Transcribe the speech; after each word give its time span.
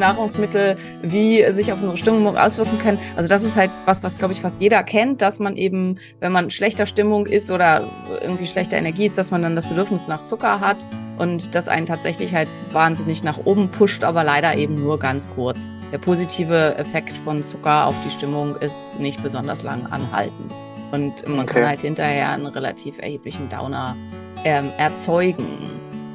Nahrungsmittel 0.00 0.76
wie 1.02 1.44
sich 1.52 1.72
auf 1.72 1.78
unsere 1.80 1.96
Stimmung 1.96 2.36
auswirken 2.36 2.78
können. 2.78 2.98
Also 3.16 3.28
das 3.28 3.42
ist 3.42 3.56
halt 3.56 3.70
was, 3.84 4.02
was 4.02 4.18
glaube 4.18 4.32
ich 4.32 4.40
fast 4.40 4.60
jeder 4.60 4.82
kennt, 4.82 5.22
dass 5.22 5.38
man 5.38 5.56
eben, 5.56 5.98
wenn 6.18 6.32
man 6.32 6.50
schlechter 6.50 6.86
Stimmung 6.86 7.26
ist 7.26 7.50
oder 7.50 7.82
irgendwie 8.20 8.46
schlechter 8.46 8.76
Energie 8.76 9.06
ist, 9.06 9.16
dass 9.16 9.30
man 9.30 9.42
dann 9.42 9.54
das 9.54 9.68
Bedürfnis 9.68 10.08
nach 10.08 10.24
Zucker 10.24 10.60
hat 10.60 10.78
und 11.18 11.54
das 11.54 11.68
einen 11.68 11.86
tatsächlich 11.86 12.34
halt 12.34 12.48
wahnsinnig 12.72 13.22
nach 13.22 13.38
oben 13.44 13.70
pusht, 13.70 14.04
aber 14.04 14.24
leider 14.24 14.56
eben 14.56 14.82
nur 14.82 14.98
ganz 14.98 15.28
kurz. 15.34 15.70
Der 15.92 15.98
positive 15.98 16.76
Effekt 16.76 17.16
von 17.18 17.42
Zucker 17.42 17.86
auf 17.86 17.94
die 18.06 18.10
Stimmung 18.10 18.56
ist 18.56 18.98
nicht 18.98 19.22
besonders 19.22 19.62
lang 19.62 19.86
anhaltend. 19.90 20.52
Und 20.92 21.28
man 21.28 21.40
okay. 21.40 21.54
kann 21.54 21.68
halt 21.68 21.82
hinterher 21.82 22.30
einen 22.30 22.46
relativ 22.46 22.98
erheblichen 22.98 23.48
Downer 23.48 23.96
ähm, 24.44 24.70
erzeugen. 24.78 25.70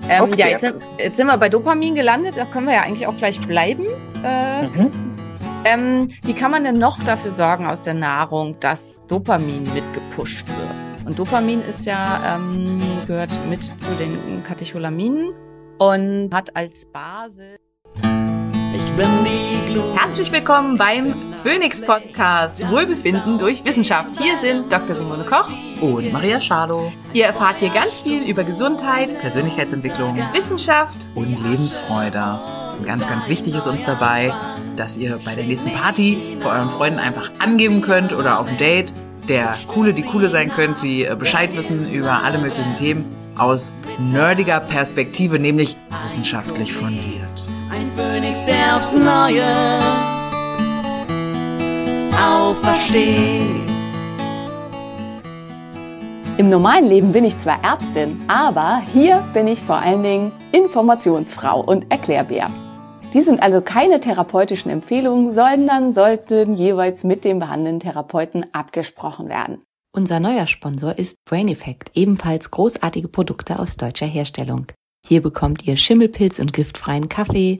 Ähm, 0.10 0.24
okay. 0.24 0.36
Ja, 0.38 0.48
jetzt 0.48 0.62
sind, 0.62 0.76
jetzt 0.98 1.18
sind 1.18 1.28
wir 1.28 1.38
bei 1.38 1.50
Dopamin 1.50 1.96
gelandet, 1.96 2.38
da 2.38 2.46
können 2.46 2.68
wir 2.68 2.76
ja 2.76 2.82
eigentlich 2.82 3.08
auch 3.08 3.18
gleich 3.18 3.40
bleiben. 3.46 3.86
Äh, 4.24 4.68
mhm. 4.68 4.92
ähm, 5.66 6.08
wie 6.24 6.34
kann 6.34 6.52
man 6.52 6.64
denn 6.64 6.78
noch 6.78 7.04
dafür 7.04 7.32
sorgen 7.32 7.66
aus 7.66 7.84
der 7.84 7.96
Nahrung, 7.96 8.60
dass 8.60 9.06
Dopamin 9.08 9.64
mitgepusht 9.74 10.48
wird? 10.48 11.08
Und 11.08 11.20
Dopamin 11.20 11.62
ist 11.62 11.86
ja, 11.86 12.36
ähm, 12.36 12.82
gehört 13.08 13.30
mit 13.50 13.64
zu 13.64 13.92
den 13.96 14.44
Katecholaminen 14.44 15.34
und 15.78 16.30
hat 16.34 16.56
als 16.56 16.86
Basis. 16.86 17.60
Herzlich 18.98 20.32
willkommen 20.32 20.78
beim 20.78 21.14
Phoenix 21.44 21.82
Podcast 21.82 22.66
Wohlbefinden 22.70 23.38
durch 23.38 23.66
Wissenschaft. 23.66 24.18
Hier 24.22 24.38
sind 24.40 24.72
Dr. 24.72 24.96
Simone 24.96 25.26
Koch 25.26 25.50
und 25.82 26.14
Maria 26.14 26.40
Schalow. 26.40 26.94
Ihr 27.12 27.26
erfahrt 27.26 27.60
hier 27.60 27.72
ganz 27.72 28.00
viel 28.00 28.24
über 28.24 28.46
Gesundheit, 28.46 29.20
Persönlichkeitsentwicklung, 29.20 30.18
Wissenschaft 30.32 30.96
und 31.14 31.44
Lebensfreude. 31.44 32.40
Und 32.80 32.86
ganz, 32.86 33.06
ganz 33.06 33.28
wichtig 33.28 33.56
ist 33.56 33.68
uns 33.68 33.84
dabei, 33.86 34.32
dass 34.78 34.96
ihr 34.96 35.20
bei 35.26 35.36
der 35.36 35.44
nächsten 35.44 35.74
Party 35.74 36.38
bei 36.42 36.58
euren 36.58 36.70
Freunden 36.70 37.00
einfach 37.00 37.32
angeben 37.40 37.82
könnt 37.82 38.14
oder 38.14 38.40
auf 38.40 38.48
dem 38.48 38.58
Date 38.58 38.94
der 39.28 39.58
Coole, 39.68 39.92
die 39.92 40.04
Coole 40.04 40.30
sein 40.30 40.50
könnt, 40.50 40.82
die 40.82 41.04
äh, 41.04 41.18
Bescheid 41.20 41.58
wissen 41.58 41.92
über 41.92 42.24
alle 42.24 42.38
möglichen 42.38 42.78
Themen 42.78 43.14
aus 43.36 43.74
nerdiger 44.00 44.62
Perspektive, 44.62 45.38
nämlich 45.38 45.76
wissenschaftlich 46.06 46.72
fundiert. 46.72 47.45
Phönix, 48.26 48.46
der 48.46 48.76
aufs 48.76 48.94
Neue 48.94 49.46
aufersteht. 52.18 53.70
Im 56.38 56.50
normalen 56.50 56.88
Leben 56.88 57.12
bin 57.12 57.24
ich 57.24 57.38
zwar 57.38 57.64
Ärztin, 57.64 58.22
aber 58.28 58.82
hier 58.94 59.24
bin 59.34 59.48
ich 59.48 59.60
vor 59.60 59.78
allen 59.78 60.04
Dingen 60.04 60.32
Informationsfrau 60.52 61.62
und 61.62 61.92
Erklärbär. 61.92 62.50
Die 63.14 63.22
sind 63.22 63.42
also 63.42 63.62
keine 63.62 64.02
therapeutischen 64.02 64.70
Empfehlungen, 64.70 65.32
sondern 65.32 65.94
sollten 65.94 66.56
jeweils 66.56 67.04
mit 67.06 67.24
dem 67.24 67.40
behandelnden 67.40 67.80
Therapeuten 67.80 68.46
abgesprochen 68.54 69.30
werden. 69.30 69.62
Unser 69.96 70.20
neuer 70.20 70.48
Sponsor 70.48 70.98
ist 70.98 71.16
Brain 71.24 71.48
Effect, 71.48 71.92
ebenfalls 71.94 72.52
großartige 72.52 73.08
Produkte 73.08 73.60
aus 73.60 73.78
deutscher 73.78 74.08
Herstellung. 74.08 74.68
Hier 75.08 75.22
bekommt 75.22 75.66
ihr 75.66 75.78
Schimmelpilz 75.78 76.40
und 76.40 76.52
giftfreien 76.52 77.08
Kaffee, 77.08 77.60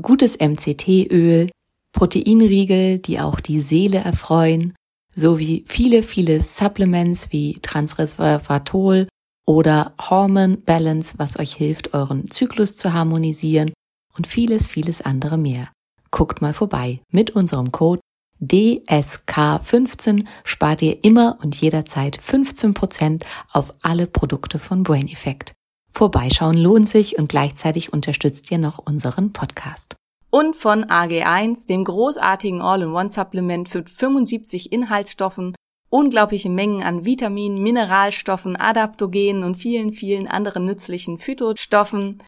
gutes 0.00 0.38
MCT-Öl, 0.38 1.48
Proteinriegel, 1.92 2.98
die 2.98 3.20
auch 3.20 3.40
die 3.40 3.60
Seele 3.60 3.98
erfreuen, 3.98 4.74
sowie 5.14 5.64
viele, 5.66 6.02
viele 6.02 6.40
Supplements 6.40 7.30
wie 7.30 7.58
Transresveratrol 7.62 9.06
oder 9.46 9.94
Hormone 10.00 10.56
Balance, 10.56 11.14
was 11.18 11.38
euch 11.38 11.54
hilft, 11.54 11.94
euren 11.94 12.30
Zyklus 12.30 12.76
zu 12.76 12.92
harmonisieren 12.92 13.72
und 14.16 14.26
vieles, 14.26 14.68
vieles 14.68 15.02
andere 15.02 15.38
mehr. 15.38 15.68
Guckt 16.10 16.42
mal 16.42 16.54
vorbei. 16.54 17.00
Mit 17.10 17.30
unserem 17.30 17.72
Code 17.72 18.00
DSK15 18.42 20.26
spart 20.44 20.82
ihr 20.82 21.04
immer 21.04 21.38
und 21.42 21.60
jederzeit 21.60 22.18
15% 22.18 23.22
auf 23.52 23.74
alle 23.82 24.06
Produkte 24.06 24.58
von 24.58 24.82
Brain 24.82 25.08
Effect. 25.08 25.52
Vorbeischauen 25.96 26.56
lohnt 26.56 26.88
sich 26.88 27.18
und 27.18 27.28
gleichzeitig 27.28 27.92
unterstützt 27.92 28.50
ihr 28.50 28.58
noch 28.58 28.78
unseren 28.78 29.32
Podcast. 29.32 29.94
Und 30.30 30.56
von 30.56 30.84
AG1, 30.84 31.68
dem 31.68 31.84
großartigen 31.84 32.60
All-in-One-Supplement 32.60 33.68
für 33.68 33.84
75 33.84 34.72
Inhaltsstoffen, 34.72 35.54
unglaubliche 35.90 36.50
Mengen 36.50 36.82
an 36.82 37.04
Vitaminen, 37.04 37.62
Mineralstoffen, 37.62 38.56
Adaptogenen 38.56 39.44
und 39.44 39.54
vielen, 39.54 39.92
vielen 39.92 40.26
anderen 40.26 40.64
nützlichen 40.64 41.18
Phytostoffen 41.18 42.20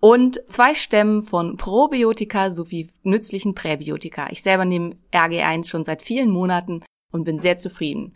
und 0.00 0.42
zwei 0.48 0.74
Stämmen 0.74 1.22
von 1.22 1.56
Probiotika 1.56 2.52
sowie 2.52 2.90
nützlichen 3.04 3.54
Präbiotika. 3.54 4.28
Ich 4.30 4.42
selber 4.42 4.66
nehme 4.66 4.96
RG1 5.12 5.70
schon 5.70 5.84
seit 5.84 6.02
vielen 6.02 6.28
Monaten 6.28 6.82
und 7.10 7.24
bin 7.24 7.38
sehr 7.38 7.56
zufrieden. 7.56 8.14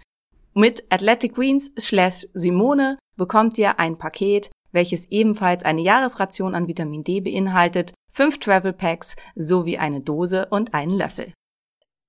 Mit 0.52 0.84
Athletic 0.90 1.34
Greens 1.34 1.72
slash 1.80 2.26
Simone 2.34 2.98
bekommt 3.16 3.56
ihr 3.56 3.78
ein 3.78 3.96
Paket 3.96 4.50
welches 4.72 5.06
ebenfalls 5.10 5.64
eine 5.64 5.82
Jahresration 5.82 6.54
an 6.54 6.68
Vitamin 6.68 7.04
D 7.04 7.20
beinhaltet, 7.20 7.94
fünf 8.12 8.38
Travel 8.38 8.72
Packs 8.72 9.16
sowie 9.34 9.78
eine 9.78 10.00
Dose 10.00 10.46
und 10.50 10.74
einen 10.74 10.96
Löffel. 10.96 11.32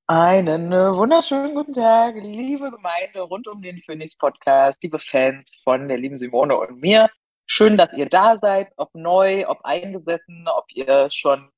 Einen 0.08 0.72
äh, 0.72 0.96
wunderschönen 0.96 1.54
guten 1.54 1.74
Tag, 1.74 2.16
liebe 2.16 2.72
Gemeinde 2.72 3.22
rund 3.22 3.48
um 3.48 3.62
den 3.62 3.80
Phoenix 3.84 4.18
Podcast, 4.18 4.82
liebe 4.82 4.98
Fans 4.98 5.62
von 5.64 5.88
der 5.88 6.00
lieben 6.00 6.18
Simone 6.18 6.58
und 6.58 6.82
mir. 6.82 7.10
Schön, 7.46 7.78
dass 7.78 7.94
ihr 7.94 8.08
da 8.08 8.38
seid, 8.38 8.72
ob 8.78 8.90
neu, 8.96 9.48
ob 9.48 9.60
eingesessen, 9.64 10.48
ob 10.48 10.66
ihr 10.70 11.10
schon 11.12 11.50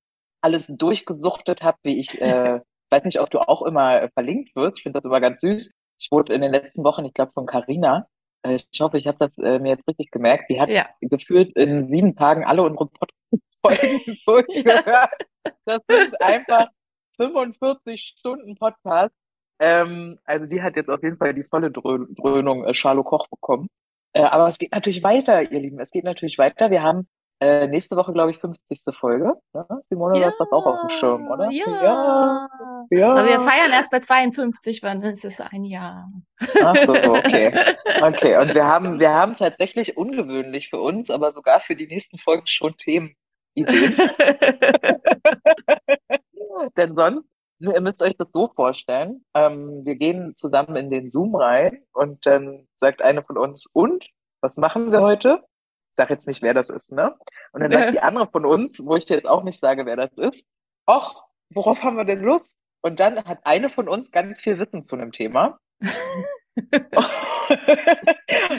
alles 0.41 0.67
durchgesuchtet 0.67 1.61
habt, 1.63 1.79
wie 1.83 1.97
ich, 1.97 2.19
äh, 2.19 2.59
weiß 2.89 3.05
nicht, 3.05 3.21
ob 3.21 3.29
du 3.29 3.39
auch 3.39 3.61
immer 3.61 4.01
äh, 4.01 4.09
verlinkt 4.09 4.53
wirst. 4.55 4.79
Ich 4.79 4.83
finde 4.83 4.99
das 4.99 5.05
immer 5.05 5.21
ganz 5.21 5.39
süß. 5.39 5.71
Ich 5.99 6.11
wurde 6.11 6.33
in 6.33 6.41
den 6.41 6.51
letzten 6.51 6.83
Wochen, 6.83 7.05
ich 7.05 7.13
glaube, 7.13 7.31
von 7.31 7.45
Carina 7.45 8.07
ich 8.43 8.79
hoffe, 8.79 8.97
ich 8.97 9.07
habe 9.07 9.17
das 9.19 9.37
äh, 9.37 9.59
mir 9.59 9.69
jetzt 9.69 9.87
richtig 9.87 10.11
gemerkt. 10.11 10.49
Die 10.49 10.59
hat 10.59 10.69
ja. 10.69 10.87
gefühlt 11.01 11.55
in 11.55 11.87
sieben 11.89 12.15
Tagen 12.15 12.43
alle 12.43 12.63
unsere 12.63 12.87
Podcast-Folgen 12.87 14.17
durchgehört. 14.25 15.11
Das 15.65 15.79
sind 15.87 16.21
einfach 16.21 16.67
45 17.17 18.15
Stunden 18.17 18.55
Podcast. 18.55 19.13
Ähm, 19.59 20.17
also 20.23 20.47
die 20.47 20.61
hat 20.61 20.75
jetzt 20.75 20.89
auf 20.89 21.03
jeden 21.03 21.17
Fall 21.17 21.35
die 21.35 21.43
volle 21.43 21.71
Drö 21.71 22.07
Dröhnung 22.15 22.65
äh, 22.65 22.73
Charlo 22.73 23.03
Koch 23.03 23.27
bekommen. 23.27 23.67
Äh, 24.13 24.23
aber 24.23 24.47
es 24.47 24.57
geht 24.57 24.71
natürlich 24.71 25.03
weiter, 25.03 25.51
ihr 25.51 25.59
Lieben. 25.59 25.79
Es 25.79 25.91
geht 25.91 26.03
natürlich 26.03 26.37
weiter. 26.37 26.71
Wir 26.71 26.81
haben 26.81 27.07
äh, 27.41 27.67
nächste 27.67 27.95
Woche, 27.95 28.13
glaube 28.13 28.29
ich, 28.29 28.37
50. 28.37 28.95
Folge. 28.95 29.33
Ja? 29.55 29.65
Simone, 29.89 30.19
ja, 30.19 30.25
du 30.25 30.31
hast 30.31 30.39
das 30.39 30.51
auch 30.51 30.65
auf 30.65 30.81
dem 30.81 30.89
Schirm, 30.91 31.27
oder? 31.27 31.49
Ja. 31.49 31.83
ja. 31.83 32.49
ja. 32.91 33.11
Aber 33.11 33.25
wir 33.25 33.39
feiern 33.39 33.71
erst 33.71 33.89
bei 33.89 33.99
52, 33.99 34.83
weil 34.83 35.03
es 35.05 35.23
ist 35.23 35.41
ein 35.41 35.65
Jahr. 35.65 36.07
Ach 36.63 36.77
so, 36.85 36.93
okay. 36.93 37.51
Okay, 38.01 38.37
und 38.37 38.53
wir 38.53 38.65
haben, 38.65 38.99
wir 38.99 39.11
haben 39.11 39.35
tatsächlich 39.35 39.97
ungewöhnlich 39.97 40.69
für 40.69 40.79
uns, 40.79 41.09
aber 41.09 41.31
sogar 41.31 41.59
für 41.59 41.75
die 41.75 41.87
nächsten 41.87 42.19
Folgen 42.19 42.45
schon 42.45 42.77
Themen. 42.77 43.15
Ideen. 43.55 43.95
Denn 46.77 46.95
sonst, 46.95 47.27
ihr 47.59 47.81
müsst 47.81 48.01
euch 48.01 48.15
das 48.17 48.27
so 48.33 48.51
vorstellen, 48.55 49.25
ähm, 49.33 49.83
wir 49.83 49.95
gehen 49.95 50.35
zusammen 50.35 50.75
in 50.75 50.89
den 50.89 51.09
Zoom 51.09 51.35
rein 51.35 51.83
und 51.93 52.25
dann 52.25 52.67
sagt 52.77 53.01
eine 53.01 53.23
von 53.23 53.37
uns, 53.37 53.65
und, 53.73 54.07
was 54.41 54.57
machen 54.57 54.91
wir 54.91 55.01
heute? 55.01 55.43
Ich 55.91 55.95
sage 55.95 56.13
jetzt 56.13 56.25
nicht, 56.25 56.41
wer 56.41 56.53
das 56.53 56.69
ist, 56.69 56.93
ne? 56.93 57.13
Und 57.51 57.61
dann 57.61 57.71
sagt 57.71 57.93
die 57.93 57.99
andere 57.99 58.27
von 58.27 58.45
uns, 58.45 58.79
wo 58.83 58.95
ich 58.95 59.09
jetzt 59.09 59.27
auch 59.27 59.43
nicht 59.43 59.59
sage, 59.59 59.85
wer 59.85 59.97
das 59.97 60.13
ist, 60.13 60.45
ach, 60.85 61.15
worauf 61.49 61.83
haben 61.83 61.97
wir 61.97 62.05
denn 62.05 62.21
Lust? 62.21 62.49
Und 62.81 63.01
dann 63.01 63.23
hat 63.25 63.39
eine 63.43 63.69
von 63.69 63.89
uns 63.89 64.09
ganz 64.09 64.41
viel 64.41 64.57
Wissen 64.57 64.85
zu 64.85 64.95
einem 64.95 65.11
Thema. 65.11 65.59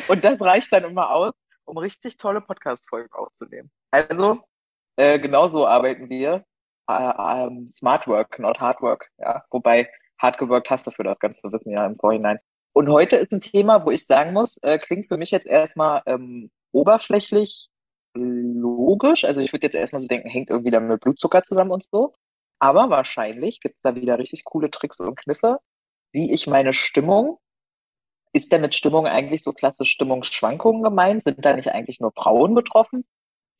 und 0.08 0.25
das 0.25 0.40
reicht 0.43 0.70
dann 0.73 0.84
immer 0.84 1.11
aus, 1.11 1.32
um 1.64 1.79
richtig 1.79 2.19
tolle 2.19 2.43
Podcast-Folgen 2.43 3.12
aufzunehmen. 3.12 3.70
Also, 3.90 4.40
äh, 4.96 5.19
genauso 5.19 5.67
arbeiten 5.67 6.11
wir. 6.11 6.44
Äh, 6.87 6.93
ähm, 6.93 7.70
Smart 7.75 8.06
Work, 8.06 8.38
not 8.38 8.61
Hard 8.61 8.82
Work. 8.82 9.08
Ja, 9.17 9.44
wobei 9.50 9.90
hart 10.19 10.37
gewirkt 10.37 10.69
hast 10.69 10.87
du 10.87 10.90
für 10.90 11.05
das 11.05 11.19
ganze 11.19 11.50
Wissen 11.50 11.73
ja 11.73 11.87
im 11.87 11.96
Vorhinein. 11.96 12.38
Und 12.75 12.90
heute 12.90 13.17
ist 13.17 13.32
ein 13.32 13.40
Thema, 13.40 13.84
wo 13.87 13.90
ich 13.90 14.06
sagen 14.06 14.34
muss, 14.34 14.58
äh, 14.58 14.79
klingt 14.79 15.08
für 15.08 15.17
mich 15.17 15.31
jetzt 15.31 15.46
erstmal 15.46 16.02
ähm, 16.06 16.50
oberflächlich 16.72 17.69
logisch. 18.14 19.24
Also 19.24 19.40
ich 19.40 19.52
würde 19.52 19.66
jetzt 19.66 19.74
erstmal 19.74 20.00
so 20.00 20.08
denken, 20.08 20.28
hängt 20.28 20.50
irgendwie 20.50 20.70
dann 20.70 20.88
mit 20.88 21.00
Blutzucker 21.00 21.42
zusammen 21.44 21.70
und 21.70 21.84
so. 21.90 22.14
Aber 22.58 22.90
wahrscheinlich 22.90 23.60
gibt 23.60 23.76
es 23.76 23.82
da 23.82 23.94
wieder 23.94 24.19
richtig 24.19 24.44
coole 24.44 24.70
Tricks 24.70 25.00
und 25.00 25.16
Kniffe, 25.16 25.58
wie 26.12 26.32
ich 26.32 26.46
meine 26.46 26.72
Stimmung, 26.74 27.38
ist 28.32 28.52
denn 28.52 28.62
mit 28.62 28.74
Stimmung 28.74 29.06
eigentlich 29.06 29.42
so 29.42 29.52
klassisch 29.52 29.90
Stimmungsschwankungen 29.90 30.82
gemeint? 30.82 31.24
Sind 31.24 31.44
da 31.44 31.54
nicht 31.54 31.70
eigentlich 31.70 32.00
nur 32.00 32.12
Frauen 32.12 32.54
betroffen? 32.54 33.04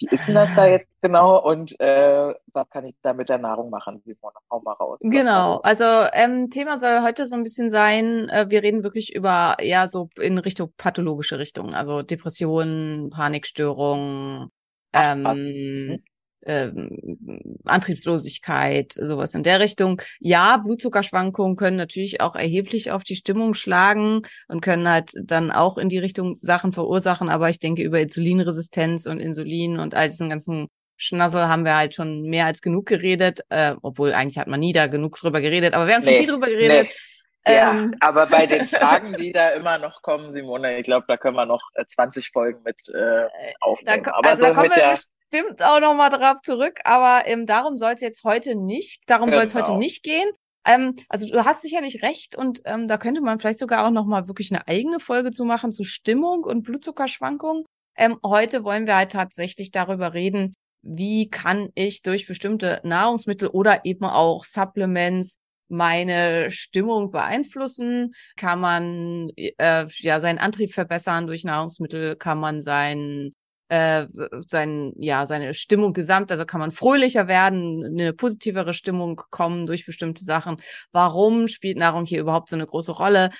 Wie 0.03 0.15
ist 0.15 0.27
denn 0.27 0.35
das 0.35 0.49
da 0.57 0.67
jetzt 0.67 0.89
genau? 1.01 1.41
Und 1.43 1.79
äh, 1.79 2.35
was 2.53 2.69
kann 2.71 2.85
ich 2.85 2.95
da 3.03 3.13
mit 3.13 3.29
der 3.29 3.39
Nahrung 3.39 3.71
machen? 3.71 4.03
Simone, 4.05 4.35
hau 4.51 4.61
mal 4.61 4.73
raus. 4.73 4.99
Genau, 5.01 5.59
also 5.59 5.85
ähm, 6.13 6.51
Thema 6.51 6.77
soll 6.77 7.03
heute 7.03 7.27
so 7.27 7.37
ein 7.37 7.45
bisschen 7.45 7.71
sein, 7.71 8.29
äh, 8.29 8.47
wir 8.49 8.63
reden 8.63 8.83
wirklich 8.83 9.15
über 9.15 9.57
ja 9.61 9.87
so 9.87 10.09
in 10.19 10.39
Richtung 10.39 10.73
pathologische 10.77 11.39
Richtung, 11.39 11.73
also 11.73 12.03
Depressionen, 12.03 13.11
Panikstörungen, 13.11 14.51
ähm, 14.93 16.03
ähm, 16.47 17.59
Antriebslosigkeit, 17.65 18.93
sowas 18.93 19.35
in 19.35 19.43
der 19.43 19.61
Richtung. 19.61 20.01
Ja, 20.21 20.57
Blutzuckerschwankungen 20.59 21.57
können 21.57 21.77
natürlich 21.77 22.21
auch 22.21 22.35
erheblich 22.35 22.91
auf 22.91 23.05
die 23.05 23.17
Stimmung 23.17 23.55
schlagen 23.55 24.23
und 24.49 24.61
können 24.61 24.89
halt 24.89 25.13
dann 25.23 25.51
auch 25.51 25.79
in 25.79 25.89
die 25.89 25.99
Richtung 25.99 26.35
Sachen 26.35 26.73
verursachen. 26.73 27.29
Aber 27.29 27.49
ich 27.49 27.59
denke, 27.59 27.83
über 27.83 28.01
Insulinresistenz 28.01 29.07
und 29.07 29.21
Insulin 29.21 29.79
und 29.79 29.95
all 29.95 30.09
diesen 30.09 30.31
ganzen 30.31 30.69
Schnassel 30.97 31.49
haben 31.49 31.65
wir 31.65 31.77
halt 31.77 31.95
schon 31.95 32.23
mehr 32.23 32.47
als 32.47 32.63
genug 32.63 32.87
geredet, 32.87 33.41
äh, 33.49 33.75
obwohl 33.83 34.13
eigentlich 34.13 34.39
hat 34.39 34.47
man 34.47 34.61
nie 34.61 34.73
da 34.73 34.87
genug 34.87 35.19
drüber 35.19 35.41
geredet, 35.41 35.75
aber 35.75 35.87
wir 35.87 35.95
haben 35.95 36.03
schon 36.03 36.15
viel 36.15 36.29
drüber 36.29 36.47
geredet. 36.47 36.89
Nee. 36.89 37.55
Ja, 37.55 37.73
ähm, 37.73 37.95
aber 37.99 38.27
bei 38.27 38.47
den 38.47 38.69
Fragen, 38.69 39.15
die 39.15 39.33
da 39.33 39.49
immer 39.51 39.79
noch 39.79 40.03
kommen, 40.03 40.31
Simone, 40.31 40.79
ich 40.79 40.85
glaube, 40.85 41.07
da 41.09 41.17
können 41.17 41.37
wir 41.37 41.47
noch 41.47 41.63
20 41.89 42.25
äh, 42.25 42.31
Folgen 42.33 42.63
mit 42.63 42.89
äh, 42.89 43.27
aufnehmen. 43.61 44.05
Da, 44.05 44.11
also 44.13 44.45
so 44.45 44.49
da 44.51 44.55
kommen 44.55 44.71
wir 44.71 44.95
bestimmt 45.33 45.63
auch 45.63 45.81
noch 45.81 45.95
mal 45.95 46.11
drauf 46.11 46.41
zurück, 46.43 46.81
aber 46.85 47.27
ähm, 47.27 47.47
darum 47.47 47.79
soll 47.79 47.93
es 47.93 48.01
jetzt 48.01 48.25
heute 48.25 48.55
nicht, 48.55 49.03
darum 49.07 49.27
genau. 49.27 49.39
soll 49.39 49.47
es 49.47 49.55
heute 49.55 49.77
nicht 49.77 50.03
gehen. 50.03 50.31
Ähm, 50.65 50.95
also 51.09 51.29
du 51.29 51.45
hast 51.45 51.63
sicherlich 51.63 52.03
recht 52.03 52.37
und 52.37 52.61
ähm, 52.65 52.87
da 52.87 52.99
könnte 52.99 53.21
man 53.21 53.41
vielleicht 53.41 53.59
sogar 53.59 53.87
auch 53.87 53.91
noch 53.91 54.07
mal 54.07 54.29
wirklich 54.29 54.53
eine 54.53 54.67
eigene 54.69 55.01
Folge 55.01 55.31
zu 55.33 55.45
machen 55.45 55.73
zu 55.73 55.83
Stimmung 55.85 56.45
und 56.45 56.63
Blutzuckerschwankungen. 56.63 57.65
Ähm, 57.97 58.19
heute 58.25 58.63
wollen 58.63 58.87
wir 58.87 58.97
halt 58.97 59.13
tatsächlich 59.13 59.71
darüber 59.71 60.15
reden, 60.15 60.55
wie 60.83 61.29
kann 61.29 61.71
ich 61.75 62.03
durch 62.03 62.27
bestimmte 62.27 62.81
Nahrungsmittel 62.85 63.49
oder 63.49 63.85
eben 63.85 64.05
auch 64.05 64.45
Supplements 64.45 65.39
meine 65.69 66.51
Stimmung 66.51 67.11
beeinflussen? 67.11 68.13
Kann 68.37 68.61
man 68.61 69.31
äh, 69.37 69.87
ja 69.89 70.21
seinen 70.21 70.39
Antrieb 70.39 70.73
verbessern 70.73 71.27
durch 71.27 71.45
Nahrungsmittel? 71.45 72.17
Kann 72.17 72.39
man 72.39 72.61
sein 72.61 73.33
äh, 73.73 74.07
sein, 74.47 74.93
ja, 74.99 75.25
seine 75.25 75.55
Stimmung 75.55 75.95
gesamt, 75.95 76.31
also 76.31 76.45
kann 76.45 76.61
man 76.61 76.73
fröhlicher 76.73 77.27
werden, 77.27 77.83
eine 77.87 78.13
positivere 78.13 78.75
Stimmung 78.75 79.17
kommen 79.31 79.65
durch 79.65 79.87
bestimmte 79.87 80.23
Sachen. 80.23 80.59
Warum 80.93 81.49
spielt 81.49 81.79
Nahrung 81.79 82.05
hier 82.05 82.21
überhaupt 82.21 82.51
so 82.51 82.57
eine 82.57 82.67
große 82.67 82.93
Rolle? 82.93 83.31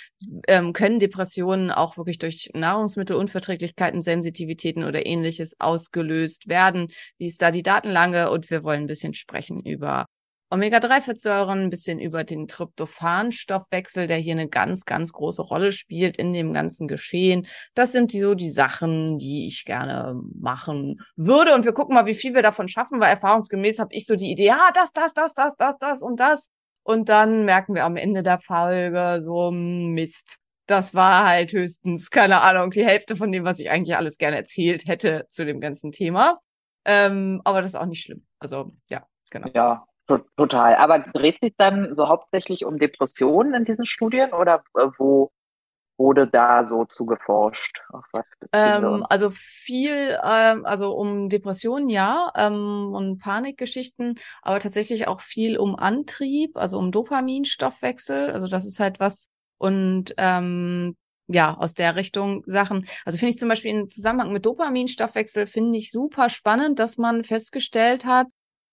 Ähm, 0.49 0.73
können 0.73 0.99
Depressionen 0.99 1.71
auch 1.71 1.99
wirklich 1.99 2.19
durch 2.19 2.49
Nahrungsmittelunverträglichkeiten, 2.55 4.01
Sensitivitäten 4.01 4.85
oder 4.85 5.05
ähnliches 5.05 5.61
ausgelöst 5.61 6.49
werden? 6.49 6.89
Wie 7.19 7.27
ist 7.27 7.43
da 7.43 7.51
die 7.51 7.63
Datenlage? 7.63 8.31
Und 8.31 8.49
wir 8.51 8.65
wollen 8.65 8.85
ein 8.85 8.87
bisschen 8.87 9.13
sprechen 9.13 9.61
über 9.67 10.07
Omega-3-Fettsäuren, 10.53 11.63
ein 11.63 11.71
bisschen 11.71 11.99
über 11.99 12.25
den 12.25 12.47
Tryptophan-Stoffwechsel, 12.47 14.07
der 14.07 14.19
hier 14.19 14.35
eine 14.35 14.49
ganz, 14.49 14.85
ganz 14.85 15.11
große 15.13 15.41
Rolle 15.41 15.73
spielt 15.73 16.19
in 16.19 16.35
dem 16.35 16.53
ganzen 16.53 16.89
Geschehen. 16.89 17.47
Das 17.75 17.93
sind 17.93 18.13
die, 18.13 18.21
so 18.21 18.35
die 18.35 18.51
Sachen, 18.51 19.17
die 19.17 19.47
ich 19.47 19.65
gerne 19.65 20.21
machen 20.39 21.01
würde. 21.17 21.55
Und 21.55 21.65
wir 21.65 21.73
gucken 21.73 21.95
mal, 21.95 22.05
wie 22.05 22.15
viel 22.15 22.35
wir 22.35 22.43
davon 22.43 22.69
schaffen, 22.69 23.01
weil 23.01 23.09
erfahrungsgemäß 23.09 23.79
habe 23.79 23.95
ich 23.95 24.05
so 24.05 24.15
die 24.15 24.31
Idee, 24.31 24.49
ja, 24.49 24.69
das, 24.75 24.93
das, 24.93 25.15
das, 25.15 25.33
das, 25.33 25.57
das, 25.57 25.79
das 25.79 26.03
und 26.03 26.21
das. 26.21 26.51
Und 26.83 27.09
dann 27.09 27.47
merken 27.47 27.75
wir 27.75 27.85
am 27.85 27.97
Ende 27.97 28.23
der 28.23 28.39
Folge 28.39 29.21
so, 29.25 29.51
Mist. 29.51 30.37
Das 30.67 30.95
war 30.95 31.27
halt 31.27 31.53
höchstens, 31.53 32.11
keine 32.11 32.43
Ahnung, 32.43 32.71
die 32.71 32.85
Hälfte 32.85 33.17
von 33.17 33.33
dem, 33.33 33.45
was 33.45 33.59
ich 33.59 33.71
eigentlich 33.71 33.97
alles 33.97 34.19
gerne 34.19 34.37
erzählt 34.37 34.87
hätte 34.87 35.25
zu 35.31 35.47
dem 35.47 35.61
ganzen 35.61 35.93
Thema. 35.93 36.41
Ähm, 36.85 37.41
aber 37.45 37.63
das 37.63 37.71
ist 37.71 37.77
auch 37.77 37.87
nicht 37.87 38.03
schlimm. 38.03 38.27
Also, 38.39 38.75
ja, 38.89 39.07
genau. 39.31 39.49
Ja, 39.55 39.87
Total. 40.37 40.77
Aber 40.77 40.99
dreht 40.99 41.39
sich 41.41 41.55
dann 41.57 41.95
so 41.97 42.09
hauptsächlich 42.09 42.65
um 42.65 42.79
Depressionen 42.79 43.55
in 43.55 43.65
diesen 43.65 43.87
Studien 43.87 44.33
oder 44.33 44.63
äh, 44.77 44.87
wo 44.99 45.31
wurde 45.99 46.27
da 46.27 46.67
so 46.67 46.85
zu 46.85 47.07
geforscht? 47.07 47.81
Auf 47.91 48.05
was 48.13 48.31
ähm, 48.53 49.05
also 49.09 49.31
viel, 49.31 50.19
ähm, 50.25 50.65
also 50.65 50.95
um 50.95 51.29
Depressionen 51.29 51.89
ja 51.89 52.33
ähm, 52.37 52.93
und 52.93 53.19
Panikgeschichten, 53.19 54.17
aber 54.43 54.59
tatsächlich 54.59 55.07
auch 55.07 55.21
viel 55.21 55.59
um 55.59 55.77
Antrieb, 55.77 56.57
also 56.57 56.79
um 56.79 56.91
Dopaminstoffwechsel. 56.91 58.31
Also 58.31 58.49
das 58.49 58.65
ist 58.65 58.81
halt 58.81 59.01
was 59.01 59.29
und 59.59 60.15
ähm, 60.17 60.97
ja, 61.29 61.57
aus 61.57 61.75
der 61.75 61.95
Richtung 61.95 62.43
Sachen. 62.47 62.87
Also 63.05 63.19
finde 63.19 63.31
ich 63.35 63.39
zum 63.39 63.49
Beispiel 63.49 63.71
im 63.71 63.89
Zusammenhang 63.89 64.33
mit 64.33 64.45
Dopaminstoffwechsel 64.45 65.47
finde 65.47 65.79
ich 65.79 65.91
super 65.91 66.29
spannend, 66.29 66.79
dass 66.79 66.99
man 66.99 67.23
festgestellt 67.23 68.05
hat, 68.05 68.27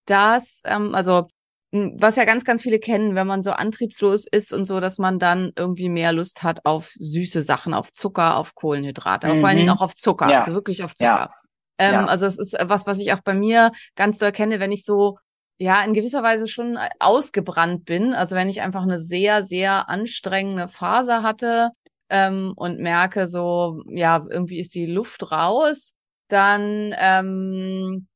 dass, 0.09 0.61
ähm, 0.65 0.95
also 0.95 1.27
was 1.71 2.15
ja 2.15 2.25
ganz, 2.25 2.45
ganz 2.45 2.63
viele 2.63 2.79
kennen, 2.79 3.13
wenn 3.13 3.27
man 3.27 3.43
so 3.43 3.51
antriebslos 3.51 4.25
ist 4.25 4.53
und 4.53 4.65
so, 4.65 4.79
dass 4.79 4.97
man 4.97 5.19
dann 5.19 5.51
irgendwie 5.55 5.89
mehr 5.89 6.11
Lust 6.11 6.41
hat 6.41 6.65
auf 6.65 6.93
süße 6.97 7.43
Sachen, 7.43 7.75
auf 7.75 7.91
Zucker, 7.91 8.37
auf 8.37 8.55
Kohlenhydrate, 8.55 9.27
aber 9.27 9.35
mhm. 9.35 9.39
vor 9.39 9.49
allen 9.49 9.57
Dingen 9.57 9.69
mhm. 9.69 9.75
auch 9.75 9.81
auf 9.81 9.93
Zucker, 9.93 10.29
ja. 10.29 10.39
also 10.39 10.53
wirklich 10.53 10.83
auf 10.83 10.95
Zucker. 10.95 11.29
Ja. 11.29 11.33
Ähm, 11.77 11.93
ja. 11.93 12.05
Also 12.05 12.25
es 12.25 12.39
ist 12.39 12.57
was, 12.59 12.87
was 12.87 12.99
ich 12.99 13.13
auch 13.13 13.21
bei 13.21 13.35
mir 13.35 13.71
ganz 13.95 14.17
so 14.17 14.25
erkenne, 14.25 14.59
wenn 14.59 14.71
ich 14.71 14.83
so 14.83 15.17
ja 15.59 15.83
in 15.83 15.93
gewisser 15.93 16.23
Weise 16.23 16.47
schon 16.47 16.79
ausgebrannt 16.99 17.85
bin, 17.85 18.13
also 18.13 18.35
wenn 18.35 18.49
ich 18.49 18.61
einfach 18.61 18.83
eine 18.83 18.97
sehr, 18.97 19.43
sehr 19.43 19.89
anstrengende 19.89 20.67
Phase 20.67 21.21
hatte 21.21 21.69
ähm, 22.09 22.53
und 22.55 22.79
merke 22.79 23.27
so, 23.27 23.83
ja, 23.87 24.25
irgendwie 24.27 24.59
ist 24.59 24.73
die 24.73 24.87
Luft 24.87 25.31
raus, 25.31 25.93
dann 26.29 26.95
ähm, 26.97 28.07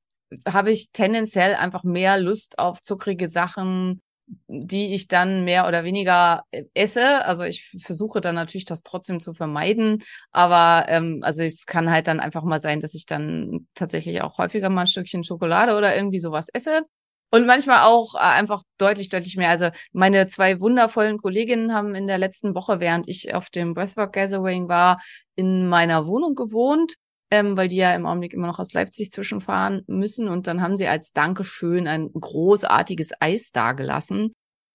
habe 0.47 0.71
ich 0.71 0.91
tendenziell 0.91 1.55
einfach 1.55 1.83
mehr 1.83 2.19
Lust 2.19 2.59
auf 2.59 2.81
zuckrige 2.81 3.29
Sachen, 3.29 4.01
die 4.47 4.93
ich 4.93 5.07
dann 5.07 5.43
mehr 5.43 5.67
oder 5.67 5.83
weniger 5.83 6.43
äh, 6.51 6.63
esse. 6.73 7.25
Also 7.25 7.43
ich 7.43 7.69
versuche 7.81 8.21
dann 8.21 8.35
natürlich 8.35 8.65
das 8.65 8.83
trotzdem 8.83 9.21
zu 9.21 9.33
vermeiden, 9.33 10.03
aber 10.31 10.85
ähm, 10.89 11.19
also 11.23 11.43
es 11.43 11.65
kann 11.65 11.91
halt 11.91 12.07
dann 12.07 12.19
einfach 12.19 12.43
mal 12.43 12.59
sein, 12.59 12.79
dass 12.79 12.93
ich 12.93 13.05
dann 13.05 13.67
tatsächlich 13.75 14.21
auch 14.21 14.37
häufiger 14.37 14.69
mal 14.69 14.81
ein 14.81 14.87
Stückchen 14.87 15.23
Schokolade 15.23 15.75
oder 15.77 15.95
irgendwie 15.95 16.19
sowas 16.19 16.49
esse. 16.53 16.83
Und 17.31 17.47
manchmal 17.47 17.83
auch 17.85 18.13
äh, 18.15 18.19
einfach 18.19 18.61
deutlich, 18.77 19.09
deutlich 19.09 19.37
mehr. 19.37 19.49
Also 19.49 19.69
meine 19.91 20.27
zwei 20.27 20.59
wundervollen 20.59 21.17
Kolleginnen 21.17 21.73
haben 21.73 21.95
in 21.95 22.05
der 22.07 22.19
letzten 22.19 22.53
Woche, 22.53 22.79
während 22.79 23.07
ich 23.07 23.33
auf 23.33 23.49
dem 23.49 23.73
Breathwork 23.73 24.13
Gathering 24.13 24.67
war, 24.69 25.01
in 25.35 25.67
meiner 25.67 26.05
Wohnung 26.07 26.35
gewohnt 26.35 26.93
ähm, 27.33 27.57
weil 27.57 27.67
die 27.67 27.77
ja 27.77 27.95
im 27.95 28.05
Augenblick 28.05 28.31
immer 28.33 28.45
noch 28.45 28.59
aus 28.59 28.73
Leipzig 28.73 29.11
zwischenfahren 29.11 29.81
müssen. 29.87 30.27
Und 30.27 30.45
dann 30.45 30.61
haben 30.61 30.77
sie 30.77 30.85
als 30.87 31.13
Dankeschön 31.13 31.87
ein 31.87 32.11
großartiges 32.13 33.09
Eis 33.19 33.51
dagelassen. 33.51 34.33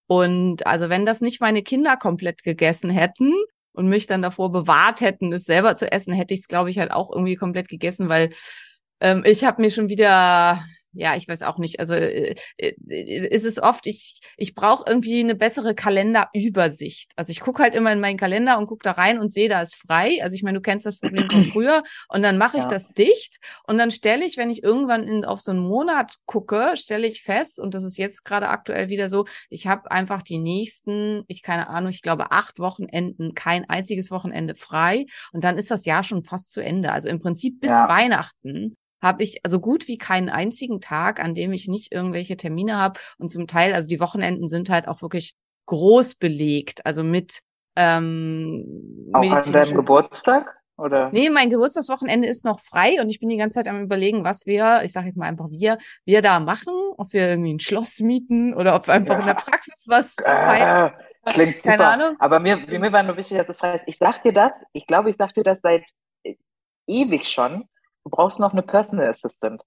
Und 0.08 0.66
also 0.66 0.88
wenn 0.88 1.06
das 1.06 1.20
nicht 1.20 1.40
meine 1.40 1.62
Kinder 1.62 1.96
komplett 1.96 2.42
gegessen 2.42 2.90
hätten 2.90 3.32
und 3.74 3.88
mich 3.88 4.08
dann 4.08 4.22
davor 4.22 4.50
bewahrt 4.50 5.00
hätten, 5.02 5.32
es 5.32 5.44
selber 5.44 5.76
zu 5.76 5.92
essen, 5.92 6.12
hätte 6.12 6.34
ich 6.34 6.40
es, 6.40 6.48
glaube 6.48 6.68
ich, 6.70 6.80
halt 6.80 6.90
auch 6.90 7.12
irgendwie 7.12 7.36
komplett 7.36 7.68
gegessen, 7.68 8.08
weil 8.08 8.30
ähm, 9.00 9.22
ich 9.24 9.44
habe 9.44 9.62
mir 9.62 9.70
schon 9.70 9.88
wieder 9.88 10.64
ja, 10.92 11.14
ich 11.16 11.28
weiß 11.28 11.42
auch 11.42 11.58
nicht. 11.58 11.80
Also 11.80 11.94
äh, 11.94 12.34
äh, 12.56 12.74
ist 13.28 13.44
es 13.44 13.62
oft, 13.62 13.86
ich, 13.86 14.20
ich 14.36 14.54
brauche 14.54 14.84
irgendwie 14.86 15.20
eine 15.20 15.34
bessere 15.34 15.74
Kalenderübersicht. 15.74 17.12
Also 17.16 17.30
ich 17.30 17.40
gucke 17.40 17.62
halt 17.62 17.74
immer 17.74 17.92
in 17.92 18.00
meinen 18.00 18.16
Kalender 18.16 18.58
und 18.58 18.66
gucke 18.66 18.82
da 18.82 18.92
rein 18.92 19.18
und 19.18 19.30
sehe, 19.30 19.48
da 19.48 19.60
ist 19.60 19.74
frei. 19.74 20.22
Also 20.22 20.34
ich 20.34 20.42
meine, 20.42 20.58
du 20.58 20.62
kennst 20.62 20.86
das 20.86 20.98
Problem 20.98 21.28
von 21.30 21.44
früher 21.52 21.82
und 22.08 22.22
dann 22.22 22.38
mache 22.38 22.56
ich 22.56 22.64
ja. 22.64 22.70
das 22.70 22.92
dicht 22.92 23.38
und 23.66 23.78
dann 23.78 23.90
stelle 23.90 24.24
ich, 24.24 24.36
wenn 24.36 24.50
ich 24.50 24.62
irgendwann 24.62 25.04
in, 25.04 25.24
auf 25.24 25.40
so 25.40 25.50
einen 25.50 25.60
Monat 25.60 26.14
gucke, 26.26 26.72
stelle 26.76 27.06
ich 27.06 27.22
fest, 27.22 27.60
und 27.60 27.74
das 27.74 27.84
ist 27.84 27.98
jetzt 27.98 28.24
gerade 28.24 28.48
aktuell 28.48 28.88
wieder 28.88 29.08
so, 29.08 29.26
ich 29.50 29.66
habe 29.66 29.90
einfach 29.90 30.22
die 30.22 30.38
nächsten, 30.38 31.24
ich 31.28 31.42
keine 31.42 31.68
Ahnung, 31.68 31.90
ich 31.90 32.02
glaube 32.02 32.32
acht 32.32 32.58
Wochenenden, 32.58 33.34
kein 33.34 33.68
einziges 33.68 34.10
Wochenende 34.10 34.54
frei 34.54 35.06
und 35.32 35.44
dann 35.44 35.58
ist 35.58 35.70
das 35.70 35.84
Jahr 35.84 36.02
schon 36.02 36.24
fast 36.24 36.52
zu 36.52 36.62
Ende. 36.62 36.92
Also 36.92 37.08
im 37.08 37.20
Prinzip 37.20 37.60
bis 37.60 37.70
ja. 37.70 37.88
Weihnachten 37.88 38.76
habe 39.00 39.22
ich 39.22 39.44
also 39.44 39.60
gut 39.60 39.88
wie 39.88 39.98
keinen 39.98 40.28
einzigen 40.28 40.80
Tag, 40.80 41.22
an 41.22 41.34
dem 41.34 41.52
ich 41.52 41.68
nicht 41.68 41.92
irgendwelche 41.92 42.36
Termine 42.36 42.76
habe. 42.76 43.00
Und 43.18 43.30
zum 43.30 43.46
Teil, 43.46 43.74
also 43.74 43.88
die 43.88 44.00
Wochenenden 44.00 44.46
sind 44.46 44.68
halt 44.68 44.88
auch 44.88 45.02
wirklich 45.02 45.34
groß 45.66 46.16
belegt, 46.16 46.84
also 46.86 47.04
mit 47.04 47.40
ähm, 47.76 49.10
Auch 49.12 49.22
an 49.22 49.52
deinem 49.52 49.76
Geburtstag? 49.76 50.58
Oder? 50.76 51.10
Nee, 51.12 51.28
mein 51.28 51.50
Geburtstagswochenende 51.50 52.28
ist 52.28 52.44
noch 52.44 52.60
frei 52.60 53.00
und 53.00 53.10
ich 53.10 53.18
bin 53.18 53.28
die 53.28 53.36
ganze 53.36 53.56
Zeit 53.56 53.68
am 53.68 53.82
überlegen, 53.82 54.22
was 54.22 54.46
wir, 54.46 54.82
ich 54.84 54.92
sage 54.92 55.06
jetzt 55.06 55.16
mal 55.16 55.26
einfach 55.26 55.48
wir, 55.50 55.78
wir 56.04 56.22
da 56.22 56.38
machen, 56.38 56.72
ob 56.96 57.12
wir 57.12 57.28
irgendwie 57.28 57.54
ein 57.54 57.60
Schloss 57.60 57.98
mieten 57.98 58.54
oder 58.54 58.76
ob 58.76 58.86
wir 58.86 58.94
einfach 58.94 59.14
ja. 59.14 59.20
in 59.20 59.26
der 59.26 59.34
Praxis 59.34 59.84
was 59.88 60.18
äh, 60.18 60.24
feiern. 60.24 60.92
Klingt 61.26 61.62
Keine 61.64 61.78
super. 61.78 61.90
Ahnung. 61.90 62.16
Aber 62.20 62.38
mir, 62.38 62.56
mir 62.56 62.92
war 62.92 63.02
nur 63.02 63.16
wichtig, 63.16 63.38
dass 63.38 63.48
das 63.48 63.62
heißt, 63.62 63.84
ich 63.86 63.98
sag 63.98 64.22
dir 64.22 64.32
das, 64.32 64.52
ich 64.72 64.86
glaube, 64.86 65.10
ich 65.10 65.16
sag 65.18 65.34
dir 65.34 65.42
das 65.42 65.58
seit 65.62 65.84
ewig 66.86 67.28
schon, 67.28 67.68
Du 68.08 68.16
brauchst 68.16 68.40
noch 68.40 68.52
eine 68.52 68.62
Personal 68.62 69.08
Assistant, 69.08 69.62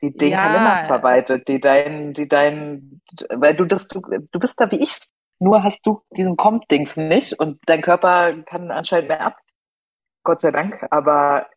die 0.00 0.16
den 0.16 0.30
ja. 0.30 0.42
Kalender 0.42 0.86
verwaltet, 0.86 1.48
die 1.48 1.58
dein, 1.58 2.14
die 2.14 2.28
dein, 2.28 3.02
weil 3.28 3.54
du 3.54 3.64
das, 3.64 3.88
du, 3.88 4.00
du 4.00 4.38
bist 4.38 4.60
da 4.60 4.70
wie 4.70 4.78
ich. 4.78 5.00
Nur 5.40 5.64
hast 5.64 5.84
du 5.84 6.02
diesen 6.16 6.36
Comp-Ding 6.36 6.88
nicht 6.94 7.40
und 7.40 7.58
dein 7.66 7.82
Körper 7.82 8.32
kann 8.44 8.70
anscheinend 8.70 9.08
mehr 9.08 9.26
ab. 9.26 9.38
Gott 10.22 10.40
sei 10.40 10.52
Dank. 10.52 10.86
Aber 10.92 11.48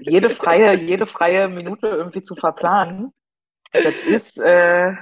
jede 0.00 0.30
freie, 0.30 0.76
jede 0.76 1.06
freie 1.06 1.46
Minute 1.48 1.86
irgendwie 1.86 2.22
zu 2.22 2.34
verplanen, 2.34 3.12
das 3.72 3.94
ist, 3.98 4.40
äh, 4.40 4.94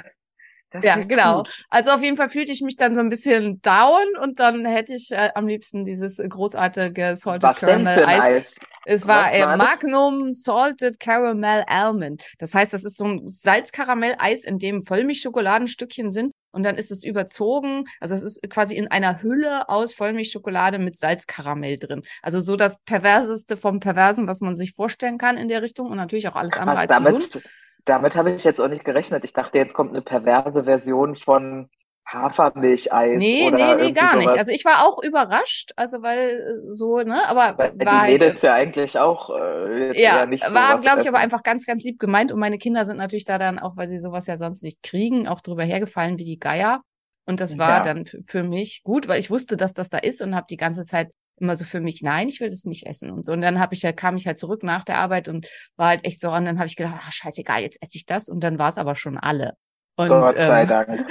Das 0.70 0.84
ja, 0.84 0.96
genau. 0.96 1.38
gut. 1.38 1.64
Also 1.70 1.92
auf 1.92 2.02
jeden 2.02 2.16
Fall 2.16 2.28
fühlte 2.28 2.52
ich 2.52 2.60
mich 2.60 2.76
dann 2.76 2.94
so 2.94 3.00
ein 3.00 3.08
bisschen 3.08 3.60
down 3.62 4.04
und 4.20 4.38
dann 4.38 4.66
hätte 4.66 4.94
ich 4.94 5.10
äh, 5.12 5.30
am 5.34 5.46
liebsten 5.46 5.84
dieses 5.84 6.18
großartige 6.18 7.16
Salted 7.16 7.42
Was 7.42 7.60
denn 7.60 7.84
Caramel 7.84 7.94
für 7.94 8.06
ein 8.06 8.20
Eis. 8.20 8.28
Eis? 8.28 8.56
Es 8.90 9.06
war, 9.06 9.34
äh, 9.34 9.42
war 9.42 9.56
das? 9.56 9.66
Magnum 9.66 10.32
Salted 10.32 10.98
Caramel 10.98 11.64
Almond. 11.66 12.24
Das 12.38 12.54
heißt, 12.54 12.72
das 12.72 12.84
ist 12.84 12.96
so 12.96 13.04
ein 13.04 13.26
Salzkaramell-Eis, 13.26 14.44
in 14.44 14.58
dem 14.58 14.82
Vollmilchschokoladenstückchen 14.82 16.10
sind 16.10 16.32
und 16.52 16.62
dann 16.64 16.76
ist 16.76 16.90
es 16.90 17.04
überzogen. 17.04 17.84
Also 18.00 18.14
es 18.14 18.22
ist 18.22 18.40
quasi 18.50 18.74
in 18.76 18.88
einer 18.88 19.22
Hülle 19.22 19.68
aus 19.68 19.92
Vollmilchschokolade 19.92 20.78
mit 20.78 20.96
Salzkaramell 20.96 21.78
drin. 21.78 22.02
Also 22.22 22.40
so 22.40 22.56
das 22.56 22.80
Perverseste 22.80 23.56
vom 23.56 23.80
Perversen, 23.80 24.26
was 24.26 24.40
man 24.40 24.56
sich 24.56 24.72
vorstellen 24.72 25.18
kann 25.18 25.36
in 25.36 25.48
der 25.48 25.62
Richtung 25.62 25.90
und 25.90 25.96
natürlich 25.96 26.28
auch 26.28 26.36
alles 26.36 26.54
andere 26.54 26.76
Was, 26.76 26.88
als 26.88 27.28
gesund. 27.28 27.44
Damit, 27.88 28.16
habe 28.16 28.30
ich 28.32 28.44
jetzt 28.44 28.60
auch 28.60 28.68
nicht 28.68 28.84
gerechnet. 28.84 29.24
Ich 29.24 29.32
dachte, 29.32 29.58
jetzt 29.58 29.74
kommt 29.74 29.90
eine 29.90 30.02
perverse 30.02 30.64
Version 30.64 31.16
von 31.16 31.68
Hafermilcheis 32.06 33.34
Nee, 33.34 33.38
oder 33.38 33.58
nee, 33.74 33.74
nee, 33.74 33.92
gar 33.92 34.16
nicht. 34.16 34.28
sowas. 34.28 34.38
Also 34.38 34.52
ich 34.52 34.64
war 34.64 34.84
auch 34.86 35.02
überrascht, 35.02 35.72
also 35.76 36.02
weil 36.02 36.28
äh, 36.68 36.70
so, 36.72 36.98
ne, 37.00 37.26
aber 37.26 37.58
Weil 37.58 37.72
die 37.74 37.84
war 37.84 38.02
halt, 38.02 38.22
Mädels 38.22 38.40
ja 38.42 38.54
eigentlich 38.54 38.98
auch 38.98 39.28
äh, 39.30 39.88
jetzt 39.88 40.02
ja, 40.02 40.26
nicht 40.26 40.44
so 40.44 40.54
war, 40.54 40.80
glaube 40.80 41.00
ich, 41.00 41.08
aber 41.08 41.18
einfach 41.18 41.42
ganz, 41.42 41.64
ganz 41.66 41.82
lieb 41.84 41.98
gemeint. 41.98 42.30
Und 42.32 42.38
meine 42.40 42.58
Kinder 42.58 42.84
sind 42.84 42.96
natürlich 42.98 43.24
da 43.24 43.38
dann 43.38 43.58
auch, 43.58 43.76
weil 43.76 43.88
sie 43.88 43.98
sowas 43.98 44.26
ja 44.26 44.36
sonst 44.36 44.62
nicht 44.62 44.82
kriegen, 44.82 45.26
auch 45.26 45.40
drüber 45.40 45.64
hergefallen 45.64 46.18
wie 46.18 46.24
die 46.24 46.38
Geier. 46.38 46.82
Und 47.26 47.40
das 47.40 47.58
war 47.58 47.80
Ja. 47.80 47.82
dann 47.82 48.04
für 48.26 48.42
mich 48.42 48.82
gut, 48.84 49.08
weil 49.08 49.20
ich 49.20 49.30
wusste, 49.30 49.56
dass 49.56 49.74
das 49.74 49.90
da 49.90 49.98
ist 49.98 50.22
und 50.22 50.34
habe 50.34 50.46
die 50.48 50.56
ganze 50.56 50.84
Zeit 50.84 51.10
immer 51.40 51.56
so 51.56 51.64
für 51.64 51.80
mich, 51.80 52.02
nein, 52.02 52.28
ich 52.28 52.40
will 52.40 52.50
das 52.50 52.64
nicht 52.64 52.86
essen 52.86 53.10
und 53.10 53.24
so. 53.26 53.32
Und 53.32 53.40
dann 53.42 53.58
habe 53.60 53.74
ich 53.74 53.82
ja, 53.82 53.92
kam 53.92 54.16
ich 54.16 54.26
halt 54.26 54.38
zurück 54.38 54.62
nach 54.62 54.84
der 54.84 54.98
Arbeit 54.98 55.28
und 55.28 55.48
war 55.76 55.88
halt 55.88 56.04
echt 56.04 56.20
so, 56.20 56.30
und 56.30 56.44
dann 56.44 56.58
habe 56.58 56.66
ich 56.66 56.76
gedacht, 56.76 56.94
ach, 56.98 57.12
scheißegal, 57.12 57.62
jetzt 57.62 57.82
esse 57.82 57.96
ich 57.96 58.06
das. 58.06 58.28
Und 58.28 58.40
dann 58.40 58.58
war 58.58 58.68
es 58.68 58.78
aber 58.78 58.94
schon 58.94 59.18
alle. 59.18 59.54
Und 59.96 60.08
Gott 60.08 60.40
sei 60.40 60.62
ähm, 60.62 60.68
Dank. 60.68 61.06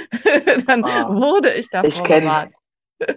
dann 0.66 0.84
Ah. 0.84 1.08
wurde 1.10 1.52
ich 1.52 1.68
davor 1.70 1.88
Ich 1.88 2.02
kenn-. 2.02 2.50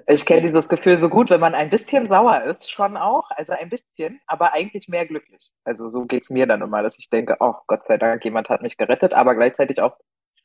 Ich 0.08 0.26
kenne 0.28 0.42
dieses 0.42 0.68
Gefühl 0.70 1.00
so 1.00 1.10
gut, 1.10 1.32
wenn 1.32 1.40
man 1.40 1.56
ein 1.56 1.72
bisschen 1.72 2.08
sauer 2.08 2.44
ist, 2.44 2.70
schon 2.70 2.98
auch, 2.98 3.32
also 3.32 3.54
ein 3.54 3.70
bisschen, 3.70 4.20
aber 4.28 4.54
eigentlich 4.54 4.88
mehr 4.88 5.08
glücklich. 5.08 5.52
Also 5.64 5.90
so 5.90 6.06
geht's 6.06 6.30
mir 6.30 6.46
dann 6.46 6.62
immer, 6.62 6.84
dass 6.84 7.00
ich 7.00 7.10
denke, 7.10 7.38
oh 7.40 7.56
Gott 7.66 7.88
sei 7.88 7.98
Dank, 7.98 8.24
jemand 8.24 8.50
hat 8.50 8.62
mich 8.62 8.78
gerettet, 8.78 9.14
aber 9.14 9.34
gleichzeitig 9.34 9.82
auch, 9.82 9.98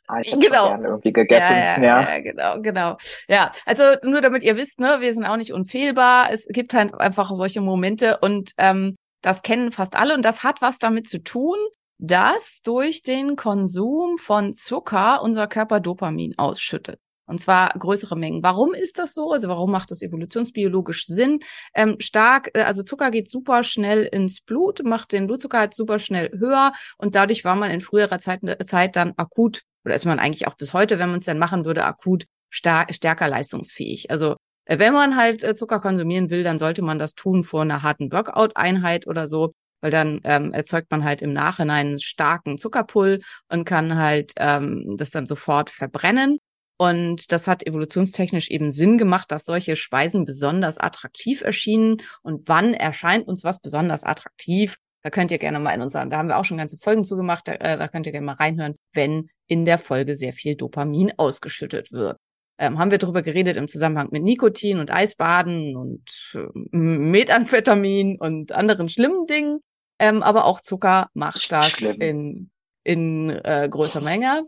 ah, 0.09 0.21
ich 0.21 0.33
Genau. 0.39 0.69
schon 0.69 0.85
irgendwie 0.85 1.13
gegessen. 1.13 1.43
Ja, 1.43 1.81
ja, 1.81 2.01
ja, 2.01 2.19
genau, 2.21 2.61
genau. 2.61 2.97
Ja, 3.29 3.53
also 3.65 3.85
nur 4.03 4.21
damit 4.21 4.43
ihr 4.43 4.57
wisst, 4.57 4.81
ne, 4.81 4.99
wir 5.01 5.13
sind 5.13 5.25
auch 5.25 5.37
nicht 5.37 5.53
unfehlbar. 5.53 6.29
Es 6.33 6.47
gibt 6.49 6.75
halt 6.75 6.95
einfach 6.95 7.31
solche 7.35 7.61
Momente 7.61 8.19
und 8.19 8.53
ähm, 8.59 8.97
das 9.23 9.43
kennen 9.43 9.73
fast 9.73 9.97
alle 9.97 10.15
und 10.15 10.25
das 10.25 10.43
hat 10.45 10.63
was 10.63 10.79
damit 10.79 11.09
zu 11.09 11.19
tun, 11.23 11.57
dass 11.99 12.61
durch 12.63 13.03
den 13.03 13.37
Konsum 13.37 14.19
von 14.19 14.53
Zucker 14.53 15.23
unser 15.23 15.47
Körper 15.47 15.81
Dopamin 15.81 16.35
ausschüttet. 16.39 17.01
Und 17.27 17.41
zwar 17.41 17.71
größere 17.79 18.17
Mengen. 18.17 18.43
Warum 18.43 18.75
ist 18.75 18.99
das 18.99 19.15
so? 19.15 19.33
Also 19.33 19.49
warum 19.49 19.71
macht 19.71 19.91
das 19.91 20.03
evolutionsbiologisch 20.03 21.07
Sinn? 21.07 21.41
Ähm, 21.75 21.97
stark, 21.99 22.51
äh, 22.55 22.63
also 22.63 22.83
Zucker 22.83 23.11
geht 23.11 23.31
super 23.31 23.65
schnell 23.65 24.05
ins 24.05 24.41
Blut, 24.41 24.83
macht 24.85 25.13
den 25.13 25.27
Blutzucker 25.27 25.59
halt 25.59 25.75
super 25.75 25.99
schnell 25.99 26.31
höher 26.39 26.73
und 26.99 27.15
dadurch 27.15 27.45
war 27.45 27.57
man 27.57 27.71
in 27.71 27.81
früherer 27.81 28.19
Zeit, 28.19 28.41
Zeit 28.65 28.97
dann 28.97 29.13
akut 29.17 29.63
oder 29.85 29.95
ist 29.95 30.05
man 30.05 30.19
eigentlich 30.19 30.47
auch 30.47 30.57
bis 30.57 30.73
heute, 30.73 30.99
wenn 30.99 31.11
man 31.11 31.21
es 31.21 31.27
dann 31.27 31.39
machen 31.39 31.65
würde, 31.65 31.85
akut 31.85 32.25
stärker 32.51 33.29
leistungsfähig. 33.29 34.11
Also 34.11 34.37
äh, 34.67 34.79
wenn 34.79 34.93
man 34.93 35.17
halt 35.17 35.45
äh, 35.45 35.55
Zucker 35.55 35.81
konsumieren 35.81 36.31
will, 36.31 36.43
dann 36.43 36.59
sollte 36.59 36.83
man 36.83 36.99
das 36.99 37.15
tun 37.15 37.43
vor 37.43 37.63
einer 37.63 37.83
harten 37.83 38.13
Workout-Einheit 38.13 39.07
oder 39.07 39.27
so, 39.27 39.53
weil 39.81 39.91
dann 39.91 40.21
ähm, 40.25 40.53
erzeugt 40.53 40.91
man 40.91 41.05
halt 41.05 41.23
im 41.23 41.33
Nachhinein 41.33 41.89
einen 41.89 42.03
starken 42.03 42.59
Zuckerpull 42.59 43.21
und 43.49 43.65
kann 43.65 43.97
halt 43.97 44.33
ähm, 44.37 44.97
das 44.97 45.11
dann 45.11 45.27
sofort 45.27 45.71
verbrennen. 45.71 46.39
Und 46.79 47.33
das 47.33 47.47
hat 47.49 47.67
evolutionstechnisch 47.67 48.51
eben 48.51 48.71
Sinn 48.71 48.99
gemacht, 48.99 49.31
dass 49.33 49.45
solche 49.45 49.77
Speisen 49.77 50.25
besonders 50.25 50.79
attraktiv 50.79 51.41
erschienen. 51.41 51.97
Und 52.23 52.49
wann 52.49 52.75
erscheint 52.75 53.27
uns 53.27 53.45
was 53.45 53.61
besonders 53.61 54.05
attraktiv? 54.05 54.77
Da 55.03 55.11
könnt 55.11 55.31
ihr 55.31 55.39
gerne 55.39 55.59
mal 55.59 55.73
in 55.73 55.83
unseren, 55.83 56.11
da 56.11 56.19
haben 56.19 56.29
wir 56.29 56.37
auch 56.37 56.45
schon 56.45 56.59
ganze 56.59 56.79
Folgen 56.79 57.05
zugemacht, 57.05 57.47
da, 57.47 57.53
äh, 57.53 57.79
da 57.79 57.87
könnt 57.87 58.07
ihr 58.07 58.13
gerne 58.13 58.27
mal 58.27 58.33
reinhören, 58.33 58.75
wenn 58.93 59.29
in 59.47 59.65
der 59.65 59.79
Folge 59.79 60.17
sehr 60.17 60.33
viel 60.33 60.57
Dopamin 60.57 61.13
ausgeschüttet 61.17 61.93
wird. 61.93 62.19
Ähm, 62.59 62.79
haben 62.79 62.91
wir 62.91 62.99
darüber 62.99 63.23
geredet 63.23 63.57
im 63.57 63.69
Zusammenhang 63.69 64.09
mit 64.11 64.23
Nikotin 64.23 64.79
und 64.79 64.91
Eisbaden 64.91 65.77
und 65.77 66.35
äh, 66.35 66.77
Methamphetamin 66.77 68.19
und 68.19 68.53
anderen 68.53 68.89
schlimmen 68.89 69.27
Dingen. 69.27 69.61
Ähm, 69.99 70.23
aber 70.23 70.45
auch 70.45 70.61
Zucker 70.61 71.09
macht 71.15 71.53
das 71.53 71.71
Schlimm. 71.71 72.01
in, 72.01 72.51
in 72.83 73.31
äh, 73.31 73.69
größer 73.71 74.01
Menge. 74.01 74.47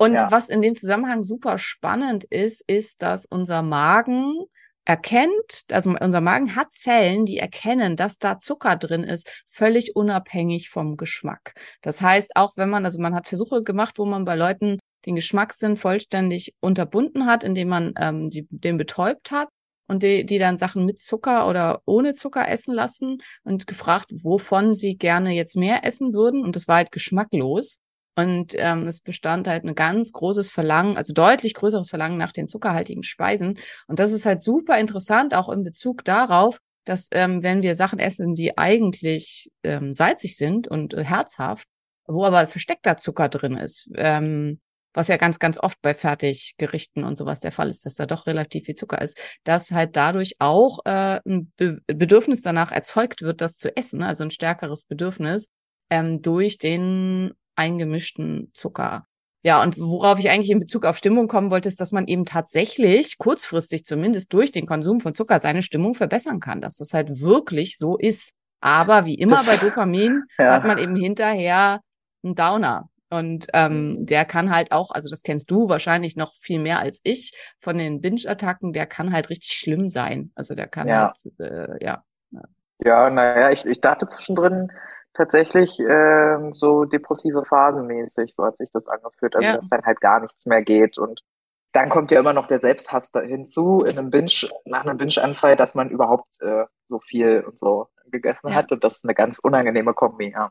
Und 0.00 0.14
Ja. 0.14 0.30
was 0.30 0.48
in 0.48 0.62
dem 0.62 0.76
Zusammenhang 0.76 1.22
super 1.22 1.58
spannend 1.58 2.24
ist, 2.24 2.64
ist, 2.66 3.02
dass 3.02 3.26
unser 3.26 3.60
Magen 3.60 4.34
erkennt, 4.86 5.64
also 5.70 5.90
unser 6.00 6.22
Magen 6.22 6.56
hat 6.56 6.72
Zellen, 6.72 7.26
die 7.26 7.36
erkennen, 7.36 7.96
dass 7.96 8.16
da 8.16 8.38
Zucker 8.38 8.76
drin 8.76 9.04
ist, 9.04 9.30
völlig 9.46 9.94
unabhängig 9.94 10.70
vom 10.70 10.96
Geschmack. 10.96 11.52
Das 11.82 12.00
heißt, 12.00 12.30
auch 12.34 12.52
wenn 12.56 12.70
man, 12.70 12.86
also 12.86 12.98
man 12.98 13.14
hat 13.14 13.28
Versuche 13.28 13.62
gemacht, 13.62 13.98
wo 13.98 14.06
man 14.06 14.24
bei 14.24 14.36
Leuten 14.36 14.78
den 15.04 15.16
Geschmackssinn 15.16 15.76
vollständig 15.76 16.54
unterbunden 16.60 17.26
hat, 17.26 17.44
indem 17.44 17.68
man 17.68 17.92
ähm, 17.98 18.30
die, 18.30 18.46
den 18.48 18.78
betäubt 18.78 19.30
hat 19.30 19.48
und 19.86 20.02
die, 20.02 20.24
die 20.24 20.38
dann 20.38 20.56
Sachen 20.56 20.86
mit 20.86 20.98
Zucker 20.98 21.46
oder 21.46 21.82
ohne 21.84 22.14
Zucker 22.14 22.48
essen 22.48 22.72
lassen 22.72 23.18
und 23.44 23.66
gefragt, 23.66 24.10
wovon 24.22 24.72
sie 24.72 24.96
gerne 24.96 25.32
jetzt 25.32 25.56
mehr 25.56 25.84
essen 25.84 26.14
würden. 26.14 26.42
Und 26.42 26.56
das 26.56 26.68
war 26.68 26.76
halt 26.76 26.90
geschmacklos. 26.90 27.80
Und 28.16 28.54
ähm, 28.56 28.86
es 28.86 29.00
bestand 29.00 29.46
halt 29.46 29.64
ein 29.64 29.74
ganz 29.74 30.12
großes 30.12 30.50
Verlangen, 30.50 30.96
also 30.96 31.12
deutlich 31.12 31.54
größeres 31.54 31.88
Verlangen 31.88 32.18
nach 32.18 32.32
den 32.32 32.48
zuckerhaltigen 32.48 33.02
Speisen. 33.02 33.58
Und 33.86 33.98
das 33.98 34.12
ist 34.12 34.26
halt 34.26 34.42
super 34.42 34.78
interessant, 34.78 35.34
auch 35.34 35.48
in 35.48 35.62
Bezug 35.62 36.04
darauf, 36.04 36.58
dass 36.84 37.08
ähm, 37.12 37.42
wenn 37.42 37.62
wir 37.62 37.74
Sachen 37.74 37.98
essen, 37.98 38.34
die 38.34 38.58
eigentlich 38.58 39.50
ähm, 39.62 39.94
salzig 39.94 40.36
sind 40.36 40.66
und 40.68 40.94
äh, 40.94 41.04
herzhaft, 41.04 41.66
wo 42.06 42.24
aber 42.24 42.46
versteckter 42.48 42.96
Zucker 42.96 43.28
drin 43.28 43.56
ist, 43.56 43.88
ähm, 43.94 44.60
was 44.92 45.08
ja 45.08 45.16
ganz, 45.16 45.38
ganz 45.38 45.58
oft 45.58 45.80
bei 45.82 45.94
Fertiggerichten 45.94 47.04
und 47.04 47.16
sowas 47.16 47.40
der 47.40 47.52
Fall 47.52 47.68
ist, 47.68 47.86
dass 47.86 47.94
da 47.94 48.06
doch 48.06 48.26
relativ 48.26 48.64
viel 48.64 48.74
Zucker 48.74 49.00
ist, 49.00 49.20
dass 49.44 49.70
halt 49.70 49.94
dadurch 49.96 50.34
auch 50.40 50.80
äh, 50.84 51.20
ein 51.24 51.52
Be 51.56 51.78
Bedürfnis 51.86 52.42
danach 52.42 52.72
erzeugt 52.72 53.22
wird, 53.22 53.40
das 53.40 53.56
zu 53.56 53.74
essen, 53.76 54.02
also 54.02 54.24
ein 54.24 54.30
stärkeres 54.30 54.84
Bedürfnis 54.84 55.48
ähm, 55.90 56.22
durch 56.22 56.58
den 56.58 57.32
eingemischten 57.60 58.50
Zucker. 58.54 59.06
Ja, 59.42 59.62
und 59.62 59.78
worauf 59.78 60.18
ich 60.18 60.28
eigentlich 60.28 60.50
in 60.50 60.60
Bezug 60.60 60.84
auf 60.84 60.98
Stimmung 60.98 61.26
kommen 61.28 61.50
wollte, 61.50 61.68
ist, 61.68 61.80
dass 61.80 61.92
man 61.92 62.06
eben 62.06 62.24
tatsächlich 62.26 63.16
kurzfristig 63.18 63.84
zumindest 63.84 64.32
durch 64.34 64.50
den 64.50 64.66
Konsum 64.66 65.00
von 65.00 65.14
Zucker 65.14 65.38
seine 65.38 65.62
Stimmung 65.62 65.94
verbessern 65.94 66.40
kann, 66.40 66.60
dass 66.60 66.76
das 66.76 66.92
halt 66.92 67.20
wirklich 67.20 67.78
so 67.78 67.96
ist. 67.96 68.34
Aber 68.60 69.06
wie 69.06 69.14
immer 69.14 69.36
Das- 69.36 69.46
bei 69.46 69.56
Dopamin 69.56 70.24
Ja. 70.38 70.52
hat 70.52 70.64
man 70.64 70.76
eben 70.78 70.96
hinterher 70.96 71.80
einen 72.22 72.34
Downer. 72.34 72.88
Und 73.12 73.46
ähm, 73.54 74.04
der 74.06 74.24
kann 74.24 74.54
halt 74.54 74.70
auch, 74.70 74.90
also 74.92 75.08
das 75.08 75.22
kennst 75.22 75.50
du 75.50 75.68
wahrscheinlich 75.68 76.14
noch 76.16 76.32
viel 76.40 76.60
mehr 76.60 76.78
als 76.78 77.00
ich, 77.02 77.32
von 77.60 77.76
den 77.76 78.00
Binge-Attacken, 78.00 78.72
der 78.72 78.86
kann 78.86 79.12
halt 79.12 79.30
richtig 79.30 79.52
schlimm 79.52 79.88
sein. 79.88 80.30
Also 80.36 80.54
der 80.54 80.68
kann 80.68 80.86
Ja. 80.86 81.12
halt, 81.24 81.40
äh, 81.50 81.84
ja. 81.84 82.04
Ja, 82.84 83.10
naja, 83.10 83.50
ich, 83.50 83.64
ich 83.66 83.80
dachte 83.80 84.06
zwischendrin 84.06 84.70
tatsächlich 85.14 85.78
ähm, 85.80 86.54
so 86.54 86.84
depressive 86.84 87.44
Phasen 87.44 87.86
mäßig, 87.86 88.34
so 88.34 88.44
hat 88.44 88.58
sich 88.58 88.70
das 88.72 88.86
angefühlt, 88.86 89.34
also 89.36 89.46
Ja. 89.46 89.56
dass 89.56 89.68
dann 89.68 89.82
halt 89.84 90.00
gar 90.00 90.20
nichts 90.20 90.46
mehr 90.46 90.62
geht 90.62 90.98
und 90.98 91.22
dann 91.72 91.88
kommt 91.88 92.10
ja 92.10 92.18
immer 92.18 92.32
noch 92.32 92.48
der 92.48 92.58
Selbsthass 92.60 93.12
da 93.12 93.20
hinzu 93.20 93.84
in 93.84 93.96
einem 93.96 94.10
Binge, 94.10 94.30
nach 94.64 94.84
einem 94.84 94.98
Binge-Anfall, 94.98 95.54
dass 95.54 95.74
man 95.76 95.88
überhaupt 95.90 96.40
äh, 96.40 96.64
so 96.84 96.98
viel 96.98 97.44
und 97.46 97.58
so 97.60 97.88
gegessen 98.06 98.48
Ja. 98.48 98.54
hat 98.56 98.72
und 98.72 98.82
das 98.82 98.96
ist 98.96 99.04
eine 99.04 99.14
ganz 99.14 99.38
unangenehme 99.38 99.94
Kombi, 99.94 100.30
ja. 100.32 100.50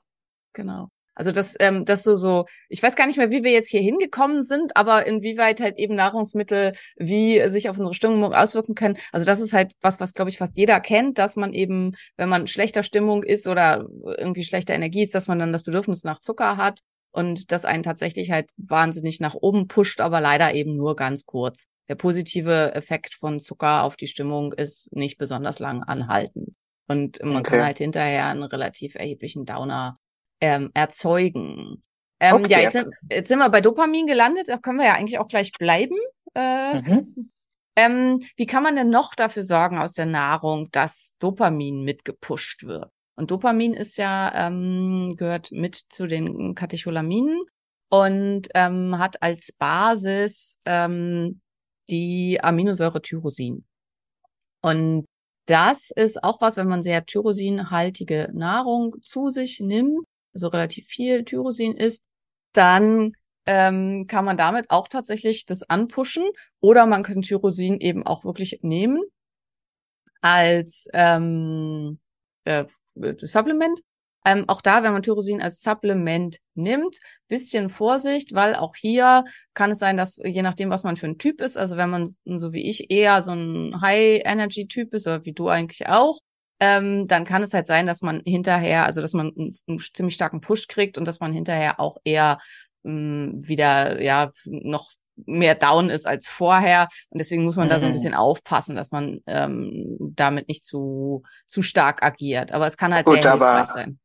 Genau. 0.53 0.87
Also 1.19 1.33
das, 1.33 1.57
ähm, 1.59 1.83
das 1.83 2.03
so, 2.03 2.15
so, 2.15 2.45
ich 2.69 2.81
weiß 2.81 2.95
gar 2.95 3.05
nicht 3.05 3.17
mehr, 3.17 3.29
wie 3.29 3.43
wir 3.43 3.51
jetzt 3.51 3.69
hier 3.69 3.81
hingekommen 3.81 4.41
sind, 4.41 4.77
aber 4.77 5.05
inwieweit 5.05 5.59
halt 5.59 5.77
eben 5.77 5.95
Nahrungsmittel 5.95 6.71
wie 6.95 7.41
sich 7.49 7.69
auf 7.69 7.77
unsere 7.77 7.93
Stimmung 7.93 8.33
auswirken 8.33 8.73
können. 8.73 8.97
Also 9.11 9.25
das 9.25 9.41
ist 9.41 9.51
halt 9.51 9.73
was, 9.81 9.99
was 9.99 10.13
glaube 10.13 10.29
ich 10.31 10.37
fast 10.37 10.55
jeder 10.55 10.79
kennt, 10.79 11.17
dass 11.17 11.35
man 11.35 11.51
eben, 11.53 11.91
wenn 12.15 12.29
man 12.29 12.47
schlechter 12.47 12.83
Stimmung 12.83 13.23
ist 13.23 13.47
oder 13.47 13.85
irgendwie 14.17 14.45
schlechter 14.45 14.73
Energie 14.73 15.03
ist, 15.03 15.13
dass 15.13 15.27
man 15.27 15.39
dann 15.39 15.51
das 15.51 15.63
Bedürfnis 15.63 16.05
nach 16.05 16.19
Zucker 16.19 16.55
hat 16.55 16.79
und 17.11 17.51
das 17.51 17.65
einen 17.65 17.83
tatsächlich 17.83 18.31
halt 18.31 18.49
wahnsinnig 18.55 19.19
nach 19.19 19.35
oben 19.35 19.67
pusht, 19.67 19.99
aber 19.99 20.21
leider 20.21 20.53
eben 20.53 20.77
nur 20.77 20.95
ganz 20.95 21.25
kurz. 21.25 21.65
Der 21.89 21.95
positive 21.95 22.73
Effekt 22.75 23.13
von 23.13 23.39
Zucker 23.39 23.83
auf 23.83 23.97
die 23.97 24.07
Stimmung 24.07 24.53
ist 24.53 24.95
nicht 24.95 25.17
besonders 25.17 25.59
lang 25.59 25.83
anhaltend. 25.83 26.51
Und 26.87 27.19
man 27.23 27.37
Okay. 27.37 27.51
kann 27.51 27.63
halt 27.63 27.77
hinterher 27.79 28.27
einen 28.27 28.43
relativ 28.43 28.95
erheblichen 28.95 29.45
Downer 29.45 29.97
ähm, 30.41 30.71
erzeugen. 30.73 31.83
Ähm, 32.19 32.35
Okay. 32.35 32.51
Ja, 32.51 32.59
jetzt 32.59 32.73
sind, 32.73 32.87
jetzt 33.09 33.27
sind 33.29 33.39
wir 33.39 33.49
bei 33.49 33.61
Dopamin 33.61 34.05
gelandet, 34.07 34.49
da 34.49 34.57
können 34.57 34.79
wir 34.79 34.85
ja 34.87 34.93
eigentlich 34.93 35.19
auch 35.19 35.27
gleich 35.27 35.51
bleiben. 35.57 35.95
Äh, 36.35 36.81
Mhm. 36.81 37.31
ähm, 37.75 38.19
wie 38.35 38.45
kann 38.45 38.63
man 38.63 38.75
denn 38.75 38.89
noch 38.89 39.15
dafür 39.15 39.43
sorgen 39.43 39.77
aus 39.77 39.93
der 39.93 40.05
Nahrung, 40.05 40.69
dass 40.71 41.15
Dopamin 41.19 41.83
mitgepusht 41.83 42.65
wird? 42.65 42.89
Und 43.15 43.31
Dopamin 43.31 43.73
ist 43.73 43.97
ja, 43.97 44.31
ähm, 44.47 45.09
gehört 45.17 45.51
mit 45.51 45.75
zu 45.75 46.07
den 46.07 46.55
Katecholaminen 46.55 47.41
und 47.89 48.47
ähm, 48.53 48.97
hat 48.97 49.21
als 49.21 49.51
Basis 49.51 50.59
ähm, 50.65 51.41
die 51.89 52.39
Aminosäure 52.41 53.01
Tyrosin. 53.01 53.65
Und 54.61 55.05
das 55.47 55.91
ist 55.95 56.23
auch 56.23 56.41
was, 56.41 56.57
wenn 56.57 56.67
man 56.67 56.83
sehr 56.83 57.05
tyrosinhaltige 57.05 58.29
Nahrung 58.33 58.95
zu 59.01 59.29
sich 59.29 59.59
nimmt, 59.59 60.05
also 60.33 60.47
relativ 60.47 60.87
viel 60.87 61.23
Tyrosin 61.23 61.75
isst, 61.75 62.05
dann 62.53 63.13
ähm, 63.45 64.05
kann 64.07 64.25
man 64.25 64.37
damit 64.37 64.69
auch 64.69 64.87
tatsächlich 64.87 65.45
das 65.45 65.63
anpushen 65.63 66.23
oder 66.59 66.85
man 66.85 67.03
kann 67.03 67.21
Tyrosin 67.21 67.79
eben 67.79 68.05
auch 68.05 68.23
wirklich 68.23 68.59
nehmen 68.61 69.01
als 70.21 70.87
ähm, 70.93 71.99
äh, 72.43 72.65
Supplement. 72.95 73.79
Ähm, 74.25 74.43
auch 74.47 74.61
da, 74.61 74.83
wenn 74.83 74.91
man 74.91 75.01
Tyrosin 75.01 75.41
als 75.41 75.61
Supplement 75.61 76.37
nimmt, 76.53 76.97
bisschen 77.29 77.69
Vorsicht, 77.69 78.35
weil 78.35 78.53
auch 78.53 78.75
hier 78.75 79.23
kann 79.53 79.71
es 79.71 79.79
sein, 79.79 79.95
dass 79.95 80.17
je 80.23 80.41
nachdem, 80.41 80.69
was 80.69 80.83
man 80.83 80.97
für 80.97 81.07
ein 81.07 81.17
Typ 81.17 81.39
ist, 81.39 81.57
also 81.57 81.77
wenn 81.77 81.89
man 81.89 82.05
so 82.05 82.51
wie 82.51 82.69
ich 82.69 82.91
eher 82.91 83.21
so 83.23 83.31
ein 83.31 83.79
High-Energy-Typ 83.81 84.93
ist 84.93 85.07
oder 85.07 85.23
wie 85.23 85.33
du 85.33 85.47
eigentlich 85.47 85.87
auch, 85.87 86.19
ähm, 86.59 87.07
dann 87.07 87.23
kann 87.23 87.43
es 87.43 87.53
halt 87.53 87.67
sein, 87.67 87.87
dass 87.87 88.01
man 88.01 88.21
hinterher, 88.25 88.85
also 88.85 89.01
dass 89.01 89.13
man 89.13 89.31
einen, 89.37 89.57
einen 89.67 89.79
ziemlich 89.79 90.15
starken 90.15 90.41
Push 90.41 90.67
kriegt 90.67 90.97
und 90.97 91.05
dass 91.05 91.19
man 91.19 91.33
hinterher 91.33 91.79
auch 91.79 91.97
eher 92.03 92.39
mh, 92.83 92.91
mm, 92.93 93.47
wieder 93.47 94.01
ja 94.01 94.31
noch 94.45 94.91
mehr 95.25 95.55
down 95.55 95.89
ist 95.89 96.07
als 96.07 96.27
vorher. 96.27 96.87
Und 97.09 97.19
deswegen 97.19 97.43
muss 97.43 97.55
man 97.55 97.67
mhm. 97.67 97.71
da 97.71 97.79
so 97.79 97.85
ein 97.85 97.91
mhm. 97.91 97.93
bisschen 97.93 98.13
aufpassen, 98.13 98.75
dass 98.75 98.91
man 98.91 99.21
ähm, 99.27 99.97
damit 99.99 100.47
nicht 100.47 100.65
zu, 100.65 101.23
zu 101.45 101.61
stark 101.61 102.03
agiert. 102.03 102.51
Aber 102.51 102.67
es 102.67 102.77
kann 102.77 102.93
halt 102.93 103.05
Gut, 103.05 103.23
sehr 103.23 103.31
hilfreich 103.31 103.67
sein. 103.67 103.99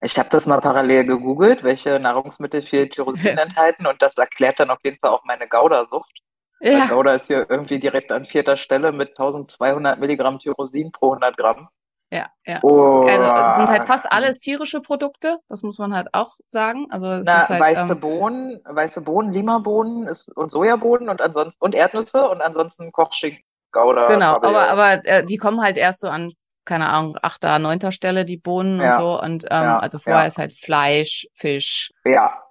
Ich 0.00 0.16
habe 0.18 0.28
das 0.30 0.46
mal 0.46 0.60
parallel 0.60 1.06
gegoogelt, 1.06 1.64
welche 1.64 1.98
Nahrungsmittel 1.98 2.62
viel 2.62 2.88
Tyrosin 2.90 3.38
enthalten 3.38 3.86
und 3.86 4.00
das 4.00 4.16
erklärt 4.16 4.60
dann 4.60 4.70
auf 4.70 4.78
jeden 4.84 4.98
Fall 4.98 5.10
auch 5.10 5.24
meine 5.24 5.48
Gouda-Sucht. 5.48 6.22
Ja. 6.60 6.86
Gouda 6.86 7.14
ist 7.14 7.26
hier 7.26 7.46
irgendwie 7.48 7.78
direkt 7.78 8.10
an 8.10 8.26
vierter 8.26 8.56
Stelle 8.56 8.92
mit 8.92 9.10
1200 9.10 9.98
Milligramm 9.98 10.38
Tyrosin 10.38 10.92
pro 10.92 11.10
100 11.12 11.36
Gramm. 11.36 11.68
Ja, 12.10 12.26
ja. 12.46 12.60
Oh. 12.62 13.04
Also 13.06 13.46
es 13.46 13.56
sind 13.56 13.68
halt 13.68 13.84
fast 13.86 14.10
alles 14.10 14.38
tierische 14.38 14.80
Produkte, 14.80 15.38
das 15.48 15.62
muss 15.62 15.78
man 15.78 15.94
halt 15.94 16.08
auch 16.12 16.32
sagen. 16.46 16.86
Also 16.90 17.06
es 17.12 17.26
Na, 17.26 17.42
ist 17.42 17.48
halt, 17.50 17.60
weiße 17.60 17.92
ähm, 17.92 18.00
Bohnen, 18.00 18.60
weiße 18.64 19.02
Bohnen, 19.02 19.32
Lima-Bohnen 19.32 20.08
und 20.34 20.50
Sojabohnen 20.50 21.10
und 21.10 21.20
ansonsten 21.20 21.62
und 21.62 21.74
Erdnüsse 21.74 22.26
und 22.28 22.40
ansonsten 22.40 22.92
Kochschinken, 22.92 23.42
Gouda. 23.72 24.06
Genau, 24.06 24.36
aber 24.36 24.70
aber 24.70 25.04
äh, 25.04 25.24
die 25.24 25.36
kommen 25.36 25.60
halt 25.60 25.76
erst 25.76 26.00
so 26.00 26.08
an 26.08 26.32
keine 26.64 26.90
Ahnung, 26.90 27.16
achter, 27.22 27.58
neunter 27.58 27.92
Stelle 27.92 28.26
die 28.26 28.36
Bohnen 28.36 28.78
ja. 28.78 28.96
und 28.96 29.00
so. 29.00 29.20
Und 29.20 29.44
ähm, 29.44 29.62
ja, 29.64 29.78
also 29.78 29.98
vorher 29.98 30.22
ja. 30.22 30.26
ist 30.28 30.36
halt 30.36 30.52
Fleisch, 30.52 31.26
Fisch, 31.34 31.92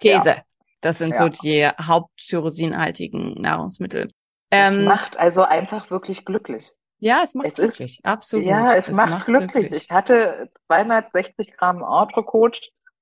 Käse. 0.00 0.42
Das 0.80 0.98
sind 0.98 1.16
so 1.16 1.28
die 1.28 1.68
haupttyrosinhaltigen 1.68 3.34
Nahrungsmittel. 3.40 4.10
Ähm, 4.50 4.84
macht 4.84 5.18
also 5.18 5.42
einfach 5.42 5.90
wirklich 5.90 6.24
glücklich. 6.24 6.72
Ja, 7.00 7.22
es 7.22 7.34
macht 7.34 7.48
es 7.48 7.54
glücklich, 7.54 7.98
ist, 7.98 8.04
absolut. 8.04 8.46
Ja, 8.46 8.74
es, 8.74 8.88
es 8.88 8.96
macht, 8.96 9.10
macht 9.10 9.26
glücklich. 9.26 9.52
glücklich. 9.52 9.82
Ich 9.84 9.90
hatte 9.90 10.50
260 10.66 11.56
Gramm 11.56 11.82
Entrecote. 11.82 12.60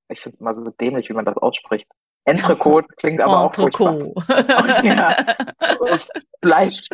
Ich 0.08 0.20
finde 0.20 0.34
es 0.34 0.40
immer 0.40 0.54
so 0.54 0.62
dämlich, 0.62 1.08
wie 1.08 1.14
man 1.14 1.24
das 1.24 1.36
ausspricht. 1.36 1.86
Entrecote 2.24 2.88
klingt 2.96 3.20
aber 3.20 3.40
auch 3.40 3.54
furchtbar. 3.54 4.12
ja. 4.84 5.16
Fleisch, 6.42 6.88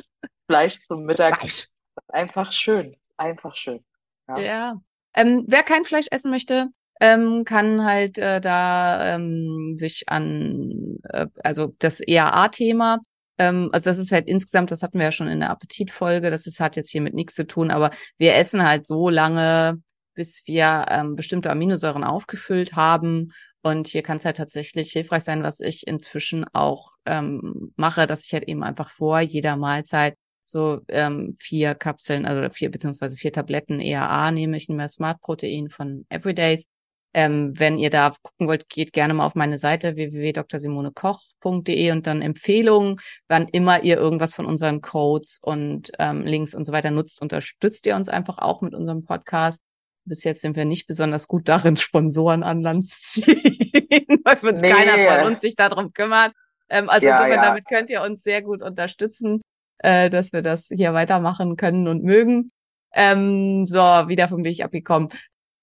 Fleisch 0.47 0.81
zum 0.83 1.05
Mittag. 1.05 1.41
Fleisch. 1.41 1.69
Einfach 2.09 2.53
schön, 2.53 2.97
einfach 3.17 3.55
schön. 3.55 3.85
Ja. 4.29 4.39
ja. 4.39 4.75
Ähm, 5.15 5.45
wer 5.47 5.63
kein 5.63 5.85
Fleisch 5.85 6.07
essen 6.11 6.31
möchte, 6.31 6.69
ähm, 7.01 7.45
kann 7.45 7.85
halt 7.85 8.19
äh, 8.19 8.41
da 8.41 9.15
ähm, 9.15 9.75
sich 9.77 10.05
an, 10.09 10.99
äh, 11.05 11.27
also 11.43 11.75
das 11.79 12.01
EAA-Thema, 12.01 13.01
ähm, 13.43 13.71
also 13.73 13.91
das 13.91 13.99
ist 13.99 14.13
halt 14.13 14.29
insgesamt, 14.29 14.71
das 14.71 14.83
hatten 14.83 14.99
wir 14.99 15.07
ja 15.07 15.13
schon 15.13 15.29
in 15.29 15.41
der 15.41 15.51
Appetitfolge, 15.51 16.31
das 16.31 16.47
ist, 16.47 16.61
hat 16.61 16.77
jetzt 16.77 16.91
hier 16.91 17.01
mit 17.01 17.15
nichts 17.15 17.35
zu 17.35 17.47
tun, 17.47 17.71
aber 17.71 17.91
wir 18.19 18.35
essen 18.35 18.63
halt 18.63 18.87
so 18.87 19.09
lange, 19.09 19.83
bis 20.15 20.43
wir 20.47 20.87
ähm, 20.89 21.17
bestimmte 21.17 21.51
Aminosäuren 21.51 22.05
aufgefüllt 22.05 22.75
haben. 22.77 23.33
Und 23.63 23.89
hier 23.89 24.03
kann 24.03 24.17
es 24.17 24.25
halt 24.25 24.37
tatsächlich 24.37 24.91
hilfreich 24.91 25.23
sein, 25.23 25.43
was 25.43 25.61
ich 25.61 25.87
inzwischen 25.87 26.45
auch 26.53 26.91
ähm, 27.07 27.73
mache, 27.77 28.07
dass 28.07 28.25
ich 28.25 28.33
halt 28.33 28.49
eben 28.49 28.63
einfach 28.65 28.91
vor 28.91 29.21
jeder 29.21 29.57
Mahlzeit 29.57 30.17
so 30.45 30.81
ähm, 30.89 31.35
vier 31.39 31.75
Kapseln, 31.75 32.27
also 32.27 32.49
vier 32.53 32.71
beziehungsweise 32.71 33.17
vier 33.17 33.33
Tabletten 33.33 33.81
EAA 33.81 34.33
nehme. 34.33 34.57
Ich 34.57 34.69
nehme 34.69 34.89
Smart 34.89 35.21
Protein 35.21 35.71
von 35.71 36.05
Everydays. 36.11 36.67
Ähm, 37.15 37.53
wenn 37.59 37.79
ihr 37.79 37.91
da 37.91 38.13
gucken 38.23 38.49
wollt, 38.49 38.69
geht 38.69 38.93
gerne 38.93 39.13
mal 39.15 39.27
auf 39.27 39.35
meine 39.35 39.59
Seite 39.59 39.97
www.drsimonekoch.de 39.97 41.91
und 41.91 42.07
dann 42.07 42.23
Empfehlungen. 42.23 42.97
Wann 43.29 43.49
immer 43.49 43.83
ihr 43.83 43.97
irgendwas 43.97 44.35
von 44.35 44.47
unseren 44.47 44.81
Codes 44.81 45.39
und 45.43 45.93
ähm, 45.99 46.25
Links 46.25 46.55
und 46.55 46.65
so 46.65 46.73
weiter 46.73 46.91
nutzt, 46.91 47.21
unterstützt 47.21 47.87
ihr 47.87 47.97
uns 47.97 48.09
einfach 48.09 48.39
auch 48.39 48.63
mit 48.63 48.75
unserem 48.75 49.05
Podcast. 49.05 49.63
Bis 50.05 50.25
jetzt 50.25 50.41
sind 50.41 50.57
wir 50.57 50.65
nicht 50.65 50.87
besonders 50.87 51.29
gut 51.29 51.49
darin, 51.49 51.77
Sponsoren 51.79 52.43
an 52.43 52.63
Land 52.63 52.89
zu 52.89 53.01
ziehen, 53.01 53.35
weil 54.25 54.39
nee. 54.55 54.69
keiner 54.69 55.17
von 55.17 55.33
uns 55.33 55.41
sich 55.41 55.55
darum 55.55 55.93
kümmert. 55.93 56.33
Ähm, 56.69 56.89
also 56.89 57.07
ja, 57.07 57.27
ja. 57.27 57.43
damit 57.43 57.69
könnt 57.69 57.91
ihr 57.91 58.03
uns 58.03 58.23
sehr 58.23 58.43
gut 58.43 58.63
unterstützen 58.63 59.43
äh, 59.83 60.11
dass 60.11 60.33
wir 60.33 60.43
das 60.43 60.69
hier 60.69 60.95
weitermachen 60.95 61.57
können 61.57 61.89
und 61.89 62.03
mögen. 62.03 62.53
Ähm, 62.95 63.67
so, 63.67 63.79
wieder 63.79 64.29
vom 64.29 64.45
Weg 64.45 64.63
abgekommen. 64.63 65.11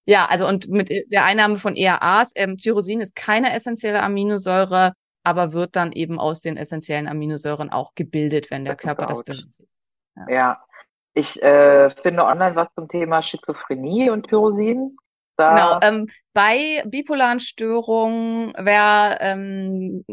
Ja, 0.06 0.26
also 0.26 0.46
und 0.46 0.68
mit 0.68 0.90
der 0.90 1.24
Einnahme 1.24 1.56
von 1.56 1.76
ERAs, 1.76 2.32
ähm, 2.34 2.56
Tyrosin 2.56 3.00
ist 3.00 3.14
keine 3.14 3.52
essentielle 3.52 4.02
Aminosäure, 4.02 4.92
aber 5.22 5.52
wird 5.52 5.76
dann 5.76 5.92
eben 5.92 6.18
aus 6.18 6.40
den 6.40 6.56
essentiellen 6.56 7.06
Aminosäuren 7.06 7.70
auch 7.70 7.94
gebildet, 7.94 8.50
wenn 8.50 8.64
der 8.64 8.76
Körper 8.76 9.06
das 9.06 9.22
benötigt. 9.22 9.68
Ja. 10.16 10.28
ja. 10.28 10.64
Ich 11.12 11.42
äh, 11.42 11.90
finde 12.02 12.24
online 12.24 12.54
was 12.54 12.68
zum 12.74 12.88
Thema 12.88 13.20
Schizophrenie 13.22 14.10
und 14.10 14.28
Tyrosin. 14.28 14.96
Genau, 15.48 15.78
ähm, 15.82 16.06
bei 16.34 16.82
bipolaren 16.86 17.40
Störungen, 17.40 18.52
wer 18.58 19.18
ähm, 19.20 20.04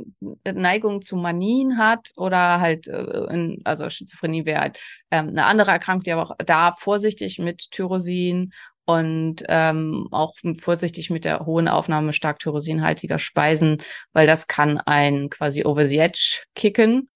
Neigung 0.45 1.01
zu 1.01 1.17
Manien 1.17 1.77
hat 1.77 2.11
oder 2.15 2.61
halt, 2.61 2.87
äh, 2.87 3.25
in, 3.33 3.61
also 3.65 3.89
Schizophrenie 3.89 4.45
wäre 4.45 4.61
halt 4.61 4.79
ähm, 5.11 5.29
eine 5.29 5.45
andere 5.45 5.71
Erkrankung, 5.71 6.03
die 6.03 6.13
aber 6.13 6.23
auch 6.23 6.35
da 6.45 6.75
vorsichtig 6.79 7.39
mit 7.39 7.71
Tyrosin 7.71 8.53
und 8.87 9.43
ähm, 9.49 10.07
auch 10.11 10.33
vorsichtig 10.59 11.09
mit 11.09 11.25
der 11.25 11.45
hohen 11.45 11.67
Aufnahme 11.67 12.13
stark 12.13 12.39
tyrosinhaltiger 12.39 13.19
Speisen, 13.19 13.77
weil 14.13 14.25
das 14.25 14.47
kann 14.47 14.77
ein 14.77 15.29
quasi 15.29 15.65
over 15.65 15.87
the 15.87 15.97
edge 15.97 16.43
kicken. 16.55 17.09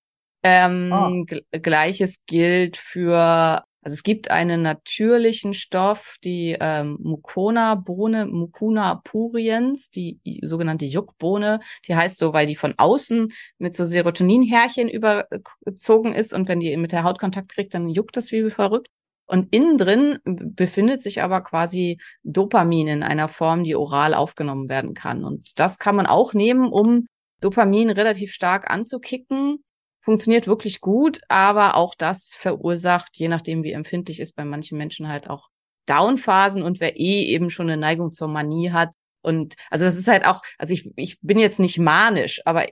Ähm, 0.43 0.93
oh. 0.93 1.25
Gleiches 1.60 2.17
gilt 2.25 2.75
für 2.75 3.63
also 3.84 3.95
es 3.95 4.03
gibt 4.03 4.29
einen 4.29 4.62
natürlichen 4.62 5.55
Stoff, 5.55 6.17
die 6.23 6.55
ähm, 6.60 6.97
Mucona-Bohne, 7.01 8.27
Mucuna 8.27 9.01
puriens, 9.03 9.89
die 9.89 10.19
sogenannte 10.43 10.86
Juckbohne. 10.86 11.62
Die 11.88 11.95
heißt 11.95 12.19
so, 12.19 12.31
weil 12.31 12.45
die 12.45 12.55
von 12.55 12.75
außen 12.77 13.29
mit 13.57 13.75
so 13.75 13.86
Serotoninhärchen 13.86 14.88
überzogen 14.88 16.13
ist 16.13 16.31
und 16.34 16.47
wenn 16.47 16.60
die 16.60 16.77
mit 16.77 16.91
der 16.91 17.03
Haut 17.03 17.17
Kontakt 17.17 17.49
kriegt, 17.49 17.73
dann 17.73 17.89
juckt 17.89 18.15
das 18.17 18.31
wie 18.31 18.47
verrückt. 18.51 18.89
Und 19.32 19.56
innen 19.56 19.78
drin 19.78 20.20
befindet 20.26 21.02
sich 21.02 21.22
aber 21.24 21.41
quasi 21.41 22.00
Dopamin 22.24 22.88
in 22.88 23.04
einer 23.04 23.30
Form, 23.30 23.63
die 23.63 23.76
oral 23.76 24.13
aufgenommen 24.13 24.67
werden 24.67 24.94
kann. 24.94 25.24
Und 25.24 25.58
das 25.58 25.80
kann 25.80 25.96
man 25.96 26.06
auch 26.06 26.34
nehmen, 26.34 26.72
um 26.72 27.08
Dopamin 27.39 27.89
relativ 27.89 28.34
stark 28.34 28.70
anzukicken 28.70 29.63
funktioniert 30.02 30.48
wirklich 30.48 30.82
gut, 30.82 31.22
aber 31.30 31.76
auch 31.76 31.96
das 31.96 32.34
verursacht, 32.36 33.10
je 33.13 33.28
nachdem 33.28 33.63
wie 33.63 33.72
empfindlich 33.72 34.20
ist, 34.20 34.36
bei 34.36 34.44
manchen 34.44 34.78
Menschen 34.78 35.08
halt 35.08 35.30
auch 35.30 35.48
Downphasen 35.86 36.63
und 36.63 36.80
wer 36.80 37.00
eh 37.00 37.26
eben 37.26 37.50
schon 37.50 37.70
eine 37.70 37.80
Neigung 37.80 38.12
zur 38.12 38.28
Manie 38.28 38.72
hat. 38.72 38.89
Und 39.22 39.56
also 39.70 39.86
das 39.86 39.98
ist 39.98 40.08
halt 40.08 40.26
auch, 40.26 40.41
also 40.58 40.74
ich, 40.74 40.91
ich 40.96 41.20
bin 41.22 41.38
jetzt 41.38 41.60
nicht 41.60 41.78
manisch, 41.78 42.41
aber 42.46 42.65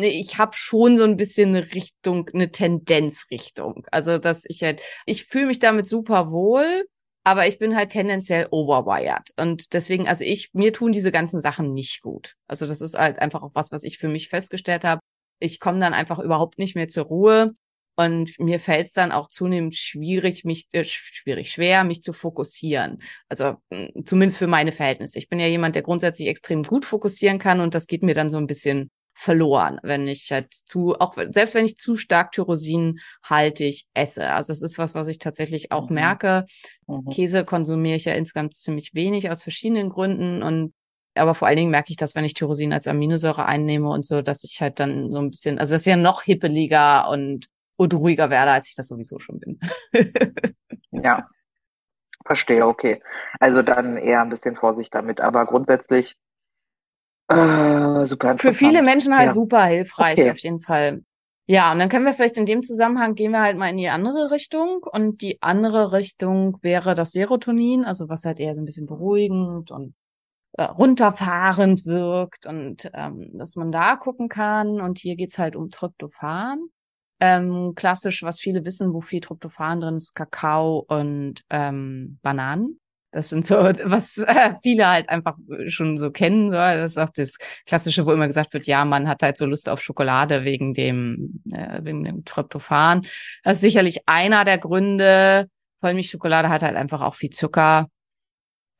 ich 0.00 0.38
habe 0.38 0.52
schon 0.54 0.96
so 0.96 1.04
ein 1.04 1.16
bisschen 1.16 1.50
eine 1.50 1.74
Richtung, 1.74 2.30
eine 2.32 2.50
Tendenzrichtung. 2.50 3.86
Also 3.90 4.18
dass 4.18 4.44
ich 4.46 4.62
halt, 4.62 4.82
ich 5.06 5.26
fühle 5.26 5.46
mich 5.46 5.58
damit 5.58 5.88
super 5.88 6.30
wohl, 6.30 6.84
aber 7.24 7.46
ich 7.46 7.58
bin 7.58 7.74
halt 7.76 7.90
tendenziell 7.90 8.48
overwired. 8.50 9.30
Und 9.36 9.72
deswegen, 9.72 10.06
also 10.08 10.24
ich, 10.24 10.50
mir 10.52 10.72
tun 10.72 10.92
diese 10.92 11.12
ganzen 11.12 11.40
Sachen 11.40 11.72
nicht 11.72 12.02
gut. 12.02 12.34
Also 12.46 12.66
das 12.66 12.80
ist 12.80 12.96
halt 12.96 13.18
einfach 13.18 13.42
auch 13.42 13.52
was, 13.54 13.72
was 13.72 13.82
ich 13.82 13.98
für 13.98 14.08
mich 14.08 14.28
festgestellt 14.28 14.84
habe 14.84 15.00
ich 15.44 15.60
komme 15.60 15.78
dann 15.78 15.94
einfach 15.94 16.18
überhaupt 16.18 16.58
nicht 16.58 16.74
mehr 16.74 16.88
zur 16.88 17.04
Ruhe. 17.04 17.54
Und 17.96 18.36
mir 18.40 18.58
fällt 18.58 18.86
es 18.86 18.92
dann 18.92 19.12
auch 19.12 19.28
zunehmend 19.28 19.76
schwierig, 19.76 20.44
mich 20.44 20.66
äh, 20.72 20.82
schwierig, 20.82 21.52
schwer, 21.52 21.84
mich 21.84 22.02
zu 22.02 22.12
fokussieren. 22.12 22.98
Also 23.28 23.54
hm, 23.72 24.04
zumindest 24.04 24.38
für 24.38 24.48
meine 24.48 24.72
Verhältnisse. 24.72 25.18
Ich 25.20 25.28
bin 25.28 25.38
ja 25.38 25.46
jemand, 25.46 25.76
der 25.76 25.82
grundsätzlich 25.82 26.26
extrem 26.26 26.64
gut 26.64 26.84
fokussieren 26.84 27.38
kann 27.38 27.60
und 27.60 27.72
das 27.74 27.86
geht 27.86 28.02
mir 28.02 28.14
dann 28.14 28.30
so 28.30 28.36
ein 28.36 28.48
bisschen 28.48 28.90
verloren, 29.14 29.78
wenn 29.82 30.08
ich 30.08 30.30
halt 30.32 30.52
zu, 30.52 30.94
auch 30.98 31.14
selbst 31.30 31.54
wenn 31.54 31.64
ich 31.64 31.76
zu 31.76 31.96
stark 31.96 32.32
Tyrosinhaltig 32.32 33.84
esse. 33.94 34.30
Also 34.30 34.52
das 34.52 34.62
ist 34.62 34.76
was, 34.76 34.94
was 34.94 35.08
ich 35.08 35.18
tatsächlich 35.18 35.72
auch 35.72 35.88
mhm. 35.88 35.94
merke. 35.94 36.44
Mhm. 36.86 37.08
Käse 37.10 37.44
konsumiere 37.44 37.96
ich 37.96 38.04
ja 38.04 38.14
insgesamt 38.14 38.54
ziemlich 38.54 38.94
wenig 38.94 39.30
aus 39.30 39.42
verschiedenen 39.42 39.88
Gründen 39.90 40.42
und 40.42 40.74
Aber 41.16 41.34
vor 41.34 41.46
allen 41.46 41.56
Dingen 41.56 41.70
merke 41.70 41.90
ich 41.90 41.96
das, 41.96 42.16
wenn 42.16 42.24
ich 42.24 42.34
Tyrosin 42.34 42.72
als 42.72 42.88
Aminosäure 42.88 43.46
einnehme 43.46 43.88
und 43.88 44.04
so, 44.04 44.20
dass 44.20 44.42
ich 44.44 44.60
halt 44.60 44.80
dann 44.80 45.12
so 45.12 45.18
ein 45.20 45.30
bisschen, 45.30 45.58
also 45.60 45.74
das 45.74 45.82
ist 45.82 45.86
ja 45.86 45.96
noch 45.96 46.22
hippeliger 46.22 47.08
und, 47.08 47.46
und 47.76 47.94
ruhiger 47.94 48.30
werde, 48.30 48.50
als 48.50 48.68
ich 48.68 48.74
das 48.74 48.88
sowieso 48.88 49.18
schon 49.20 49.38
bin. 49.38 49.60
ja. 50.90 51.28
Verstehe, 52.26 52.66
okay. 52.66 53.02
Also 53.38 53.62
dann 53.62 53.96
eher 53.98 54.22
ein 54.22 54.30
bisschen 54.30 54.56
Vorsicht 54.56 54.94
damit, 54.94 55.20
aber 55.20 55.44
grundsätzlich 55.44 56.16
äh, 57.28 58.06
super 58.06 58.36
Für 58.36 58.52
viele 58.52 58.82
Menschen 58.82 59.16
halt 59.16 59.26
ja. 59.26 59.32
super 59.32 59.64
hilfreich, 59.64 60.18
okay. 60.18 60.30
auf 60.30 60.38
jeden 60.38 60.60
Fall. 60.60 61.02
Ja, 61.46 61.72
und 61.72 61.78
dann 61.78 61.90
können 61.90 62.06
wir 62.06 62.14
vielleicht 62.14 62.38
in 62.38 62.46
dem 62.46 62.62
Zusammenhang 62.62 63.14
gehen 63.14 63.32
wir 63.32 63.42
halt 63.42 63.58
mal 63.58 63.68
in 63.68 63.76
die 63.76 63.88
andere 63.88 64.30
Richtung. 64.30 64.82
Und 64.82 65.20
die 65.20 65.42
andere 65.42 65.92
Richtung 65.92 66.58
wäre 66.62 66.94
das 66.94 67.12
Serotonin, 67.12 67.84
also 67.84 68.08
was 68.08 68.24
halt 68.24 68.40
eher 68.40 68.54
so 68.54 68.62
ein 68.62 68.64
bisschen 68.64 68.86
beruhigend 68.86 69.70
und 69.70 69.94
äh, 70.52 70.64
runterfahrend 70.64 71.84
wirkt 71.84 72.46
und 72.46 72.90
ähm, 72.94 73.30
dass 73.34 73.56
man 73.56 73.72
da 73.72 73.96
gucken 73.96 74.28
kann. 74.28 74.80
Und 74.80 74.98
hier 74.98 75.16
geht's 75.16 75.38
halt 75.38 75.54
um 75.56 75.70
Tryptophan. 75.70 76.66
Ähm, 77.20 77.72
klassisch, 77.74 78.22
was 78.22 78.40
viele 78.40 78.64
wissen, 78.64 78.92
wo 78.94 79.00
viel 79.00 79.20
Tryptophan 79.20 79.80
drin 79.80 79.96
ist, 79.96 80.14
Kakao 80.14 80.84
und 80.88 81.44
ähm, 81.50 82.18
Bananen. 82.22 82.80
Das 83.14 83.28
sind 83.28 83.46
so, 83.46 83.54
was 83.54 84.18
äh, 84.18 84.54
viele 84.60 84.88
halt 84.88 85.08
einfach 85.08 85.36
schon 85.66 85.96
so 85.96 86.10
kennen. 86.10 86.50
So. 86.50 86.56
Das 86.56 86.92
ist 86.92 86.98
auch 86.98 87.10
das 87.10 87.38
Klassische, 87.64 88.04
wo 88.06 88.12
immer 88.12 88.26
gesagt 88.26 88.52
wird, 88.52 88.66
ja, 88.66 88.84
man 88.84 89.06
hat 89.06 89.22
halt 89.22 89.36
so 89.36 89.46
Lust 89.46 89.68
auf 89.68 89.80
Schokolade 89.80 90.44
wegen 90.44 90.74
dem, 90.74 91.40
äh, 91.52 91.78
wegen 91.84 92.02
dem 92.02 92.24
Tryptophan. 92.24 93.02
Das 93.44 93.58
ist 93.58 93.60
sicherlich 93.60 94.00
einer 94.06 94.44
der 94.44 94.58
Gründe. 94.58 95.48
Vollmilchschokolade 95.80 96.48
hat 96.48 96.64
halt 96.64 96.74
einfach 96.74 97.02
auch 97.02 97.14
viel 97.14 97.30
Zucker. 97.30 97.88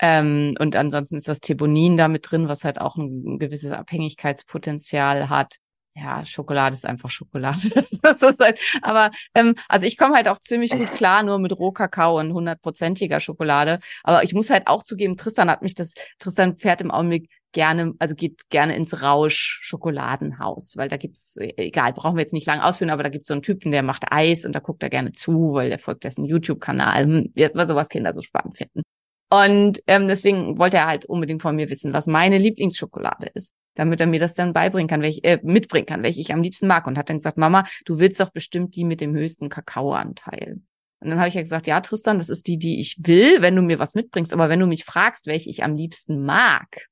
Ähm, 0.01 0.57
und 0.59 0.75
ansonsten 0.75 1.17
ist 1.17 1.29
das 1.29 1.41
Thebonin 1.41 1.97
da 1.97 2.09
mit 2.09 2.29
drin, 2.29 2.49
was 2.49 2.65
halt 2.65 2.81
auch 2.81 2.97
ein, 2.97 3.35
ein 3.35 3.39
gewisses 3.39 3.71
Abhängigkeitspotenzial 3.71 5.29
hat 5.29 5.59
ja, 5.97 6.25
Schokolade 6.25 6.75
ist 6.75 6.87
einfach 6.87 7.11
Schokolade. 7.11 7.59
halt, 8.41 8.61
aber 8.83 9.11
ähm, 9.35 9.55
also 9.69 9.87
ich 9.87 9.97
komme 9.97 10.17
halt 10.17 10.29
auch 10.29 10.39
ziemlich 10.39 10.73
gut 10.73 10.91
klar 10.95 11.23
nur 11.23 11.39
mit 11.39 11.57
Rohkakao 11.57 12.19
und 12.19 12.33
hundertprozentiger 12.33 13.21
Schokolade. 13.21 13.79
Aber 14.03 14.25
ich 14.25 14.35
muss 14.35 14.51
halt 14.51 14.67
auch 14.67 14.83
zugeben, 14.83 15.17
Tristan 15.17 15.51
hat 15.51 15.63
mich 15.63 15.75
das, 15.75 15.95
Tristan 16.19 16.57
fährt 16.57 16.81
im 16.81 16.91
Augenblick 16.91 17.31
gerne, 17.53 17.95
also 18.01 18.17
geht 18.17 18.49
gerne 18.51 18.75
ins 18.75 19.03
Rausch 19.03 19.61
Schokoladenhaus, 19.63 20.77
weil 20.77 20.89
da 20.89 20.97
gibt's, 20.97 21.37
egal, 21.39 21.93
brauchen 21.93 22.17
wir 22.17 22.23
jetzt 22.23 22.33
nicht 22.33 22.47
lange 22.47 22.65
ausführen, 22.65 22.91
aber 22.91 23.05
da 23.05 23.09
gibt's 23.09 23.29
so 23.29 23.35
einen 23.35 23.43
Typen, 23.43 23.71
der 23.71 23.85
macht 23.85 24.07
Eis 24.11 24.45
und 24.45 24.53
da 24.53 24.59
guckt 24.59 24.83
er 24.83 24.91
gerne 24.91 25.13
zu, 25.13 25.53
weil 25.53 25.69
der 25.69 25.79
folgt 25.79 26.03
dessen 26.03 26.25
YouTube-Kanal, 26.25 27.05
hm, 27.05 27.33
was 27.55 27.69
sowas 27.69 27.89
Kinder 27.89 28.13
so 28.13 28.23
spannend 28.23 28.59
finden. 28.59 28.83
Und 29.31 29.81
ähm, 29.87 30.09
deswegen 30.09 30.59
wollte 30.59 30.79
er 30.79 30.87
halt 30.87 31.07
unbedingt 31.07 31.43
von 31.43 31.55
mir 31.55 31.71
wissen, 31.71 31.95
was 31.95 32.09
meine 32.09 32.39
Lieblingsschokolade 32.39 33.31
ist 33.35 33.53
damit 33.75 34.01
er 34.01 34.07
mir 34.07 34.21
das 34.21 34.35
dann 34.35 34.53
beibringen 34.53 34.89
kann, 34.89 35.03
welche, 35.03 35.23
äh, 35.25 35.39
mitbringen 35.43 35.87
kann, 35.87 36.03
welche 36.03 36.21
ich 36.21 36.33
am 36.33 36.43
liebsten 36.43 36.67
mag. 36.67 36.87
Und 36.87 36.99
hat 36.99 37.09
dann 37.09 37.19
gesagt, 37.19 37.39
Mama, 37.39 37.65
du 37.85 37.99
willst 37.99 38.21
doch 38.21 38.31
bestimmt 38.31 38.77
die 38.77 38.85
mit 38.85 39.01
dem 39.01 39.15
höchsten 39.15 39.49
Kakaoanteil. 39.49 40.61
Und 41.01 41.11
dann 41.11 41.19
habe 41.19 41.29
ich 41.29 41.35
ja 41.35 41.43
gesagt, 41.43 41.67
ja, 41.67 41.81
Tristan, 41.81 42.19
das 42.19 42.31
ist 42.31 42.47
die, 42.47 42.57
die 42.57 42.81
ich 42.81 42.97
will, 43.01 43.43
wenn 43.43 43.57
du 43.57 43.63
mir 43.63 43.79
was 43.79 43.95
mitbringst. 43.95 44.33
Aber 44.33 44.49
wenn 44.49 44.61
du 44.61 44.67
mich 44.67 44.85
fragst, 44.85 45.27
welche 45.27 45.51
ich 45.51 45.63
am 45.63 45.77
liebsten 45.77 46.25
mag, 46.25 46.87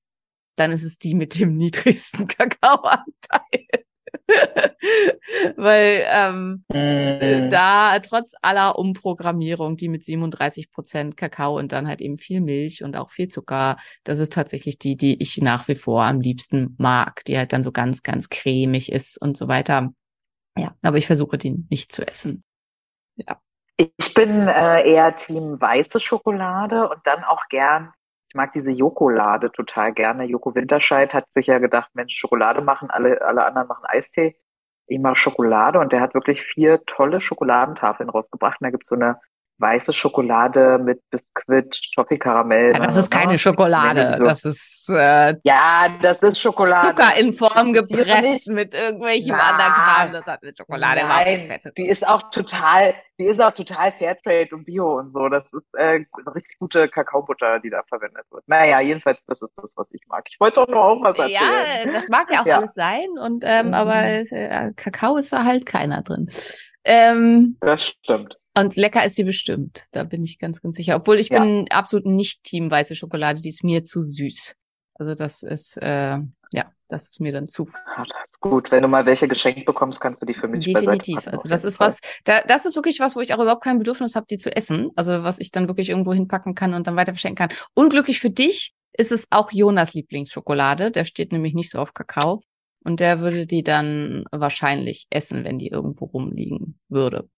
dann 0.57 0.71
ist 0.71 0.83
es 0.83 0.99
die 0.99 1.15
mit 1.15 1.39
dem 1.39 1.57
niedrigsten 1.57 2.27
Kakaoanteil. 2.29 3.67
Weil 5.57 6.05
ähm, 6.09 6.65
mm. 6.69 7.51
da 7.51 7.99
trotz 8.01 8.35
aller 8.43 8.79
Umprogrammierung, 8.79 9.77
die 9.77 9.89
mit 9.89 10.05
37 10.05 10.71
Prozent 10.71 11.17
Kakao 11.17 11.59
und 11.59 11.73
dann 11.73 11.89
halt 11.89 12.01
eben 12.01 12.19
viel 12.19 12.41
Milch 12.41 12.83
und 12.83 12.97
auch 12.97 13.11
viel 13.11 13.29
Zucker, 13.29 13.77
das 14.05 14.19
ist 14.19 14.33
tatsächlich 14.33 14.79
die, 14.79 14.97
die 14.97 15.23
ich 15.23 15.41
nach 15.41 15.69
wie 15.69 15.75
vor 15.75 16.05
am 16.05 16.21
liebsten 16.21 16.75
mag, 16.79 17.25
die 17.25 17.37
halt 17.39 17.53
dann 17.53 17.63
so 17.63 17.73
ganz, 17.73 18.03
ganz 18.03 18.29
cremig 18.29 18.93
ist 18.93 19.21
und 19.21 19.37
so 19.37 19.49
weiter. 19.49 19.93
Ja, 20.57 20.75
aber 20.83 20.99
ich 20.99 21.07
versuche 21.07 21.39
die 21.39 21.65
nicht 21.71 21.93
zu 21.93 22.07
essen. 22.07 22.45
Ja. 23.17 23.41
Ich 23.77 24.15
bin 24.15 24.49
äh, 24.49 24.89
eher 24.89 25.17
Team 25.17 25.61
weiße 25.61 25.99
Schokolade 25.99 26.89
und 26.89 27.01
dann 27.05 27.25
auch 27.25 27.49
gern 27.49 27.93
ich 28.33 28.35
mag 28.35 28.51
diese 28.53 28.71
Jokolade 28.71 29.53
total 29.53 29.93
gerne. 29.93 30.25
Joko 30.25 30.55
Winterscheid 30.55 31.13
hat 31.13 31.27
sich 31.35 31.49
ja 31.49 31.59
gedacht, 31.59 31.91
Mensch, 31.93 32.15
Schokolade 32.17 32.63
machen, 32.63 32.89
alle, 32.91 33.21
alle 33.21 33.45
anderen 33.45 33.69
machen 33.69 33.85
Eistee. 33.85 34.39
Ich 34.87 34.99
mache 34.99 35.17
Schokolade 35.17 35.79
und 35.79 35.93
der 35.93 36.01
hat 36.01 36.15
wirklich 36.15 36.41
vier 36.41 36.83
tolle 36.87 37.21
Schokoladentafeln 37.21 38.09
rausgebracht. 38.09 38.59
Und 38.59 38.65
da 38.65 38.71
gibt's 38.71 38.89
so 38.89 38.95
eine 38.95 39.21
weiße 39.59 39.93
Schokolade 39.93 40.79
mit 40.79 41.01
Biskuit, 41.11 41.79
Toffee-Karamell. 41.95 42.73
Ja, 42.73 42.81
das 42.81 42.97
ist 42.97 43.11
keine 43.11 43.39
Schokolade, 43.39 44.17
so. 44.17 44.25
das 44.25 44.45
ist 44.45 44.91
äh, 44.93 45.37
ja, 45.45 45.89
das 46.03 46.23
ist 46.23 46.41
Schokolade. 46.41 46.89
Zucker 46.89 47.17
in 47.17 47.33
Form 47.33 47.73
gepresst 47.73 48.49
mit 48.49 48.75
irgendwelchem 48.75 49.37
Na, 49.37 49.51
anderen 49.51 49.73
Kram. 49.73 50.13
Das 50.13 50.27
hat 50.27 50.43
mit 50.43 50.57
Schokolade 50.57 51.03
Nein, 51.03 51.61
die 51.77 51.89
ist 51.89 52.07
auch 52.07 52.31
total, 52.31 52.95
die 53.19 53.27
ist 53.27 53.43
auch 53.43 53.53
total 53.53 53.93
Fairtrade 53.93 54.49
und 54.53 54.65
Bio 54.65 54.99
und 54.99 55.13
so. 55.13 55.29
Das 55.29 55.45
ist 55.53 55.75
äh, 55.75 56.05
richtig 56.35 56.59
gute 56.59 56.89
Kakaobutter, 56.89 57.61
die 57.61 57.71
da 57.71 57.83
verwendet 57.89 58.25
wird. 58.31 58.43
Naja, 58.49 58.81
jedenfalls, 58.81 59.19
das 59.27 59.43
ist 59.43 59.53
das, 59.57 59.73
was 59.77 59.87
ich 59.93 60.03
mag. 60.09 60.25
Ich 60.29 60.41
wollte 60.41 60.57
doch 60.57 60.69
nur 60.69 60.85
auch 60.85 61.03
was 61.03 61.19
erzählen. 61.19 61.87
Ja, 61.87 61.93
das 61.93 62.09
mag 62.09 62.31
ja 62.31 62.43
auch 62.43 62.47
ja. 62.47 62.57
alles 62.59 62.75
sein 62.75 63.09
und 63.21 63.45
ähm, 63.47 63.69
mhm. 63.69 63.75
aber 63.75 64.03
äh, 64.05 64.73
Kakao 64.77 65.17
ist 65.17 65.33
da 65.33 65.45
halt 65.45 65.67
keiner 65.67 66.03
drin. 66.03 66.29
Ähm, 66.85 67.57
das 67.61 67.85
stimmt. 67.85 68.39
Und 68.55 68.77
lecker 68.77 69.05
ist 69.05 69.15
sie 69.15 69.25
bestimmt. 69.25 69.85
Da 69.93 70.05
bin 70.05 70.23
ich 70.23 70.39
ganz, 70.39 70.61
ganz 70.61 70.77
sicher. 70.77 70.97
Obwohl 70.97 71.19
ich 71.19 71.31
ja. 71.31 71.41
bin 71.41 71.71
absolut 71.71 72.07
nicht 72.07 72.45
Team 72.45 72.71
weiße 72.71 72.95
Schokolade. 72.95 73.41
Die 73.41 73.49
ist 73.49 73.65
mir 73.65 73.85
zu 73.85 74.03
süß. 74.03 74.55
Also 74.95 75.15
das 75.15 75.43
ist, 75.43 75.79
äh, 75.79 76.19
ja, 76.53 76.65
das 76.89 77.09
ist 77.09 77.21
mir 77.21 77.33
dann 77.33 77.47
zu. 77.47 77.67
Ja, 77.67 78.05
das 78.05 78.31
ist 78.31 78.41
gut. 78.41 78.71
Wenn 78.71 78.83
du 78.83 78.89
mal 78.89 79.07
welche 79.07 79.27
geschenkt 79.27 79.65
bekommst, 79.65 80.01
kannst 80.01 80.21
du 80.21 80.27
die 80.27 80.35
für 80.35 80.49
mich 80.49 80.67
Definitiv. 80.67 81.27
Also 81.27 81.49
das 81.49 81.65
ist 81.65 81.79
Fall. 81.79 81.89
was, 81.89 82.01
da, 82.25 82.43
das 82.43 82.67
ist 82.67 82.77
wirklich 82.77 83.01
was, 83.01 83.17
wo 83.17 83.21
ich 83.21 83.33
auch 83.33 83.41
überhaupt 83.41 83.65
kein 83.65 83.79
Bedürfnis 83.79 84.15
habe, 84.15 84.27
die 84.29 84.37
zu 84.37 84.55
essen. 84.55 84.91
Also 84.97 85.23
was 85.23 85.39
ich 85.39 85.51
dann 85.51 85.67
wirklich 85.67 85.89
irgendwo 85.89 86.13
hinpacken 86.13 86.55
kann 86.55 86.75
und 86.75 86.87
dann 86.87 86.97
weiter 86.97 87.13
verschenken 87.13 87.49
kann. 87.49 87.57
Unglücklich 87.75 88.21
für 88.21 88.31
dich 88.31 88.75
ist 88.93 89.13
es 89.13 89.29
auch 89.31 89.51
Jonas 89.51 89.95
Lieblingsschokolade. 89.95 90.91
Der 90.91 91.07
steht 91.07 91.33
nämlich 91.33 91.55
nicht 91.55 91.71
so 91.71 91.79
auf 91.79 91.95
Kakao. 91.95 92.43
Und 92.85 93.01
der 93.01 93.21
würde 93.21 93.47
die 93.47 93.63
dann 93.63 94.25
wahrscheinlich 94.31 95.07
essen, 95.09 95.45
wenn 95.45 95.59
die 95.59 95.69
irgendwo 95.69 96.05
rumliegen 96.05 96.79
würde 96.89 97.29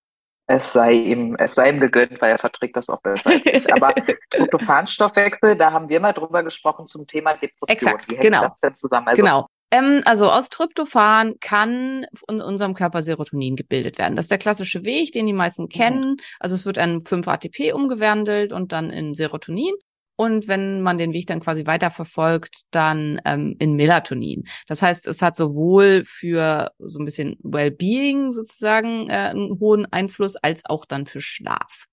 es 0.46 0.72
sei 0.72 0.92
ihm, 0.92 1.36
es 1.38 1.54
sei 1.54 1.70
ihm 1.70 1.80
gegönnt, 1.80 2.20
weil 2.20 2.32
er 2.32 2.38
verträgt 2.38 2.76
das 2.76 2.88
auch 2.88 3.00
besser. 3.00 3.30
Aber 3.72 3.94
Tryptophanstoffwechsel, 4.30 5.56
da 5.56 5.72
haben 5.72 5.88
wir 5.88 6.00
mal 6.00 6.12
drüber 6.12 6.42
gesprochen 6.42 6.86
zum 6.86 7.06
Thema 7.06 7.32
Depression. 7.32 7.68
Exakt, 7.68 8.10
Wie 8.10 8.14
hängt 8.14 8.24
genau. 8.24 8.42
das 8.42 8.60
denn 8.60 8.76
zusammen? 8.76 9.08
Also, 9.08 9.22
genau. 9.22 9.46
Ähm, 9.70 10.02
also 10.04 10.30
aus 10.30 10.50
Tryptophan 10.50 11.34
kann 11.40 12.06
in 12.28 12.40
unserem 12.40 12.74
Körper 12.74 13.02
Serotonin 13.02 13.56
gebildet 13.56 13.98
werden. 13.98 14.16
Das 14.16 14.26
ist 14.26 14.30
der 14.30 14.38
klassische 14.38 14.84
Weg, 14.84 15.12
den 15.12 15.26
die 15.26 15.32
meisten 15.32 15.64
mhm. 15.64 15.68
kennen. 15.68 16.16
Also 16.38 16.54
es 16.54 16.66
wird 16.66 16.76
in 16.76 17.02
5-ATP 17.02 17.72
umgewandelt 17.72 18.52
und 18.52 18.72
dann 18.72 18.90
in 18.90 19.14
Serotonin 19.14 19.74
und 20.16 20.48
wenn 20.48 20.80
man 20.80 20.98
den 20.98 21.12
Weg 21.12 21.26
dann 21.26 21.40
quasi 21.40 21.66
weiterverfolgt, 21.66 22.62
dann 22.70 23.20
ähm, 23.24 23.56
in 23.58 23.74
Melatonin. 23.74 24.44
Das 24.66 24.82
heißt, 24.82 25.08
es 25.08 25.22
hat 25.22 25.36
sowohl 25.36 26.04
für 26.04 26.70
so 26.78 27.00
ein 27.00 27.04
bisschen 27.04 27.36
Wellbeing 27.42 28.30
sozusagen 28.30 29.10
äh, 29.10 29.30
einen 29.30 29.58
hohen 29.58 29.86
Einfluss, 29.86 30.36
als 30.36 30.64
auch 30.66 30.84
dann 30.84 31.06
für 31.06 31.20
Schlaf. 31.20 31.86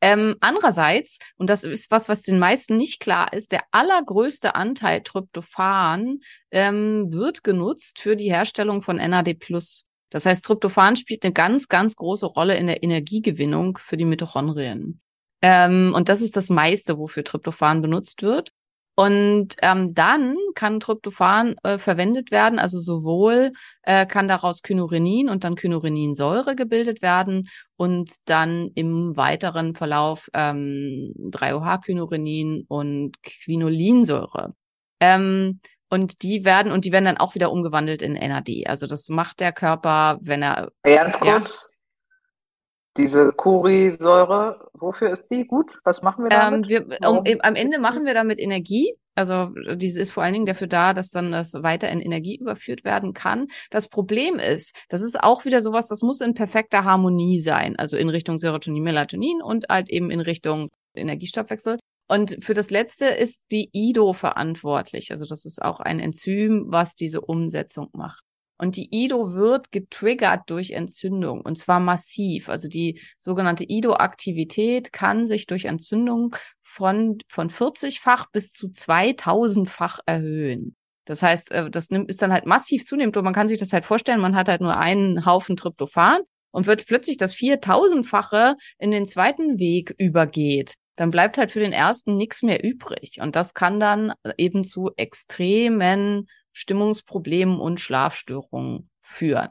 Ähm, 0.00 0.36
andererseits, 0.40 1.18
und 1.36 1.50
das 1.50 1.64
ist 1.64 1.90
was, 1.90 2.08
was 2.08 2.22
den 2.22 2.38
meisten 2.38 2.76
nicht 2.76 3.00
klar 3.00 3.32
ist, 3.32 3.50
der 3.50 3.64
allergrößte 3.72 4.54
Anteil 4.54 5.02
Tryptophan 5.02 6.20
ähm, 6.52 7.12
wird 7.12 7.42
genutzt 7.42 7.98
für 7.98 8.14
die 8.14 8.30
Herstellung 8.30 8.82
von 8.82 8.96
NAD+. 8.96 9.36
Das 10.10 10.24
heißt, 10.24 10.44
Tryptophan 10.44 10.96
spielt 10.96 11.24
eine 11.24 11.32
ganz, 11.32 11.66
ganz 11.66 11.96
große 11.96 12.26
Rolle 12.26 12.56
in 12.56 12.68
der 12.68 12.84
Energiegewinnung 12.84 13.76
für 13.78 13.96
die 13.96 14.04
Mitochondrien. 14.04 15.00
Ähm, 15.42 15.92
und 15.94 16.08
das 16.08 16.20
ist 16.20 16.36
das 16.36 16.50
meiste, 16.50 16.98
wofür 16.98 17.24
Tryptophan 17.24 17.82
benutzt 17.82 18.22
wird. 18.22 18.50
Und 18.98 19.54
ähm, 19.62 19.94
dann 19.94 20.34
kann 20.56 20.80
Tryptophan 20.80 21.54
äh, 21.62 21.78
verwendet 21.78 22.32
werden, 22.32 22.58
also 22.58 22.80
sowohl 22.80 23.52
äh, 23.82 24.06
kann 24.06 24.26
daraus 24.26 24.62
Kynurenin 24.62 25.28
und 25.28 25.44
dann 25.44 25.54
Kynureninsäure 25.54 26.56
gebildet 26.56 27.00
werden 27.00 27.48
und 27.76 28.10
dann 28.24 28.72
im 28.74 29.16
weiteren 29.16 29.76
Verlauf 29.76 30.28
ähm, 30.34 31.14
3-OH-Kynurenin 31.16 32.64
und 32.66 33.22
Quinolinsäure. 33.22 34.54
Ähm, 34.98 35.60
und 35.90 36.22
die 36.22 36.44
werden 36.44 36.72
und 36.72 36.84
die 36.84 36.90
werden 36.90 37.04
dann 37.04 37.18
auch 37.18 37.36
wieder 37.36 37.52
umgewandelt 37.52 38.02
in 38.02 38.14
NAD. 38.14 38.66
Also 38.66 38.88
das 38.88 39.08
macht 39.08 39.38
der 39.38 39.52
Körper, 39.52 40.18
wenn 40.22 40.42
er 40.42 40.72
ganz 40.82 41.20
kurz 41.20 41.70
diese 42.98 43.32
Kurisäure, 43.32 44.68
wofür 44.74 45.12
ist 45.12 45.28
die 45.30 45.46
gut? 45.46 45.70
Was 45.84 46.02
machen 46.02 46.24
wir 46.24 46.30
damit? 46.30 46.70
Ähm, 46.70 46.88
wir, 46.88 47.08
um, 47.08 47.24
am 47.40 47.54
Ende 47.54 47.78
machen 47.78 48.04
wir 48.04 48.14
damit 48.14 48.38
Energie. 48.38 48.94
Also 49.14 49.50
diese 49.74 50.00
ist 50.00 50.12
vor 50.12 50.22
allen 50.22 50.34
Dingen 50.34 50.46
dafür 50.46 50.66
da, 50.66 50.92
dass 50.92 51.10
dann 51.10 51.32
das 51.32 51.54
weiter 51.54 51.88
in 51.88 52.00
Energie 52.00 52.36
überführt 52.36 52.84
werden 52.84 53.14
kann. 53.14 53.48
Das 53.70 53.88
Problem 53.88 54.38
ist, 54.38 54.76
das 54.88 55.02
ist 55.02 55.20
auch 55.20 55.44
wieder 55.44 55.60
sowas, 55.62 55.86
das 55.86 56.02
muss 56.02 56.20
in 56.20 56.34
perfekter 56.34 56.84
Harmonie 56.84 57.40
sein. 57.40 57.74
Also 57.76 57.96
in 57.96 58.08
Richtung 58.08 58.38
Serotonin, 58.38 58.82
Melatonin 58.82 59.42
und 59.42 59.66
halt 59.68 59.88
eben 59.88 60.10
in 60.10 60.20
Richtung 60.20 60.68
Energiestoffwechsel. 60.94 61.78
Und 62.08 62.38
für 62.42 62.54
das 62.54 62.70
letzte 62.70 63.06
ist 63.06 63.50
die 63.50 63.70
IDO 63.72 64.12
verantwortlich. 64.12 65.10
Also 65.10 65.26
das 65.26 65.44
ist 65.44 65.62
auch 65.62 65.80
ein 65.80 66.00
Enzym, 66.00 66.66
was 66.68 66.94
diese 66.94 67.20
Umsetzung 67.20 67.88
macht. 67.92 68.22
Und 68.58 68.76
die 68.76 68.88
IDO 68.90 69.34
wird 69.34 69.70
getriggert 69.70 70.50
durch 70.50 70.72
Entzündung 70.72 71.40
und 71.42 71.56
zwar 71.56 71.78
massiv. 71.78 72.48
Also 72.48 72.68
die 72.68 73.00
sogenannte 73.16 73.64
IDO-Aktivität 73.68 74.92
kann 74.92 75.26
sich 75.26 75.46
durch 75.46 75.66
Entzündung 75.66 76.34
von, 76.60 77.18
von 77.28 77.50
40-fach 77.50 78.26
bis 78.32 78.52
zu 78.52 78.66
2000-fach 78.68 80.00
erhöhen. 80.06 80.76
Das 81.04 81.22
heißt, 81.22 81.52
äh, 81.52 81.70
das 81.70 81.90
nimmt, 81.90 82.10
ist 82.10 82.20
dann 82.20 82.32
halt 82.32 82.46
massiv 82.46 82.84
zunehmend 82.84 83.16
und 83.16 83.24
man 83.24 83.32
kann 83.32 83.48
sich 83.48 83.58
das 83.58 83.72
halt 83.72 83.84
vorstellen, 83.84 84.20
man 84.20 84.36
hat 84.36 84.48
halt 84.48 84.60
nur 84.60 84.76
einen 84.76 85.24
Haufen 85.24 85.56
Tryptophan 85.56 86.20
und 86.50 86.66
wird 86.66 86.86
plötzlich 86.86 87.16
das 87.16 87.34
4000-fache 87.34 88.56
in 88.78 88.90
den 88.90 89.06
zweiten 89.06 89.58
Weg 89.58 89.94
übergeht, 89.98 90.74
dann 90.96 91.10
bleibt 91.10 91.38
halt 91.38 91.52
für 91.52 91.60
den 91.60 91.72
ersten 91.72 92.16
nichts 92.16 92.42
mehr 92.42 92.62
übrig. 92.64 93.20
Und 93.20 93.36
das 93.36 93.54
kann 93.54 93.78
dann 93.80 94.12
eben 94.36 94.64
zu 94.64 94.90
extremen 94.96 96.26
Stimmungsproblemen 96.58 97.60
und 97.60 97.78
Schlafstörungen 97.78 98.90
führen. 99.00 99.48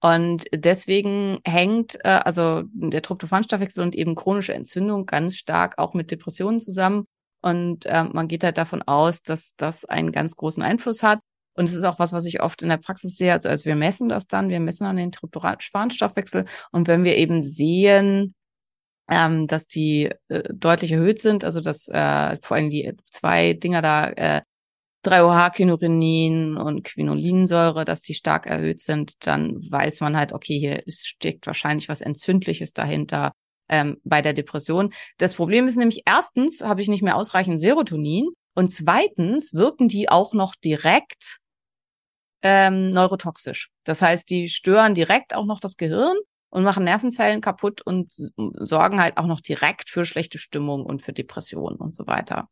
Und 0.00 0.46
deswegen 0.52 1.38
hängt 1.44 1.96
äh, 2.04 2.08
also 2.24 2.64
der 2.72 3.02
Tryptophanstoffwechsel 3.02 3.84
und 3.84 3.94
eben 3.94 4.16
chronische 4.16 4.52
Entzündung 4.52 5.06
ganz 5.06 5.36
stark 5.36 5.78
auch 5.78 5.94
mit 5.94 6.10
Depressionen 6.10 6.58
zusammen. 6.58 7.06
Und 7.40 7.86
äh, 7.86 8.02
man 8.02 8.26
geht 8.26 8.42
halt 8.42 8.58
davon 8.58 8.82
aus, 8.82 9.22
dass 9.22 9.54
das 9.56 9.84
einen 9.84 10.10
ganz 10.10 10.34
großen 10.34 10.62
Einfluss 10.62 11.04
hat. 11.04 11.20
Und 11.54 11.66
es 11.66 11.74
ist 11.74 11.84
auch 11.84 12.00
was, 12.00 12.12
was 12.12 12.26
ich 12.26 12.42
oft 12.42 12.62
in 12.62 12.68
der 12.68 12.78
Praxis 12.78 13.16
sehe. 13.16 13.32
Also, 13.32 13.48
also 13.48 13.64
wir 13.66 13.76
messen 13.76 14.08
das 14.08 14.26
dann, 14.26 14.48
wir 14.48 14.58
messen 14.58 14.84
dann 14.84 14.96
den 14.96 15.12
Tryptophanstoffwechsel. 15.12 16.46
Und 16.72 16.88
wenn 16.88 17.04
wir 17.04 17.16
eben 17.16 17.42
sehen, 17.44 18.34
ähm, 19.08 19.46
dass 19.46 19.68
die 19.68 20.10
äh, 20.28 20.42
deutlich 20.52 20.90
erhöht 20.90 21.20
sind, 21.20 21.44
also 21.44 21.60
dass 21.60 21.88
äh, 21.88 22.38
vor 22.42 22.56
allem 22.56 22.70
die 22.70 22.92
zwei 23.10 23.52
Dinger 23.52 23.82
da, 23.82 24.10
äh, 24.10 24.42
3-OH-Kynurenin 25.04 26.56
und 26.56 26.84
Quinolinsäure, 26.84 27.84
dass 27.84 28.02
die 28.02 28.14
stark 28.14 28.46
erhöht 28.46 28.82
sind, 28.82 29.26
dann 29.26 29.60
weiß 29.70 30.00
man 30.00 30.16
halt, 30.16 30.32
okay, 30.32 30.58
hier 30.58 30.82
steckt 30.88 31.46
wahrscheinlich 31.46 31.88
was 31.88 32.00
Entzündliches 32.00 32.72
dahinter 32.72 33.32
ähm, 33.68 33.98
bei 34.04 34.22
der 34.22 34.32
Depression. 34.32 34.92
Das 35.18 35.34
Problem 35.34 35.66
ist 35.66 35.76
nämlich, 35.76 36.02
erstens 36.06 36.62
habe 36.62 36.82
ich 36.82 36.88
nicht 36.88 37.02
mehr 37.02 37.16
ausreichend 37.16 37.60
Serotonin 37.60 38.28
und 38.54 38.70
zweitens 38.70 39.54
wirken 39.54 39.88
die 39.88 40.08
auch 40.08 40.32
noch 40.34 40.54
direkt 40.54 41.38
ähm, 42.42 42.90
neurotoxisch. 42.90 43.70
Das 43.84 44.02
heißt, 44.02 44.28
die 44.28 44.48
stören 44.48 44.94
direkt 44.94 45.34
auch 45.34 45.46
noch 45.46 45.60
das 45.60 45.76
Gehirn 45.76 46.16
und 46.50 46.62
machen 46.62 46.84
Nervenzellen 46.84 47.40
kaputt 47.40 47.80
und 47.82 48.12
sorgen 48.36 49.00
halt 49.00 49.16
auch 49.16 49.26
noch 49.26 49.40
direkt 49.40 49.88
für 49.88 50.04
schlechte 50.04 50.38
Stimmung 50.38 50.84
und 50.84 51.02
für 51.02 51.12
Depressionen 51.12 51.78
und 51.78 51.94
so 51.94 52.06
weiter. 52.06 52.48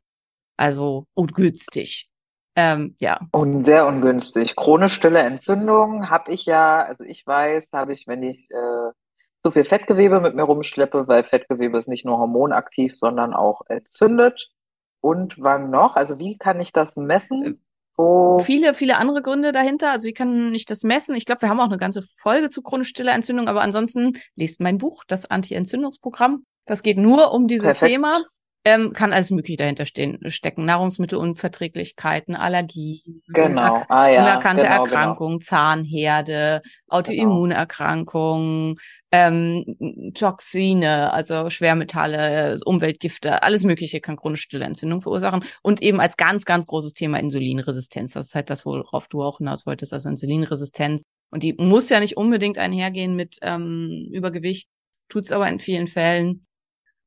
Also 0.57 1.07
ungünstig. 1.15 2.09
Ähm, 2.55 2.97
ja. 3.01 3.21
Und 3.33 3.65
sehr 3.65 3.87
ungünstig. 3.87 4.57
Chronisch 4.57 4.95
stille 4.95 5.21
Entzündung 5.21 6.11
habe 6.11 6.33
ich 6.33 6.45
ja, 6.45 6.85
also 6.85 7.05
ich 7.05 7.27
weiß, 7.27 7.73
habe 7.73 7.93
ich, 7.93 8.07
wenn 8.07 8.23
ich 8.23 8.51
äh, 8.51 8.91
zu 9.43 9.51
viel 9.51 9.65
Fettgewebe 9.65 10.21
mit 10.21 10.35
mir 10.35 10.43
rumschleppe, 10.43 11.09
weil 11.09 11.25
Fettgewebe 11.25 11.79
ist 11.79 11.89
nicht 11.89 12.05
nur 12.05 12.19
hormonaktiv, 12.19 12.95
sondern 12.95 13.33
auch 13.35 13.63
entzündet. 13.69 14.51
Und 15.01 15.37
wann 15.41 15.71
noch? 15.71 15.97
Also 15.97 16.19
wie 16.19 16.37
kann 16.37 16.61
ich 16.61 16.73
das 16.73 16.97
messen? 16.97 17.61
Wo 17.97 18.39
viele, 18.39 18.75
viele 18.75 18.97
andere 18.97 19.23
Gründe 19.23 19.53
dahinter. 19.53 19.91
Also 19.91 20.07
wie 20.07 20.13
kann 20.13 20.55
ich 20.55 20.65
das 20.65 20.83
messen? 20.83 21.15
Ich 21.15 21.25
glaube, 21.25 21.43
wir 21.43 21.49
haben 21.49 21.61
auch 21.61 21.67
eine 21.67 21.79
ganze 21.79 22.03
Folge 22.17 22.51
zu 22.51 22.63
chronisch 22.63 22.89
stiller 22.89 23.13
Entzündung, 23.13 23.49
aber 23.49 23.63
ansonsten 23.63 24.13
lest 24.37 24.61
mein 24.61 24.79
Buch, 24.79 25.05
das 25.07 25.31
Anti-Entzündungsprogramm. 25.31 26.45
Das 26.67 26.83
geht 26.83 26.99
nur 26.99 27.33
um 27.33 27.49
dieses 27.49 27.79
Perfekt. 27.79 27.93
Thema 27.93 28.25
ähm, 28.65 28.93
kann 28.93 29.13
alles 29.13 29.31
Mögliche 29.31 29.57
dahinter 29.57 29.87
stehen, 29.87 30.19
stecken. 30.31 30.65
Nahrungsmittelunverträglichkeiten, 30.65 32.37
Allergien, 32.37 33.23
genau. 33.29 33.83
ah, 33.89 34.09
ja, 34.09 34.21
unerkannte 34.21 34.67
genau, 34.67 34.85
genau. 34.85 34.85
Erkrankungen, 34.85 35.39
genau. 35.39 35.49
Zahnherde, 35.49 36.63
Autoimmunerkrankungen, 36.89 38.77
ähm, 39.11 40.13
Toxine, 40.15 41.13
also 41.13 41.51
Schwermetalle, 41.51 42.59
Umweltgifte, 42.65 43.43
alles 43.43 43.65
Mögliche 43.65 44.01
kann 44.01 44.17
chronische 44.17 44.49
Entzündung 44.61 45.03
verursachen. 45.03 45.45
Und 45.63 45.83
eben 45.83 46.01
als 46.01 46.17
ganz, 46.17 46.45
ganz 46.45 46.67
großes 46.67 46.95
Thema 46.95 47.19
Insulinresistenz. 47.19 48.13
Das 48.13 48.27
ist 48.27 48.35
halt 48.35 48.49
das, 48.49 48.65
worauf 48.65 49.09
du 49.09 49.23
auch 49.23 49.39
hinaus 49.39 49.67
wolltest, 49.67 49.93
also 49.93 50.09
Insulinresistenz. 50.09 51.03
Und 51.31 51.43
die 51.43 51.55
muss 51.55 51.89
ja 51.89 51.99
nicht 51.99 52.17
unbedingt 52.17 52.59
einhergehen 52.59 53.17
mit 53.17 53.39
ähm, 53.43 54.09
Übergewicht, 54.13 54.69
tut's 55.09 55.33
aber 55.33 55.49
in 55.49 55.59
vielen 55.59 55.89
Fällen 55.89 56.47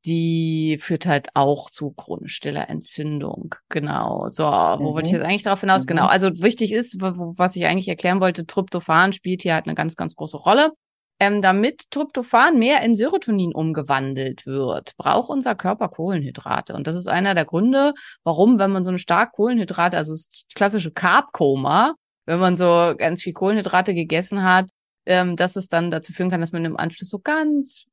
die 0.05 0.77
führt 0.79 1.05
halt 1.05 1.29
auch 1.33 1.69
zu 1.69 1.91
chronisch 1.91 2.35
stiller 2.35 2.69
Entzündung. 2.69 3.55
Genau. 3.69 4.29
So, 4.29 4.43
wo 4.43 4.91
mhm. 4.91 4.93
wollte 4.93 5.07
ich 5.07 5.13
jetzt 5.13 5.23
eigentlich 5.23 5.43
darauf 5.43 5.61
hinaus? 5.61 5.83
Mhm. 5.83 5.87
Genau. 5.87 6.05
Also 6.07 6.29
wichtig 6.41 6.71
ist, 6.71 7.01
was 7.01 7.55
ich 7.55 7.65
eigentlich 7.65 7.87
erklären 7.87 8.21
wollte, 8.21 8.45
Tryptophan 8.45 9.13
spielt 9.13 9.41
hier 9.41 9.55
halt 9.55 9.65
eine 9.65 9.75
ganz, 9.75 9.95
ganz 9.95 10.15
große 10.15 10.37
Rolle. 10.37 10.71
Ähm, 11.17 11.41
damit 11.41 11.89
Tryptophan 11.91 12.59
mehr 12.59 12.81
in 12.81 12.93
Serotonin 12.93 13.53
umgewandelt 13.53 14.45
wird, 14.45 14.97
braucht 14.97 15.29
unser 15.29 15.55
Körper 15.55 15.87
Kohlenhydrate. 15.87 16.73
Und 16.73 16.87
das 16.87 16.95
ist 16.95 17.07
einer 17.07 17.33
der 17.33 17.45
Gründe, 17.45 17.93
warum, 18.25 18.59
wenn 18.59 18.71
man 18.71 18.83
so 18.83 18.89
eine 18.89 18.99
stark 18.99 19.31
Kohlenhydrate, 19.31 19.95
also 19.95 20.11
das 20.11 20.43
klassische 20.55 20.91
Carb-Koma, 20.91 21.93
wenn 22.25 22.39
man 22.39 22.57
so 22.57 22.93
ganz 22.97 23.23
viel 23.23 23.31
Kohlenhydrate 23.31 23.93
gegessen 23.93 24.43
hat, 24.43 24.69
ähm, 25.05 25.37
dass 25.37 25.55
es 25.55 25.69
dann 25.69 25.89
dazu 25.89 26.11
führen 26.11 26.29
kann, 26.29 26.41
dass 26.41 26.51
man 26.51 26.65
im 26.65 26.77
Anschluss 26.77 27.09
so 27.09 27.19
ganz 27.19 27.85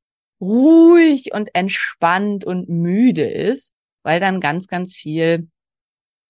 ruhig 0.43 1.33
und 1.33 1.55
entspannt 1.55 2.45
und 2.45 2.69
müde 2.69 3.29
ist, 3.29 3.73
weil 4.03 4.19
dann 4.19 4.39
ganz, 4.39 4.67
ganz 4.67 4.95
viel 4.95 5.47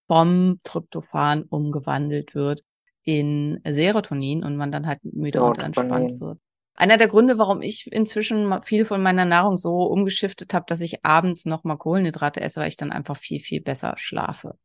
vom 0.08 0.60
Tryptophan 0.64 1.44
umgewandelt 1.44 2.36
wird 2.36 2.62
in 3.04 3.60
Serotonin 3.66 4.44
und 4.44 4.56
man 4.56 4.72
dann 4.72 4.88
halt 4.88 5.00
müde 5.04 5.44
und 5.44 5.58
entspannt 5.58 6.22
wird. 6.22 6.40
Einer 6.76 6.98
der 6.98 7.08
Gründe, 7.08 7.38
warum 7.38 7.62
ich 7.62 7.92
inzwischen 7.92 8.62
viel 8.64 8.86
von 8.86 9.02
meiner 9.02 9.26
Nahrung 9.26 9.58
so 9.58 9.84
umgeschiftet 9.84 10.54
habe, 10.54 10.66
dass 10.68 10.82
ich 10.82 11.06
abends 11.06 11.46
nochmal 11.46 11.78
Kohlenhydrate 11.78 12.42
esse, 12.42 12.62
weil 12.62 12.70
ich 12.70 12.78
dann 12.78 12.92
einfach 12.92 13.18
viel, 13.18 13.40
viel 13.40 13.62
besser 13.62 13.96
schlafe. 13.98 14.58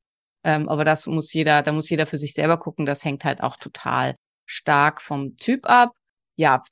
Ähm, 0.45 0.69
aber 0.69 0.85
das 0.85 1.07
muss 1.07 1.33
jeder, 1.33 1.63
da 1.63 1.73
muss 1.73 1.91
jeder 1.91 2.07
für 2.07 2.17
sich 2.17 2.33
selber 2.33 2.59
gucken. 2.59 2.87
Das 2.87 3.05
hängt 3.05 3.25
halt 3.25 3.43
auch 3.43 3.57
total 3.57 4.15
stark 4.47 5.03
vom 5.03 5.37
Typ 5.37 5.69
ab 5.69 5.91
ja, 6.39 6.63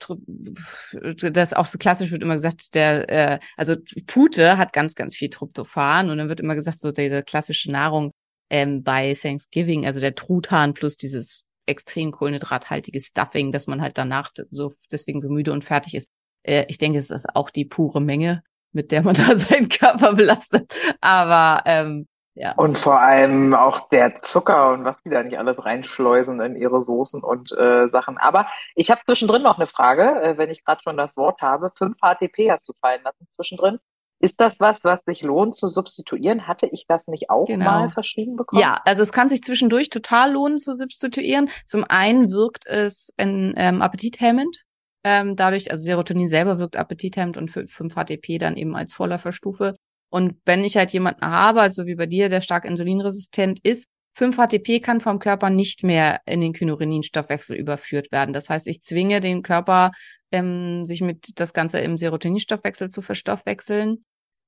das 0.92 1.52
auch 1.52 1.66
so 1.66 1.76
klassisch 1.76 2.12
wird 2.12 2.22
immer 2.22 2.34
gesagt, 2.34 2.74
der, 2.76 3.10
äh, 3.10 3.38
also 3.56 3.74
Pute 4.06 4.58
hat 4.58 4.72
ganz, 4.72 4.94
ganz 4.94 5.16
viel 5.16 5.28
Tryptophan 5.28 6.08
und 6.08 6.18
dann 6.18 6.28
wird 6.28 6.38
immer 6.38 6.54
gesagt, 6.54 6.78
so 6.78 6.92
diese 6.92 7.24
klassische 7.24 7.72
Nahrung 7.72 8.12
ähm, 8.48 8.84
bei 8.84 9.12
Thanksgiving, 9.12 9.84
also 9.84 9.98
der 9.98 10.14
Truthahn 10.14 10.72
plus 10.72 10.96
dieses 10.96 11.46
extrem 11.66 12.12
kohlenhydrathaltige 12.12 13.00
Stuffing, 13.00 13.50
dass 13.50 13.66
man 13.66 13.80
halt 13.80 13.98
danach 13.98 14.30
so 14.50 14.72
deswegen 14.92 15.20
so 15.20 15.28
müde 15.28 15.50
und 15.50 15.64
fertig 15.64 15.94
ist. 15.94 16.10
Äh, 16.44 16.66
ich 16.68 16.78
denke, 16.78 17.00
es 17.00 17.10
ist 17.10 17.26
auch 17.34 17.50
die 17.50 17.64
pure 17.64 18.00
Menge, 18.00 18.44
mit 18.70 18.92
der 18.92 19.02
man 19.02 19.14
da 19.26 19.36
seinen 19.36 19.68
Körper 19.68 20.14
belastet. 20.14 20.72
Aber 21.00 21.64
ähm, 21.66 22.06
ja. 22.36 22.52
Und 22.54 22.76
vor 22.76 23.00
allem 23.00 23.54
auch 23.54 23.88
der 23.88 24.18
Zucker 24.18 24.74
und 24.74 24.84
was 24.84 24.96
die 25.04 25.08
da 25.08 25.22
nicht 25.22 25.38
alles 25.38 25.64
reinschleusen 25.64 26.38
in 26.42 26.54
ihre 26.54 26.82
Soßen 26.82 27.22
und 27.22 27.50
äh, 27.52 27.88
Sachen. 27.88 28.18
Aber 28.18 28.46
ich 28.74 28.90
habe 28.90 29.00
zwischendrin 29.06 29.42
noch 29.42 29.56
eine 29.56 29.66
Frage, 29.66 30.02
äh, 30.20 30.36
wenn 30.36 30.50
ich 30.50 30.62
gerade 30.62 30.82
schon 30.84 30.98
das 30.98 31.16
Wort 31.16 31.40
habe. 31.40 31.72
5 31.78 31.96
HTP 31.96 32.50
hast 32.50 32.68
du 32.68 32.74
fallen 32.74 33.02
lassen 33.02 33.26
zwischendrin. 33.34 33.78
Ist 34.18 34.38
das 34.38 34.60
was, 34.60 34.84
was 34.84 35.02
sich 35.06 35.22
lohnt 35.22 35.56
zu 35.56 35.68
substituieren? 35.68 36.46
Hatte 36.46 36.68
ich 36.70 36.86
das 36.86 37.06
nicht 37.06 37.30
auch 37.30 37.46
genau. 37.46 37.64
mal 37.64 37.90
verschrieben 37.90 38.36
bekommen? 38.36 38.60
Ja, 38.60 38.82
also 38.84 39.02
es 39.02 39.12
kann 39.12 39.30
sich 39.30 39.42
zwischendurch 39.42 39.88
total 39.88 40.32
lohnen 40.32 40.58
zu 40.58 40.74
substituieren. 40.74 41.48
Zum 41.64 41.84
einen 41.88 42.30
wirkt 42.30 42.66
es 42.66 43.14
ein 43.16 43.54
ähm, 43.56 43.80
appetithemmend. 43.80 44.62
Ähm, 45.04 45.36
dadurch, 45.36 45.70
also 45.70 45.82
Serotonin 45.82 46.28
selber 46.28 46.58
wirkt 46.58 46.76
appetithemmend 46.76 47.38
und 47.38 47.50
5-HTP 47.50 48.38
dann 48.38 48.56
eben 48.56 48.76
als 48.76 48.92
Vorläuferstufe 48.92 49.74
und 50.10 50.34
wenn 50.44 50.64
ich 50.64 50.76
halt 50.76 50.92
jemanden 50.92 51.24
habe, 51.24 51.60
also 51.60 51.86
wie 51.86 51.94
bei 51.96 52.06
dir, 52.06 52.28
der 52.28 52.40
stark 52.40 52.64
insulinresistent 52.64 53.58
ist, 53.62 53.88
5-HTP 54.16 54.80
kann 54.80 55.00
vom 55.00 55.18
Körper 55.18 55.50
nicht 55.50 55.82
mehr 55.82 56.20
in 56.24 56.40
den 56.40 56.54
Kynureninstoffwechsel 56.54 57.56
überführt 57.56 58.10
werden. 58.12 58.32
Das 58.32 58.48
heißt, 58.48 58.66
ich 58.66 58.80
zwinge 58.80 59.20
den 59.20 59.42
Körper, 59.42 59.92
ähm, 60.32 60.84
sich 60.84 61.02
mit 61.02 61.38
das 61.38 61.52
Ganze 61.52 61.80
im 61.80 61.96
Serotoninstoffwechsel 61.96 62.88
zu 62.88 63.02
verstoffwechseln. 63.02 64.04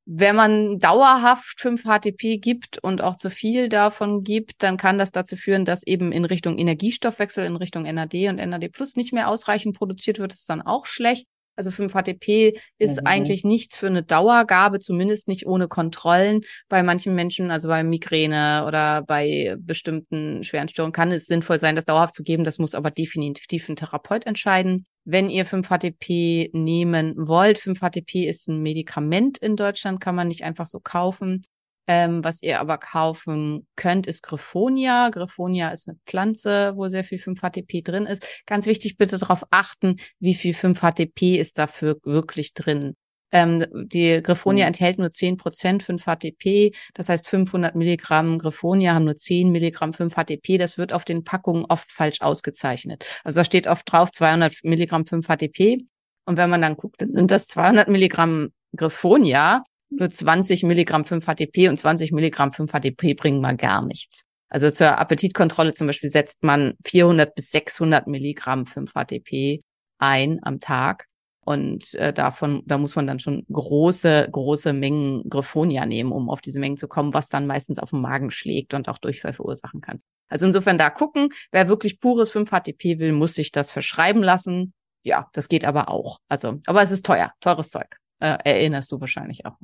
Wenn 0.06 0.36
man 0.36 0.78
dauerhaft 0.78 1.60
5-HTP 1.60 2.38
gibt 2.40 2.78
und 2.78 3.02
auch 3.02 3.16
zu 3.16 3.28
viel 3.28 3.68
davon 3.68 4.24
gibt, 4.24 4.62
dann 4.62 4.78
kann 4.78 4.96
das 4.96 5.12
dazu 5.12 5.36
führen, 5.36 5.66
dass 5.66 5.86
eben 5.86 6.12
in 6.12 6.24
Richtung 6.24 6.56
Energiestoffwechsel, 6.56 7.44
in 7.44 7.56
Richtung 7.56 7.82
NAD 7.82 8.14
und 8.28 8.36
NAD 8.36 8.70
Plus 8.72 8.96
nicht 8.96 9.12
mehr 9.12 9.28
ausreichend 9.28 9.76
produziert 9.76 10.18
wird. 10.18 10.32
Das 10.32 10.40
ist 10.40 10.48
dann 10.48 10.62
auch 10.62 10.86
schlecht. 10.86 11.26
Also 11.58 11.70
5-HTP 11.70 12.56
ist 12.78 13.00
mhm. 13.00 13.06
eigentlich 13.06 13.42
nichts 13.42 13.76
für 13.76 13.88
eine 13.88 14.04
Dauergabe, 14.04 14.78
zumindest 14.78 15.26
nicht 15.26 15.44
ohne 15.44 15.66
Kontrollen. 15.66 16.42
Bei 16.68 16.84
manchen 16.84 17.16
Menschen, 17.16 17.50
also 17.50 17.66
bei 17.66 17.82
Migräne 17.82 18.64
oder 18.64 19.02
bei 19.02 19.56
bestimmten 19.58 20.44
schweren 20.44 20.68
Störungen, 20.68 20.92
kann 20.92 21.10
es 21.10 21.26
sinnvoll 21.26 21.58
sein, 21.58 21.74
das 21.74 21.84
dauerhaft 21.84 22.14
zu 22.14 22.22
geben. 22.22 22.44
Das 22.44 22.58
muss 22.58 22.76
aber 22.76 22.92
definitiv 22.92 23.68
ein 23.68 23.74
Therapeut 23.74 24.24
entscheiden. 24.24 24.86
Wenn 25.04 25.30
ihr 25.30 25.46
5-HTP 25.46 26.50
nehmen 26.52 27.14
wollt, 27.16 27.58
5-HTP 27.58 28.28
ist 28.28 28.48
ein 28.48 28.62
Medikament 28.62 29.38
in 29.38 29.56
Deutschland, 29.56 30.00
kann 30.00 30.14
man 30.14 30.28
nicht 30.28 30.44
einfach 30.44 30.66
so 30.66 30.78
kaufen. 30.78 31.42
Ähm, 31.90 32.22
was 32.22 32.42
ihr 32.42 32.60
aber 32.60 32.76
kaufen 32.76 33.66
könnt, 33.74 34.06
ist 34.06 34.22
Griffonia. 34.22 35.08
Griffonia 35.08 35.70
ist 35.70 35.88
eine 35.88 35.96
Pflanze, 36.04 36.74
wo 36.76 36.88
sehr 36.88 37.02
viel 37.02 37.18
5-HTP 37.18 37.82
drin 37.82 38.04
ist. 38.04 38.26
Ganz 38.44 38.66
wichtig, 38.66 38.98
bitte 38.98 39.16
darauf 39.16 39.44
achten, 39.50 39.96
wie 40.20 40.34
viel 40.34 40.54
5-HTP 40.54 41.38
ist 41.38 41.56
dafür 41.56 41.96
wirklich 42.04 42.52
drin. 42.52 42.94
Ähm, 43.32 43.64
die 43.72 44.22
Griffonia 44.22 44.64
mhm. 44.64 44.68
enthält 44.68 44.98
nur 44.98 45.10
10 45.10 45.38
Prozent 45.38 45.82
5-HTP. 45.82 46.74
Das 46.92 47.08
heißt, 47.08 47.26
500 47.26 47.74
Milligramm 47.74 48.38
Griffonia 48.38 48.92
haben 48.92 49.06
nur 49.06 49.16
10 49.16 49.50
Milligramm 49.50 49.92
5-HTP. 49.92 50.58
Das 50.58 50.76
wird 50.76 50.92
auf 50.92 51.06
den 51.06 51.24
Packungen 51.24 51.64
oft 51.66 51.90
falsch 51.90 52.20
ausgezeichnet. 52.20 53.06
Also 53.24 53.40
da 53.40 53.44
steht 53.44 53.66
oft 53.66 53.90
drauf 53.90 54.12
200 54.12 54.56
Milligramm 54.62 55.04
5-HTP. 55.04 55.86
Und 56.26 56.36
wenn 56.36 56.50
man 56.50 56.60
dann 56.60 56.76
guckt, 56.76 57.00
dann 57.00 57.12
sind 57.12 57.30
das 57.30 57.48
200 57.48 57.88
Milligramm 57.88 58.50
Griffonia 58.76 59.62
nur 59.90 60.10
20 60.10 60.62
Milligramm 60.64 61.02
5-HTP 61.02 61.68
und 61.68 61.78
20 61.78 62.12
Milligramm 62.12 62.50
5-HTP 62.50 63.14
bringen 63.14 63.40
mal 63.40 63.56
gar 63.56 63.84
nichts. 63.84 64.24
Also 64.48 64.70
zur 64.70 64.98
Appetitkontrolle 64.98 65.72
zum 65.74 65.86
Beispiel 65.86 66.10
setzt 66.10 66.42
man 66.42 66.74
400 66.84 67.34
bis 67.34 67.50
600 67.50 68.06
Milligramm 68.06 68.64
5-HTP 68.64 69.60
ein 69.98 70.40
am 70.42 70.60
Tag. 70.60 71.06
Und 71.40 71.94
äh, 71.94 72.12
davon, 72.12 72.62
da 72.66 72.76
muss 72.76 72.94
man 72.94 73.06
dann 73.06 73.20
schon 73.20 73.46
große, 73.50 74.28
große 74.30 74.74
Mengen 74.74 75.22
Griffonia 75.30 75.86
nehmen, 75.86 76.12
um 76.12 76.28
auf 76.28 76.42
diese 76.42 76.60
Mengen 76.60 76.76
zu 76.76 76.88
kommen, 76.88 77.14
was 77.14 77.30
dann 77.30 77.46
meistens 77.46 77.78
auf 77.78 77.90
den 77.90 78.02
Magen 78.02 78.30
schlägt 78.30 78.74
und 78.74 78.88
auch 78.88 78.98
Durchfall 78.98 79.32
verursachen 79.32 79.80
kann. 79.80 80.02
Also 80.28 80.44
insofern 80.44 80.76
da 80.76 80.90
gucken, 80.90 81.30
wer 81.50 81.68
wirklich 81.68 82.00
pures 82.00 82.34
5-HTP 82.34 82.98
will, 82.98 83.12
muss 83.12 83.34
sich 83.34 83.50
das 83.50 83.70
verschreiben 83.70 84.22
lassen. 84.22 84.74
Ja, 85.02 85.28
das 85.32 85.48
geht 85.48 85.64
aber 85.64 85.88
auch. 85.88 86.18
Also, 86.28 86.58
aber 86.66 86.82
es 86.82 86.90
ist 86.90 87.06
teuer, 87.06 87.32
teures 87.40 87.70
Zeug. 87.70 87.96
Äh, 88.20 88.36
erinnerst 88.44 88.92
du 88.92 89.00
wahrscheinlich 89.00 89.46
auch 89.46 89.56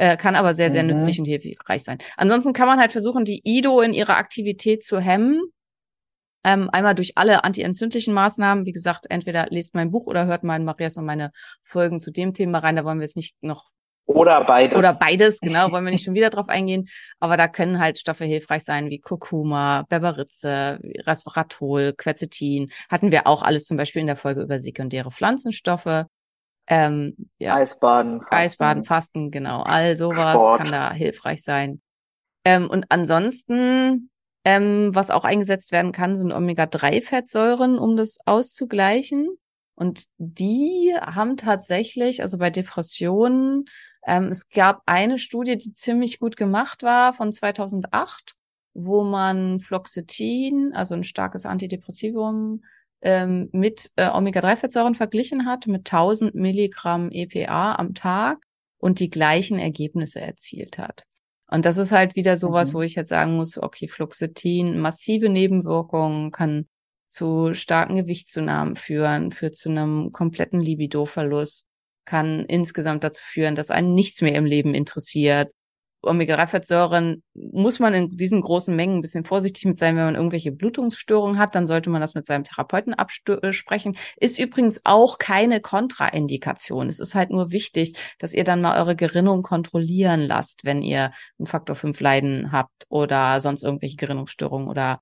äh, 0.00 0.16
kann 0.16 0.34
aber 0.34 0.54
sehr, 0.54 0.72
sehr 0.72 0.82
mhm. 0.82 0.90
nützlich 0.90 1.18
und 1.18 1.26
hilfreich 1.26 1.84
sein. 1.84 1.98
Ansonsten 2.16 2.54
kann 2.54 2.66
man 2.66 2.80
halt 2.80 2.90
versuchen, 2.90 3.26
die 3.26 3.42
IDO 3.44 3.82
in 3.82 3.92
ihrer 3.92 4.16
Aktivität 4.16 4.82
zu 4.82 4.98
hemmen. 4.98 5.42
Ähm, 6.42 6.70
einmal 6.72 6.94
durch 6.94 7.18
alle 7.18 7.44
antientzündlichen 7.44 8.14
Maßnahmen. 8.14 8.64
Wie 8.64 8.72
gesagt, 8.72 9.04
entweder 9.10 9.48
lest 9.50 9.74
mein 9.74 9.90
Buch 9.90 10.06
oder 10.06 10.24
hört 10.24 10.42
in 10.42 10.64
Marias 10.64 10.96
und 10.96 11.04
meine 11.04 11.32
Folgen 11.64 12.00
zu 12.00 12.10
dem 12.10 12.32
Thema 12.32 12.60
rein. 12.60 12.76
Da 12.76 12.84
wollen 12.86 12.98
wir 12.98 13.04
jetzt 13.04 13.16
nicht 13.16 13.34
noch 13.42 13.66
oder 14.06 14.42
beides. 14.42 14.78
Oder 14.78 14.96
beides, 14.98 15.38
genau, 15.40 15.70
wollen 15.70 15.84
wir 15.84 15.90
nicht 15.90 16.04
schon 16.04 16.14
wieder 16.14 16.30
drauf 16.30 16.48
eingehen. 16.48 16.88
Aber 17.18 17.36
da 17.36 17.46
können 17.46 17.78
halt 17.78 17.98
Stoffe 17.98 18.24
hilfreich 18.24 18.64
sein 18.64 18.88
wie 18.88 19.00
Kurkuma, 19.00 19.84
Berberitze, 19.90 20.80
Resveratrol, 21.06 21.92
Quercetin. 21.92 22.70
Hatten 22.88 23.12
wir 23.12 23.26
auch 23.26 23.42
alles 23.42 23.66
zum 23.66 23.76
Beispiel 23.76 24.00
in 24.00 24.06
der 24.06 24.16
Folge 24.16 24.40
über 24.40 24.58
sekundäre 24.58 25.10
Pflanzenstoffe. 25.10 26.06
Ähm, 26.70 27.16
ja. 27.38 27.56
Eisbaden. 27.56 28.20
Fasten. 28.20 28.34
Eisbaden, 28.34 28.84
Fasten, 28.84 29.30
genau. 29.32 29.62
All 29.62 29.96
sowas 29.96 30.40
Sport. 30.40 30.58
kann 30.58 30.70
da 30.70 30.92
hilfreich 30.92 31.42
sein. 31.42 31.82
Ähm, 32.44 32.70
und 32.70 32.86
ansonsten, 32.90 34.10
ähm, 34.44 34.90
was 34.92 35.10
auch 35.10 35.24
eingesetzt 35.24 35.72
werden 35.72 35.90
kann, 35.90 36.14
sind 36.14 36.32
Omega-3-Fettsäuren, 36.32 37.76
um 37.76 37.96
das 37.96 38.18
auszugleichen. 38.24 39.28
Und 39.74 40.04
die 40.18 40.94
haben 41.00 41.36
tatsächlich, 41.36 42.22
also 42.22 42.38
bei 42.38 42.50
Depressionen, 42.50 43.64
ähm, 44.06 44.28
es 44.28 44.48
gab 44.48 44.82
eine 44.86 45.18
Studie, 45.18 45.56
die 45.56 45.74
ziemlich 45.74 46.20
gut 46.20 46.36
gemacht 46.36 46.84
war 46.84 47.12
von 47.12 47.32
2008, 47.32 48.36
wo 48.74 49.02
man 49.02 49.58
Fluoxetin, 49.58 50.72
also 50.72 50.94
ein 50.94 51.02
starkes 51.02 51.46
Antidepressivum, 51.46 52.62
ähm, 53.02 53.48
mit 53.52 53.90
äh, 53.96 54.08
Omega-3-Fettsäuren 54.08 54.94
verglichen 54.94 55.46
hat, 55.46 55.66
mit 55.66 55.80
1000 55.80 56.34
Milligramm 56.34 57.10
EPA 57.10 57.74
am 57.76 57.94
Tag 57.94 58.38
und 58.78 59.00
die 59.00 59.10
gleichen 59.10 59.58
Ergebnisse 59.58 60.20
erzielt 60.20 60.78
hat. 60.78 61.04
Und 61.46 61.64
das 61.64 61.78
ist 61.78 61.92
halt 61.92 62.14
wieder 62.14 62.36
sowas, 62.36 62.72
mhm. 62.72 62.76
wo 62.76 62.82
ich 62.82 62.94
jetzt 62.94 63.08
sagen 63.08 63.36
muss, 63.36 63.58
okay, 63.58 63.88
Fluoxetin, 63.88 64.78
massive 64.78 65.28
Nebenwirkungen, 65.28 66.30
kann 66.30 66.66
zu 67.08 67.54
starken 67.54 67.96
Gewichtszunahmen 67.96 68.76
führen, 68.76 69.32
führt 69.32 69.56
zu 69.56 69.68
einem 69.68 70.12
kompletten 70.12 70.60
Libidoverlust, 70.60 71.66
kann 72.04 72.44
insgesamt 72.46 73.02
dazu 73.02 73.22
führen, 73.24 73.56
dass 73.56 73.70
einen 73.70 73.94
nichts 73.94 74.22
mehr 74.22 74.34
im 74.36 74.44
Leben 74.44 74.74
interessiert, 74.74 75.52
Omega-3-Fettsäuren 76.02 77.22
muss 77.34 77.78
man 77.78 77.94
in 77.94 78.16
diesen 78.16 78.40
großen 78.40 78.74
Mengen 78.74 78.98
ein 78.98 79.02
bisschen 79.02 79.24
vorsichtig 79.24 79.64
mit 79.66 79.78
sein, 79.78 79.96
wenn 79.96 80.04
man 80.04 80.14
irgendwelche 80.14 80.52
Blutungsstörungen 80.52 81.38
hat, 81.38 81.54
dann 81.54 81.66
sollte 81.66 81.90
man 81.90 82.00
das 82.00 82.14
mit 82.14 82.26
seinem 82.26 82.44
Therapeuten 82.44 82.94
absprechen. 82.94 83.96
Ist 84.16 84.38
übrigens 84.38 84.80
auch 84.84 85.18
keine 85.18 85.60
Kontraindikation. 85.60 86.88
Es 86.88 87.00
ist 87.00 87.14
halt 87.14 87.30
nur 87.30 87.52
wichtig, 87.52 87.94
dass 88.18 88.34
ihr 88.34 88.44
dann 88.44 88.62
mal 88.62 88.78
eure 88.78 88.96
Gerinnung 88.96 89.42
kontrollieren 89.42 90.20
lasst, 90.20 90.64
wenn 90.64 90.82
ihr 90.82 91.12
einen 91.38 91.46
Faktor 91.46 91.76
5 91.76 92.00
Leiden 92.00 92.52
habt 92.52 92.86
oder 92.88 93.40
sonst 93.40 93.62
irgendwelche 93.62 93.96
Gerinnungsstörungen 93.96 94.68
oder 94.68 95.00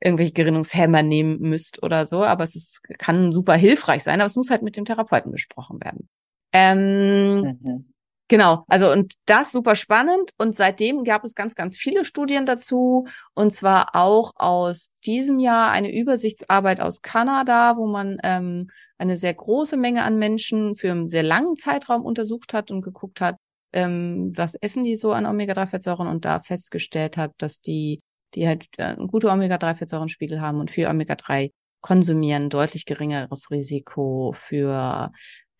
irgendwelche 0.00 0.32
Gerinnungshämmer 0.32 1.02
nehmen 1.02 1.38
müsst 1.40 1.82
oder 1.82 2.06
so. 2.06 2.24
Aber 2.24 2.44
es 2.44 2.56
ist, 2.56 2.82
kann 2.98 3.32
super 3.32 3.54
hilfreich 3.54 4.02
sein, 4.02 4.20
aber 4.20 4.26
es 4.26 4.36
muss 4.36 4.50
halt 4.50 4.62
mit 4.62 4.76
dem 4.76 4.84
Therapeuten 4.84 5.30
besprochen 5.30 5.80
werden. 5.80 6.08
Ähm, 6.52 7.58
mhm. 7.62 7.91
Genau, 8.32 8.64
also 8.66 8.90
und 8.90 9.12
das 9.26 9.52
super 9.52 9.76
spannend 9.76 10.30
und 10.38 10.56
seitdem 10.56 11.04
gab 11.04 11.22
es 11.22 11.34
ganz, 11.34 11.54
ganz 11.54 11.76
viele 11.76 12.02
Studien 12.02 12.46
dazu 12.46 13.06
und 13.34 13.52
zwar 13.52 13.94
auch 13.94 14.32
aus 14.36 14.94
diesem 15.04 15.38
Jahr 15.38 15.70
eine 15.70 15.94
Übersichtsarbeit 15.94 16.80
aus 16.80 17.02
Kanada, 17.02 17.76
wo 17.76 17.86
man 17.86 18.16
ähm, 18.22 18.70
eine 18.96 19.18
sehr 19.18 19.34
große 19.34 19.76
Menge 19.76 20.02
an 20.02 20.18
Menschen 20.18 20.74
für 20.76 20.92
einen 20.92 21.10
sehr 21.10 21.22
langen 21.22 21.56
Zeitraum 21.56 22.06
untersucht 22.06 22.54
hat 22.54 22.70
und 22.70 22.80
geguckt 22.80 23.20
hat, 23.20 23.36
ähm, 23.74 24.32
was 24.34 24.54
essen 24.54 24.82
die 24.82 24.96
so 24.96 25.12
an 25.12 25.26
Omega-3-Fettsäuren 25.26 26.08
und 26.08 26.24
da 26.24 26.40
festgestellt 26.40 27.18
hat, 27.18 27.32
dass 27.36 27.60
die, 27.60 28.00
die 28.34 28.48
halt 28.48 28.64
äh, 28.78 28.96
gute 28.96 29.28
Omega-3-Fettsäurenspiegel 29.28 30.40
haben 30.40 30.58
und 30.58 30.70
viel 30.70 30.86
Omega-3 30.86 31.50
konsumieren, 31.82 32.48
deutlich 32.48 32.86
geringeres 32.86 33.50
Risiko 33.50 34.32
für 34.34 35.10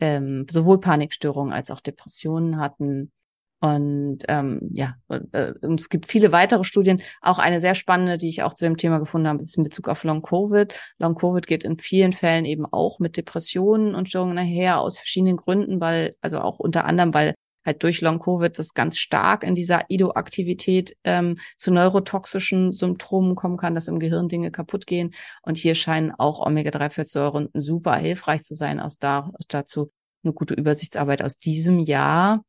ähm, 0.02 0.46
sowohl 0.50 0.80
Panikstörungen 0.80 1.52
als 1.52 1.70
auch 1.70 1.80
Depressionen 1.80 2.58
hatten. 2.58 3.12
Und 3.60 4.18
ähm, 4.26 4.68
ja, 4.72 4.96
äh, 5.08 5.52
es 5.76 5.88
gibt 5.88 6.10
viele 6.10 6.32
weitere 6.32 6.64
Studien. 6.64 7.00
Auch 7.20 7.38
eine 7.38 7.60
sehr 7.60 7.76
spannende, 7.76 8.18
die 8.18 8.28
ich 8.28 8.42
auch 8.42 8.54
zu 8.54 8.64
dem 8.64 8.76
Thema 8.76 8.98
gefunden 8.98 9.28
habe, 9.28 9.40
ist 9.40 9.56
in 9.56 9.62
Bezug 9.62 9.88
auf 9.88 10.02
Long 10.02 10.20
Covid. 10.20 10.76
Long 10.98 11.14
Covid 11.14 11.46
geht 11.46 11.62
in 11.62 11.78
vielen 11.78 12.12
Fällen 12.12 12.44
eben 12.44 12.66
auch 12.66 12.98
mit 12.98 13.16
Depressionen 13.16 13.94
und 13.94 14.08
Störungen 14.08 14.34
nachher 14.34 14.80
aus 14.80 14.98
verschiedenen 14.98 15.36
Gründen, 15.36 15.80
weil, 15.80 16.16
also 16.20 16.40
auch 16.40 16.58
unter 16.58 16.84
anderem, 16.84 17.14
weil 17.14 17.34
halt 17.64 17.82
durch 17.82 18.00
Long-Covid 18.00 18.58
das 18.58 18.74
ganz 18.74 18.98
stark 18.98 19.44
in 19.44 19.54
dieser 19.54 19.84
Ido-Aktivität 19.88 20.96
ähm, 21.04 21.38
zu 21.56 21.70
neurotoxischen 21.72 22.72
Symptomen 22.72 23.34
kommen 23.34 23.56
kann, 23.56 23.74
dass 23.74 23.88
im 23.88 23.98
Gehirn 23.98 24.28
Dinge 24.28 24.50
kaputt 24.50 24.86
gehen. 24.86 25.14
Und 25.42 25.56
hier 25.56 25.74
scheinen 25.74 26.12
auch 26.12 26.44
Omega-3-Fettsäuren 26.44 27.48
super 27.54 27.96
hilfreich 27.96 28.42
zu 28.42 28.54
sein. 28.54 28.80
Aus 28.80 28.98
da, 28.98 29.30
dazu 29.48 29.90
eine 30.24 30.32
gute 30.32 30.54
Übersichtsarbeit 30.54 31.22
aus 31.22 31.36
diesem 31.36 31.78
Jahr, 31.78 32.44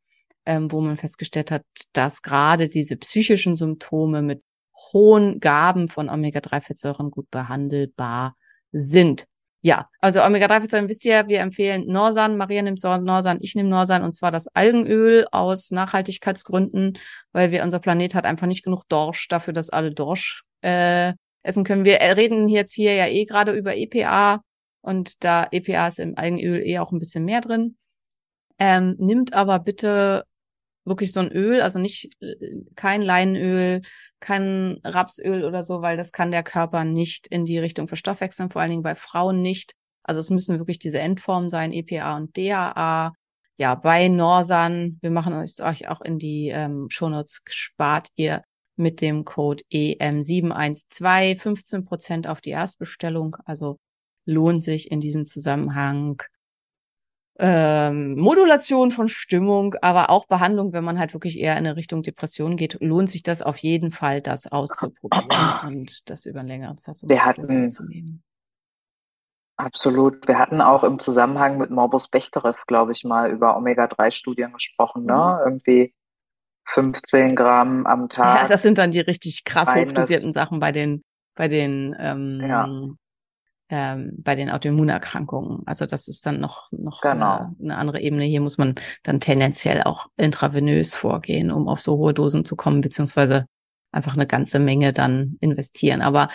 ähm, 0.46 0.72
wo 0.72 0.82
man 0.82 0.98
festgestellt 0.98 1.52
hat, 1.52 1.64
dass 1.94 2.22
gerade 2.22 2.70
diese 2.70 2.98
psychischen 2.98 3.56
Symptome 3.56 4.22
mit 4.22 4.44
hohen 4.92 5.40
Gaben 5.40 5.88
von 5.88 6.10
Omega-3-Fettsäuren 6.10 7.12
gut 7.12 7.30
behandelbar 7.32 8.36
sind. 8.72 9.26
Ja, 9.66 9.90
also 10.02 10.22
Omega-3-Fettsäuren 10.22 10.90
wisst 10.90 11.06
ihr, 11.06 11.30
wir 11.30 11.40
empfehlen 11.40 11.86
Norsan. 11.88 12.36
Maria 12.36 12.62
nimmt 12.62 12.84
Norsan, 12.84 13.38
ich 13.40 13.56
nehme 13.56 13.70
Norsan 13.70 14.04
und 14.04 14.14
zwar 14.14 14.30
das 14.30 14.50
Algenöl 14.50 15.26
aus 15.32 15.72
Nachhaltigkeitsgründen, 15.72 16.98
weil 17.32 17.52
wir 17.52 17.64
unser 17.64 17.80
Planet 17.80 18.14
hat 18.14 18.26
einfach 18.26 18.46
nicht 18.46 18.66
genug 18.66 18.84
Dorsch 18.90 19.30
dafür, 19.30 19.54
dass 19.54 19.70
alle 19.70 19.94
Dorsch 19.94 20.44
äh, 20.64 21.14
essen 21.44 21.64
können. 21.64 21.86
Wir 21.86 22.02
reden 22.02 22.50
jetzt 22.50 22.74
hier 22.74 22.94
ja 22.94 23.08
eh 23.08 23.24
gerade 23.24 23.54
über 23.54 23.74
EPA 23.78 24.42
und 24.82 25.24
da 25.24 25.48
EPA 25.50 25.88
ist 25.88 26.00
im 26.00 26.18
Algenöl 26.18 26.62
eh 26.62 26.80
auch 26.80 26.92
ein 26.92 27.00
bisschen 27.00 27.24
mehr 27.24 27.40
drin. 27.40 27.78
Ähm, 28.60 28.96
nimmt 29.00 29.34
aber 29.34 29.60
bitte 29.60 30.26
wirklich 30.86 31.12
so 31.12 31.20
ein 31.20 31.32
Öl, 31.32 31.62
also 31.62 31.80
nicht 31.80 32.12
äh, 32.22 32.62
kein 32.76 33.02
Leinöl, 33.02 33.82
kein 34.20 34.80
Rapsöl 34.84 35.44
oder 35.44 35.64
so, 35.64 35.82
weil 35.82 35.98
das 35.98 36.12
kann 36.12 36.32
der 36.32 36.44
Körper 36.44 36.84
nicht 36.84 37.28
in 37.28 37.46
die 37.46 37.60
Richtung 37.60 37.88
verstoffwechseln, 37.88 38.50
vor 38.50 38.62
allen 38.62 38.72
Dingen 38.72 38.84
bei 38.84 38.96
Frauen 38.96 39.42
nicht. 39.42 39.74
Also 40.04 40.20
es 40.20 40.30
müssen 40.30 40.60
wirklich 40.60 40.80
diese 40.80 41.00
Endformen 41.00 41.50
sein, 41.50 41.72
EPA 41.72 42.18
und 42.18 42.38
DAA. 42.38 43.14
Ja, 43.58 43.76
bei 43.76 44.08
Norsan, 44.08 44.98
wir 45.02 45.12
machen 45.12 45.34
euch 45.34 45.88
auch 45.88 46.02
in 46.02 46.18
die 46.18 46.50
ähm, 46.50 46.88
Shownotes, 46.90 47.42
spart 47.46 48.10
ihr 48.16 48.44
mit 48.76 49.02
dem 49.02 49.24
Code 49.24 49.64
EM712 49.72 51.40
15 51.40 51.86
Prozent 51.86 52.28
auf 52.28 52.42
die 52.42 52.50
Erstbestellung. 52.50 53.38
Also 53.46 53.80
lohnt 54.26 54.64
sich 54.64 54.92
in 54.92 55.00
diesem 55.00 55.26
Zusammenhang 55.26 56.22
ähm, 57.40 58.16
Modulation 58.16 58.92
von 58.92 59.08
Stimmung, 59.08 59.76
aber 59.82 60.10
auch 60.10 60.28
Behandlung, 60.28 60.72
wenn 60.74 60.84
man 60.84 61.00
halt 61.00 61.14
wirklich 61.14 61.40
eher 61.40 61.54
in 61.54 61.66
eine 61.66 61.76
Richtung 61.76 62.04
Depression 62.04 62.58
geht, 62.58 62.78
lohnt 62.80 63.10
sich 63.10 63.24
das 63.24 63.42
auf 63.42 63.58
jeden 63.58 63.92
Fall, 63.92 64.22
das 64.22 64.52
auszuprobieren 64.52 65.30
und 65.68 66.10
das 66.10 66.26
über 66.26 66.42
einen 66.42 66.50
längeren 66.50 66.78
Zeitraum 66.78 67.10
Wir 67.10 67.26
hatten, 67.26 67.70
zu 67.70 67.84
nehmen. 67.84 68.24
Absolut. 69.56 70.28
Wir 70.28 70.38
hatten 70.40 70.62
auch 70.62 70.84
im 70.84 71.00
Zusammenhang 71.00 71.58
mit 71.58 71.70
Morbus 71.70 72.08
Bechterew, 72.08 72.54
glaube 72.68 72.92
ich 72.92 73.04
mal, 73.04 73.32
über 73.32 73.56
Omega-3-Studien 73.58 74.52
gesprochen, 74.54 75.06
ne? 75.06 75.14
Mhm. 75.14 75.46
Irgendwie 75.46 75.94
15 76.66 77.36
Gramm 77.36 77.86
am 77.86 78.10
Tag. 78.10 78.42
Ja, 78.42 78.48
das 78.48 78.62
sind 78.62 78.78
dann 78.78 78.92
die 78.92 79.00
richtig 79.00 79.44
krass 79.44 79.74
hochdosierten 79.76 80.34
Sachen 80.34 80.60
bei 80.60 80.72
den, 80.72 81.04
bei 81.36 81.48
den, 81.48 81.96
ähm, 82.00 82.42
ja. 82.42 82.68
Ähm, 83.76 84.12
bei 84.18 84.36
den 84.36 84.52
Autoimmunerkrankungen. 84.52 85.64
Also 85.66 85.88
das 85.88 86.08
ist 86.08 86.28
dann 86.28 86.40
noch, 86.40 86.72
noch 86.72 87.02
genau. 87.02 87.38
eine, 87.38 87.56
eine, 87.60 87.78
andere 87.78 88.02
Ebene. 88.02 88.24
Hier 88.24 88.40
muss 88.40 88.60
man 88.60 88.76
dann 89.02 89.20
tendenziell 89.20 89.82
auch 89.82 90.10
intravenös 90.16 90.94
vorgehen, 90.94 91.50
um 91.50 91.68
auf 91.68 91.82
so 91.82 91.98
hohe 91.98 92.14
Dosen 92.14 92.46
zu 92.46 92.56
kommen, 92.56 92.82
beziehungsweise 92.82 93.48
einfach 93.92 94.14
eine 94.14 94.28
ganze 94.28 94.60
Menge 94.60 94.94
dann 94.94 95.38
investieren. 95.40 96.04
Aber 96.04 96.30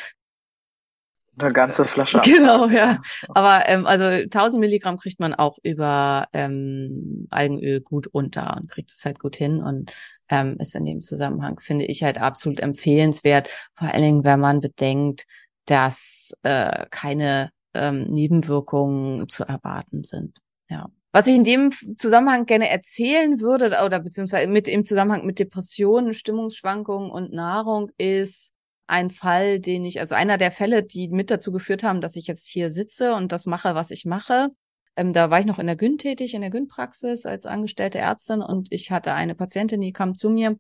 eine 1.39 1.53
ganze 1.53 1.85
Flasche. 1.85 2.21
Genau, 2.25 2.67
ja. 2.67 3.01
Aber 3.29 3.69
ähm, 3.69 3.87
also 3.87 4.05
1000 4.05 4.59
Milligramm 4.59 4.99
kriegt 4.99 5.21
man 5.21 5.33
auch 5.33 5.59
über 5.63 6.27
ähm, 6.33 7.29
Algenöl 7.31 7.81
gut 7.81 8.09
unter 8.09 8.57
und 8.57 8.69
kriegt 8.69 8.91
es 8.91 9.05
halt 9.05 9.21
gut 9.21 9.37
hin 9.37 9.63
und 9.63 9.93
ähm, 10.29 10.57
ist 10.59 10.75
in 10.75 10.87
dem 10.87 11.03
Zusammenhang, 11.03 11.61
finde 11.61 11.85
ich, 11.85 12.03
halt 12.03 12.19
absolut 12.19 12.59
empfehlenswert. 12.59 13.49
Vor 13.77 13.87
allen 13.87 14.03
Dingen, 14.03 14.25
wenn 14.25 14.41
man 14.41 14.61
bedenkt, 14.61 15.25
dass 15.69 16.33
äh, 16.43 16.87
keine 16.91 17.51
ähm, 17.75 18.05
Nebenwirkungen 18.05 19.29
zu 19.29 19.45
erwarten 19.45 20.03
sind. 20.03 20.39
Ja. 20.69 20.91
Was 21.13 21.27
ich 21.27 21.37
in 21.37 21.45
dem 21.45 21.71
Zusammenhang 21.97 22.47
gerne 22.47 22.69
erzählen 22.69 23.41
würde, 23.41 23.67
oder 23.85 24.01
beziehungsweise 24.01 24.47
mit 24.47 24.69
im 24.69 24.85
Zusammenhang 24.85 25.25
mit 25.25 25.39
Depressionen, 25.39 26.15
Stimmungsschwankungen 26.15 27.11
und 27.11 27.33
Nahrung 27.33 27.91
ist 27.97 28.53
ein 28.87 29.11
Fall, 29.11 29.61
den 29.61 29.85
ich, 29.85 30.01
also 30.01 30.15
einer 30.15 30.39
der 30.39 30.51
Fälle, 30.51 30.83
die 30.83 31.09
mit 31.09 31.31
dazu 31.31 31.53
geführt 31.53 31.83
haben, 31.83 32.01
dass 32.01 32.17
ich 32.17 32.27
jetzt 32.27 32.49
hier 32.49 32.71
sitze 32.71 33.15
und 33.15 33.33
das 33.33 33.47
mache, 33.47 33.75
was 33.75 33.91
ich 33.91 34.05
mache. 34.05 34.49
Ähm, 34.97 35.13
da 35.13 35.31
war 35.31 35.41
ich 35.41 35.47
noch 35.47 35.59
in 35.59 35.67
der 35.67 35.77
Gyn 35.77 35.99
tätig, 35.99 36.35
in 36.35 36.41
der 36.41 36.51
Gyn-Praxis 36.51 37.27
als 37.27 37.47
angestellte 37.47 37.99
Ärztin 37.99 38.41
und 38.41 38.69
ich 38.71 38.91
hatte 38.91 39.13
eine 39.13 39.35
Patientin, 39.35 39.81
die 39.81 39.93
kam 39.93 40.15
zu 40.15 40.31
mir 40.31 40.57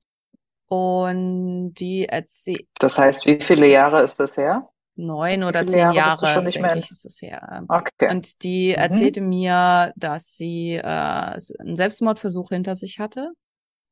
und 0.66 1.74
die 1.74 2.06
erzählt. 2.06 2.66
Das 2.78 2.98
heißt, 2.98 3.26
wie 3.26 3.42
viele 3.42 3.68
Jahre 3.68 4.02
ist 4.02 4.20
das 4.20 4.36
her? 4.36 4.68
Neun 4.98 5.44
oder 5.44 5.64
zehn 5.64 5.92
Jahre, 5.92 6.26
Jahre 6.26 6.44
denke 6.44 6.78
ich, 6.78 6.90
ist 6.90 7.06
es 7.06 7.22
her. 7.22 7.64
Okay. 7.68 8.10
Und 8.10 8.42
die 8.42 8.70
mhm. 8.70 8.74
erzählte 8.74 9.20
mir, 9.20 9.92
dass 9.96 10.34
sie 10.34 10.74
äh, 10.74 10.82
einen 10.82 11.76
Selbstmordversuch 11.76 12.48
hinter 12.50 12.74
sich 12.74 12.98
hatte. 12.98 13.30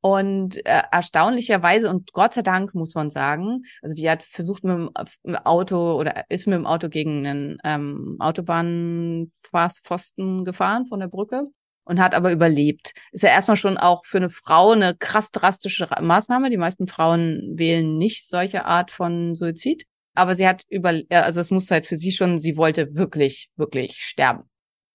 Und 0.02 0.58
äh, 0.66 0.82
erstaunlicherweise 0.92 1.88
und 1.90 2.12
Gott 2.12 2.34
sei 2.34 2.42
Dank 2.42 2.74
muss 2.74 2.94
man 2.94 3.10
sagen, 3.10 3.62
also 3.82 3.94
die 3.94 4.08
hat 4.08 4.22
versucht 4.22 4.62
mit 4.62 4.76
dem, 4.76 4.90
mit 5.24 5.34
dem 5.34 5.44
Auto 5.44 5.98
oder 5.98 6.24
ist 6.28 6.46
mit 6.46 6.54
dem 6.54 6.66
Auto 6.66 6.88
gegen 6.88 7.26
einen 7.26 7.58
ähm, 7.64 8.16
Autobahnpfosten 8.20 10.44
gefahren 10.44 10.86
von 10.86 11.00
der 11.00 11.08
Brücke 11.08 11.46
und 11.84 11.98
hat 11.98 12.14
aber 12.14 12.30
überlebt. 12.30 12.92
Ist 13.10 13.24
ja 13.24 13.30
erstmal 13.30 13.56
schon 13.56 13.78
auch 13.78 14.04
für 14.04 14.18
eine 14.18 14.30
Frau 14.30 14.72
eine 14.72 14.94
krass 14.94 15.30
drastische 15.30 15.88
Maßnahme. 16.00 16.50
Die 16.50 16.56
meisten 16.56 16.88
Frauen 16.88 17.54
wählen 17.56 17.96
nicht 17.96 18.28
solche 18.28 18.64
Art 18.64 18.90
von 18.90 19.34
Suizid 19.34 19.86
aber 20.16 20.34
sie 20.34 20.46
hat 20.46 20.62
über, 20.68 21.00
also 21.10 21.40
es 21.40 21.50
muss 21.50 21.70
halt 21.70 21.86
für 21.86 21.96
sie 21.96 22.12
schon, 22.12 22.38
sie 22.38 22.56
wollte 22.56 22.94
wirklich, 22.94 23.50
wirklich 23.56 23.96
sterben. 24.00 24.44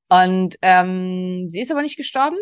Und 0.10 0.58
ähm, 0.62 1.50
sie 1.50 1.62
ist 1.62 1.72
aber 1.72 1.82
nicht 1.82 1.98
gestorben 1.98 2.38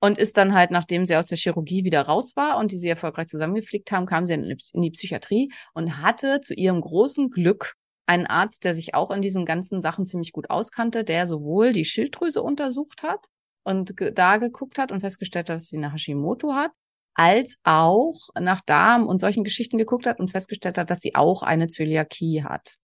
und 0.00 0.18
ist 0.18 0.36
dann 0.36 0.54
halt, 0.54 0.72
nachdem 0.72 1.06
sie 1.06 1.16
aus 1.16 1.28
der 1.28 1.38
Chirurgie 1.38 1.84
wieder 1.84 2.02
raus 2.02 2.34
war 2.34 2.58
und 2.58 2.72
die 2.72 2.78
sie 2.78 2.88
erfolgreich 2.88 3.28
zusammengeflickt 3.28 3.92
haben, 3.92 4.06
kam 4.06 4.26
sie 4.26 4.34
in 4.34 4.82
die 4.82 4.90
Psychiatrie 4.90 5.52
und 5.74 5.98
hatte 5.98 6.40
zu 6.40 6.54
ihrem 6.54 6.80
großen 6.80 7.30
Glück 7.30 7.74
einen 8.06 8.26
Arzt, 8.26 8.64
der 8.64 8.74
sich 8.74 8.94
auch 8.94 9.12
in 9.12 9.22
diesen 9.22 9.46
ganzen 9.46 9.80
Sachen 9.80 10.06
ziemlich 10.06 10.32
gut 10.32 10.50
auskannte, 10.50 11.04
der 11.04 11.26
sowohl 11.26 11.72
die 11.72 11.84
Schilddrüse 11.84 12.42
untersucht 12.42 13.04
hat 13.04 13.26
und 13.62 13.94
da 14.14 14.38
geguckt 14.38 14.78
hat 14.78 14.90
und 14.90 15.00
festgestellt 15.00 15.48
hat, 15.48 15.56
dass 15.56 15.68
sie 15.68 15.76
eine 15.76 15.92
Hashimoto 15.92 16.52
hat, 16.54 16.72
als 17.14 17.58
auch 17.64 18.28
nach 18.38 18.60
Darm 18.60 19.06
und 19.06 19.18
solchen 19.18 19.44
Geschichten 19.44 19.78
geguckt 19.78 20.06
hat 20.06 20.20
und 20.20 20.30
festgestellt 20.30 20.78
hat, 20.78 20.90
dass 20.90 21.00
sie 21.00 21.14
auch 21.14 21.42
eine 21.42 21.68
Zöliakie 21.68 22.44
hat. 22.44 22.76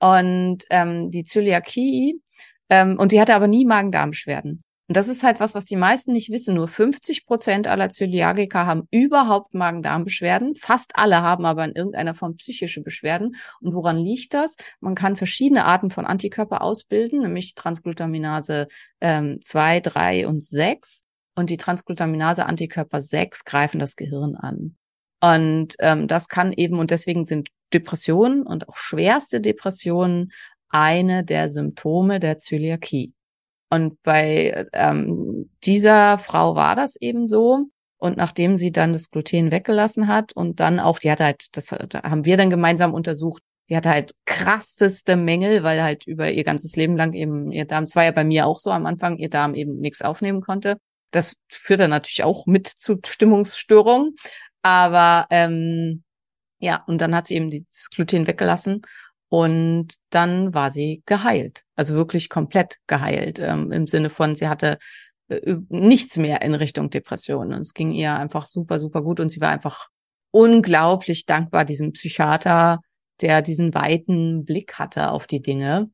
Und 0.00 0.64
ähm, 0.70 1.10
die 1.10 1.24
Zöliakie, 1.24 2.20
ähm, 2.70 2.98
und 2.98 3.12
die 3.12 3.20
hatte 3.20 3.34
aber 3.34 3.48
nie 3.48 3.64
Magen-Darm-Beschwerden. 3.64 4.64
Und 4.88 4.96
das 4.96 5.06
ist 5.06 5.22
halt 5.22 5.38
was, 5.38 5.54
was 5.54 5.66
die 5.66 5.76
meisten 5.76 6.10
nicht 6.10 6.30
wissen. 6.30 6.56
Nur 6.56 6.66
50 6.66 7.24
Prozent 7.24 7.68
aller 7.68 7.90
Zöliakiker 7.90 8.66
haben 8.66 8.88
überhaupt 8.90 9.54
Magen-Darm-Beschwerden. 9.54 10.56
Fast 10.56 10.96
alle 10.96 11.22
haben 11.22 11.44
aber 11.44 11.64
in 11.64 11.76
irgendeiner 11.76 12.14
Form 12.14 12.34
psychische 12.38 12.82
Beschwerden. 12.82 13.36
Und 13.60 13.72
woran 13.72 13.96
liegt 13.96 14.34
das? 14.34 14.56
Man 14.80 14.96
kann 14.96 15.14
verschiedene 15.14 15.64
Arten 15.64 15.92
von 15.92 16.06
Antikörper 16.06 16.62
ausbilden, 16.62 17.20
nämlich 17.20 17.54
Transglutaminase 17.54 18.66
ähm, 19.00 19.38
2, 19.40 19.78
3 19.78 20.26
und 20.26 20.42
6 20.42 21.04
und 21.40 21.50
die 21.50 21.56
Transglutaminase-Antikörper 21.56 23.00
6 23.00 23.44
greifen 23.44 23.80
das 23.80 23.96
Gehirn 23.96 24.36
an. 24.36 24.76
Und 25.20 25.74
ähm, 25.80 26.08
das 26.08 26.28
kann 26.28 26.52
eben, 26.52 26.78
und 26.78 26.90
deswegen 26.90 27.24
sind 27.24 27.48
Depressionen 27.72 28.42
und 28.46 28.68
auch 28.68 28.76
schwerste 28.76 29.40
Depressionen 29.40 30.32
eine 30.68 31.24
der 31.24 31.48
Symptome 31.48 32.20
der 32.20 32.38
Zöliakie. 32.38 33.12
Und 33.70 34.02
bei 34.02 34.66
ähm, 34.72 35.50
dieser 35.64 36.18
Frau 36.18 36.54
war 36.54 36.74
das 36.74 36.96
eben 36.96 37.28
so. 37.28 37.66
Und 37.98 38.16
nachdem 38.16 38.56
sie 38.56 38.72
dann 38.72 38.92
das 38.94 39.10
Gluten 39.10 39.52
weggelassen 39.52 40.08
hat 40.08 40.32
und 40.32 40.58
dann 40.58 40.80
auch, 40.80 40.98
die 40.98 41.10
hat 41.10 41.20
halt, 41.20 41.56
das 41.56 41.66
da 41.66 42.02
haben 42.02 42.24
wir 42.24 42.36
dann 42.38 42.48
gemeinsam 42.48 42.94
untersucht, 42.94 43.42
die 43.68 43.76
hatte 43.76 43.90
halt 43.90 44.14
krasseste 44.24 45.16
Mängel, 45.16 45.62
weil 45.62 45.82
halt 45.82 46.06
über 46.06 46.30
ihr 46.30 46.42
ganzes 46.42 46.76
Leben 46.76 46.96
lang 46.96 47.12
eben 47.12 47.52
ihr 47.52 47.66
Darm, 47.66 47.86
zwar 47.86 48.04
ja 48.04 48.10
bei 48.10 48.24
mir 48.24 48.46
auch 48.46 48.58
so 48.58 48.70
am 48.70 48.86
Anfang, 48.86 49.18
ihr 49.18 49.28
Darm 49.30 49.54
eben 49.54 49.78
nichts 49.78 50.02
aufnehmen 50.02 50.40
konnte. 50.40 50.78
Das 51.10 51.36
führt 51.48 51.80
dann 51.80 51.90
natürlich 51.90 52.24
auch 52.24 52.46
mit 52.46 52.68
zu 52.68 52.98
Stimmungsstörungen. 53.04 54.14
Aber 54.62 55.26
ähm, 55.30 56.04
ja, 56.58 56.84
und 56.86 57.00
dann 57.00 57.14
hat 57.14 57.26
sie 57.26 57.34
eben 57.34 57.50
das 57.50 57.88
Gluten 57.90 58.26
weggelassen 58.26 58.82
und 59.28 59.94
dann 60.10 60.54
war 60.54 60.70
sie 60.70 61.02
geheilt. 61.06 61.62
Also 61.76 61.94
wirklich 61.94 62.28
komplett 62.28 62.76
geheilt. 62.86 63.38
Ähm, 63.38 63.72
Im 63.72 63.86
Sinne 63.86 64.10
von, 64.10 64.34
sie 64.34 64.48
hatte 64.48 64.78
äh, 65.28 65.56
nichts 65.68 66.16
mehr 66.16 66.42
in 66.42 66.54
Richtung 66.54 66.90
Depression. 66.90 67.54
Und 67.54 67.60
es 67.60 67.74
ging 67.74 67.92
ihr 67.92 68.14
einfach 68.14 68.46
super, 68.46 68.78
super 68.78 69.02
gut. 69.02 69.20
Und 69.20 69.30
sie 69.30 69.40
war 69.40 69.50
einfach 69.50 69.88
unglaublich 70.32 71.26
dankbar 71.26 71.64
diesem 71.64 71.92
Psychiater, 71.92 72.80
der 73.20 73.42
diesen 73.42 73.74
weiten 73.74 74.44
Blick 74.44 74.78
hatte 74.78 75.10
auf 75.10 75.26
die 75.26 75.42
Dinge 75.42 75.90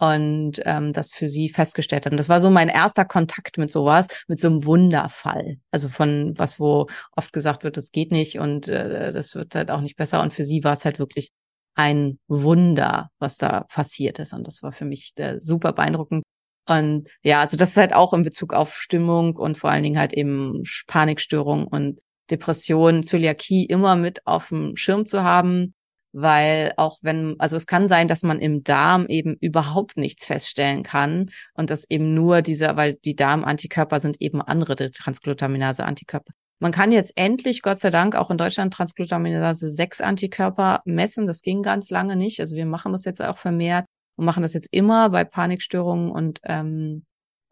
und 0.00 0.60
ähm, 0.64 0.92
das 0.92 1.12
für 1.12 1.28
sie 1.28 1.48
festgestellt 1.48 2.06
hat. 2.06 2.12
Und 2.12 2.18
das 2.18 2.28
war 2.28 2.40
so 2.40 2.50
mein 2.50 2.68
erster 2.68 3.04
Kontakt 3.04 3.58
mit 3.58 3.70
sowas, 3.70 4.06
mit 4.28 4.38
so 4.38 4.46
einem 4.46 4.64
Wunderfall. 4.64 5.56
Also 5.72 5.88
von 5.88 6.34
was, 6.36 6.60
wo 6.60 6.86
oft 7.16 7.32
gesagt 7.32 7.64
wird, 7.64 7.76
das 7.76 7.90
geht 7.90 8.12
nicht 8.12 8.38
und 8.38 8.68
äh, 8.68 9.12
das 9.12 9.34
wird 9.34 9.54
halt 9.56 9.70
auch 9.72 9.80
nicht 9.80 9.96
besser. 9.96 10.22
Und 10.22 10.32
für 10.32 10.44
sie 10.44 10.62
war 10.62 10.72
es 10.72 10.84
halt 10.84 11.00
wirklich 11.00 11.30
ein 11.74 12.18
Wunder, 12.28 13.10
was 13.18 13.38
da 13.38 13.64
passiert 13.64 14.20
ist. 14.20 14.32
Und 14.34 14.46
das 14.46 14.62
war 14.62 14.70
für 14.72 14.84
mich 14.84 15.12
äh, 15.16 15.40
super 15.40 15.72
beeindruckend. 15.72 16.22
Und 16.68 17.08
ja, 17.22 17.40
also 17.40 17.56
das 17.56 17.70
ist 17.70 17.76
halt 17.76 17.92
auch 17.92 18.12
in 18.12 18.22
Bezug 18.22 18.52
auf 18.54 18.74
Stimmung 18.74 19.36
und 19.36 19.58
vor 19.58 19.70
allen 19.70 19.82
Dingen 19.82 19.98
halt 19.98 20.12
eben 20.12 20.62
Panikstörung 20.86 21.66
und 21.66 21.98
Depression, 22.30 23.02
Zöliakie 23.02 23.64
immer 23.64 23.96
mit 23.96 24.26
auf 24.26 24.48
dem 24.50 24.76
Schirm 24.76 25.06
zu 25.06 25.22
haben 25.24 25.74
weil 26.12 26.72
auch 26.76 26.98
wenn, 27.02 27.36
also 27.38 27.56
es 27.56 27.66
kann 27.66 27.88
sein, 27.88 28.08
dass 28.08 28.22
man 28.22 28.40
im 28.40 28.62
Darm 28.64 29.06
eben 29.06 29.36
überhaupt 29.40 29.96
nichts 29.96 30.24
feststellen 30.24 30.82
kann 30.82 31.30
und 31.54 31.70
das 31.70 31.88
eben 31.88 32.14
nur 32.14 32.42
diese, 32.42 32.76
weil 32.76 32.94
die 32.94 33.16
Darmantikörper 33.16 34.00
sind 34.00 34.20
eben 34.20 34.40
andere 34.40 34.90
Transglutaminase-Antikörper. 34.90 36.32
Man 36.60 36.72
kann 36.72 36.90
jetzt 36.90 37.12
endlich, 37.16 37.62
Gott 37.62 37.78
sei 37.78 37.90
Dank, 37.90 38.16
auch 38.16 38.30
in 38.30 38.38
Deutschland 38.38 38.74
Transglutaminase 38.74 39.70
6 39.70 40.00
Antikörper 40.00 40.82
messen. 40.84 41.26
Das 41.26 41.42
ging 41.42 41.62
ganz 41.62 41.88
lange 41.90 42.16
nicht. 42.16 42.40
Also 42.40 42.56
wir 42.56 42.66
machen 42.66 42.90
das 42.92 43.04
jetzt 43.04 43.22
auch 43.22 43.38
vermehrt 43.38 43.86
und 44.16 44.24
machen 44.24 44.42
das 44.42 44.54
jetzt 44.54 44.68
immer 44.72 45.10
bei 45.10 45.24
Panikstörungen 45.24 46.10
und 46.10 46.40
ähm, 46.42 47.04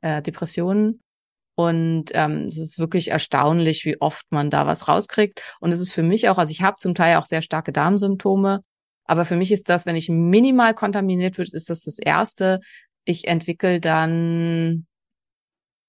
äh, 0.02 0.22
Depressionen. 0.22 1.00
Und 1.56 2.10
ähm, 2.12 2.44
es 2.44 2.58
ist 2.58 2.78
wirklich 2.78 3.10
erstaunlich, 3.10 3.86
wie 3.86 4.00
oft 4.00 4.26
man 4.30 4.50
da 4.50 4.66
was 4.66 4.88
rauskriegt. 4.88 5.42
Und 5.58 5.72
es 5.72 5.80
ist 5.80 5.92
für 5.92 6.02
mich 6.02 6.28
auch, 6.28 6.36
also 6.36 6.50
ich 6.50 6.60
habe 6.60 6.76
zum 6.76 6.94
Teil 6.94 7.16
auch 7.16 7.24
sehr 7.24 7.40
starke 7.40 7.72
Darmsymptome, 7.72 8.62
aber 9.04 9.24
für 9.24 9.36
mich 9.36 9.50
ist 9.50 9.70
das, 9.70 9.86
wenn 9.86 9.96
ich 9.96 10.10
minimal 10.10 10.74
kontaminiert 10.74 11.38
wird, 11.38 11.54
ist 11.54 11.70
das 11.70 11.80
das 11.80 11.98
Erste. 11.98 12.60
Ich 13.04 13.26
entwickle 13.26 13.80
dann 13.80 14.86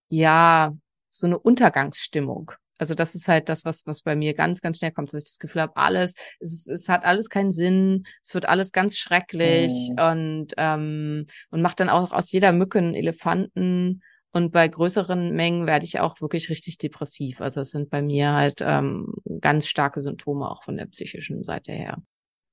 ja 0.07 0.73
so 1.09 1.27
eine 1.27 1.37
Untergangsstimmung. 1.37 2.51
Also 2.77 2.93
das 2.93 3.15
ist 3.15 3.27
halt 3.27 3.49
das, 3.49 3.65
was, 3.65 3.85
was 3.87 4.03
bei 4.03 4.15
mir 4.15 4.35
ganz, 4.35 4.61
ganz 4.61 4.77
schnell 4.77 4.91
kommt, 4.91 5.11
dass 5.11 5.23
ich 5.23 5.29
das 5.29 5.39
Gefühl 5.39 5.63
habe, 5.63 5.75
alles, 5.75 6.13
es, 6.39 6.67
es 6.67 6.87
hat 6.87 7.03
alles 7.03 7.29
keinen 7.29 7.51
Sinn, 7.51 8.05
es 8.23 8.33
wird 8.35 8.47
alles 8.47 8.71
ganz 8.71 8.97
schrecklich 8.97 9.71
mhm. 9.89 9.99
und, 9.99 10.47
ähm, 10.57 11.25
und 11.49 11.61
macht 11.61 11.79
dann 11.79 11.89
auch 11.89 12.13
aus 12.13 12.31
jeder 12.31 12.51
Mücke 12.51 12.77
einen 12.77 12.93
Elefanten 12.93 14.01
und 14.31 14.51
bei 14.51 14.67
größeren 14.67 15.33
Mengen 15.33 15.67
werde 15.67 15.85
ich 15.85 15.99
auch 15.99 16.21
wirklich 16.21 16.49
richtig 16.49 16.77
depressiv. 16.77 17.41
Also 17.41 17.61
es 17.61 17.71
sind 17.71 17.89
bei 17.89 18.01
mir 18.01 18.33
halt 18.33 18.61
ähm, 18.61 19.13
ganz 19.41 19.67
starke 19.67 20.01
Symptome 20.01 20.49
auch 20.49 20.63
von 20.63 20.77
der 20.77 20.85
psychischen 20.85 21.43
Seite 21.43 21.71
her. 21.71 21.97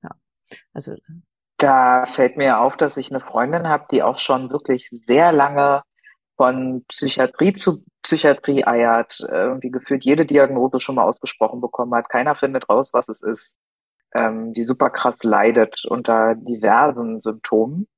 Ja, 0.02 0.10
also 0.72 0.94
da 1.58 2.06
fällt 2.06 2.36
mir 2.36 2.60
auf, 2.60 2.76
dass 2.76 2.96
ich 2.96 3.10
eine 3.10 3.20
Freundin 3.20 3.68
habe, 3.68 3.86
die 3.90 4.02
auch 4.02 4.18
schon 4.18 4.50
wirklich 4.50 4.90
sehr 5.06 5.32
lange 5.32 5.82
von 6.36 6.84
Psychiatrie 6.88 7.52
zu 7.52 7.84
Psychiatrie 8.02 8.66
eiert, 8.66 9.20
irgendwie 9.20 9.70
gefühlt 9.70 10.04
jede 10.04 10.26
Diagnose 10.26 10.80
schon 10.80 10.96
mal 10.96 11.04
ausgesprochen 11.04 11.60
bekommen 11.60 11.94
hat. 11.94 12.08
Keiner 12.08 12.34
findet 12.34 12.68
raus, 12.68 12.90
was 12.92 13.08
es 13.08 13.22
ist. 13.22 13.56
Ähm, 14.14 14.52
die 14.52 14.64
super 14.64 14.90
krass 14.90 15.22
leidet 15.22 15.84
unter 15.88 16.34
diversen 16.34 17.20
Symptomen. 17.20 17.88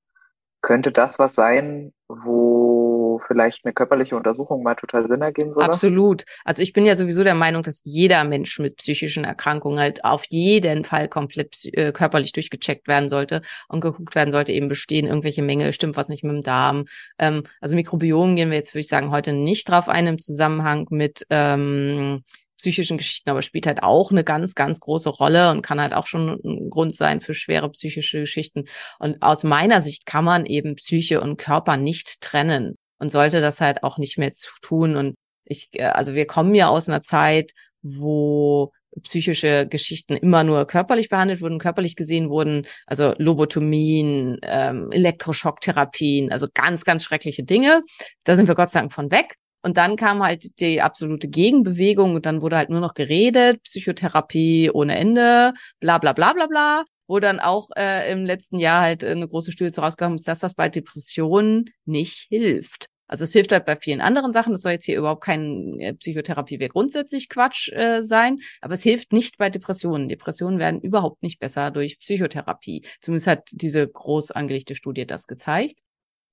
Könnte 0.63 0.93
das 0.93 1.19
was 1.19 1.35
sein, 1.35 1.93
wo 2.09 2.86
vielleicht 3.19 3.65
eine 3.65 3.75
körperliche 3.75 4.17
Untersuchung 4.17 4.63
mal 4.63 4.75
total 4.75 5.07
Sinn 5.07 5.23
ergeben 5.23 5.55
würde? 5.55 5.71
Absolut. 5.71 6.25
Also 6.45 6.63
ich 6.63 6.73
bin 6.73 6.87
ja 6.87 6.97
sowieso 6.97 7.25
der 7.25 7.35
Meinung, 7.35 7.63
dass 7.63 7.83
jeder 7.85 8.25
Mensch 8.25 8.59
mit 8.59 8.77
psychischen 8.77 9.25
Erkrankungen 9.25 9.79
halt 9.79 10.05
auf 10.05 10.25
jeden 10.29 10.85
Fall 10.85 11.09
komplett 11.09 11.65
äh, 11.73 11.93
körperlich 11.93 12.33
durchgecheckt 12.33 12.89
werden 12.89 13.09
sollte 13.09 13.43
und 13.69 13.81
geguckt 13.81 14.15
werden 14.15 14.31
sollte, 14.31 14.53
eben 14.53 14.69
bestehen 14.69 15.07
irgendwelche 15.07 15.43
Mängel, 15.43 15.73
stimmt 15.73 15.97
was 15.97 16.09
nicht 16.09 16.25
mit 16.25 16.33
dem 16.33 16.43
Darm. 16.43 16.87
Ähm, 17.19 17.45
also 17.61 17.75
Mikrobiom 17.75 18.37
gehen 18.37 18.51
wir 18.51 18.57
jetzt, 18.57 18.75
würde 18.75 18.81
ich 18.81 18.89
sagen, 18.89 19.11
heute 19.11 19.33
nicht 19.33 19.69
drauf 19.69 19.89
ein 19.89 20.07
im 20.07 20.19
Zusammenhang 20.19 20.87
mit 20.91 21.27
ähm, 21.31 22.23
psychischen 22.57 22.99
Geschichten, 22.99 23.31
aber 23.31 23.43
spielt 23.43 23.67
halt 23.67 23.83
auch 23.83 24.11
eine 24.11 24.25
ganz, 24.25 24.55
ganz 24.55 24.81
große 24.81 25.11
Rolle 25.11 25.51
und 25.51 25.63
kann 25.63 25.81
halt 25.81 25.93
auch 25.95 26.07
schon 26.07 26.41
ein 26.45 26.71
Grund 26.71 26.95
sein 26.95 27.21
für 27.21 27.35
schwere 27.35 27.71
psychische 27.71 28.21
Geschichten. 28.21 28.65
Und 28.99 29.23
aus 29.23 29.45
meiner 29.45 29.83
Sicht 29.83 30.07
kann 30.07 30.25
man 30.25 30.47
eben 30.47 30.75
Psyche 30.77 31.21
und 31.21 31.37
Körper 31.37 31.77
nicht 31.77 32.21
trennen 32.21 32.79
und 32.99 33.11
sollte 33.11 33.41
das 33.41 33.61
halt 33.61 33.83
auch 33.83 33.99
nicht 33.99 34.19
mehr 34.19 34.33
zu 34.33 34.51
tun. 34.63 34.97
Und 34.97 35.15
ich, 35.45 35.69
äh, 35.73 35.85
also 35.85 36.15
wir 36.15 36.27
kommen 36.27 36.55
ja 36.55 36.69
aus 36.69 36.89
einer 36.89 37.03
Zeit, 37.03 37.53
wo 37.83 38.73
psychische 39.03 39.67
Geschichten 39.67 40.15
immer 40.15 40.45
nur 40.45 40.67
körperlich 40.67 41.09
behandelt 41.09 41.41
wurden, 41.41 41.59
körperlich 41.59 41.97
gesehen 41.97 42.31
wurden, 42.31 42.67
also 42.87 43.15
Lobotomien, 43.19 44.39
ähm, 44.43 44.91
Elektroschocktherapien, 44.91 46.33
also 46.33 46.47
ganz, 46.53 46.85
ganz 46.85 47.05
schreckliche 47.05 47.45
Dinge. 47.45 47.83
Da 48.25 48.37
sind 48.37 48.49
wir 48.49 48.55
Gott 48.55 48.71
sei 48.71 48.81
Dank 48.81 48.93
von 48.93 49.11
weg. 49.11 49.35
Und 49.63 49.77
dann 49.77 49.97
kam 49.97 50.23
halt 50.23 50.61
die 50.61 50.81
absolute 50.81 51.29
Gegenbewegung 51.29 52.15
und 52.15 52.25
dann 52.25 52.41
wurde 52.41 52.57
halt 52.57 52.71
nur 52.71 52.81
noch 52.81 52.95
geredet, 52.95 53.63
Psychotherapie 53.65 54.71
ohne 54.73 54.97
Ende, 54.97 55.55
bla 55.81 55.99
bla 55.99 56.13
bla 56.13 56.33
bla 56.33 56.47
bla. 56.47 56.85
Wo 57.09 57.21
dann 57.21 57.41
auch 57.41 57.69
äh, 57.77 58.11
im 58.11 58.25
letzten 58.25 58.59
Jahr 58.59 58.83
halt 58.83 59.05
eine 59.05 59.29
große 59.29 59.53
Studie 59.53 59.79
rausgekommen 59.79 60.17
ist, 60.17 60.29
dass 60.29 60.41
das 60.41 60.55
bei 60.55 60.69
Depressionen 60.69 61.67
nicht 61.85 62.27
hilft. 62.29 62.87
Also 63.09 63.25
es 63.25 63.33
hilft 63.33 63.53
halt 63.53 63.65
bei 63.65 63.77
vielen 63.77 64.01
anderen 64.01 64.33
Sachen. 64.33 64.53
Das 64.53 64.63
soll 64.63 64.73
jetzt 64.73 64.85
hier 64.85 64.99
überhaupt 64.99 65.23
keine 65.23 65.77
äh, 65.79 65.95
Psychotherapie 65.95 66.59
wäre 66.59 66.71
grundsätzlich 66.71 67.29
Quatsch 67.29 67.71
äh, 67.73 68.03
sein, 68.03 68.39
aber 68.61 68.75
es 68.75 68.83
hilft 68.83 69.13
nicht 69.13 69.39
bei 69.39 69.51
Depressionen. 69.51 70.09
Depressionen 70.09 70.59
werden 70.59 70.81
überhaupt 70.81 71.23
nicht 71.23 71.39
besser 71.39 71.71
durch 71.71 71.99
Psychotherapie. 72.01 72.85
Zumindest 73.01 73.27
hat 73.29 73.49
diese 73.53 73.87
groß 73.87 74.33
angelegte 74.33 74.75
Studie 74.75 75.07
das 75.07 75.27
gezeigt. 75.27 75.79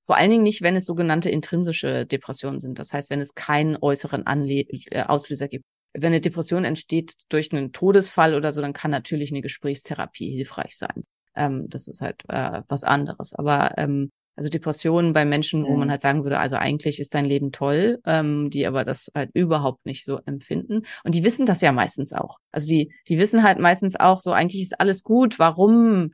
Vor 0.05 0.17
allen 0.17 0.31
Dingen 0.31 0.43
nicht, 0.43 0.61
wenn 0.61 0.75
es 0.75 0.85
sogenannte 0.85 1.29
intrinsische 1.29 2.05
Depressionen 2.05 2.59
sind. 2.59 2.77
Das 2.79 2.91
heißt, 2.91 3.09
wenn 3.09 3.21
es 3.21 3.35
keinen 3.35 3.77
äußeren 3.77 4.25
Anle 4.27 4.65
äh, 4.91 5.03
Auslöser 5.03 5.47
gibt. 5.47 5.65
Wenn 5.93 6.07
eine 6.07 6.21
Depression 6.21 6.65
entsteht 6.65 7.13
durch 7.29 7.51
einen 7.51 7.71
Todesfall 7.71 8.35
oder 8.35 8.51
so, 8.51 8.61
dann 8.61 8.73
kann 8.73 8.91
natürlich 8.91 9.31
eine 9.31 9.41
Gesprächstherapie 9.41 10.31
hilfreich 10.31 10.77
sein. 10.77 11.03
Ähm, 11.35 11.67
das 11.69 11.87
ist 11.87 12.01
halt 12.01 12.23
äh, 12.29 12.61
was 12.67 12.83
anderes. 12.83 13.33
Aber 13.33 13.77
ähm, 13.77 14.11
also 14.35 14.49
Depressionen 14.49 15.13
bei 15.13 15.25
Menschen, 15.25 15.63
wo 15.65 15.75
man 15.75 15.87
mhm. 15.87 15.91
halt 15.91 16.01
sagen 16.01 16.23
würde, 16.23 16.39
also 16.39 16.55
eigentlich 16.55 16.99
ist 16.99 17.13
dein 17.13 17.25
Leben 17.25 17.51
toll, 17.51 17.99
ähm, 18.05 18.49
die 18.49 18.65
aber 18.65 18.83
das 18.83 19.11
halt 19.13 19.29
überhaupt 19.33 19.85
nicht 19.85 20.05
so 20.05 20.19
empfinden. 20.25 20.81
Und 21.03 21.13
die 21.13 21.23
wissen 21.23 21.45
das 21.45 21.61
ja 21.61 21.71
meistens 21.71 22.13
auch. 22.13 22.39
Also 22.51 22.67
die, 22.67 22.91
die 23.07 23.19
wissen 23.19 23.43
halt 23.43 23.59
meistens 23.59 23.95
auch 23.95 24.21
so, 24.21 24.31
eigentlich 24.31 24.63
ist 24.63 24.79
alles 24.79 25.03
gut. 25.03 25.37
Warum 25.37 26.13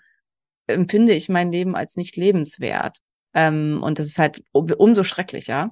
empfinde 0.68 1.14
ich 1.14 1.30
mein 1.30 1.52
Leben 1.52 1.76
als 1.76 1.96
nicht 1.96 2.18
lebenswert? 2.18 2.98
Ähm, 3.34 3.80
und 3.82 4.00
das 4.00 4.08
ist 4.08 4.20
halt 4.20 4.44
um, 4.52 4.70
umso 4.72 5.04
schrecklicher. 5.04 5.72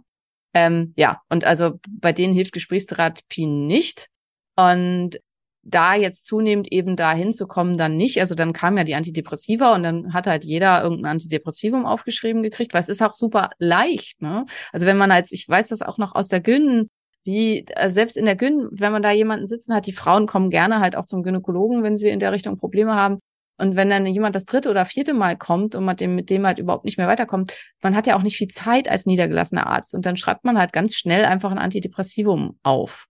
Ähm, 0.53 0.93
ja, 0.95 1.21
und 1.29 1.45
also 1.45 1.79
bei 1.89 2.13
denen 2.13 2.33
hilft 2.33 2.53
Gesprächstherapie 2.53 3.45
nicht. 3.45 4.07
Und 4.55 5.19
da 5.67 5.95
jetzt 5.95 6.25
zunehmend 6.25 6.71
eben 6.71 6.95
da 6.95 7.13
hinzukommen, 7.13 7.77
dann 7.77 7.97
nicht. 7.97 8.19
Also 8.19 8.35
dann 8.35 8.53
kam 8.53 8.77
ja 8.77 8.83
die 8.83 8.95
Antidepressiva 8.95 9.75
und 9.75 9.83
dann 9.83 10.13
hat 10.13 10.25
halt 10.25 10.45
jeder 10.45 10.81
irgendein 10.81 11.11
Antidepressivum 11.11 11.85
aufgeschrieben 11.85 12.41
gekriegt, 12.41 12.73
weil 12.73 12.81
es 12.81 12.89
ist 12.89 13.01
auch 13.01 13.15
super 13.15 13.49
leicht, 13.59 14.21
ne? 14.21 14.45
Also 14.71 14.85
wenn 14.85 14.97
man 14.97 15.11
als, 15.11 15.31
ich 15.31 15.47
weiß 15.47 15.67
das 15.69 15.81
auch 15.81 15.97
noch 15.97 16.15
aus 16.15 16.29
der 16.29 16.39
Gyn, 16.39 16.89
wie 17.25 17.65
äh, 17.67 17.89
selbst 17.89 18.15
in 18.15 18.25
der 18.25 18.37
Gyn, 18.37 18.69
wenn 18.71 18.93
man 18.93 19.01
da 19.01 19.11
jemanden 19.11 19.45
sitzen 19.47 19.73
hat, 19.73 19.85
die 19.85 19.93
Frauen 19.93 20.25
kommen 20.27 20.49
gerne 20.49 20.79
halt 20.79 20.95
auch 20.95 21.05
zum 21.05 21.23
Gynäkologen, 21.23 21.83
wenn 21.83 21.97
sie 21.97 22.09
in 22.09 22.19
der 22.19 22.31
Richtung 22.31 22.57
Probleme 22.57 22.95
haben. 22.95 23.19
Und 23.57 23.75
wenn 23.75 23.89
dann 23.89 24.05
jemand 24.05 24.35
das 24.35 24.45
dritte 24.45 24.69
oder 24.69 24.85
vierte 24.85 25.13
Mal 25.13 25.37
kommt 25.37 25.75
und 25.75 25.85
man 25.85 25.95
dem, 25.95 26.15
mit 26.15 26.29
dem 26.29 26.45
halt 26.45 26.59
überhaupt 26.59 26.85
nicht 26.85 26.97
mehr 26.97 27.07
weiterkommt, 27.07 27.53
man 27.81 27.95
hat 27.95 28.07
ja 28.07 28.15
auch 28.15 28.21
nicht 28.21 28.37
viel 28.37 28.47
Zeit 28.47 28.87
als 28.87 29.05
niedergelassener 29.05 29.67
Arzt. 29.67 29.95
Und 29.95 30.05
dann 30.05 30.17
schreibt 30.17 30.45
man 30.45 30.57
halt 30.57 30.73
ganz 30.73 30.95
schnell 30.95 31.25
einfach 31.25 31.51
ein 31.51 31.57
Antidepressivum 31.57 32.59
auf. 32.63 33.07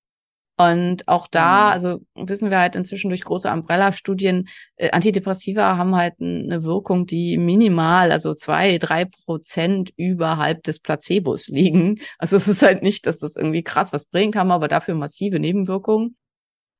Und 0.59 1.07
auch 1.07 1.27
da, 1.27 1.65
mhm. 1.67 1.71
also 1.71 2.01
wissen 2.15 2.49
wir 2.49 2.57
halt 2.57 2.75
inzwischen 2.75 3.09
durch 3.09 3.23
große 3.23 3.49
Umbrella-Studien, 3.49 4.47
äh, 4.75 4.89
Antidepressiva 4.89 5.77
haben 5.77 5.95
halt 5.95 6.15
eine 6.19 6.63
Wirkung, 6.63 7.05
die 7.05 7.37
minimal, 7.37 8.11
also 8.11 8.33
zwei, 8.33 8.79
drei 8.79 9.05
Prozent 9.05 9.91
überhalb 9.97 10.63
des 10.63 10.79
Placebos 10.79 11.47
liegen. 11.49 11.99
Also 12.17 12.37
es 12.37 12.47
ist 12.47 12.63
halt 12.63 12.81
nicht, 12.81 13.05
dass 13.05 13.19
das 13.19 13.35
irgendwie 13.35 13.61
krass 13.61 13.93
was 13.93 14.05
bringt, 14.05 14.35
haben 14.35 14.51
aber 14.51 14.67
dafür 14.67 14.95
massive 14.95 15.39
Nebenwirkungen. 15.39 16.17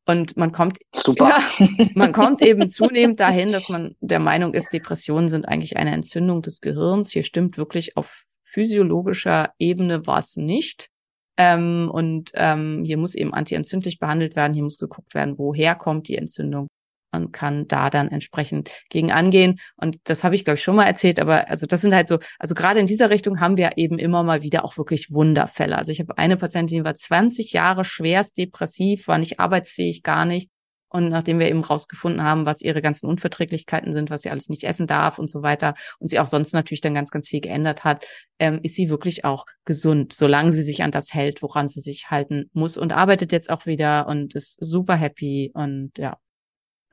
Und 0.08 0.38
man 0.38 0.54
kommt, 0.54 0.80
Super. 0.96 1.38
Ja, 1.60 1.68
man 1.94 2.14
kommt 2.14 2.42
eben 2.42 2.70
zunehmend 2.70 3.20
dahin, 3.20 3.52
dass 3.52 3.68
man 3.68 3.96
der 4.00 4.20
Meinung 4.20 4.54
ist, 4.54 4.72
Depressionen 4.72 5.28
sind 5.28 5.48
eigentlich 5.48 5.76
eine 5.76 5.92
Entzündung 5.92 6.42
des 6.42 6.62
Gehirns. 6.62 7.12
Hier 7.12 7.24
stimmt 7.24 7.58
wirklich 7.58 7.98
auf 7.98 8.24
physiologischer 8.44 9.52
Ebene 9.60 10.08
was 10.08 10.38
nicht. 10.38 10.90
Ähm, 11.36 11.92
und 11.92 12.32
ähm, 12.36 12.84
hier 12.86 12.98
muss 12.98 13.16
eben 13.16 13.34
antientzündlich 13.34 14.00
behandelt 14.00 14.38
werden. 14.38 14.54
Hier 14.54 14.64
muss 14.64 14.78
geguckt 14.78 15.14
werden, 15.14 15.38
woher 15.38 15.76
kommt 15.76 16.08
die 16.08 16.18
Entzündung 16.18 16.68
und 17.12 17.32
kann 17.32 17.68
da 17.68 17.90
dann 17.90 18.10
entsprechend 18.10 18.72
gegen 18.90 19.12
angehen. 19.12 19.60
Und 19.76 19.98
das 20.06 20.24
habe 20.24 20.36
ich, 20.36 20.46
glaube 20.46 20.58
ich, 20.58 20.64
schon 20.64 20.76
mal 20.76 20.86
erzählt, 20.86 21.20
aber 21.20 21.50
also 21.50 21.66
das 21.66 21.82
sind 21.82 21.94
halt 21.94 22.08
so, 22.08 22.20
also 22.40 22.56
gerade 22.56 22.80
in 22.80 22.86
dieser 22.86 23.10
Richtung 23.10 23.40
haben 23.40 23.58
wir 23.58 23.78
eben 23.78 24.00
immer 24.00 24.24
mal 24.24 24.42
wieder 24.42 24.66
auch 24.66 24.78
wirklich 24.78 25.12
Wunderfälle. 25.12 25.78
Also 25.78 25.92
ich 25.92 26.00
habe 26.00 26.18
eine 26.18 26.38
Patientin, 26.38 26.80
die 26.80 26.84
war 26.84 26.96
20 26.96 27.54
Jahre 27.54 27.84
schwerst 27.84 28.38
depressiv, 28.38 29.08
war 29.08 29.18
nicht 29.18 29.40
arbeitsfähig, 29.40 30.04
gar 30.04 30.26
nicht. 30.26 30.50
Und 30.90 31.10
nachdem 31.10 31.40
wir 31.40 31.50
eben 31.50 31.64
rausgefunden 31.64 32.24
haben, 32.24 32.46
was 32.46 32.62
ihre 32.62 32.82
ganzen 32.82 33.08
Unverträglichkeiten 33.08 33.92
sind, 33.92 34.10
was 34.10 34.22
sie 34.22 34.30
alles 34.30 34.48
nicht 34.50 34.64
essen 34.64 34.88
darf 34.88 35.20
und 35.20 35.30
so 35.30 35.42
weiter, 35.42 35.76
und 36.00 36.10
sie 36.10 36.20
auch 36.20 36.28
sonst 36.28 36.54
natürlich 36.54 36.82
dann 36.82 36.94
ganz, 36.94 37.12
ganz 37.12 37.28
viel 37.28 37.42
geändert 37.42 37.84
hat, 37.84 38.06
ähm, 38.40 38.60
ist 38.64 38.76
sie 38.76 38.90
wirklich 38.90 39.26
auch 39.26 39.46
gesund, 39.66 40.14
solange 40.14 40.54
sie 40.54 40.64
sich 40.64 40.84
an 40.84 40.92
das 40.92 41.14
hält, 41.14 41.42
woran 41.42 41.68
sie 41.68 41.82
sich 41.82 42.10
halten 42.10 42.50
muss 42.54 42.78
und 42.78 42.94
arbeitet 42.94 43.34
jetzt 43.34 43.50
auch 43.50 43.66
wieder 43.66 44.08
und 44.08 44.34
ist 44.34 44.58
super 44.62 44.96
happy 44.96 45.52
und 45.54 45.92
ja, 45.98 46.18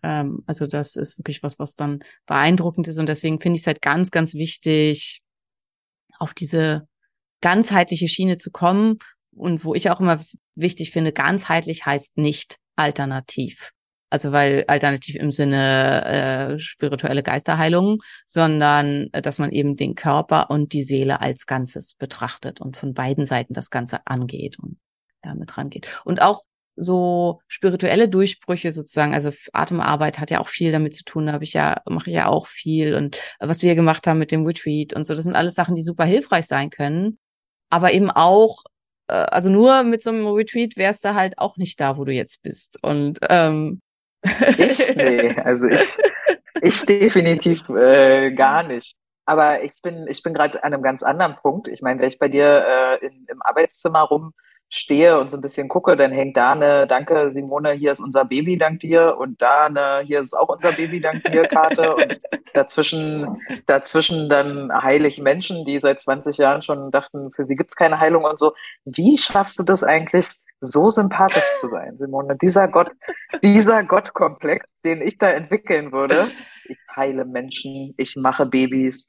ähm, 0.04 0.44
also 0.46 0.66
das 0.66 0.96
ist 0.96 1.18
wirklich 1.18 1.42
was, 1.42 1.58
was 1.58 1.74
dann 1.74 2.00
beeindruckend 2.26 2.86
ist. 2.86 2.98
Und 2.98 3.08
deswegen 3.08 3.40
finde 3.40 3.56
ich 3.56 3.62
es 3.62 3.66
halt 3.66 3.80
ganz, 3.80 4.10
ganz 4.10 4.34
wichtig, 4.34 5.22
auf 6.18 6.34
diese 6.34 6.86
ganzheitliche 7.40 8.06
Schiene 8.06 8.36
zu 8.36 8.50
kommen. 8.50 8.98
Und 9.34 9.64
wo 9.64 9.74
ich 9.74 9.90
auch 9.90 10.00
immer 10.00 10.22
wichtig 10.54 10.90
finde, 10.92 11.12
ganzheitlich 11.12 11.86
heißt 11.86 12.18
nicht 12.18 12.58
alternativ. 12.76 13.72
Also 14.10 14.30
weil 14.30 14.64
alternativ 14.68 15.16
im 15.16 15.32
Sinne 15.32 16.04
äh, 16.04 16.58
spirituelle 16.60 17.24
Geisterheilung, 17.24 18.00
sondern 18.26 19.08
äh, 19.12 19.22
dass 19.22 19.38
man 19.38 19.50
eben 19.50 19.74
den 19.74 19.96
Körper 19.96 20.50
und 20.50 20.72
die 20.72 20.84
Seele 20.84 21.20
als 21.20 21.46
Ganzes 21.46 21.94
betrachtet 21.94 22.60
und 22.60 22.76
von 22.76 22.94
beiden 22.94 23.26
Seiten 23.26 23.54
das 23.54 23.70
Ganze 23.70 24.06
angeht 24.06 24.58
und 24.60 24.78
damit 25.22 25.56
rangeht. 25.58 26.00
Und 26.04 26.22
auch 26.22 26.42
so 26.76 27.40
spirituelle 27.48 28.08
Durchbrüche 28.08 28.72
sozusagen, 28.72 29.14
also 29.14 29.30
Atemarbeit 29.52 30.18
hat 30.18 30.30
ja 30.30 30.40
auch 30.40 30.48
viel 30.48 30.72
damit 30.72 30.94
zu 30.94 31.04
tun, 31.04 31.26
da 31.26 31.32
habe 31.32 31.44
ich 31.44 31.52
ja, 31.52 31.80
mache 31.88 32.10
ich 32.10 32.16
ja 32.16 32.26
auch 32.26 32.46
viel 32.46 32.94
und 32.94 33.20
was 33.38 33.62
wir 33.62 33.74
gemacht 33.74 34.06
haben 34.06 34.18
mit 34.18 34.32
dem 34.32 34.44
Retreat 34.46 34.94
und 34.94 35.06
so, 35.06 35.14
das 35.14 35.24
sind 35.24 35.36
alles 35.36 35.54
Sachen, 35.54 35.74
die 35.74 35.82
super 35.82 36.04
hilfreich 36.04 36.46
sein 36.46 36.70
können. 36.70 37.18
Aber 37.70 37.92
eben 37.92 38.10
auch, 38.10 38.62
äh, 39.08 39.14
also 39.14 39.50
nur 39.50 39.82
mit 39.82 40.02
so 40.02 40.10
einem 40.10 40.26
Retreat 40.26 40.76
wärst 40.76 41.04
du 41.04 41.14
halt 41.14 41.38
auch 41.38 41.56
nicht 41.56 41.80
da, 41.80 41.96
wo 41.96 42.04
du 42.04 42.12
jetzt 42.12 42.42
bist. 42.42 42.78
Und 42.82 43.18
ähm, 43.28 43.80
ich? 44.58 44.94
Nee, 44.96 45.34
also 45.36 45.66
ich, 45.66 45.98
ich 46.62 46.86
definitiv 46.86 47.68
äh, 47.68 48.32
gar 48.32 48.62
nicht. 48.62 48.94
Aber 49.26 49.62
ich 49.62 49.72
bin, 49.82 50.06
ich 50.08 50.22
bin 50.22 50.34
gerade 50.34 50.62
an 50.62 50.74
einem 50.74 50.82
ganz 50.82 51.02
anderen 51.02 51.36
Punkt. 51.36 51.68
Ich 51.68 51.80
meine, 51.82 52.00
wenn 52.00 52.08
ich 52.08 52.18
bei 52.18 52.28
dir 52.28 53.00
äh, 53.02 53.06
in, 53.06 53.26
im 53.28 53.42
Arbeitszimmer 53.42 54.02
rum 54.02 54.34
stehe 54.74 55.18
und 55.18 55.30
so 55.30 55.36
ein 55.36 55.40
bisschen 55.40 55.68
gucke, 55.68 55.96
dann 55.96 56.12
hängt 56.12 56.36
da 56.36 56.52
eine 56.52 56.86
Danke, 56.86 57.30
Simone, 57.32 57.72
hier 57.72 57.92
ist 57.92 58.00
unser 58.00 58.24
Baby, 58.24 58.58
dank 58.58 58.80
dir. 58.80 59.16
Und 59.18 59.40
da 59.40 59.66
eine, 59.66 60.02
hier 60.04 60.20
ist 60.20 60.36
auch 60.36 60.48
unser 60.48 60.72
Baby, 60.72 61.00
dank 61.00 61.22
dir, 61.24 61.42
Karte. 61.44 61.94
Und 61.94 62.20
dazwischen, 62.52 63.40
dazwischen 63.66 64.28
dann 64.28 64.70
heilig 64.72 65.20
Menschen, 65.20 65.64
die 65.64 65.78
seit 65.78 66.00
20 66.00 66.38
Jahren 66.38 66.62
schon 66.62 66.90
dachten, 66.90 67.32
für 67.32 67.44
sie 67.44 67.56
gibt's 67.56 67.76
keine 67.76 68.00
Heilung 68.00 68.24
und 68.24 68.38
so. 68.38 68.52
Wie 68.84 69.16
schaffst 69.16 69.58
du 69.58 69.62
das 69.62 69.84
eigentlich, 69.84 70.28
so 70.60 70.90
sympathisch 70.90 71.44
zu 71.60 71.68
sein, 71.68 71.96
Simone? 71.98 72.36
Dieser 72.40 72.68
Gott, 72.68 72.90
dieser 73.42 73.84
Gottkomplex, 73.84 74.66
den 74.84 75.02
ich 75.02 75.18
da 75.18 75.30
entwickeln 75.30 75.92
würde. 75.92 76.26
Ich 76.66 76.78
heile 76.96 77.24
Menschen, 77.24 77.94
ich 77.96 78.16
mache 78.16 78.46
Babys, 78.46 79.06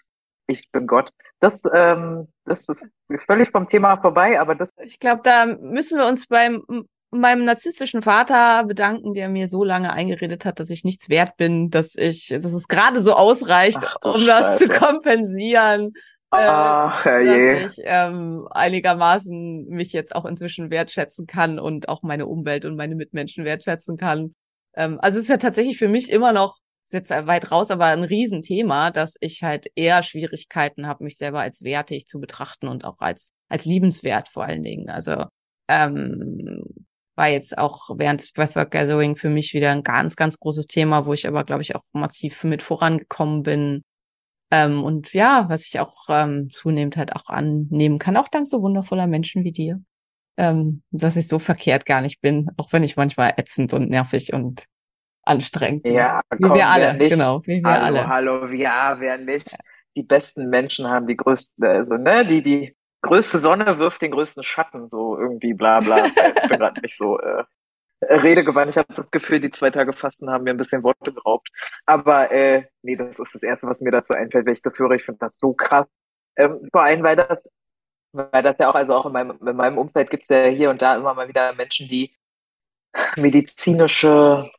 ich 0.47 0.69
bin 0.71 0.85
Gott. 0.85 1.11
Das, 1.39 1.61
ähm, 1.73 2.27
das 2.45 2.67
ist 2.67 3.23
völlig 3.25 3.51
vom 3.51 3.69
Thema 3.69 3.97
vorbei, 3.97 4.39
aber 4.39 4.55
das. 4.55 4.69
Ich 4.83 4.99
glaube, 4.99 5.21
da 5.23 5.45
müssen 5.45 5.99
wir 5.99 6.07
uns 6.07 6.27
beim 6.27 6.63
meinem 7.11 7.45
narzisstischen 7.45 8.01
Vater 8.01 8.65
bedanken, 8.65 9.13
der 9.13 9.29
mir 9.29 9.47
so 9.47 9.63
lange 9.63 9.93
eingeredet 9.93 10.45
hat, 10.45 10.59
dass 10.59 10.69
ich 10.69 10.83
nichts 10.83 11.09
wert 11.09 11.37
bin, 11.37 11.69
dass 11.69 11.95
ich, 11.95 12.27
dass 12.27 12.53
es 12.53 12.67
gerade 12.67 12.99
so 12.99 13.13
ausreicht, 13.13 13.79
Ach, 13.81 14.13
um 14.13 14.19
Scheiße. 14.19 14.27
das 14.27 14.57
zu 14.59 14.67
kompensieren. 14.67 15.93
Ach, 16.31 17.05
äh, 17.05 17.61
dass 17.61 17.77
ich 17.77 17.83
ähm, 17.85 18.47
einigermaßen 18.51 19.67
mich 19.67 19.93
jetzt 19.93 20.15
auch 20.15 20.25
inzwischen 20.25 20.69
wertschätzen 20.69 21.27
kann 21.27 21.59
und 21.59 21.87
auch 21.87 22.01
meine 22.03 22.25
Umwelt 22.25 22.65
und 22.65 22.75
meine 22.75 22.95
Mitmenschen 22.95 23.45
wertschätzen 23.45 23.95
kann. 23.95 24.35
Ähm, 24.75 24.99
also 25.01 25.17
es 25.17 25.25
ist 25.25 25.29
ja 25.29 25.37
tatsächlich 25.37 25.77
für 25.77 25.87
mich 25.87 26.11
immer 26.11 26.33
noch 26.33 26.57
ist 26.93 27.09
weit 27.09 27.51
raus, 27.51 27.71
aber 27.71 27.85
ein 27.85 28.03
Riesenthema, 28.03 28.91
dass 28.91 29.15
ich 29.19 29.43
halt 29.43 29.67
eher 29.75 30.03
Schwierigkeiten 30.03 30.87
habe, 30.87 31.03
mich 31.03 31.17
selber 31.17 31.39
als 31.39 31.63
wertig 31.63 32.07
zu 32.07 32.19
betrachten 32.19 32.67
und 32.67 32.85
auch 32.85 32.99
als, 32.99 33.31
als 33.49 33.65
liebenswert 33.65 34.29
vor 34.29 34.45
allen 34.45 34.63
Dingen. 34.63 34.89
Also 34.89 35.25
ähm, 35.67 36.63
war 37.15 37.29
jetzt 37.29 37.57
auch 37.57 37.89
während 37.97 38.21
des 38.21 38.31
Breathwork 38.33 38.71
Gathering 38.71 39.15
für 39.15 39.29
mich 39.29 39.53
wieder 39.53 39.71
ein 39.71 39.83
ganz, 39.83 40.15
ganz 40.15 40.37
großes 40.37 40.67
Thema, 40.67 41.05
wo 41.05 41.13
ich 41.13 41.27
aber, 41.27 41.43
glaube 41.43 41.61
ich, 41.61 41.75
auch 41.75 41.83
massiv 41.93 42.43
mit 42.43 42.61
vorangekommen 42.61 43.43
bin. 43.43 43.81
Ähm, 44.51 44.83
und 44.83 45.13
ja, 45.13 45.45
was 45.49 45.65
ich 45.65 45.79
auch 45.79 46.05
ähm, 46.09 46.49
zunehmend 46.51 46.97
halt 46.97 47.15
auch 47.15 47.29
annehmen 47.29 47.99
kann, 47.99 48.17
auch 48.17 48.27
dank 48.27 48.47
so 48.47 48.61
wundervoller 48.61 49.07
Menschen 49.07 49.43
wie 49.43 49.51
dir. 49.51 49.81
Ähm, 50.37 50.83
dass 50.91 51.15
ich 51.15 51.29
so 51.29 51.39
verkehrt 51.39 51.85
gar 51.85 52.01
nicht 52.01 52.19
bin, 52.19 52.49
auch 52.57 52.73
wenn 52.73 52.83
ich 52.83 52.97
manchmal 52.97 53.33
ätzend 53.37 53.73
und 53.73 53.89
nervig 53.89 54.33
und 54.33 54.65
anstrengend. 55.25 55.87
Ja, 55.87 56.21
wie 56.31 56.43
komm, 56.43 56.55
wir 56.55 56.67
alle, 56.67 56.93
nicht, 56.93 57.11
genau, 57.11 57.41
wie 57.45 57.61
wir 57.61 57.71
hallo, 57.71 57.99
alle. 57.99 58.07
Hallo, 58.07 58.47
ja, 58.47 58.99
wer 58.99 59.17
nicht? 59.17 59.55
Die 59.95 60.03
besten 60.03 60.49
Menschen 60.49 60.87
haben 60.87 61.07
die 61.07 61.15
größten, 61.15 61.63
also 61.65 61.95
ne, 61.95 62.25
die 62.25 62.43
die 62.43 62.75
größte 63.01 63.39
Sonne 63.39 63.77
wirft 63.77 64.01
den 64.01 64.11
größten 64.11 64.43
Schatten, 64.43 64.89
so 64.89 65.17
irgendwie, 65.17 65.53
bla 65.53 65.79
bla. 65.79 66.05
ich 66.05 66.49
bin 66.49 66.59
gerade 66.59 66.81
nicht 66.81 66.97
so 66.97 67.19
äh, 67.19 67.43
redegewandt. 68.01 68.71
Ich 68.71 68.77
habe 68.77 68.93
das 68.93 69.09
Gefühl, 69.11 69.39
die 69.39 69.51
zwei 69.51 69.69
Tage 69.69 69.93
Fasten 69.93 70.29
haben 70.29 70.43
mir 70.43 70.51
ein 70.51 70.57
bisschen 70.57 70.83
Worte 70.83 71.13
geraubt. 71.13 71.49
Aber 71.85 72.31
äh, 72.31 72.65
nee, 72.81 72.95
das 72.95 73.19
ist 73.19 73.35
das 73.35 73.43
Erste, 73.43 73.67
was 73.67 73.81
mir 73.81 73.91
dazu 73.91 74.13
einfällt, 74.13 74.45
wenn 74.45 74.53
ich 74.53 74.61
das 74.61 74.77
höre. 74.77 74.91
Ich 74.91 75.03
finde 75.03 75.19
das 75.19 75.37
so 75.39 75.53
krass. 75.53 75.87
Ähm, 76.35 76.67
vor 76.71 76.81
allem, 76.81 77.03
weil 77.03 77.15
das, 77.15 77.37
weil 78.11 78.43
das 78.43 78.57
ja 78.59 78.69
auch, 78.69 78.75
also 78.75 78.93
auch 78.93 79.05
in 79.05 79.13
meinem, 79.13 79.39
in 79.45 79.55
meinem 79.55 79.77
Umfeld 79.77 80.09
gibt 80.09 80.23
es 80.23 80.29
ja 80.29 80.45
hier 80.45 80.69
und 80.69 80.81
da 80.81 80.95
immer 80.95 81.13
mal 81.13 81.27
wieder 81.27 81.53
Menschen, 81.53 81.87
die 81.87 82.15
medizinische 83.17 84.49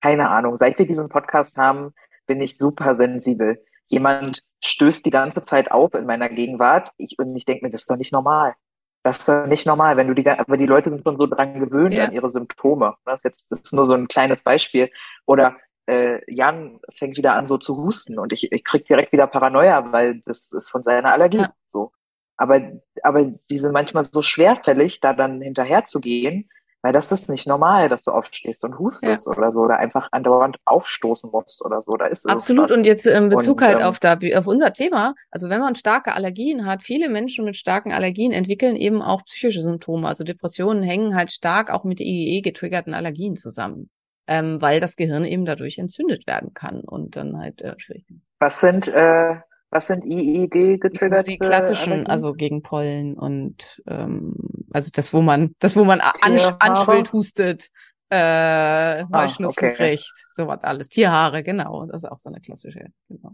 keine 0.00 0.28
Ahnung, 0.30 0.56
seit 0.56 0.78
wir 0.78 0.86
diesen 0.86 1.08
Podcast 1.08 1.56
haben, 1.56 1.92
bin 2.26 2.40
ich 2.40 2.56
super 2.56 2.96
sensibel. 2.96 3.62
Jemand 3.88 4.42
stößt 4.62 5.04
die 5.04 5.10
ganze 5.10 5.44
Zeit 5.44 5.70
auf 5.70 5.94
in 5.94 6.06
meiner 6.06 6.28
Gegenwart 6.28 6.92
ich, 6.98 7.16
und 7.18 7.34
ich 7.36 7.44
denke 7.44 7.64
mir, 7.64 7.70
das 7.70 7.82
ist 7.82 7.90
doch 7.90 7.96
nicht 7.96 8.12
normal. 8.12 8.54
Das 9.02 9.20
ist 9.20 9.28
doch 9.28 9.46
nicht 9.46 9.66
normal, 9.66 9.96
wenn 9.96 10.08
du 10.08 10.14
die, 10.14 10.28
aber 10.28 10.56
die 10.56 10.66
Leute 10.66 10.90
sind 10.90 11.02
schon 11.02 11.18
so 11.18 11.26
dran 11.26 11.60
gewöhnt 11.60 11.94
ja. 11.94 12.04
an 12.04 12.12
ihre 12.12 12.30
Symptome. 12.30 12.94
Das 13.04 13.20
ist 13.20 13.24
jetzt 13.24 13.46
das 13.50 13.60
ist 13.60 13.72
nur 13.72 13.86
so 13.86 13.94
ein 13.94 14.08
kleines 14.08 14.42
Beispiel. 14.42 14.90
Oder 15.24 15.56
äh, 15.86 16.20
Jan 16.32 16.80
fängt 16.94 17.16
wieder 17.16 17.34
an, 17.34 17.46
so 17.46 17.56
zu 17.56 17.78
husten 17.78 18.18
und 18.18 18.32
ich, 18.32 18.52
ich 18.52 18.64
krieg 18.64 18.86
direkt 18.86 19.12
wieder 19.12 19.26
Paranoia, 19.26 19.90
weil 19.92 20.20
das 20.26 20.52
ist 20.52 20.70
von 20.70 20.82
seiner 20.82 21.12
Allergie 21.12 21.38
ja. 21.38 21.54
so. 21.68 21.92
Aber, 22.36 22.60
aber 23.02 23.24
die 23.50 23.58
sind 23.58 23.72
manchmal 23.72 24.04
so 24.04 24.22
schwerfällig, 24.22 25.00
da 25.00 25.12
dann 25.12 25.40
hinterher 25.40 25.86
zu 25.86 26.00
gehen, 26.00 26.50
weil 26.82 26.92
das 26.92 27.10
ist 27.10 27.28
nicht 27.28 27.46
normal, 27.46 27.88
dass 27.88 28.04
du 28.04 28.12
aufstehst 28.12 28.64
und 28.64 28.78
hustest 28.78 29.26
ja. 29.26 29.32
oder 29.32 29.52
so, 29.52 29.60
oder 29.60 29.78
einfach 29.78 30.08
andauernd 30.12 30.58
aufstoßen 30.64 31.30
musst 31.30 31.64
oder 31.64 31.82
so. 31.82 31.96
Da 31.96 32.06
ist 32.06 32.28
Absolut. 32.28 32.70
Und 32.70 32.86
jetzt 32.86 33.06
in 33.06 33.28
Bezug 33.28 33.60
und, 33.60 33.66
halt 33.66 33.80
ähm, 33.80 33.86
auf, 33.86 33.98
da, 33.98 34.16
auf 34.36 34.46
unser 34.46 34.72
Thema, 34.72 35.14
also 35.30 35.48
wenn 35.48 35.60
man 35.60 35.74
starke 35.74 36.14
Allergien 36.14 36.66
hat, 36.66 36.82
viele 36.82 37.08
Menschen 37.08 37.44
mit 37.44 37.56
starken 37.56 37.92
Allergien 37.92 38.32
entwickeln 38.32 38.76
eben 38.76 39.02
auch 39.02 39.24
psychische 39.24 39.60
Symptome. 39.60 40.06
Also 40.06 40.22
Depressionen 40.24 40.82
hängen 40.82 41.16
halt 41.16 41.32
stark 41.32 41.70
auch 41.70 41.84
mit 41.84 42.00
IgE 42.00 42.42
getriggerten 42.42 42.94
Allergien 42.94 43.36
zusammen. 43.36 43.90
Ähm, 44.30 44.60
weil 44.60 44.78
das 44.78 44.96
Gehirn 44.96 45.24
eben 45.24 45.46
dadurch 45.46 45.78
entzündet 45.78 46.26
werden 46.26 46.52
kann 46.52 46.82
und 46.82 47.16
dann 47.16 47.38
halt 47.38 47.62
äh, 47.62 47.74
schwierig. 47.78 48.04
Was 48.40 48.60
sind 48.60 48.86
äh, 48.88 49.36
was 49.70 49.86
sind 49.86 50.04
IED 50.04 50.80
getriggert? 50.80 51.18
Also 51.18 51.22
die 51.22 51.38
klassischen, 51.38 51.92
Allergien? 51.92 52.10
also 52.10 52.32
gegen 52.32 52.62
Pollen 52.62 53.14
und 53.18 53.82
ähm, 53.86 54.34
also 54.72 54.90
das, 54.92 55.12
wo 55.12 55.20
man, 55.20 55.54
das, 55.58 55.76
wo 55.76 55.84
man 55.84 56.00
an, 56.00 56.38
anschwillt, 56.58 57.12
hustet, 57.12 57.68
äh, 58.10 59.04
mal 59.04 59.24
ah, 59.24 59.28
Schnupfen 59.28 59.68
okay. 59.68 59.76
kriegt, 59.76 60.26
sowas 60.32 60.60
alles. 60.62 60.88
Tierhaare, 60.88 61.42
genau. 61.42 61.86
Das 61.86 62.04
ist 62.04 62.10
auch 62.10 62.18
so 62.18 62.30
eine 62.30 62.40
klassische, 62.40 62.86
genau. 63.08 63.32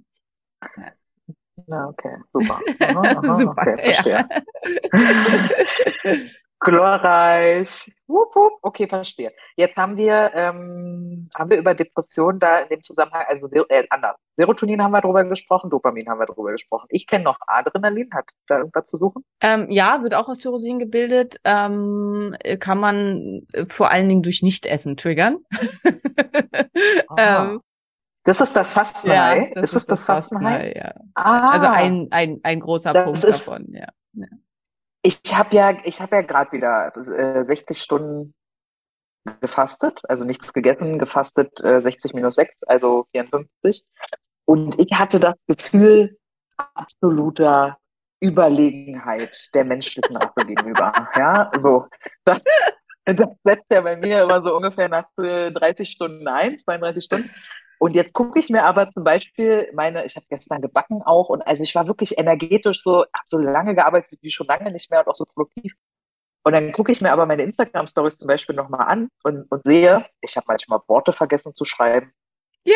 Ja. 0.60 0.92
Na, 1.66 1.88
okay, 1.88 2.16
super. 2.32 2.60
Aha, 2.80 3.00
aha, 3.18 3.32
super, 3.34 3.62
okay, 3.62 3.84
verstehe. 3.84 4.12
Ja. 4.12 4.28
Glorreich. 6.64 7.92
Wupp, 8.06 8.34
wupp. 8.34 8.52
Okay, 8.62 8.88
verstehe. 8.88 9.32
Jetzt 9.56 9.76
haben 9.76 9.98
wir, 9.98 10.32
ähm, 10.34 11.28
haben 11.36 11.50
wir 11.50 11.58
über 11.58 11.74
Depressionen 11.74 12.40
da 12.40 12.60
in 12.60 12.68
dem 12.70 12.82
Zusammenhang, 12.82 13.24
also 13.28 13.48
äh, 13.68 13.84
anders. 13.90 14.16
Serotonin 14.36 14.82
haben 14.82 14.92
wir 14.92 15.02
drüber 15.02 15.24
gesprochen, 15.24 15.68
Dopamin 15.68 16.08
haben 16.08 16.18
wir 16.18 16.26
drüber 16.26 16.52
gesprochen. 16.52 16.86
Ich 16.88 17.06
kenne 17.06 17.24
noch 17.24 17.36
Adrenalin, 17.46 18.08
hat 18.14 18.24
da 18.46 18.58
irgendwas 18.58 18.86
zu 18.86 18.96
suchen? 18.96 19.24
Ähm, 19.42 19.70
ja, 19.70 20.02
wird 20.02 20.14
auch 20.14 20.28
aus 20.28 20.38
Tyrosin 20.38 20.78
gebildet. 20.78 21.36
Ähm, 21.44 22.34
kann 22.60 22.78
man 22.78 23.42
äh, 23.52 23.66
vor 23.66 23.90
allen 23.90 24.08
Dingen 24.08 24.22
durch 24.22 24.42
Nichtessen 24.42 24.96
triggern. 24.96 25.38
ähm, 27.18 27.60
das 28.24 28.40
ist 28.40 28.56
das 28.56 28.72
Fastenhai? 28.72 29.38
Ja, 29.38 29.46
das 29.52 29.64
ist, 29.64 29.76
ist 29.76 29.90
das, 29.90 30.00
das 30.00 30.06
Fastenhai? 30.06 30.72
Fastenhai 30.72 30.72
ja. 30.76 30.94
Ah, 31.14 31.50
also 31.50 31.66
ein, 31.66 32.08
ein, 32.10 32.40
ein 32.42 32.60
großer 32.60 32.92
Punkt 32.92 33.22
davon, 33.22 33.66
ja. 33.72 33.88
ja. 34.12 34.26
Ich 35.02 35.20
habe 35.34 35.54
ja, 35.54 35.76
ich 35.84 36.00
habe 36.00 36.16
ja 36.16 36.22
gerade 36.22 36.52
wieder 36.52 36.96
äh, 36.96 37.44
60 37.44 37.80
Stunden 37.80 38.34
gefastet, 39.40 40.00
also 40.08 40.24
nichts 40.24 40.52
gegessen, 40.52 40.98
gefastet 40.98 41.62
äh, 41.62 41.80
60 41.80 42.14
minus 42.14 42.36
6, 42.36 42.64
also 42.64 43.06
54. 43.12 43.84
Und 44.46 44.80
ich 44.80 44.92
hatte 44.98 45.20
das 45.20 45.46
Gefühl 45.46 46.18
absoluter 46.56 47.78
Überlegenheit 48.20 49.50
der 49.54 49.64
menschlichen 49.64 50.16
Rasse 50.16 50.46
gegenüber. 50.46 50.92
Ja, 51.16 51.50
so. 51.58 51.86
Das, 52.24 52.42
das 53.04 53.28
setzt 53.44 53.66
ja 53.70 53.82
bei 53.82 53.96
mir 53.96 54.22
immer 54.22 54.42
so 54.42 54.56
ungefähr 54.56 54.88
nach 54.88 55.06
30 55.16 55.90
Stunden 55.90 56.26
ein, 56.26 56.58
32 56.58 57.04
Stunden. 57.04 57.30
Und 57.84 57.92
jetzt 57.92 58.14
gucke 58.14 58.40
ich 58.40 58.48
mir 58.48 58.64
aber 58.64 58.88
zum 58.88 59.04
Beispiel 59.04 59.70
meine, 59.74 60.06
ich 60.06 60.16
habe 60.16 60.24
gestern 60.30 60.62
gebacken 60.62 61.02
auch 61.02 61.28
und 61.28 61.42
also 61.42 61.62
ich 61.62 61.74
war 61.74 61.86
wirklich 61.86 62.16
energetisch 62.16 62.82
so, 62.82 63.00
habe 63.00 63.26
so 63.26 63.36
lange 63.36 63.74
gearbeitet 63.74 64.20
wie 64.22 64.30
schon 64.30 64.46
lange 64.46 64.72
nicht 64.72 64.90
mehr 64.90 65.00
und 65.00 65.08
auch 65.08 65.14
so 65.14 65.26
produktiv. 65.26 65.74
Und 66.44 66.54
dann 66.54 66.72
gucke 66.72 66.92
ich 66.92 67.02
mir 67.02 67.12
aber 67.12 67.26
meine 67.26 67.42
Instagram-Stories 67.42 68.16
zum 68.16 68.26
Beispiel 68.26 68.56
nochmal 68.56 68.86
an 68.86 69.10
und, 69.22 69.52
und 69.52 69.66
sehe, 69.66 70.06
ich 70.22 70.34
habe 70.34 70.46
manchmal 70.48 70.80
Worte 70.88 71.12
vergessen 71.12 71.52
zu 71.52 71.66
schreiben. 71.66 72.14
Ja, 72.64 72.74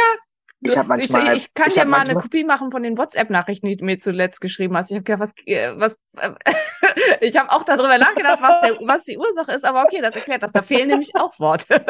ich, 0.61 0.77
hab 0.77 0.89
manchmal, 0.89 1.37
ich, 1.37 1.45
ich 1.45 1.55
kann 1.55 1.69
ich 1.69 1.75
dir 1.75 1.87
mal 1.87 2.01
eine 2.01 2.17
Kopie 2.17 2.45
machen 2.45 2.71
von 2.71 2.83
den 2.83 2.99
WhatsApp-Nachrichten, 2.99 3.67
die 3.67 3.79
du 3.79 3.87
mir 3.87 3.99
zuletzt 3.99 4.43
geschrieben 4.43 4.77
hast. 4.77 4.91
Ich 4.91 4.97
habe 4.97 5.05
gedacht, 5.05 5.23
was, 5.23 5.33
äh, 5.47 5.73
was 5.77 5.99
äh, 6.19 6.33
ich 7.23 7.35
habe 7.35 7.51
auch 7.51 7.65
darüber 7.65 7.97
nachgedacht, 7.97 8.43
was, 8.43 8.61
der, 8.61 8.87
was 8.87 9.05
die 9.05 9.17
Ursache 9.17 9.53
ist, 9.53 9.65
aber 9.65 9.85
okay, 9.85 10.03
das 10.03 10.17
erklärt 10.17 10.43
das. 10.43 10.53
Da 10.53 10.61
fehlen 10.61 10.89
nämlich 10.89 11.13
auch 11.15 11.33
Worte. 11.39 11.83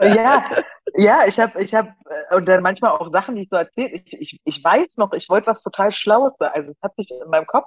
ja, 0.00 0.48
ja, 0.96 1.26
ich 1.26 1.38
habe, 1.40 1.62
ich 1.62 1.74
habe, 1.74 1.94
äh, 2.08 2.36
und 2.36 2.46
dann 2.46 2.62
manchmal 2.62 2.92
auch 2.92 3.10
Sachen, 3.12 3.34
die 3.34 3.42
ich 3.42 3.48
so 3.50 3.56
erzählt. 3.56 4.02
Ich, 4.06 4.20
ich, 4.20 4.40
ich 4.44 4.64
weiß 4.64 4.96
noch, 4.96 5.12
ich 5.12 5.28
wollte 5.28 5.48
was 5.48 5.60
total 5.60 5.92
Schlaues 5.92 6.32
sagen. 6.38 6.54
Also 6.54 6.72
es 6.72 6.82
hat 6.82 6.94
sich 6.96 7.10
in 7.10 7.30
meinem 7.30 7.46
Kopf 7.46 7.66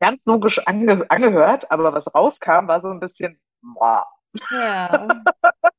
ganz 0.00 0.24
logisch 0.26 0.60
ange, 0.66 1.06
angehört, 1.10 1.70
aber 1.70 1.92
was 1.92 2.14
rauskam, 2.14 2.68
war 2.68 2.80
so 2.80 2.90
ein 2.90 3.00
bisschen, 3.00 3.40
boah. 3.62 4.06
Ja. 4.50 5.08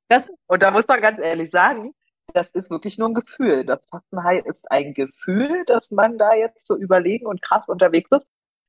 Das, 0.07 0.31
und 0.47 0.63
da 0.63 0.71
muss 0.71 0.87
man 0.87 1.01
ganz 1.01 1.19
ehrlich 1.19 1.51
sagen, 1.51 1.93
das 2.33 2.49
ist 2.49 2.69
wirklich 2.69 2.97
nur 2.97 3.09
ein 3.09 3.13
Gefühl. 3.13 3.65
Das 3.65 3.85
Fastenhai 3.89 4.39
ist 4.39 4.69
ein 4.71 4.93
Gefühl, 4.93 5.63
dass 5.67 5.91
man 5.91 6.17
da 6.17 6.33
jetzt 6.33 6.65
so 6.67 6.75
überlegen 6.75 7.27
und 7.27 7.41
krass 7.41 7.67
unterwegs 7.67 8.09
ist. 8.11 8.27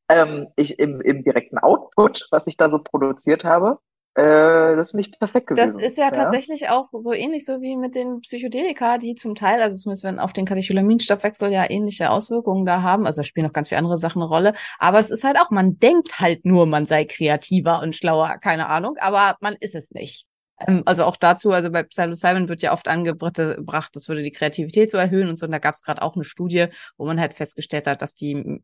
Ähm, 0.08 0.48
ich 0.56 0.78
im, 0.78 1.00
im 1.00 1.24
direkten 1.24 1.58
Output, 1.58 2.28
was 2.30 2.46
ich 2.46 2.56
da 2.56 2.68
so 2.68 2.78
produziert 2.78 3.44
habe, 3.44 3.78
äh, 4.16 4.76
das 4.76 4.88
ist 4.88 4.94
nicht 4.94 5.18
perfekt 5.18 5.48
gewesen. 5.48 5.74
Das 5.74 5.82
ist 5.82 5.98
ja, 5.98 6.06
ja, 6.06 6.10
tatsächlich 6.10 6.70
auch 6.70 6.88
so 6.90 7.12
ähnlich 7.12 7.44
so 7.44 7.60
wie 7.60 7.76
mit 7.76 7.94
den 7.94 8.20
Psychedelika, 8.20 8.96
die 8.96 9.14
zum 9.14 9.34
Teil, 9.34 9.60
also 9.60 9.76
zumindest 9.76 10.04
wenn 10.04 10.18
auf 10.18 10.32
den 10.32 10.46
Katecholaminstoffwechsel 10.46 11.52
ja 11.52 11.68
ähnliche 11.68 12.10
Auswirkungen 12.10 12.64
da 12.64 12.80
haben, 12.80 13.04
also 13.04 13.20
da 13.20 13.24
spielen 13.24 13.44
noch 13.44 13.52
ganz 13.52 13.68
viele 13.68 13.78
andere 13.78 13.98
Sachen 13.98 14.22
eine 14.22 14.30
Rolle, 14.30 14.54
aber 14.78 14.98
es 14.98 15.10
ist 15.10 15.22
halt 15.22 15.38
auch, 15.38 15.50
man 15.50 15.78
denkt 15.78 16.18
halt 16.18 16.46
nur, 16.46 16.64
man 16.64 16.86
sei 16.86 17.04
kreativer 17.04 17.82
und 17.82 17.94
schlauer, 17.94 18.38
keine 18.40 18.68
Ahnung, 18.68 18.96
aber 18.98 19.36
man 19.40 19.54
ist 19.60 19.74
es 19.74 19.90
nicht. 19.90 20.26
Ähm, 20.60 20.82
also 20.86 21.04
auch 21.04 21.16
dazu, 21.16 21.50
also 21.52 21.70
bei 21.70 21.82
Psilocybin 21.82 22.48
wird 22.48 22.62
ja 22.62 22.72
oft 22.72 22.88
angebracht, 22.88 23.94
das 23.94 24.08
würde 24.08 24.22
die 24.22 24.32
Kreativität 24.32 24.90
so 24.90 24.98
erhöhen 24.98 25.28
und 25.28 25.38
so. 25.38 25.46
Und 25.46 25.52
da 25.52 25.58
gab 25.58 25.74
es 25.74 25.82
gerade 25.82 26.02
auch 26.02 26.14
eine 26.14 26.24
Studie, 26.24 26.66
wo 26.96 27.06
man 27.06 27.20
halt 27.20 27.34
festgestellt 27.34 27.86
hat, 27.86 28.02
dass 28.02 28.14
die 28.14 28.62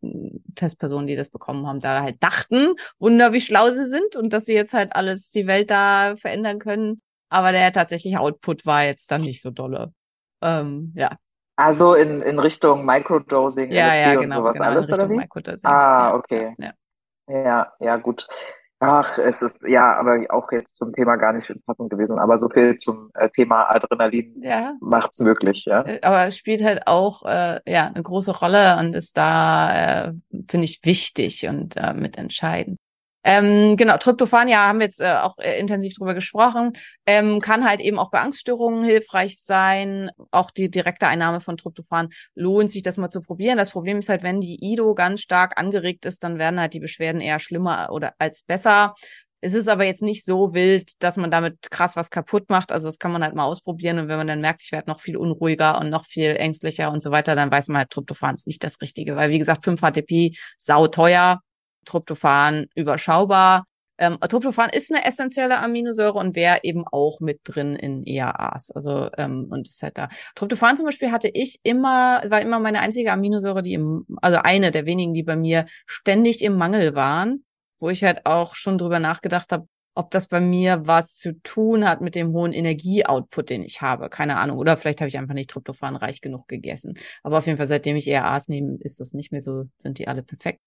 Testpersonen, 0.55 1.07
die 1.07 1.17
das 1.17 1.29
bekommen 1.29 1.67
haben, 1.67 1.81
da 1.81 2.03
halt 2.03 2.23
dachten, 2.23 2.75
wunder, 2.99 3.33
wie 3.33 3.41
schlau 3.41 3.71
sie 3.71 3.87
sind 3.87 4.17
und 4.17 4.33
dass 4.33 4.47
sie 4.47 4.55
jetzt 4.55 4.73
halt 4.73 4.95
alles, 4.95 5.31
die 5.31 5.47
Welt 5.47 5.71
da 5.71 6.17
verändern 6.17 6.59
können. 6.59 7.01
Aber 7.29 7.53
der 7.53 7.73
tatsächliche 7.73 8.21
Output 8.21 8.67
war 8.67 8.85
jetzt 8.85 9.11
dann 9.11 9.23
nicht 9.23 9.41
so 9.41 9.51
dolle. 9.51 9.93
Ähm, 10.43 10.93
ja. 10.95 11.17
Also 11.57 11.95
in, 11.95 12.23
in 12.23 12.39
Richtung 12.39 12.85
Microdosing, 12.85 13.71
ja, 13.71 13.95
ja, 13.95 14.15
genau, 14.15 14.43
genau, 14.53 14.65
alles, 14.65 14.89
in 14.89 14.95
Richtung? 14.95 15.17
Microdosing. 15.17 15.71
Ah, 15.71 16.09
ja, 16.09 16.15
okay. 16.15 16.55
Ja, 16.59 16.73
Ja, 17.29 17.73
ja, 17.79 17.97
gut. 17.97 18.27
Ach, 18.85 19.17
es 19.17 19.41
ist, 19.41 19.55
ja, 19.65 19.97
aber 19.97 20.25
auch 20.31 20.51
jetzt 20.51 20.77
zum 20.77 20.93
Thema 20.93 21.15
gar 21.15 21.33
nicht 21.33 21.47
passend 21.67 21.89
gewesen, 21.89 22.19
aber 22.19 22.41
so 22.41 22.49
viel 22.49 22.79
zum 22.79 23.13
äh, 23.15 23.29
Thema 23.29 23.71
Adrenalin 23.71 24.43
ja. 24.43 24.75
macht's 24.81 25.21
möglich, 25.21 25.67
ja. 25.67 25.83
Äh, 25.87 26.01
aber 26.03 26.27
es 26.27 26.37
spielt 26.37 26.65
halt 26.65 26.89
auch 26.89 27.25
äh, 27.25 27.61
ja 27.65 27.87
eine 27.87 28.03
große 28.03 28.37
Rolle 28.37 28.77
und 28.81 28.97
ist 28.97 29.17
da 29.17 30.09
äh, 30.09 30.13
finde 30.49 30.65
ich 30.65 30.81
wichtig 30.83 31.47
und 31.47 31.77
äh, 31.77 31.95
mitentscheidend. 31.95 32.81
Ähm, 33.25 33.77
genau, 33.77 33.97
Tryptophan, 33.99 34.49
ja, 34.49 34.67
haben 34.67 34.81
wir 34.81 34.87
jetzt 34.87 35.01
äh, 35.01 35.15
auch 35.15 35.39
äh, 35.39 35.59
intensiv 35.61 35.95
drüber 35.95 36.15
gesprochen, 36.15 36.73
ähm, 37.07 37.39
kann 37.39 37.65
halt 37.65 37.81
eben 37.81 37.99
auch 37.99 38.11
bei 38.11 38.21
Angststörungen 38.21 38.85
hilfreich 38.85 39.41
sein. 39.41 40.11
Auch 40.33 40.51
die 40.51 40.71
direkte 40.71 41.07
Einnahme 41.07 41.41
von 41.41 41.57
Tryptophan 41.57 42.09
lohnt 42.35 42.71
sich, 42.71 42.83
das 42.83 42.97
mal 42.97 43.11
zu 43.11 43.21
probieren. 43.21 43.59
Das 43.59 43.71
Problem 43.71 43.99
ist 43.99 44.09
halt, 44.09 44.23
wenn 44.25 44.41
die 44.41 44.59
IDO 44.61 44.95
ganz 44.95 45.21
stark 45.21 45.59
angeregt 45.59 46.05
ist, 46.05 46.25
dann 46.25 46.39
werden 46.39 46.59
halt 46.59 46.75
die 46.75 46.81
Beschwerden 46.81 47.21
eher 47.21 47.39
schlimmer 47.39 47.91
oder 47.93 48.15
als 48.19 48.43
besser. 48.43 48.95
Es 49.45 49.55
ist 49.55 49.69
aber 49.69 49.85
jetzt 49.85 50.03
nicht 50.03 50.25
so 50.25 50.55
wild, 50.55 50.93
dass 51.03 51.17
man 51.17 51.31
damit 51.31 51.71
krass 51.71 51.97
was 51.97 52.11
kaputt 52.11 52.49
macht. 52.49 52.71
Also 52.71 52.87
das 52.87 52.99
kann 52.99 53.11
man 53.11 53.25
halt 53.25 53.35
mal 53.35 53.45
ausprobieren. 53.45 53.99
Und 53.99 54.09
wenn 54.09 54.17
man 54.17 54.29
dann 54.29 54.41
merkt, 54.41 54.63
ich 54.63 54.71
werde 54.71 54.89
noch 54.89 55.01
viel 55.01 55.17
unruhiger 55.17 55.81
und 55.81 55.91
noch 55.91 56.07
viel 56.07 56.37
ängstlicher 56.37 56.93
und 56.93 57.03
so 57.03 57.11
weiter, 57.11 57.35
dann 57.35 57.51
weiß 57.51 57.67
man 57.69 57.79
halt, 57.79 57.91
Tryptophan 57.91 58.37
ist 58.37 58.47
nicht 58.47 58.63
das 58.63 58.81
Richtige. 58.81 59.17
Weil 59.17 59.31
wie 59.31 59.41
gesagt, 59.41 59.65
5-HTP, 59.65 60.37
sau 60.59 60.87
teuer. 60.87 61.41
Tryptophan 61.85 62.67
überschaubar. 62.75 63.65
Ähm, 63.99 64.19
Tryptophan 64.21 64.71
ist 64.71 64.93
eine 64.93 65.05
essentielle 65.05 65.61
Aminosäure 65.61 66.19
und 66.19 66.35
wäre 66.35 66.61
eben 66.63 66.85
auch 66.91 67.21
mit 67.21 67.41
drin 67.45 67.77
in 67.77 68.05
EAAs. 68.05 68.71
Also 68.71 69.11
ähm, 69.17 69.47
und 69.51 69.69
ist 69.69 69.83
halt 69.83 69.99
da. 69.99 70.09
Tryptophan 70.35 70.77
zum 70.77 70.87
Beispiel 70.87 71.13
hatte 71.13 71.29
ich 71.29 71.61
immer, 71.63 72.23
war 72.29 72.41
immer 72.41 72.59
meine 72.59 72.81
einzige 72.81 73.13
Aminosäure, 73.13 73.63
die 73.63 73.75
im, 73.75 74.07
also 74.21 74.39
eine 74.39 74.71
der 74.71 74.87
wenigen, 74.87 75.15
die 75.15 75.23
bei 75.23 75.37
mir 75.37 75.67
ständig 75.87 76.43
im 76.43 76.57
Mangel 76.57 76.95
waren, 76.95 77.45
wo 77.79 77.91
ich 77.91 78.03
halt 78.03 78.27
auch 78.27 78.55
schon 78.55 78.79
drüber 78.79 78.99
nachgedacht 78.99 79.53
habe, 79.53 79.69
ob 79.95 80.11
das 80.11 80.27
bei 80.27 80.41
mir 80.41 80.87
was 80.87 81.17
zu 81.17 81.41
tun 81.43 81.87
hat 81.87 82.01
mit 82.01 82.15
dem 82.15 82.33
hohen 82.33 82.53
Energieoutput, 82.53 83.51
den 83.51 83.63
ich 83.63 83.83
habe. 83.83 84.09
Keine 84.09 84.39
Ahnung. 84.39 84.59
Oder 84.59 84.77
vielleicht 84.77 85.01
habe 85.01 85.09
ich 85.09 85.19
einfach 85.19 85.35
nicht 85.35 85.51
tryptophanreich 85.51 86.21
genug 86.21 86.49
gegessen. 86.49 86.95
Aber 87.23 87.39
auf 87.39 87.47
jeden 87.47 87.59
Fall, 87.59 87.67
seitdem 87.67 87.97
ich 87.97 88.09
EAAs 88.09 88.49
nehme, 88.49 88.79
ist 88.81 89.01
das 89.01 89.13
nicht 89.13 89.33
mehr 89.33 89.41
so, 89.41 89.65
sind 89.77 89.99
die 89.99 90.09
alle 90.09 90.23
perfekt. 90.23 90.61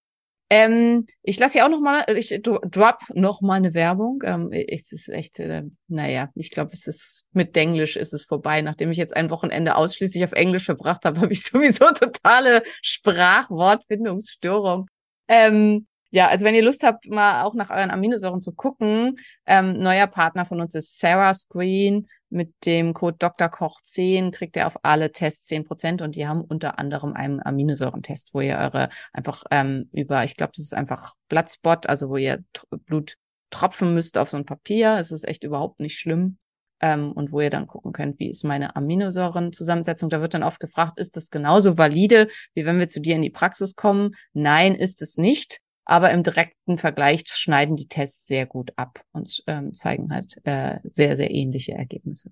Ähm, 0.48 1.06
ich 1.22 1.40
lasse 1.40 1.58
ja 1.58 1.66
auch 1.66 1.70
noch 1.70 1.80
mal, 1.80 2.04
ich 2.16 2.40
drop 2.42 2.98
noch 3.14 3.40
mal 3.40 3.54
eine 3.54 3.74
Werbung. 3.74 4.22
Ähm, 4.24 4.52
es 4.52 4.92
ist 4.92 5.08
echt, 5.08 5.40
äh, 5.40 5.64
naja, 5.88 6.30
ich 6.34 6.50
glaube, 6.50 6.70
es 6.72 6.86
ist 6.86 7.24
mit 7.32 7.56
Denglisch 7.56 7.96
ist 7.96 8.12
es 8.12 8.24
vorbei. 8.24 8.62
Nachdem 8.62 8.92
ich 8.92 8.98
jetzt 8.98 9.16
ein 9.16 9.30
Wochenende 9.30 9.74
ausschließlich 9.76 10.22
auf 10.24 10.32
Englisch 10.32 10.64
verbracht 10.64 11.04
habe, 11.04 11.20
habe 11.20 11.32
ich 11.32 11.42
sowieso 11.42 11.90
totale 11.92 12.62
Sprachwortfindungsstörung. 12.82 14.86
Ähm, 15.28 15.86
ja, 16.16 16.28
also 16.28 16.46
wenn 16.46 16.54
ihr 16.54 16.62
Lust 16.62 16.82
habt, 16.82 17.10
mal 17.10 17.42
auch 17.42 17.52
nach 17.52 17.68
euren 17.68 17.90
Aminosäuren 17.90 18.40
zu 18.40 18.52
gucken, 18.52 19.18
ähm, 19.44 19.74
neuer 19.74 20.06
Partner 20.06 20.46
von 20.46 20.62
uns 20.62 20.74
ist 20.74 20.98
Sarah 20.98 21.34
Screen. 21.34 22.06
Mit 22.30 22.54
dem 22.64 22.94
Code 22.94 23.18
Dr. 23.18 23.50
Koch 23.50 23.82
10 23.82 24.30
kriegt 24.30 24.56
ihr 24.56 24.66
auf 24.66 24.78
alle 24.82 25.12
Tests 25.12 25.46
10% 25.50 26.02
und 26.02 26.16
die 26.16 26.26
haben 26.26 26.40
unter 26.40 26.78
anderem 26.78 27.12
einen 27.12 27.44
Aminosäurentest, 27.44 28.32
wo 28.32 28.40
ihr 28.40 28.56
eure 28.56 28.88
einfach 29.12 29.44
ähm, 29.50 29.90
über, 29.92 30.24
ich 30.24 30.36
glaube, 30.36 30.52
das 30.56 30.64
ist 30.64 30.74
einfach 30.74 31.12
Bloodspot, 31.28 31.86
also 31.86 32.08
wo 32.08 32.16
ihr 32.16 32.42
Blut 32.86 33.16
tropfen 33.50 33.92
müsst 33.92 34.16
auf 34.16 34.30
so 34.30 34.38
ein 34.38 34.46
Papier. 34.46 34.96
Es 34.98 35.12
ist 35.12 35.28
echt 35.28 35.44
überhaupt 35.44 35.80
nicht 35.80 35.98
schlimm. 35.98 36.38
Ähm, 36.80 37.12
und 37.12 37.30
wo 37.30 37.42
ihr 37.42 37.50
dann 37.50 37.66
gucken 37.66 37.92
könnt, 37.92 38.18
wie 38.18 38.30
ist 38.30 38.42
meine 38.42 38.74
Aminosäurenzusammensetzung. 38.74 40.08
Da 40.08 40.22
wird 40.22 40.32
dann 40.32 40.42
oft 40.42 40.60
gefragt, 40.60 40.98
ist 40.98 41.16
das 41.16 41.30
genauso 41.30 41.76
valide, 41.76 42.28
wie 42.54 42.64
wenn 42.64 42.78
wir 42.78 42.88
zu 42.88 43.00
dir 43.00 43.16
in 43.16 43.22
die 43.22 43.30
Praxis 43.30 43.74
kommen? 43.76 44.14
Nein, 44.32 44.74
ist 44.74 45.02
es 45.02 45.18
nicht. 45.18 45.60
Aber 45.86 46.10
im 46.10 46.22
direkten 46.22 46.78
Vergleich 46.78 47.22
schneiden 47.28 47.76
die 47.76 47.88
Tests 47.88 48.26
sehr 48.26 48.44
gut 48.44 48.72
ab 48.76 49.00
und 49.12 49.42
ähm, 49.46 49.72
zeigen 49.72 50.12
halt 50.12 50.36
äh, 50.44 50.80
sehr, 50.82 51.16
sehr 51.16 51.30
ähnliche 51.30 51.72
Ergebnisse. 51.72 52.30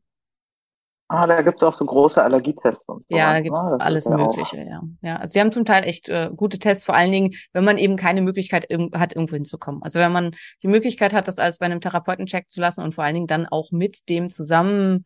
Ah, 1.09 1.27
da 1.27 1.43
gibt's 1.43 1.63
auch 1.63 1.73
so 1.73 1.85
große 1.85 2.23
Allergietests 2.23 2.89
und 2.89 3.05
so. 3.09 3.17
Ja, 3.17 3.33
da 3.33 3.41
gibt's 3.41 3.71
ne? 3.71 3.81
alles 3.81 4.09
Mögliche, 4.09 4.65
ja. 4.65 4.83
Ja, 5.03 5.17
also 5.17 5.35
die 5.35 5.41
haben 5.41 5.53
zum 5.53 5.65
Teil 5.65 5.85
echt 5.85 6.09
äh, 6.09 6.31
gute 6.35 6.59
Tests, 6.59 6.85
vor 6.85 6.97
allen 6.97 7.13
Dingen, 7.13 7.35
wenn 7.53 7.63
man 7.63 7.79
eben 7.79 7.97
keine 7.97 8.23
Möglichkeit 8.23 8.67
hat, 8.95 9.15
irgendwo 9.15 9.35
hinzukommen. 9.35 9.83
Also 9.83 10.01
wenn 10.01 10.13
man 10.13 10.33
die 10.63 10.69
Möglichkeit 10.69 11.13
hat, 11.13 11.29
das 11.29 11.39
alles 11.39 11.59
bei 11.59 11.67
einem 11.67 11.81
Therapeuten 11.81 12.27
checken 12.27 12.49
zu 12.49 12.61
lassen 12.61 12.83
und 12.83 12.95
vor 12.95 13.05
allen 13.05 13.15
Dingen 13.15 13.27
dann 13.27 13.47
auch 13.47 13.71
mit 13.71 14.09
dem 14.09 14.31
zusammen 14.31 15.05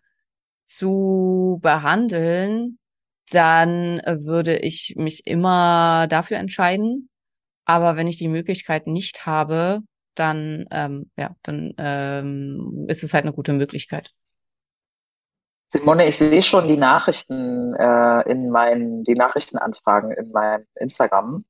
zu 0.64 1.58
behandeln, 1.62 2.78
dann 3.30 3.98
äh, 4.00 4.24
würde 4.24 4.56
ich 4.56 4.94
mich 4.96 5.26
immer 5.26 6.06
dafür 6.08 6.38
entscheiden. 6.38 7.10
Aber 7.68 7.96
wenn 7.96 8.08
ich 8.08 8.16
die 8.16 8.28
Möglichkeit 8.28 8.86
nicht 8.86 9.26
habe, 9.26 9.82
dann 10.14 10.64
ähm, 10.70 11.10
ja, 11.16 11.36
dann 11.42 11.74
ähm, 11.76 12.86
ist 12.88 13.02
es 13.02 13.12
halt 13.12 13.24
eine 13.24 13.34
gute 13.34 13.52
Möglichkeit. 13.52 14.10
Simone, 15.70 16.08
ich 16.08 16.16
sehe 16.16 16.42
schon 16.42 16.66
die 16.66 16.78
Nachrichten 16.78 17.74
äh, 17.74 18.22
in 18.30 18.48
meinen, 18.48 19.04
die 19.04 19.14
Nachrichtenanfragen 19.14 20.12
in 20.12 20.32
meinem 20.32 20.64
Instagram, 20.76 21.44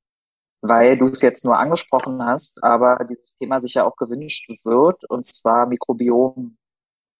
weil 0.59 0.97
du 0.97 1.07
es 1.07 1.21
jetzt 1.21 1.45
nur 1.45 1.57
angesprochen 1.57 2.21
hast, 2.21 2.61
aber 2.65 3.05
dieses 3.09 3.37
Thema 3.37 3.61
sich 3.61 3.75
ja 3.75 3.85
auch 3.85 3.95
gewünscht 3.95 4.49
wird, 4.65 5.05
und 5.05 5.25
zwar 5.25 5.67
Mikrobiom 5.67 6.57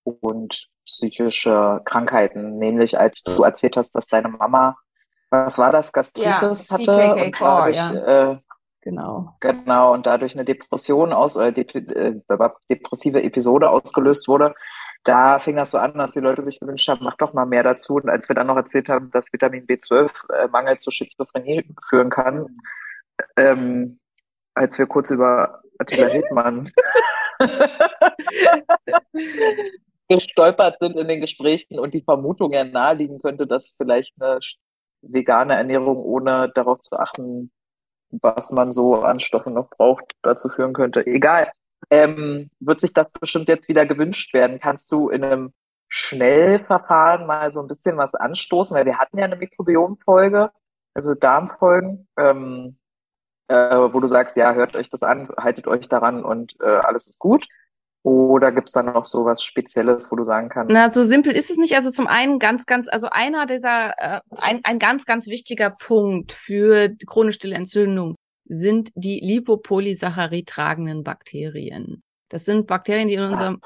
und 0.03 0.67
psychische 0.85 1.79
Krankheiten. 1.85 2.57
Nämlich 2.57 2.99
als 2.99 3.23
du 3.23 3.43
erzählt 3.43 3.77
hast, 3.77 3.91
dass 3.91 4.07
deine 4.07 4.27
Mama, 4.27 4.75
was 5.29 5.57
war 5.57 5.71
das, 5.71 5.93
Gastritis 5.93 6.25
Ja, 6.25 6.41
hatte 6.41 6.83
CKK 6.83 7.11
und 7.13 7.41
dadurch, 7.41 7.77
ja. 7.77 8.31
äh, 8.31 8.39
Genau. 8.89 9.35
Genau, 9.39 9.93
und 9.93 10.07
dadurch 10.07 10.33
eine 10.33 10.45
Depression 10.45 11.13
aus, 11.13 11.37
oder 11.37 11.51
dep 11.51 11.75
äh, 11.75 12.15
depressive 12.71 13.21
Episode 13.21 13.69
ausgelöst 13.69 14.27
wurde. 14.27 14.55
Da 15.03 15.37
fing 15.37 15.57
das 15.57 15.69
so 15.71 15.77
an, 15.77 15.93
dass 15.93 16.13
die 16.13 16.19
Leute 16.19 16.43
sich 16.43 16.59
gewünscht 16.59 16.87
haben, 16.89 17.03
mach 17.03 17.15
doch 17.17 17.33
mal 17.33 17.45
mehr 17.45 17.61
dazu. 17.61 17.97
Und 17.97 18.09
als 18.09 18.27
wir 18.27 18.35
dann 18.35 18.47
noch 18.47 18.55
erzählt 18.55 18.89
haben, 18.89 19.11
dass 19.11 19.31
Vitamin 19.31 19.67
B12-Mangel 19.67 20.79
zu 20.79 20.89
Schizophrenie 20.89 21.71
führen 21.87 22.09
kann, 22.09 22.47
ähm, 23.37 23.99
als 24.55 24.79
wir 24.79 24.87
kurz 24.87 25.11
über 25.11 25.61
Attila 25.77 26.07
Hildmann 26.11 26.71
gestolpert 30.09 30.79
sind 30.79 30.97
in 30.97 31.07
den 31.07 31.21
Gesprächen 31.21 31.77
und 31.77 31.93
die 31.93 32.01
Vermutung 32.01 32.53
ja 32.53 32.63
naheliegen 32.63 33.19
könnte, 33.19 33.45
dass 33.45 33.75
vielleicht 33.77 34.19
eine 34.19 34.39
vegane 35.03 35.53
Ernährung, 35.53 35.97
ohne 35.97 36.51
darauf 36.55 36.81
zu 36.81 36.97
achten, 36.97 37.51
was 38.11 38.51
man 38.51 38.71
so 38.71 38.95
an 38.95 39.19
Stoffen 39.19 39.53
noch 39.53 39.69
braucht, 39.69 40.15
dazu 40.21 40.49
führen 40.49 40.73
könnte. 40.73 41.05
Egal. 41.05 41.51
Ähm, 41.89 42.49
wird 42.59 42.81
sich 42.81 42.93
das 42.93 43.07
bestimmt 43.19 43.47
jetzt 43.47 43.67
wieder 43.67 43.85
gewünscht 43.85 44.33
werden? 44.33 44.59
Kannst 44.59 44.91
du 44.91 45.09
in 45.09 45.23
einem 45.23 45.53
Schnellverfahren 45.87 47.25
mal 47.25 47.51
so 47.51 47.61
ein 47.61 47.67
bisschen 47.67 47.97
was 47.97 48.13
anstoßen? 48.13 48.75
Weil 48.75 48.85
wir 48.85 48.97
hatten 48.97 49.17
ja 49.17 49.25
eine 49.25 49.37
Mikrobiomfolge, 49.37 50.51
also 50.93 51.13
Darmfolgen, 51.15 52.07
ähm, 52.17 52.77
äh, 53.47 53.55
wo 53.55 53.99
du 53.99 54.07
sagst, 54.07 54.35
ja, 54.35 54.53
hört 54.53 54.75
euch 54.75 54.89
das 54.89 55.01
an, 55.01 55.29
haltet 55.37 55.67
euch 55.67 55.87
daran 55.87 56.23
und 56.23 56.55
äh, 56.61 56.65
alles 56.65 57.07
ist 57.07 57.19
gut. 57.19 57.47
Oder 58.03 58.51
gibt's 58.53 58.71
da 58.71 58.81
noch 58.81 59.05
so 59.05 59.25
was 59.25 59.43
Spezielles, 59.43 60.09
wo 60.11 60.15
du 60.15 60.23
sagen 60.23 60.49
kannst? 60.49 60.71
Na, 60.71 60.89
so 60.89 61.03
simpel 61.03 61.33
ist 61.33 61.51
es 61.51 61.57
nicht. 61.57 61.75
Also 61.75 61.91
zum 61.91 62.07
einen 62.07 62.39
ganz, 62.39 62.65
ganz, 62.65 62.87
also 62.87 63.09
einer 63.11 63.45
dieser, 63.45 63.93
äh, 63.97 64.21
ein, 64.37 64.61
ein 64.63 64.79
ganz, 64.79 65.05
ganz 65.05 65.27
wichtiger 65.27 65.69
Punkt 65.69 66.31
für 66.31 66.89
chronisch 67.07 67.35
stille 67.35 67.55
Entzündung 67.55 68.15
sind 68.45 68.89
die 68.95 69.19
Lipopolysaccharid 69.19 70.47
tragenden 70.47 71.03
Bakterien. 71.03 72.01
Das 72.29 72.45
sind 72.45 72.67
Bakterien, 72.67 73.07
die 73.07 73.15
in 73.15 73.21
unserem 73.21 73.59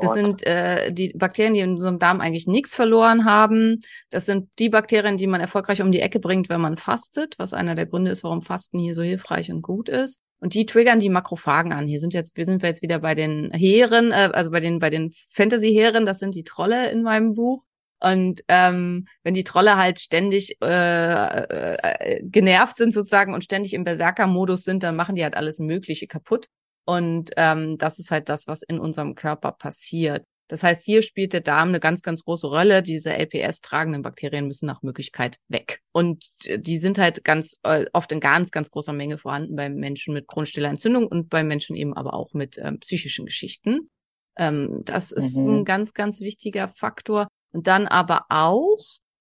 das, 0.00 0.14
sind 0.14 0.46
äh, 0.46 0.92
die 0.92 1.12
Bakterien, 1.14 1.54
die 1.54 1.60
in 1.60 1.74
unserem 1.74 1.98
Darm 1.98 2.20
eigentlich 2.20 2.46
nichts 2.46 2.76
verloren 2.76 3.24
haben. 3.24 3.80
Das 4.10 4.26
sind 4.26 4.48
die 4.58 4.68
Bakterien, 4.68 5.16
die 5.16 5.26
man 5.26 5.40
erfolgreich 5.40 5.82
um 5.82 5.90
die 5.90 6.00
Ecke 6.00 6.20
bringt, 6.20 6.48
wenn 6.48 6.60
man 6.60 6.76
fastet, 6.76 7.34
was 7.38 7.52
einer 7.52 7.74
der 7.74 7.86
Gründe 7.86 8.12
ist, 8.12 8.22
warum 8.22 8.42
Fasten 8.42 8.78
hier 8.78 8.94
so 8.94 9.02
hilfreich 9.02 9.50
und 9.50 9.62
gut 9.62 9.88
ist. 9.88 10.22
Und 10.38 10.54
die 10.54 10.66
triggern 10.66 11.00
die 11.00 11.08
Makrophagen 11.08 11.72
an. 11.72 11.88
Hier 11.88 11.98
sind 11.98 12.14
jetzt, 12.14 12.36
wir 12.36 12.44
sind 12.44 12.62
jetzt 12.62 12.82
wieder 12.82 13.00
bei 13.00 13.14
den 13.14 13.50
Heeren, 13.52 14.12
äh, 14.12 14.30
also 14.32 14.50
bei 14.50 14.60
den 14.60 14.78
bei 14.78 14.90
den 14.90 15.12
Fantasy-Heeren. 15.32 16.06
Das 16.06 16.20
sind 16.20 16.34
die 16.34 16.44
Trolle 16.44 16.90
in 16.90 17.02
meinem 17.02 17.34
Buch. 17.34 17.64
Und 17.98 18.42
ähm, 18.48 19.06
wenn 19.22 19.34
die 19.34 19.44
Trolle 19.44 19.76
halt 19.76 19.98
ständig 19.98 20.58
äh, 20.62 20.66
äh, 20.66 22.22
genervt 22.22 22.76
sind 22.76 22.92
sozusagen 22.92 23.34
und 23.34 23.42
ständig 23.42 23.72
im 23.72 23.84
Berserker-Modus 23.84 24.64
sind, 24.64 24.82
dann 24.82 24.96
machen 24.96 25.14
die 25.14 25.24
halt 25.24 25.34
alles 25.34 25.58
Mögliche 25.58 26.06
kaputt. 26.06 26.46
Und 26.86 27.30
ähm, 27.36 27.76
das 27.78 27.98
ist 27.98 28.10
halt 28.10 28.28
das, 28.28 28.46
was 28.46 28.62
in 28.62 28.78
unserem 28.78 29.14
Körper 29.14 29.52
passiert. 29.52 30.24
Das 30.48 30.62
heißt, 30.62 30.84
hier 30.84 31.02
spielt 31.02 31.32
der 31.32 31.40
Darm 31.40 31.70
eine 31.70 31.80
ganz, 31.80 32.02
ganz 32.02 32.22
große 32.22 32.46
Rolle. 32.46 32.80
Diese 32.82 33.10
LPS-tragenden 33.12 34.02
Bakterien 34.02 34.46
müssen 34.46 34.66
nach 34.66 34.82
Möglichkeit 34.82 35.38
weg. 35.48 35.80
Und 35.92 36.24
die 36.46 36.78
sind 36.78 36.98
halt 36.98 37.24
ganz 37.24 37.56
äh, 37.64 37.86
oft 37.92 38.12
in 38.12 38.20
ganz, 38.20 38.52
ganz 38.52 38.70
großer 38.70 38.92
Menge 38.92 39.18
vorhanden 39.18 39.56
bei 39.56 39.68
Menschen 39.68 40.14
mit 40.14 40.28
chronisch 40.28 40.50
stiller 40.50 40.68
Entzündung 40.68 41.08
und 41.08 41.28
bei 41.30 41.42
Menschen 41.42 41.74
eben 41.74 41.94
aber 41.94 42.14
auch 42.14 42.32
mit 42.32 42.58
ähm, 42.58 42.78
psychischen 42.78 43.26
Geschichten. 43.26 43.90
Ähm, 44.36 44.82
das 44.84 45.10
ist 45.10 45.36
Mhm. 45.36 45.60
ein 45.60 45.64
ganz, 45.64 45.94
ganz 45.94 46.20
wichtiger 46.20 46.68
Faktor. 46.68 47.26
Und 47.52 47.66
dann 47.66 47.86
aber 47.88 48.26
auch 48.28 48.78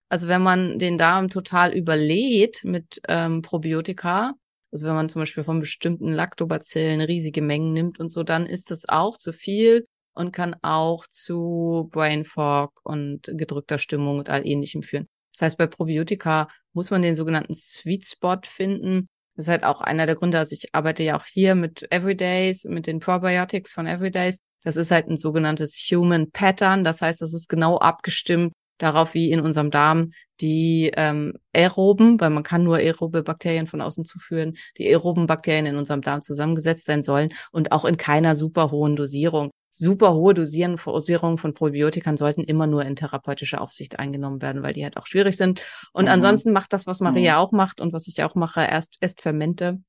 Also 0.09 0.27
wenn 0.27 0.43
man 0.43 0.77
den 0.77 0.99
Darm 0.99 1.29
total 1.29 1.73
überlädt 1.73 2.63
mit 2.63 3.01
ähm, 3.07 3.41
Probiotika, 3.41 4.33
also 4.75 4.87
wenn 4.87 4.95
man 4.95 5.07
zum 5.07 5.21
Beispiel 5.21 5.45
von 5.45 5.61
bestimmten 5.61 6.11
Lactobacillen 6.11 6.99
riesige 6.99 7.41
Mengen 7.41 7.71
nimmt 7.71 7.97
und 7.97 8.11
so, 8.11 8.23
dann 8.23 8.45
ist 8.45 8.71
das 8.71 8.89
auch 8.89 9.17
zu 9.17 9.31
viel 9.31 9.87
und 10.13 10.33
kann 10.33 10.53
auch 10.63 11.07
zu 11.07 11.87
Brain 11.93 12.25
Fog 12.25 12.81
und 12.83 13.21
gedrückter 13.23 13.77
Stimmung 13.77 14.19
und 14.19 14.29
all 14.29 14.45
ähnlichem 14.45 14.81
führen. 14.81 15.07
Das 15.31 15.43
heißt, 15.43 15.57
bei 15.57 15.67
Probiotika 15.67 16.49
muss 16.73 16.91
man 16.91 17.01
den 17.01 17.15
sogenannten 17.15 17.53
Sweet 17.53 18.05
Spot 18.05 18.39
finden. 18.43 19.07
Das 19.37 19.45
ist 19.45 19.49
halt 19.49 19.63
auch 19.63 19.79
einer 19.79 20.07
der 20.07 20.15
Gründe, 20.15 20.39
also 20.39 20.53
ich 20.53 20.75
arbeite 20.75 21.03
ja 21.03 21.15
auch 21.15 21.25
hier 21.25 21.55
mit 21.55 21.89
Everydays, 21.89 22.65
mit 22.65 22.85
den 22.85 22.99
Probiotics 22.99 23.71
von 23.71 23.87
Everydays. 23.87 24.39
Das 24.65 24.75
ist 24.75 24.91
halt 24.91 25.07
ein 25.07 25.15
sogenanntes 25.15 25.77
Human 25.89 26.31
Pattern. 26.31 26.83
Das 26.83 27.01
heißt, 27.01 27.21
das 27.21 27.33
ist 27.33 27.47
genau 27.47 27.77
abgestimmt 27.77 28.51
darauf, 28.77 29.13
wie 29.13 29.31
in 29.31 29.39
unserem 29.39 29.71
Darm 29.71 30.11
die 30.41 30.91
ähm, 30.95 31.33
aeroben, 31.53 32.19
weil 32.19 32.29
man 32.29 32.43
kann 32.43 32.63
nur 32.63 32.77
aerobe 32.77 33.23
Bakterien 33.23 33.67
von 33.67 33.81
außen 33.81 34.05
zuführen, 34.05 34.57
die 34.77 34.87
aeroben 34.87 35.27
Bakterien 35.27 35.65
in 35.65 35.77
unserem 35.77 36.01
Darm 36.01 36.21
zusammengesetzt 36.21 36.85
sein 36.85 37.03
sollen 37.03 37.29
und 37.51 37.71
auch 37.71 37.85
in 37.85 37.97
keiner 37.97 38.35
super 38.35 38.71
hohen 38.71 38.95
Dosierung 38.95 39.51
super 39.77 40.13
hohe 40.13 40.33
Dosierungen 40.33 41.37
von 41.37 41.53
Probiotikern 41.53 42.15
sollten 42.15 42.43
immer 42.43 42.65
nur 42.65 42.85
in 42.85 42.95
therapeutischer 42.95 43.59
Aufsicht 43.59 43.99
eingenommen 43.99 44.41
werden, 44.41 44.63
weil 44.63 44.73
die 44.73 44.83
halt 44.83 44.95
auch 44.95 45.05
schwierig 45.05 45.35
sind. 45.35 45.65
Und 45.91 46.05
mhm. 46.05 46.11
ansonsten 46.11 46.53
macht 46.53 46.71
das, 46.71 46.87
was 46.87 47.01
Maria 47.01 47.33
mhm. 47.33 47.39
auch 47.39 47.51
macht 47.51 47.81
und 47.81 47.91
was 47.91 48.07
ich 48.07 48.23
auch 48.23 48.35
mache, 48.35 48.61
erst 48.61 48.95
esst 49.01 49.21
Fermente 49.21 49.81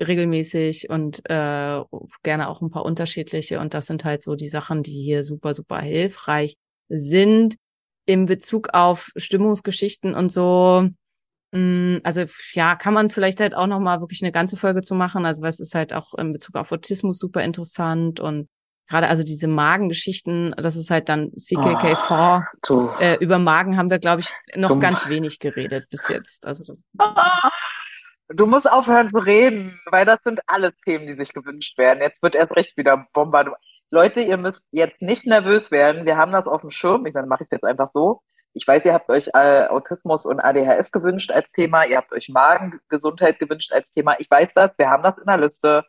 regelmäßig 0.00 0.90
und 0.90 1.20
äh, 1.30 1.82
gerne 2.24 2.48
auch 2.48 2.60
ein 2.60 2.70
paar 2.70 2.84
unterschiedliche. 2.84 3.60
Und 3.60 3.74
das 3.74 3.86
sind 3.86 4.04
halt 4.04 4.24
so 4.24 4.34
die 4.34 4.48
Sachen, 4.48 4.82
die 4.82 5.02
hier 5.04 5.22
super, 5.22 5.54
super 5.54 5.78
hilfreich 5.78 6.56
sind 6.88 7.56
in 8.06 8.26
Bezug 8.26 8.68
auf 8.72 9.10
Stimmungsgeschichten 9.16 10.14
und 10.14 10.30
so. 10.30 10.88
Mm, 11.52 11.98
also 12.02 12.24
ja, 12.52 12.76
kann 12.76 12.94
man 12.94 13.10
vielleicht 13.10 13.40
halt 13.40 13.54
auch 13.54 13.66
noch 13.66 13.80
mal 13.80 14.00
wirklich 14.00 14.22
eine 14.22 14.32
ganze 14.32 14.56
Folge 14.56 14.82
zu 14.82 14.94
machen. 14.94 15.26
Also 15.26 15.42
was 15.42 15.60
ist 15.60 15.74
halt 15.74 15.92
auch 15.92 16.14
in 16.14 16.32
Bezug 16.32 16.56
auf 16.56 16.72
Autismus 16.72 17.18
super 17.18 17.42
interessant 17.42 18.20
und 18.20 18.48
gerade 18.88 19.08
also 19.08 19.22
diese 19.22 19.48
Magengeschichten, 19.48 20.54
das 20.56 20.76
ist 20.76 20.90
halt 20.90 21.08
dann 21.08 21.30
CKK4. 21.32 22.44
Oh, 22.70 22.74
ah, 22.74 23.00
äh, 23.00 23.16
über 23.16 23.38
Magen 23.38 23.76
haben 23.76 23.90
wir, 23.90 23.98
glaube 23.98 24.20
ich, 24.20 24.32
noch 24.54 24.72
du, 24.72 24.78
ganz 24.78 25.08
wenig 25.08 25.38
geredet 25.38 25.88
bis 25.90 26.08
jetzt. 26.08 26.46
Also 26.46 26.64
das. 26.64 26.84
Du 28.28 28.46
musst 28.46 28.70
aufhören 28.70 29.08
zu 29.08 29.18
reden, 29.18 29.78
weil 29.90 30.04
das 30.04 30.18
sind 30.24 30.40
alles 30.46 30.72
Themen, 30.84 31.06
die 31.06 31.14
sich 31.14 31.32
gewünscht 31.32 31.78
werden. 31.78 32.00
Jetzt 32.00 32.22
wird 32.22 32.34
erst 32.34 32.56
recht 32.56 32.76
wieder 32.76 33.06
Bomber. 33.12 33.56
Leute, 33.90 34.20
ihr 34.20 34.36
müsst 34.36 34.64
jetzt 34.70 35.00
nicht 35.00 35.26
nervös 35.26 35.70
werden. 35.70 36.06
Wir 36.06 36.16
haben 36.16 36.32
das 36.32 36.46
auf 36.46 36.62
dem 36.62 36.70
Schirm. 36.70 37.06
Ich 37.06 37.14
dann 37.14 37.28
mache 37.28 37.44
ich 37.44 37.48
es 37.50 37.56
jetzt 37.56 37.64
einfach 37.64 37.90
so. 37.92 38.20
Ich 38.52 38.66
weiß, 38.66 38.84
ihr 38.84 38.94
habt 38.94 39.10
euch 39.10 39.28
äh, 39.34 39.66
Autismus 39.66 40.24
und 40.24 40.40
ADHS 40.40 40.90
gewünscht 40.90 41.30
als 41.30 41.50
Thema. 41.52 41.84
Ihr 41.84 41.98
habt 41.98 42.12
euch 42.12 42.28
Magengesundheit 42.28 43.38
gewünscht 43.38 43.72
als 43.72 43.92
Thema. 43.92 44.16
Ich 44.18 44.30
weiß 44.30 44.52
das. 44.54 44.72
Wir 44.78 44.88
haben 44.88 45.02
das 45.02 45.18
in 45.18 45.26
der 45.26 45.38
Liste 45.38 45.84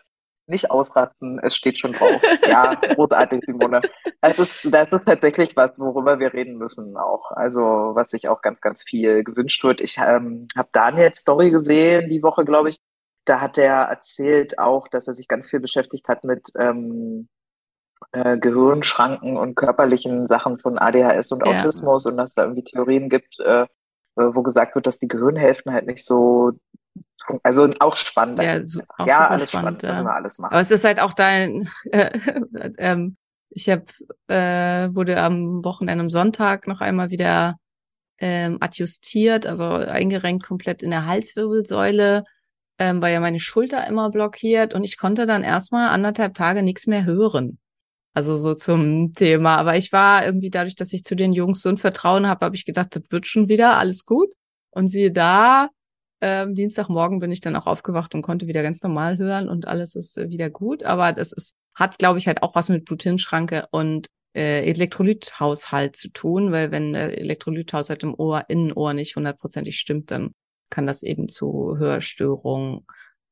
nicht 0.48 0.72
ausrasten, 0.72 1.40
es 1.44 1.56
steht 1.56 1.80
schon 1.80 1.92
drauf. 1.92 2.22
Ja, 2.48 2.74
großartig, 2.76 3.44
Simone. 3.46 3.82
Das 4.22 4.40
ist, 4.40 4.74
das 4.74 4.92
ist 4.92 5.06
tatsächlich 5.06 5.56
was, 5.56 5.72
worüber 5.78 6.20
wir 6.20 6.34
reden 6.34 6.58
müssen 6.58 6.96
auch. 6.96 7.32
Also, 7.32 7.62
was 7.62 8.12
sich 8.12 8.28
auch 8.28 8.42
ganz, 8.42 8.62
ganz 8.62 8.84
viel 8.84 9.24
gewünscht 9.24 9.64
wird. 9.64 9.82
Ich 9.82 9.98
ähm, 9.98 10.48
habe 10.56 10.70
Daniels 10.72 11.20
Story 11.20 11.52
gesehen, 11.52 12.10
die 12.10 12.24
Woche, 12.24 12.46
glaube 12.46 12.70
ich. 12.70 12.80
Da 13.26 13.42
hat 13.42 13.58
er 13.58 13.84
erzählt 13.84 14.58
auch, 14.58 14.88
dass 14.88 15.08
er 15.08 15.14
sich 15.14 15.28
ganz 15.28 15.50
viel 15.50 15.60
beschäftigt 15.60 16.08
hat 16.08 16.24
mit 16.24 16.50
ähm, 16.58 17.28
äh, 18.12 18.38
Gehirnschranken 18.38 19.38
und 19.38 19.56
körperlichen 19.56 20.28
Sachen 20.28 20.58
von 20.58 20.78
ADHS 20.78 21.32
und 21.32 21.46
ja. 21.46 21.60
Autismus 21.60 22.06
und 22.06 22.18
dass 22.18 22.34
da 22.34 22.44
irgendwie 22.44 22.64
Theorien 22.64 23.10
gibt, 23.10 23.40
äh, 23.40 23.66
wo 24.16 24.42
gesagt 24.42 24.76
wird, 24.76 24.88
dass 24.88 25.00
die 25.00 25.08
Gehirnhälften 25.08 25.72
halt 25.72 25.86
nicht 25.86 26.04
so 26.04 26.54
also 27.44 27.70
auch 27.80 27.96
spannend. 27.96 28.42
Ja, 28.42 28.62
su 28.62 28.82
auch 28.98 29.08
ja 29.08 29.28
alles 29.28 29.52
spannend. 29.52 29.82
spannend. 29.82 30.06
Ja. 30.06 30.12
alles 30.12 30.38
machen. 30.40 30.54
Aber 30.54 30.62
es 30.62 30.72
ist 30.72 30.86
halt 30.86 31.00
auch 31.00 31.14
dein, 31.14 31.70
äh, 31.92 32.10
ähm, 32.78 33.18
ich 33.50 33.70
habe 33.70 33.84
äh, 34.28 34.94
wurde 34.94 35.22
am 35.22 35.64
Wochenende 35.64 36.02
am 36.04 36.10
Sonntag 36.10 36.68
noch 36.68 36.82
einmal 36.82 37.10
wieder 37.10 37.58
ähm, 38.20 38.58
adjustiert, 38.60 39.46
also 39.46 39.66
eingerenkt 39.66 40.46
komplett 40.46 40.84
in 40.84 40.92
der 40.92 41.06
Halswirbelsäule, 41.06 42.24
ähm, 42.80 43.02
weil 43.02 43.14
ja 43.14 43.20
meine 43.20 43.40
Schulter 43.40 43.86
immer 43.88 44.10
blockiert 44.10 44.74
und 44.74 44.84
ich 44.84 44.98
konnte 44.98 45.26
dann 45.26 45.44
erstmal 45.44 45.90
anderthalb 45.90 46.34
Tage 46.34 46.64
nichts 46.64 46.88
mehr 46.88 47.06
hören. 47.06 47.60
Also 48.18 48.36
so 48.36 48.56
zum 48.56 49.14
Thema. 49.14 49.58
Aber 49.58 49.78
ich 49.78 49.92
war 49.92 50.26
irgendwie 50.26 50.50
dadurch, 50.50 50.74
dass 50.74 50.92
ich 50.92 51.04
zu 51.04 51.16
den 51.16 51.34
Jungs 51.34 51.62
so 51.62 51.70
ein 51.70 51.78
Vertrauen 51.78 52.26
habe, 52.26 52.46
habe 52.46 52.56
ich 52.56 52.66
gedacht, 52.66 52.96
das 52.96 53.04
wird 53.12 53.28
schon 53.28 53.48
wieder 53.48 53.78
alles 53.78 54.08
gut. 54.08 54.30
Und 54.72 54.88
siehe 54.88 55.12
da, 55.12 55.70
ähm, 56.22 56.56
Dienstagmorgen 56.56 57.20
bin 57.20 57.32
ich 57.32 57.42
dann 57.42 57.56
auch 57.56 57.68
aufgewacht 57.68 58.16
und 58.16 58.24
konnte 58.24 58.48
wieder 58.48 58.64
ganz 58.64 58.82
normal 58.82 59.20
hören 59.20 59.48
und 59.48 59.68
alles 59.68 59.94
ist 59.96 60.18
äh, 60.18 60.32
wieder 60.32 60.50
gut. 60.50 60.82
Aber 60.82 61.14
das 61.14 61.32
ist, 61.32 61.54
hat, 61.76 62.00
glaube 62.00 62.18
ich, 62.18 62.26
halt 62.26 62.42
auch 62.42 62.56
was 62.56 62.70
mit 62.70 62.86
Blutinschranke 62.86 63.68
und 63.70 64.08
äh, 64.36 64.68
Elektrolythaushalt 64.68 65.96
zu 65.96 66.10
tun, 66.10 66.52
weil 66.52 66.72
wenn 66.72 66.94
der 66.94 67.20
Elektrolythaushalt 67.20 68.02
im 68.02 68.16
Ohr, 68.16 68.46
Innenohr 68.48 68.96
nicht 68.96 69.16
hundertprozentig 69.16 69.78
stimmt, 69.78 70.10
dann 70.10 70.32
kann 70.72 70.88
das 70.88 71.04
eben 71.04 71.30
zu 71.30 71.76
Hörstörungen 71.78 72.88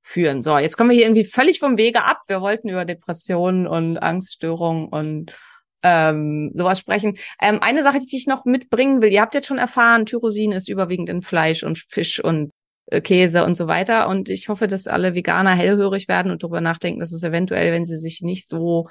führen. 0.05 0.43
So, 0.43 0.57
jetzt 0.59 0.77
kommen 0.77 0.91
wir 0.91 0.95
hier 0.95 1.05
irgendwie 1.05 1.25
völlig 1.25 1.59
vom 1.59 1.77
Wege 1.77 2.03
ab. 2.03 2.21
Wir 2.27 2.39
wollten 2.39 2.69
über 2.69 2.85
Depressionen 2.85 3.65
und 3.65 3.97
Angststörungen 3.97 4.87
und 4.87 5.35
ähm, 5.81 6.51
sowas 6.53 6.77
sprechen. 6.77 7.17
Ähm, 7.41 7.57
eine 7.61 7.81
Sache, 7.81 7.99
die 7.99 8.15
ich 8.15 8.27
noch 8.27 8.45
mitbringen 8.45 9.01
will, 9.01 9.11
ihr 9.11 9.21
habt 9.21 9.33
jetzt 9.33 9.47
schon 9.47 9.57
erfahren, 9.57 10.05
Tyrosin 10.05 10.51
ist 10.51 10.69
überwiegend 10.69 11.09
in 11.09 11.23
Fleisch 11.23 11.63
und 11.63 11.79
Fisch 11.79 12.23
und 12.23 12.51
äh, 12.85 13.01
Käse 13.01 13.43
und 13.45 13.57
so 13.57 13.67
weiter. 13.67 14.07
Und 14.07 14.29
ich 14.29 14.47
hoffe, 14.47 14.67
dass 14.67 14.87
alle 14.87 15.15
Veganer 15.15 15.55
hellhörig 15.55 16.07
werden 16.07 16.31
und 16.31 16.43
darüber 16.43 16.61
nachdenken, 16.61 16.99
dass 16.99 17.11
es 17.11 17.23
eventuell, 17.23 17.73
wenn 17.73 17.83
sie 17.83 17.97
sich 17.97 18.21
nicht 18.21 18.47
so 18.47 18.87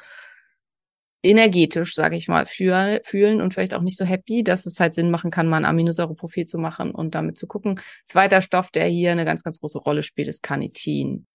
energetisch, 1.25 1.95
sage 1.95 2.17
ich 2.17 2.29
mal, 2.29 2.47
fühlen 2.47 3.41
und 3.41 3.55
vielleicht 3.55 3.75
auch 3.75 3.83
nicht 3.83 3.97
so 3.97 4.05
happy, 4.05 4.45
dass 4.45 4.67
es 4.67 4.79
halt 4.79 4.95
Sinn 4.95 5.11
machen 5.11 5.31
kann, 5.31 5.49
mal 5.49 5.57
ein 5.57 5.65
Aminosäureprofil 5.65 6.47
zu 6.47 6.59
machen 6.59 6.91
und 6.93 7.15
damit 7.15 7.37
zu 7.37 7.47
gucken. 7.47 7.81
Zweiter 8.07 8.41
Stoff, 8.43 8.71
der 8.71 8.87
hier 8.87 9.13
eine 9.13 9.25
ganz, 9.25 9.43
ganz 9.43 9.61
große 9.61 9.79
Rolle 9.79 10.03
spielt, 10.03 10.29
ist 10.29 10.43
Carnitin. 10.43 11.27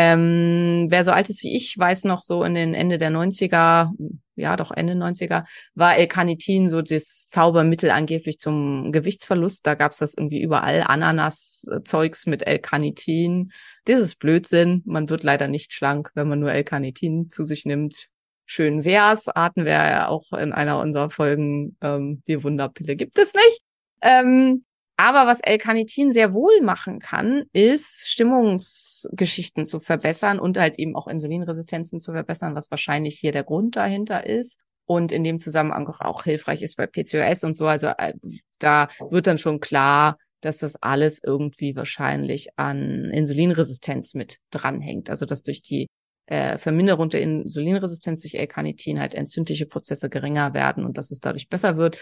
Ähm, 0.00 0.86
wer 0.90 1.02
so 1.02 1.10
alt 1.10 1.28
ist 1.28 1.42
wie 1.42 1.56
ich, 1.56 1.76
weiß 1.76 2.04
noch 2.04 2.22
so 2.22 2.44
in 2.44 2.54
den 2.54 2.72
Ende 2.72 2.98
der 2.98 3.10
90er, 3.10 3.90
ja 4.36 4.56
doch 4.56 4.70
Ende 4.70 4.92
90er, 4.92 5.44
war 5.74 5.96
L-Carnitin 5.96 6.68
so 6.68 6.82
das 6.82 7.28
Zaubermittel 7.30 7.90
angeblich 7.90 8.38
zum 8.38 8.92
Gewichtsverlust. 8.92 9.66
Da 9.66 9.74
gab's 9.74 9.98
das 9.98 10.14
irgendwie 10.14 10.40
überall, 10.40 10.84
Ananas-Zeugs 10.86 12.26
mit 12.26 12.46
L-Carnitin. 12.46 13.50
Das 13.86 14.00
ist 14.00 14.20
Blödsinn. 14.20 14.82
Man 14.86 15.08
wird 15.10 15.24
leider 15.24 15.48
nicht 15.48 15.72
schlank, 15.72 16.12
wenn 16.14 16.28
man 16.28 16.38
nur 16.38 16.52
L-Carnitin 16.52 17.28
zu 17.28 17.42
sich 17.42 17.64
nimmt. 17.64 18.08
Schön 18.50 18.82
wär's, 18.82 19.26
hatten 19.26 19.66
wir 19.66 19.72
ja 19.72 20.08
auch 20.08 20.32
in 20.32 20.54
einer 20.54 20.78
unserer 20.80 21.10
Folgen, 21.10 21.76
ähm, 21.82 22.22
die 22.26 22.42
Wunderpille 22.42 22.96
gibt 22.96 23.18
es 23.18 23.34
nicht. 23.34 23.60
Ähm, 24.00 24.62
aber 24.96 25.26
was 25.26 25.40
L-Carnitin 25.40 26.12
sehr 26.12 26.32
wohl 26.32 26.62
machen 26.62 26.98
kann, 26.98 27.44
ist 27.52 28.08
Stimmungsgeschichten 28.08 29.66
zu 29.66 29.80
verbessern 29.80 30.40
und 30.40 30.58
halt 30.58 30.78
eben 30.78 30.96
auch 30.96 31.08
Insulinresistenzen 31.08 32.00
zu 32.00 32.12
verbessern, 32.12 32.54
was 32.54 32.70
wahrscheinlich 32.70 33.18
hier 33.18 33.32
der 33.32 33.44
Grund 33.44 33.76
dahinter 33.76 34.26
ist. 34.26 34.58
Und 34.86 35.12
in 35.12 35.24
dem 35.24 35.40
Zusammenhang 35.40 35.86
auch 35.86 36.24
hilfreich 36.24 36.62
ist 36.62 36.78
bei 36.78 36.86
PCOS 36.86 37.44
und 37.44 37.54
so. 37.54 37.66
Also 37.66 37.88
äh, 37.98 38.14
da 38.60 38.88
wird 39.10 39.26
dann 39.26 39.36
schon 39.36 39.60
klar, 39.60 40.16
dass 40.40 40.56
das 40.56 40.76
alles 40.82 41.20
irgendwie 41.22 41.76
wahrscheinlich 41.76 42.48
an 42.56 43.10
Insulinresistenz 43.10 44.14
mit 44.14 44.38
dranhängt. 44.50 45.10
Also 45.10 45.26
dass 45.26 45.42
durch 45.42 45.60
die 45.60 45.88
äh, 46.28 46.58
Verminderung 46.58 47.08
der 47.08 47.22
Insulinresistenz 47.22 48.22
durch 48.22 48.34
L-Carnitin 48.34 49.00
halt 49.00 49.14
entzündliche 49.14 49.66
Prozesse 49.66 50.08
geringer 50.08 50.54
werden 50.54 50.84
und 50.84 50.98
dass 50.98 51.10
es 51.10 51.20
dadurch 51.20 51.48
besser 51.48 51.76
wird 51.76 51.98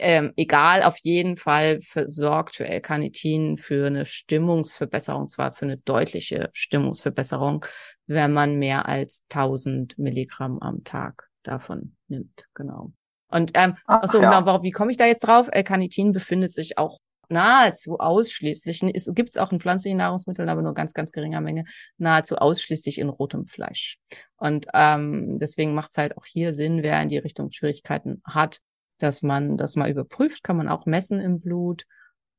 ähm, 0.00 0.32
egal, 0.36 0.82
auf 0.82 0.96
jeden 1.02 1.36
Fall 1.36 1.80
sorgt 2.06 2.56
für 2.56 2.66
L-Carnitin 2.66 3.56
für 3.56 3.86
eine 3.86 4.04
Stimmungsverbesserung, 4.04 5.28
zwar 5.28 5.54
für 5.54 5.64
eine 5.64 5.78
deutliche 5.78 6.50
Stimmungsverbesserung, 6.52 7.64
wenn 8.06 8.32
man 8.32 8.58
mehr 8.58 8.86
als 8.86 9.24
1000 9.30 9.98
Milligramm 9.98 10.58
am 10.60 10.84
Tag 10.84 11.28
davon 11.42 11.96
nimmt. 12.08 12.46
Genau. 12.54 12.92
Und 13.30 13.52
ähm, 13.54 13.74
Ach, 13.86 14.02
achso, 14.02 14.22
ja. 14.22 14.40
genau, 14.40 14.62
wie 14.62 14.70
komme 14.70 14.90
ich 14.90 14.96
da 14.96 15.06
jetzt 15.06 15.20
drauf? 15.20 15.48
L-Carnitin 15.50 16.12
befindet 16.12 16.52
sich 16.52 16.78
auch 16.78 16.98
nahezu 17.30 17.98
ausschließlich, 17.98 18.82
es 18.94 19.10
gibt 19.14 19.30
es 19.30 19.36
auch 19.36 19.52
in 19.52 19.60
pflanzlichen 19.60 19.98
Nahrungsmitteln, 19.98 20.48
aber 20.48 20.62
nur 20.62 20.74
ganz, 20.74 20.94
ganz 20.94 21.12
geringer 21.12 21.40
Menge, 21.40 21.64
nahezu 21.98 22.36
ausschließlich 22.36 22.98
in 22.98 23.08
rotem 23.08 23.46
Fleisch. 23.46 23.98
Und 24.36 24.66
ähm, 24.74 25.38
deswegen 25.38 25.74
macht 25.74 25.90
es 25.90 25.98
halt 25.98 26.16
auch 26.16 26.24
hier 26.24 26.52
Sinn, 26.52 26.82
wer 26.82 27.00
in 27.02 27.08
die 27.08 27.18
Richtung 27.18 27.50
Schwierigkeiten 27.50 28.22
hat, 28.24 28.60
dass 28.98 29.22
man 29.22 29.56
das 29.56 29.76
mal 29.76 29.90
überprüft, 29.90 30.42
kann 30.42 30.56
man 30.56 30.68
auch 30.68 30.86
messen 30.86 31.20
im 31.20 31.40
Blut. 31.40 31.84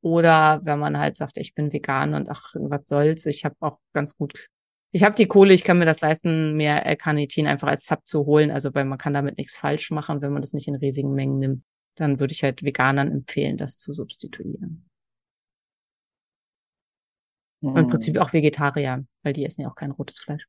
Oder 0.02 0.60
wenn 0.64 0.78
man 0.78 0.98
halt 0.98 1.16
sagt, 1.16 1.36
ich 1.36 1.54
bin 1.54 1.72
vegan 1.72 2.14
und 2.14 2.28
ach, 2.30 2.54
was 2.54 2.82
soll's, 2.86 3.26
ich 3.26 3.44
habe 3.44 3.56
auch 3.60 3.78
ganz 3.92 4.16
gut, 4.16 4.48
ich 4.92 5.04
habe 5.04 5.14
die 5.14 5.26
Kohle, 5.26 5.54
ich 5.54 5.62
kann 5.62 5.78
mir 5.78 5.84
das 5.84 6.00
leisten, 6.00 6.56
mehr 6.56 6.86
L-Carnitin 6.86 7.46
einfach 7.46 7.68
als 7.68 7.86
Sub 7.86 8.00
zu 8.06 8.24
holen. 8.26 8.50
Also 8.50 8.74
weil 8.74 8.86
man 8.86 8.98
kann 8.98 9.14
damit 9.14 9.36
nichts 9.38 9.56
falsch 9.56 9.90
machen, 9.90 10.22
wenn 10.22 10.32
man 10.32 10.42
das 10.42 10.52
nicht 10.52 10.68
in 10.68 10.74
riesigen 10.74 11.12
Mengen 11.12 11.38
nimmt, 11.38 11.64
dann 12.00 12.18
würde 12.18 12.32
ich 12.32 12.42
halt 12.42 12.62
Veganern 12.62 13.12
empfehlen, 13.12 13.56
das 13.58 13.76
zu 13.76 13.92
substituieren. 13.92 14.86
Und 17.62 17.76
im 17.76 17.86
Prinzip 17.88 18.14
Hm. 18.14 18.22
auch 18.22 18.32
Vegetariern, 18.32 19.06
weil 19.22 19.34
die 19.34 19.44
essen 19.44 19.62
ja 19.62 19.68
auch 19.68 19.74
kein 19.74 19.90
rotes 19.90 20.18
Fleisch. 20.18 20.46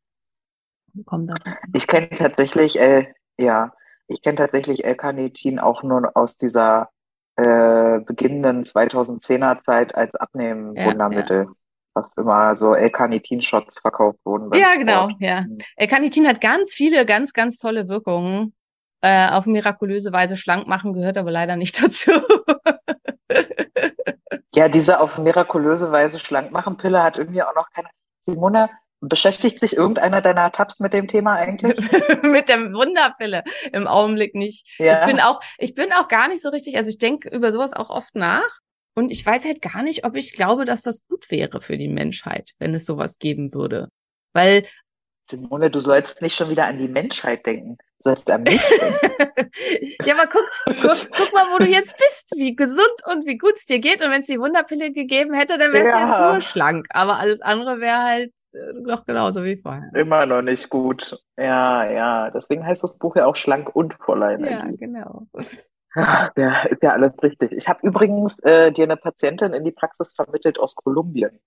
Ich 1.74 1.88
kenne 1.88 2.10
tatsächlich, 2.10 2.80
äh, 2.80 3.14
ja, 3.38 3.74
ich 4.08 4.22
kenne 4.22 4.36
tatsächlich 4.38 4.84
L-Carnitin 4.86 5.60
auch 5.60 5.84
nur 5.84 6.16
aus 6.16 6.38
dieser 6.38 6.89
äh, 7.38 7.99
beginnenden 7.99 8.64
2010er 8.64 9.60
Zeit 9.62 9.95
als 9.95 10.14
Abnehmen-Wundermittel. 10.16 11.47
Fast 11.93 12.18
immer 12.18 12.56
so 12.56 12.74
L-Carnitin-Shots 12.74 13.80
verkauft 13.82 14.20
wurden 14.24 14.49
Ja, 14.54 14.72
Sport. 14.72 14.80
genau, 14.80 15.10
ja. 15.20 15.41
Hm. 15.41 15.58
L-Carnitin 15.76 16.28
hat 16.28 16.39
ganz 16.39 16.74
viele, 16.74 17.06
ganz, 17.06 17.34
ganz 17.34 17.58
tolle 17.58 17.88
Wirkungen. 17.89 18.54
Äh, 19.02 19.30
auf 19.30 19.45
mirakulöse 19.47 20.12
Weise 20.14 20.38
schlank 20.38 20.68
machen 20.68 20.93
gehört 20.93 21.18
aber 21.18 21.32
leider 21.32 21.56
nicht 21.56 21.82
dazu. 21.84 22.12
Ja, 24.54 24.68
diese 24.68 24.99
auf 24.99 25.18
mirakulöse 25.18 25.91
Weise 25.91 26.20
Schlankmachen-Pille 26.20 27.02
hat 27.02 27.18
irgendwie 27.18 27.41
auch 27.41 27.56
noch 27.56 27.70
keine. 27.72 27.88
Simone, 28.20 28.70
beschäftigt 28.99 29.60
sich 29.60 29.76
irgendeiner 29.76 30.22
deiner 30.22 30.52
Tabs 30.52 30.80
mit 30.80 30.93
dem 30.93 31.08
Thema 31.08 31.36
eigentlich? 31.36 31.76
Mit 32.22 32.49
der 32.49 32.72
Wunderpille 32.74 33.43
im 33.72 33.88
Augenblick 33.88 34.36
nicht. 34.36 34.68
Ja. 34.78 34.99
Ich 34.99 35.08
bin 35.08 35.20
auch, 35.20 35.39
ich 35.58 35.74
bin 35.74 35.91
auch 35.93 36.08
gar 36.08 36.28
nicht 36.28 36.41
so 36.41 36.49
richtig, 36.49 36.78
also 36.78 36.89
ich 36.89 36.99
denke 36.99 37.30
über 37.30 37.52
sowas 37.52 37.74
auch 37.74 37.89
oft 37.89 38.14
nach. 38.16 38.60
Und 38.93 39.10
ich 39.10 39.26
weiß 39.26 39.45
halt 39.45 39.62
gar 39.62 39.84
nicht, 39.84 40.06
ob 40.06 40.16
ich 40.16 40.34
glaube, 40.34 40.66
dass 40.66 40.84
das 40.84 41.08
gut 41.08 41.32
wäre 41.32 41.62
für 41.62 41.78
die 41.78 41.88
Menschheit, 41.88 42.52
wenn 42.60 42.76
es 42.76 42.86
sowas 42.86 43.18
geben 43.18 43.54
würde. 43.54 43.88
Weil, 44.34 44.68
Simone, 45.30 45.72
du 45.72 45.80
sollst 45.80 46.22
nicht 46.22 46.36
schon 46.36 46.49
wieder 46.49 46.68
an 46.68 46.78
die 46.78 46.89
Menschheit 46.89 47.45
denken. 47.45 47.78
Du 48.04 48.10
sollst 48.10 48.28
mich 48.28 48.60
denken. 48.60 49.52
ja, 50.06 50.16
aber 50.16 50.28
guck, 50.28 50.45
guck, 50.82 50.97
guck 51.16 51.34
mal, 51.34 51.45
wo 51.54 51.58
du 51.60 51.66
jetzt 51.66 51.95
bist, 51.97 52.32
wie 52.36 52.56
gesund 52.56 52.95
und 53.12 53.26
wie 53.26 53.38
gut 53.38 53.54
es 53.56 53.66
dir 53.66 53.80
geht. 53.80 54.02
Und 54.02 54.10
wenn 54.12 54.22
es 54.22 54.28
die 54.28 54.39
Wunderpille 54.39 54.91
gegeben 54.91 55.34
hätte, 55.34 55.58
dann 55.58 55.72
wärst 55.74 55.93
du 55.93 55.97
Ja. 55.97 56.08
jetzt 56.08 56.18
nur 56.34 56.41
schlank. 56.41 56.88
Aber 56.91 57.18
alles 57.20 57.41
andere 57.41 57.80
wäre 57.80 57.99
halt 58.04 58.34
äh, 58.54 58.74
noch 58.82 59.06
genauso 59.06 59.43
wie 59.43 59.58
vorher. 59.58 59.89
Immer 59.93 60.26
noch 60.26 60.41
nicht 60.41 60.70
gut. 60.70 61.18
Ja, 61.38 61.89
ja. 61.89 62.32
Deswegen 62.32 62.66
heißt 62.66 62.84
das 62.84 62.97
Buch 62.97 63.16
ja 63.16 63.26
auch 63.28 63.36
Schlank 63.36 63.76
und 63.76 63.93
voller 64.04 64.32
Ja, 64.32 64.38
Energie. 64.38 64.78
genau. 64.78 65.28
Ja, 65.95 66.32
ja, 66.38 66.62
ist 66.64 66.82
ja 66.82 66.93
alles 66.93 67.14
richtig. 67.22 67.52
Ich 67.52 67.68
habe 67.68 67.86
übrigens 67.86 68.39
äh, 68.39 68.72
dir 68.72 68.84
eine 68.86 68.95
Patientin 68.97 69.54
in 69.54 69.64
die 69.66 69.72
Praxis 69.74 70.14
vermittelt 70.14 70.58
aus 70.58 70.76
Kolumbien. 70.76 71.39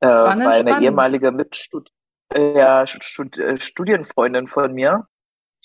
Äh, 0.00 0.08
Spannend, 0.08 0.44
weil 0.46 0.52
eine 0.54 0.60
spannend. 0.70 0.82
ehemalige 0.84 1.30
Mitstud 1.32 1.88
äh, 1.88 1.92
ja, 2.36 2.86
Stud 2.86 3.38
äh, 3.38 3.58
Studienfreundin 3.58 4.48
von 4.48 4.72
mir, 4.72 5.06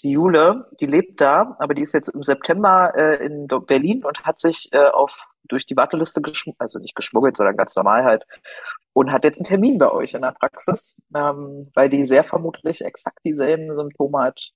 die 0.04 0.12
Jule, 0.12 0.70
die 0.80 0.86
lebt 0.86 1.20
da, 1.22 1.56
aber 1.60 1.74
die 1.74 1.82
ist 1.82 1.94
jetzt 1.94 2.10
im 2.10 2.24
September 2.24 2.94
äh, 2.96 3.26
in 3.26 3.48
Berlin 3.48 4.04
und 4.06 4.24
hat 4.26 4.40
sich 4.40 4.70
äh, 4.72 4.88
auf 4.88 5.26
durch 5.44 5.66
die 5.66 5.76
Warteliste 5.76 6.22
geschmuggelt, 6.22 6.62
also 6.62 6.80
nicht 6.80 6.96
geschmuggelt, 6.96 7.36
sondern 7.36 7.58
ganz 7.58 7.76
normal 7.76 8.04
halt, 8.04 8.26
und 8.94 9.12
hat 9.12 9.24
jetzt 9.24 9.40
einen 9.40 9.46
Termin 9.46 9.78
bei 9.80 9.92
euch 9.92 10.14
in 10.14 10.22
der 10.22 10.32
Praxis, 10.32 11.02
ähm, 11.16 11.72
weil 11.74 11.90
die 11.90 12.06
sehr 12.06 12.24
vermutlich 12.24 12.82
exakt 12.86 13.20
dieselben 13.26 13.76
Symptome 13.76 14.20
hat 14.20 14.52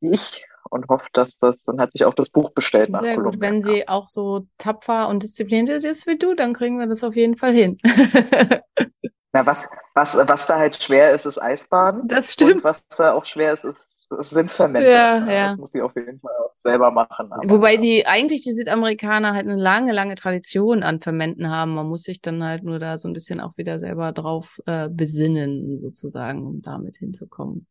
wie 0.00 0.10
ich 0.10 0.44
und 0.70 0.88
hofft, 0.88 1.10
dass 1.16 1.38
das, 1.38 1.64
dann 1.64 1.80
hat 1.80 1.92
sich 1.92 2.04
auch 2.04 2.14
das 2.14 2.30
Buch 2.30 2.50
bestellt 2.50 2.90
nach 2.90 3.00
Sehr 3.00 3.16
gut. 3.16 3.40
Wenn 3.40 3.60
sie 3.60 3.88
auch 3.88 4.08
so 4.08 4.46
tapfer 4.58 5.08
und 5.08 5.22
diszipliniert 5.22 5.84
ist 5.84 6.06
wie 6.06 6.18
du, 6.18 6.34
dann 6.34 6.52
kriegen 6.52 6.78
wir 6.78 6.86
das 6.86 7.04
auf 7.04 7.16
jeden 7.16 7.36
Fall 7.36 7.52
hin. 7.52 7.78
Na, 9.34 9.44
was, 9.44 9.68
was, 9.94 10.16
was 10.16 10.46
da 10.46 10.58
halt 10.60 10.80
schwer 10.80 11.12
ist, 11.12 11.26
ist 11.26 11.42
Eisbaden. 11.42 12.06
Das 12.06 12.28
Und 12.28 12.32
stimmt. 12.32 12.62
was 12.62 12.86
da 12.96 13.12
auch 13.12 13.24
schwer 13.24 13.52
ist, 13.52 13.64
ist, 13.64 14.08
ist 14.12 14.32
Rindfermente. 14.32 14.88
Ja, 14.88 15.28
ja. 15.28 15.48
Das 15.48 15.56
muss 15.56 15.72
die 15.72 15.82
auf 15.82 15.96
jeden 15.96 16.20
Fall 16.20 16.30
auch 16.38 16.54
selber 16.54 16.92
machen. 16.92 17.32
Aber, 17.32 17.50
Wobei 17.50 17.76
die 17.76 18.06
eigentlich 18.06 18.44
die 18.44 18.52
Südamerikaner 18.52 19.34
halt 19.34 19.48
eine 19.48 19.60
lange, 19.60 19.92
lange 19.92 20.14
Tradition 20.14 20.84
an 20.84 21.00
Fermenten 21.00 21.50
haben. 21.50 21.74
Man 21.74 21.88
muss 21.88 22.04
sich 22.04 22.20
dann 22.20 22.44
halt 22.44 22.62
nur 22.62 22.78
da 22.78 22.96
so 22.96 23.08
ein 23.08 23.12
bisschen 23.12 23.40
auch 23.40 23.56
wieder 23.56 23.80
selber 23.80 24.12
drauf 24.12 24.60
äh, 24.66 24.88
besinnen, 24.88 25.80
sozusagen, 25.80 26.46
um 26.46 26.62
damit 26.62 26.98
hinzukommen. 26.98 27.66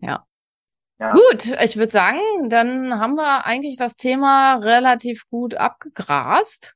Ja. 0.00 0.24
Ja. 1.00 1.12
Gut, 1.12 1.46
ich 1.64 1.76
würde 1.76 1.90
sagen, 1.90 2.20
dann 2.48 3.00
haben 3.00 3.16
wir 3.16 3.44
eigentlich 3.44 3.76
das 3.76 3.96
Thema 3.96 4.54
relativ 4.56 5.28
gut 5.30 5.56
abgegrast 5.56 6.74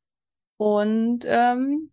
und 0.57 1.21
ähm, 1.27 1.92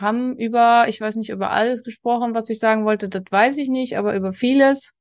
haben 0.00 0.36
über, 0.36 0.86
ich 0.88 1.00
weiß 1.00 1.16
nicht, 1.16 1.30
über 1.30 1.50
alles 1.50 1.82
gesprochen, 1.82 2.34
was 2.34 2.48
ich 2.50 2.58
sagen 2.58 2.84
wollte, 2.84 3.08
das 3.08 3.24
weiß 3.30 3.56
ich 3.58 3.68
nicht, 3.68 3.96
aber 3.96 4.14
über 4.14 4.32
vieles. 4.32 4.94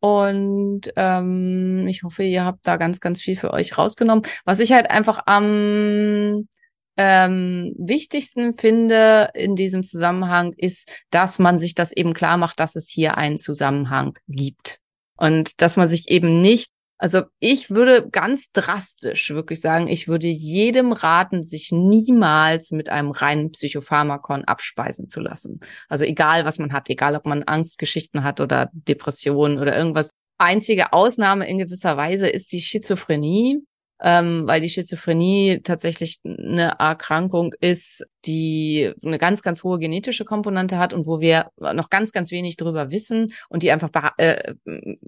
Und 0.00 0.92
ähm, 0.96 1.86
ich 1.86 2.02
hoffe, 2.02 2.22
ihr 2.22 2.44
habt 2.44 2.66
da 2.66 2.76
ganz, 2.76 3.00
ganz 3.00 3.20
viel 3.20 3.36
für 3.36 3.52
euch 3.52 3.76
rausgenommen. 3.76 4.24
Was 4.44 4.60
ich 4.60 4.72
halt 4.72 4.90
einfach 4.90 5.20
am 5.26 6.48
ähm, 6.96 7.74
wichtigsten 7.78 8.54
finde 8.54 9.30
in 9.34 9.56
diesem 9.56 9.82
Zusammenhang 9.82 10.54
ist, 10.56 10.90
dass 11.10 11.38
man 11.38 11.58
sich 11.58 11.74
das 11.74 11.92
eben 11.92 12.14
klar 12.14 12.38
macht, 12.38 12.60
dass 12.60 12.76
es 12.76 12.88
hier 12.88 13.18
einen 13.18 13.38
Zusammenhang 13.38 14.18
gibt. 14.26 14.78
Und 15.16 15.60
dass 15.60 15.76
man 15.76 15.88
sich 15.88 16.10
eben 16.10 16.40
nicht, 16.40 16.70
also 17.00 17.22
ich 17.38 17.70
würde 17.70 18.06
ganz 18.10 18.52
drastisch 18.52 19.30
wirklich 19.30 19.62
sagen, 19.62 19.88
ich 19.88 20.06
würde 20.06 20.26
jedem 20.26 20.92
raten, 20.92 21.42
sich 21.42 21.72
niemals 21.72 22.72
mit 22.72 22.90
einem 22.90 23.10
reinen 23.10 23.52
Psychopharmakon 23.52 24.44
abspeisen 24.44 25.06
zu 25.08 25.20
lassen. 25.20 25.60
Also 25.88 26.04
egal, 26.04 26.44
was 26.44 26.58
man 26.58 26.74
hat, 26.74 26.90
egal, 26.90 27.16
ob 27.16 27.24
man 27.24 27.42
Angstgeschichten 27.42 28.22
hat 28.22 28.42
oder 28.42 28.68
Depressionen 28.74 29.58
oder 29.58 29.74
irgendwas. 29.74 30.10
Einzige 30.36 30.92
Ausnahme 30.92 31.48
in 31.48 31.56
gewisser 31.56 31.96
Weise 31.96 32.28
ist 32.28 32.52
die 32.52 32.60
Schizophrenie, 32.60 33.62
ähm, 34.02 34.46
weil 34.46 34.60
die 34.60 34.68
Schizophrenie 34.68 35.60
tatsächlich 35.62 36.20
eine 36.24 36.76
Erkrankung 36.78 37.52
ist, 37.60 38.06
die 38.24 38.92
eine 39.04 39.18
ganz, 39.18 39.42
ganz 39.42 39.62
hohe 39.62 39.78
genetische 39.78 40.24
Komponente 40.24 40.78
hat 40.78 40.94
und 40.94 41.06
wo 41.06 41.20
wir 41.20 41.50
noch 41.58 41.90
ganz, 41.90 42.12
ganz 42.12 42.30
wenig 42.30 42.56
drüber 42.56 42.90
wissen 42.90 43.32
und 43.48 43.62
die 43.62 43.70
einfach 43.70 43.90
äh, 44.16 44.54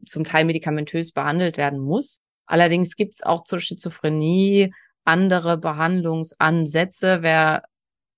zum 0.07 0.24
Teil 0.24 0.45
medikamentös 0.45 1.12
behandelt 1.12 1.57
werden 1.57 1.80
muss. 1.80 2.20
Allerdings 2.47 2.97
gibt 2.97 3.14
es 3.14 3.22
auch 3.22 3.45
zur 3.45 3.61
Schizophrenie 3.61 4.72
andere 5.05 5.59
Behandlungsansätze. 5.59 7.18
Wer 7.22 7.62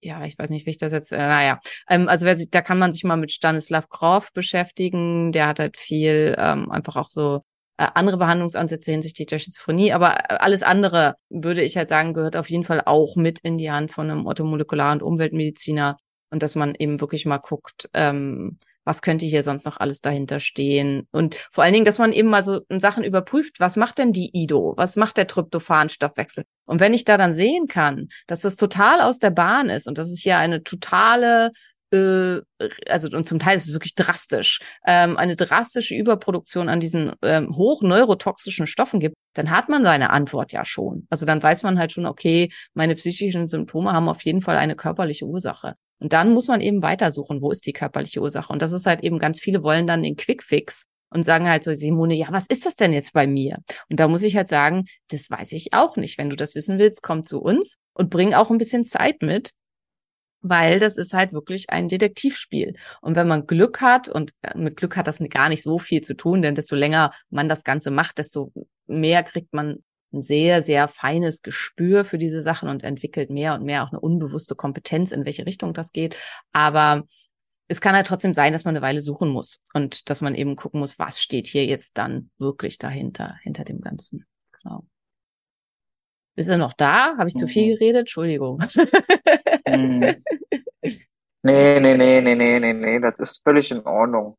ja, 0.04 0.24
ich 0.26 0.38
weiß 0.38 0.50
nicht, 0.50 0.66
wie 0.66 0.70
ich 0.70 0.78
das 0.78 0.92
jetzt, 0.92 1.12
äh, 1.12 1.16
naja, 1.16 1.60
ähm, 1.88 2.08
also 2.08 2.26
wer 2.26 2.36
sich, 2.36 2.50
da 2.50 2.60
kann 2.60 2.78
man 2.78 2.92
sich 2.92 3.04
mal 3.04 3.16
mit 3.16 3.32
Stanislav 3.32 3.88
Grof 3.88 4.32
beschäftigen. 4.34 5.32
Der 5.32 5.46
hat 5.46 5.58
halt 5.58 5.78
viel 5.78 6.34
ähm, 6.38 6.70
einfach 6.70 6.96
auch 6.96 7.08
so 7.08 7.42
andere 7.76 8.18
Behandlungsansätze 8.18 8.90
hinsichtlich 8.90 9.26
der 9.26 9.38
Schizophrenie, 9.38 9.92
aber 9.92 10.30
äh, 10.30 10.34
alles 10.34 10.62
andere, 10.62 11.16
würde 11.28 11.62
ich 11.62 11.76
halt 11.76 11.88
sagen, 11.88 12.14
gehört 12.14 12.36
auf 12.36 12.50
jeden 12.50 12.64
Fall 12.64 12.82
auch 12.84 13.16
mit 13.16 13.40
in 13.40 13.58
die 13.58 13.70
Hand 13.70 13.92
von 13.92 14.10
einem 14.10 14.26
Ottomolekular- 14.26 14.92
und 14.92 15.02
Umweltmediziner 15.02 15.96
und 16.30 16.42
dass 16.42 16.54
man 16.54 16.74
eben 16.76 17.00
wirklich 17.00 17.26
mal 17.26 17.38
guckt, 17.38 17.88
ähm, 17.94 18.58
was 18.84 19.02
könnte 19.02 19.24
hier 19.26 19.42
sonst 19.42 19.64
noch 19.64 19.78
alles 19.78 20.00
dahinter 20.00 20.40
stehen? 20.40 21.08
Und 21.10 21.36
vor 21.50 21.64
allen 21.64 21.72
Dingen, 21.72 21.86
dass 21.86 21.98
man 21.98 22.12
eben 22.12 22.28
mal 22.28 22.42
so 22.42 22.60
Sachen 22.68 23.02
überprüft, 23.02 23.60
was 23.60 23.76
macht 23.76 23.98
denn 23.98 24.12
die 24.12 24.30
IDO, 24.34 24.74
was 24.76 24.96
macht 24.96 25.16
der 25.16 25.26
Tryptophan-Stoffwechsel? 25.26 26.44
Und 26.66 26.80
wenn 26.80 26.94
ich 26.94 27.04
da 27.04 27.16
dann 27.16 27.34
sehen 27.34 27.66
kann, 27.66 28.08
dass 28.26 28.42
das 28.42 28.56
total 28.56 29.00
aus 29.00 29.18
der 29.18 29.30
Bahn 29.30 29.70
ist 29.70 29.88
und 29.88 29.96
dass 29.98 30.10
es 30.10 30.20
hier 30.20 30.36
eine 30.38 30.62
totale 30.62 31.50
äh, 31.94 32.40
also 32.88 33.08
und 33.08 33.26
zum 33.26 33.38
Teil 33.38 33.56
ist 33.56 33.66
es 33.66 33.72
wirklich 33.72 33.94
drastisch, 33.94 34.60
ähm, 34.86 35.16
eine 35.16 35.36
drastische 35.36 35.94
Überproduktion 35.94 36.68
an 36.68 36.80
diesen 36.80 37.12
ähm, 37.22 37.54
hochneurotoxischen 37.54 38.66
Stoffen 38.66 39.00
gibt, 39.00 39.16
dann 39.34 39.50
hat 39.50 39.68
man 39.68 39.84
seine 39.84 40.10
Antwort 40.10 40.52
ja 40.52 40.64
schon. 40.64 41.06
Also 41.10 41.26
dann 41.26 41.42
weiß 41.42 41.62
man 41.62 41.78
halt 41.78 41.92
schon, 41.92 42.06
okay, 42.06 42.50
meine 42.74 42.94
psychischen 42.94 43.48
Symptome 43.48 43.92
haben 43.92 44.08
auf 44.08 44.24
jeden 44.24 44.40
Fall 44.42 44.56
eine 44.56 44.76
körperliche 44.76 45.26
Ursache. 45.26 45.74
Und 46.00 46.12
dann 46.12 46.32
muss 46.32 46.48
man 46.48 46.60
eben 46.60 46.82
weitersuchen, 46.82 47.40
wo 47.40 47.50
ist 47.50 47.66
die 47.66 47.72
körperliche 47.72 48.20
Ursache. 48.20 48.52
Und 48.52 48.62
das 48.62 48.72
ist 48.72 48.86
halt 48.86 49.02
eben 49.02 49.18
ganz 49.18 49.40
viele 49.40 49.62
wollen 49.62 49.86
dann 49.86 50.02
den 50.02 50.16
Quickfix 50.16 50.84
und 51.10 51.22
sagen 51.22 51.48
halt 51.48 51.64
so, 51.64 51.72
Simone, 51.72 52.14
ja, 52.14 52.26
was 52.30 52.46
ist 52.46 52.66
das 52.66 52.74
denn 52.76 52.92
jetzt 52.92 53.12
bei 53.12 53.26
mir? 53.26 53.58
Und 53.88 54.00
da 54.00 54.08
muss 54.08 54.24
ich 54.24 54.36
halt 54.36 54.48
sagen, 54.48 54.84
das 55.08 55.30
weiß 55.30 55.52
ich 55.52 55.72
auch 55.72 55.96
nicht. 55.96 56.18
Wenn 56.18 56.28
du 56.28 56.36
das 56.36 56.54
wissen 56.54 56.78
willst, 56.78 57.02
komm 57.02 57.24
zu 57.24 57.40
uns 57.40 57.76
und 57.94 58.10
bring 58.10 58.34
auch 58.34 58.50
ein 58.50 58.58
bisschen 58.58 58.84
Zeit 58.84 59.22
mit, 59.22 59.50
weil 60.44 60.78
das 60.78 60.98
ist 60.98 61.14
halt 61.14 61.32
wirklich 61.32 61.70
ein 61.70 61.88
Detektivspiel. 61.88 62.74
Und 63.00 63.16
wenn 63.16 63.26
man 63.26 63.46
Glück 63.46 63.80
hat, 63.80 64.08
und 64.08 64.32
äh, 64.42 64.56
mit 64.56 64.76
Glück 64.76 64.96
hat 64.96 65.06
das 65.06 65.22
gar 65.30 65.48
nicht 65.48 65.62
so 65.62 65.78
viel 65.78 66.02
zu 66.02 66.14
tun, 66.14 66.42
denn 66.42 66.54
desto 66.54 66.76
länger 66.76 67.12
man 67.30 67.48
das 67.48 67.64
Ganze 67.64 67.90
macht, 67.90 68.18
desto 68.18 68.52
mehr 68.86 69.22
kriegt 69.22 69.54
man 69.54 69.82
ein 70.12 70.22
sehr, 70.22 70.62
sehr 70.62 70.86
feines 70.86 71.42
Gespür 71.42 72.04
für 72.04 72.18
diese 72.18 72.42
Sachen 72.42 72.68
und 72.68 72.84
entwickelt 72.84 73.30
mehr 73.30 73.54
und 73.54 73.64
mehr 73.64 73.82
auch 73.82 73.90
eine 73.90 74.00
unbewusste 74.00 74.54
Kompetenz, 74.54 75.12
in 75.12 75.24
welche 75.24 75.46
Richtung 75.46 75.72
das 75.72 75.92
geht. 75.92 76.16
Aber 76.52 77.04
es 77.66 77.80
kann 77.80 77.96
halt 77.96 78.06
trotzdem 78.06 78.34
sein, 78.34 78.52
dass 78.52 78.64
man 78.64 78.76
eine 78.76 78.84
Weile 78.84 79.00
suchen 79.00 79.30
muss 79.30 79.60
und 79.72 80.10
dass 80.10 80.20
man 80.20 80.34
eben 80.34 80.56
gucken 80.56 80.80
muss, 80.80 80.98
was 80.98 81.22
steht 81.22 81.46
hier 81.46 81.64
jetzt 81.64 81.96
dann 81.96 82.30
wirklich 82.36 82.76
dahinter, 82.76 83.38
hinter 83.42 83.64
dem 83.64 83.80
Ganzen. 83.80 84.26
Genau. 84.62 84.84
Bist 86.34 86.48
du 86.50 86.58
noch 86.58 86.72
da? 86.74 87.16
Habe 87.16 87.28
ich 87.28 87.34
zu 87.34 87.46
viel 87.46 87.74
Mhm. 87.74 87.78
geredet? 87.78 88.00
Entschuldigung. 88.00 88.60
Hm. 89.68 90.00
Nee, 91.42 91.78
nee, 91.80 91.96
nee, 91.96 92.20
nee, 92.22 92.34
nee, 92.34 92.58
nee, 92.58 92.72
nee, 92.72 93.00
das 93.00 93.18
ist 93.18 93.42
völlig 93.44 93.70
in 93.70 93.80
Ordnung. 93.84 94.36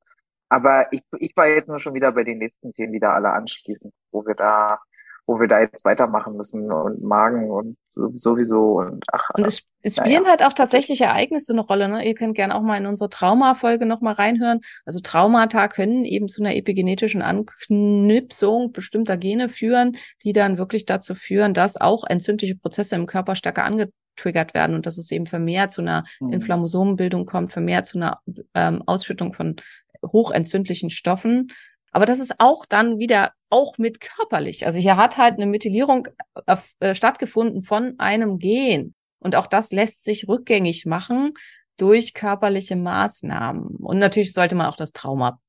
Aber 0.50 0.88
ich, 0.92 1.02
ich 1.20 1.36
war 1.36 1.48
jetzt 1.48 1.68
nur 1.68 1.80
schon 1.80 1.94
wieder 1.94 2.12
bei 2.12 2.24
den 2.24 2.40
nächsten 2.40 2.74
Themen 2.74 2.94
wieder 2.94 3.14
alle 3.14 3.30
anschließen, 3.32 3.92
wo 4.12 4.26
wir 4.26 4.34
da, 4.36 4.80
wo 5.28 5.40
wir 5.40 5.48
da 5.48 5.60
jetzt 5.60 5.84
weitermachen 5.86 6.36
müssen 6.36 6.72
und 6.72 7.02
Magen 7.02 7.50
und 7.50 7.78
sowieso 7.92 8.80
und 8.80 9.04
ach. 9.12 9.30
Und 9.34 9.48
es, 9.48 9.64
es 9.82 9.96
spielen 9.96 10.24
ja. 10.24 10.30
halt 10.30 10.44
auch 10.44 10.54
tatsächlich 10.54 11.02
Ereignisse 11.02 11.54
eine 11.54 11.62
Rolle. 11.62 11.88
Ne? 11.88 12.06
Ihr 12.06 12.14
könnt 12.14 12.36
gerne 12.36 12.56
auch 12.56 12.62
mal 12.62 12.78
in 12.78 12.86
unsere 12.86 13.10
Trauma-Folge 13.10 13.86
nochmal 13.86 14.14
reinhören. 14.14 14.62
Also 14.86 15.00
Traumata 15.00 15.68
können 15.68 16.06
eben 16.06 16.28
zu 16.28 16.42
einer 16.42 16.56
epigenetischen 16.56 17.22
Anknipsung 17.22 18.72
bestimmter 18.72 19.18
Gene 19.18 19.50
führen, 19.50 19.98
die 20.24 20.34
dann 20.34 20.58
wirklich 20.58 20.86
dazu 20.86 21.16
führen, 21.16 21.54
dass 21.54 21.80
auch 21.80 22.04
entzündliche 22.04 22.56
Prozesse 22.56 22.96
im 22.96 23.08
Körper 23.08 23.36
stärker 23.36 23.64
angetriggert 23.64 24.54
werden 24.54 24.76
und 24.76 24.86
dass 24.86 24.98
es 24.98 25.10
eben 25.12 25.26
vermehrt 25.26 25.72
zu 25.72 25.82
einer 25.82 26.04
mhm. 26.20 26.34
Inflammasomenbildung 26.34 27.26
kommt, 27.26 27.52
vermehrt 27.52 27.88
zu 27.88 27.98
einer 27.98 28.20
ähm, 28.54 28.84
Ausschüttung 28.86 29.34
von 29.34 29.56
hochentzündlichen 30.04 30.90
Stoffen. 30.90 31.48
Aber 31.96 32.06
das 32.06 32.20
ist 32.20 32.36
auch 32.40 32.66
dann 32.66 33.00
wieder 33.00 33.32
auch 33.50 33.78
mit 33.78 34.02
körperlich. 34.02 34.66
Also 34.66 34.80
hier 34.80 34.98
hat 34.98 35.16
halt 35.16 35.36
eine 35.36 35.46
Methylierung 35.46 36.10
äh, 36.46 36.58
äh, 36.82 36.94
stattgefunden 36.94 37.62
von 37.62 37.98
einem 38.00 38.38
Gen. 38.38 38.94
Und 39.20 39.38
auch 39.38 39.48
das 39.48 39.72
lässt 39.72 40.04
sich 40.04 40.28
rückgängig 40.28 40.86
machen 40.86 41.36
durch 41.78 42.14
körperliche 42.14 42.76
Maßnahmen. 42.76 43.78
Und 43.78 43.98
natürlich 43.98 44.34
sollte 44.34 44.56
man 44.56 44.66
auch 44.66 44.76
das 44.76 44.92
Trauma 44.92 45.40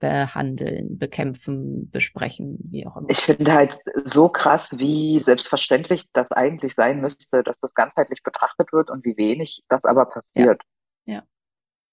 behandeln, 0.00 0.98
bekämpfen, 0.98 1.88
besprechen, 1.88 2.58
wie 2.64 2.84
auch 2.84 2.96
immer. 2.96 3.08
Ich 3.08 3.20
finde 3.20 3.52
halt 3.52 3.78
so 4.06 4.28
krass, 4.28 4.70
wie 4.72 5.20
selbstverständlich 5.20 6.08
das 6.12 6.28
eigentlich 6.32 6.74
sein 6.74 7.00
müsste, 7.00 7.44
dass 7.44 7.60
das 7.60 7.74
ganzheitlich 7.74 8.24
betrachtet 8.24 8.72
wird 8.72 8.90
und 8.90 9.04
wie 9.04 9.16
wenig 9.16 9.62
das 9.68 9.84
aber 9.84 10.06
passiert. 10.06 10.60
Ja. 11.04 11.14
ja. 11.14 11.22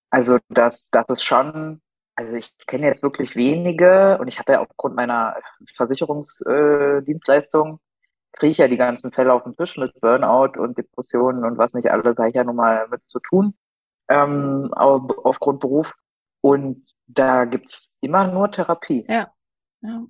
Also, 0.10 0.40
dass, 0.50 0.90
dass 0.90 1.06
es 1.10 1.24
schon 1.24 1.83
also 2.16 2.34
ich 2.34 2.56
kenne 2.68 2.88
jetzt 2.88 3.04
wirklich 3.04 3.36
wenige 3.36 4.18
und 4.20 4.28
ich 4.28 4.40
habe 4.40 4.54
ja 4.54 4.62
aufgrund 4.62 4.96
meiner 4.96 5.36
Versicherungsdienstleistung 5.76 7.76
äh, 7.76 8.38
kriege 8.38 8.52
ich 8.52 8.58
ja 8.58 8.68
die 8.68 8.78
ganzen 8.78 9.12
Fälle 9.12 9.34
auf 9.34 9.44
den 9.44 9.56
Tisch 9.56 9.78
mit 9.78 10.00
Burnout 10.02 10.60
und 10.60 10.78
Depressionen 10.78 11.46
und 11.46 11.58
was 11.58 11.74
nicht 11.74 11.90
alles, 11.90 12.18
habe 12.18 12.30
ich 12.30 12.36
ja 12.36 12.44
nun 12.44 12.56
mal 12.56 12.88
mit 12.90 13.02
zu 13.08 13.20
tun 13.20 13.56
ähm, 14.10 14.74
auf, 14.74 15.10
aufgrund 15.24 15.60
Beruf. 15.60 15.94
Und 16.42 16.84
da 17.08 17.46
gibt's 17.46 17.96
immer 18.02 18.28
nur 18.28 18.52
Therapie. 18.52 19.06
Ja. 19.08 19.32
ja. 19.82 20.04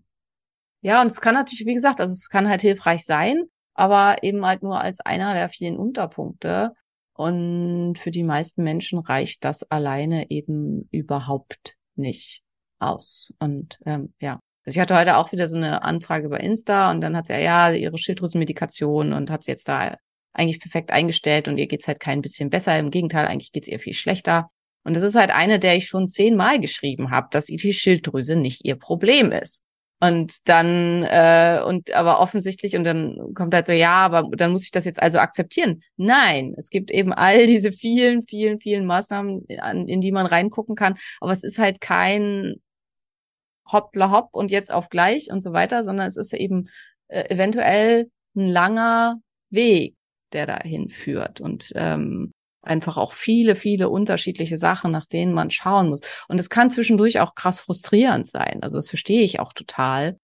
Ja, 0.82 1.02
und 1.02 1.08
es 1.08 1.22
kann 1.22 1.36
natürlich, 1.36 1.66
wie 1.66 1.76
gesagt, 1.76 2.02
also 2.02 2.12
es 2.12 2.28
kann 2.28 2.50
halt 2.50 2.62
hilfreich 2.62 3.06
sein, 3.06 3.44
aber 3.74 4.24
eben 4.24 4.46
halt 4.46 4.64
nur 4.64 4.82
als 4.82 5.00
einer 5.00 5.34
der 5.34 5.48
vielen 5.48 5.78
Unterpunkte. 5.78 6.74
Und 7.14 8.00
für 8.00 8.12
die 8.12 8.24
meisten 8.24 8.64
Menschen 8.64 9.00
reicht 9.00 9.46
das 9.46 9.64
alleine 9.70 10.30
eben 10.30 10.90
überhaupt 10.92 11.76
nicht 11.96 12.42
aus. 12.80 13.34
Und 13.40 13.80
ähm, 13.86 14.14
ja. 14.20 14.40
Also 14.66 14.78
ich 14.78 14.80
hatte 14.80 14.96
heute 14.96 15.18
auch 15.18 15.32
wieder 15.32 15.48
so 15.48 15.58
eine 15.58 15.84
Anfrage 15.84 16.30
bei 16.30 16.38
Insta 16.38 16.92
und 16.92 17.02
dann 17.02 17.18
hat 17.18 17.28
sie 17.28 17.34
ja, 17.34 17.70
ja 17.70 17.72
ihre 17.72 17.98
Schilddrüsenmedikation 17.98 19.12
und 19.12 19.30
hat 19.30 19.44
sie 19.44 19.52
jetzt 19.52 19.68
da 19.68 19.98
eigentlich 20.34 20.60
perfekt 20.60 20.92
eingestellt 20.92 21.48
und 21.48 21.58
ihr 21.58 21.68
geht's 21.68 21.88
halt 21.88 22.00
kein 22.00 22.22
bisschen 22.22 22.50
besser. 22.50 22.78
Im 22.78 22.90
Gegenteil, 22.90 23.28
eigentlich 23.28 23.52
geht's 23.52 23.68
ihr 23.68 23.80
viel 23.80 23.94
schlechter. 23.94 24.50
Und 24.84 24.96
das 24.96 25.04
ist 25.04 25.16
halt 25.16 25.32
eine, 25.32 25.60
der 25.60 25.76
ich 25.76 25.88
schon 25.88 26.08
zehnmal 26.08 26.60
geschrieben 26.60 27.12
habe, 27.12 27.28
dass 27.32 27.46
die 27.46 27.74
Schilddrüse 27.74 28.36
nicht 28.36 28.66
ihr 28.66 28.76
Problem 28.76 29.32
ist. 29.32 29.64
Und 30.04 30.50
dann, 30.50 31.04
äh, 31.04 31.62
und 31.66 31.94
aber 31.94 32.20
offensichtlich, 32.20 32.76
und 32.76 32.84
dann 32.84 33.34
kommt 33.36 33.54
halt 33.54 33.68
so, 33.68 33.72
ja, 33.72 34.04
aber 34.04 34.30
dann 34.36 34.52
muss 34.52 34.66
ich 34.66 34.72
das 34.72 34.84
jetzt 34.84 35.02
also 35.02 35.20
akzeptieren. 35.20 35.82
Nein, 35.96 36.54
es 36.58 36.70
gibt 36.70 36.92
eben 36.92 37.14
all 37.14 37.48
diese 37.48 37.72
vielen, 37.72 38.26
vielen, 38.28 38.60
vielen 38.60 38.86
Maßnahmen, 38.86 39.46
in, 39.46 39.88
in 39.88 40.02
die 40.02 40.12
man 40.12 40.26
reingucken 40.26 40.76
kann. 40.76 40.96
Aber 41.22 41.32
es 41.32 41.44
ist 41.44 41.58
halt 41.58 41.80
kein 41.80 42.56
Hoppla 43.72 44.12
hopp 44.12 44.36
und 44.36 44.52
jetzt 44.52 44.74
auf 44.74 44.90
gleich 44.90 45.32
und 45.32 45.42
so 45.42 45.54
weiter, 45.54 45.86
sondern 45.86 46.08
es 46.08 46.18
ist 46.18 46.34
eben 46.34 46.66
äh, 47.08 47.34
eventuell 47.34 48.12
ein 48.36 48.50
langer 48.50 49.22
Weg, 49.52 49.96
der 50.34 50.48
dahin 50.48 50.90
führt. 50.90 51.40
Und 51.40 51.72
ähm, 51.76 52.34
einfach 52.64 52.98
auch 52.98 53.14
viele, 53.14 53.56
viele 53.56 53.90
unterschiedliche 53.90 54.58
Sachen, 54.58 54.92
nach 54.92 55.06
denen 55.06 55.34
man 55.34 55.52
schauen 55.52 55.90
muss. 55.90 56.02
Und 56.28 56.40
es 56.40 56.50
kann 56.50 56.70
zwischendurch 56.70 57.20
auch 57.20 57.36
krass 57.36 57.60
frustrierend 57.60 58.28
sein. 58.28 58.60
Also 58.62 58.78
das 58.78 58.90
verstehe 58.90 59.24
ich 59.24 59.40
auch 59.40 59.54
total. 59.54 60.18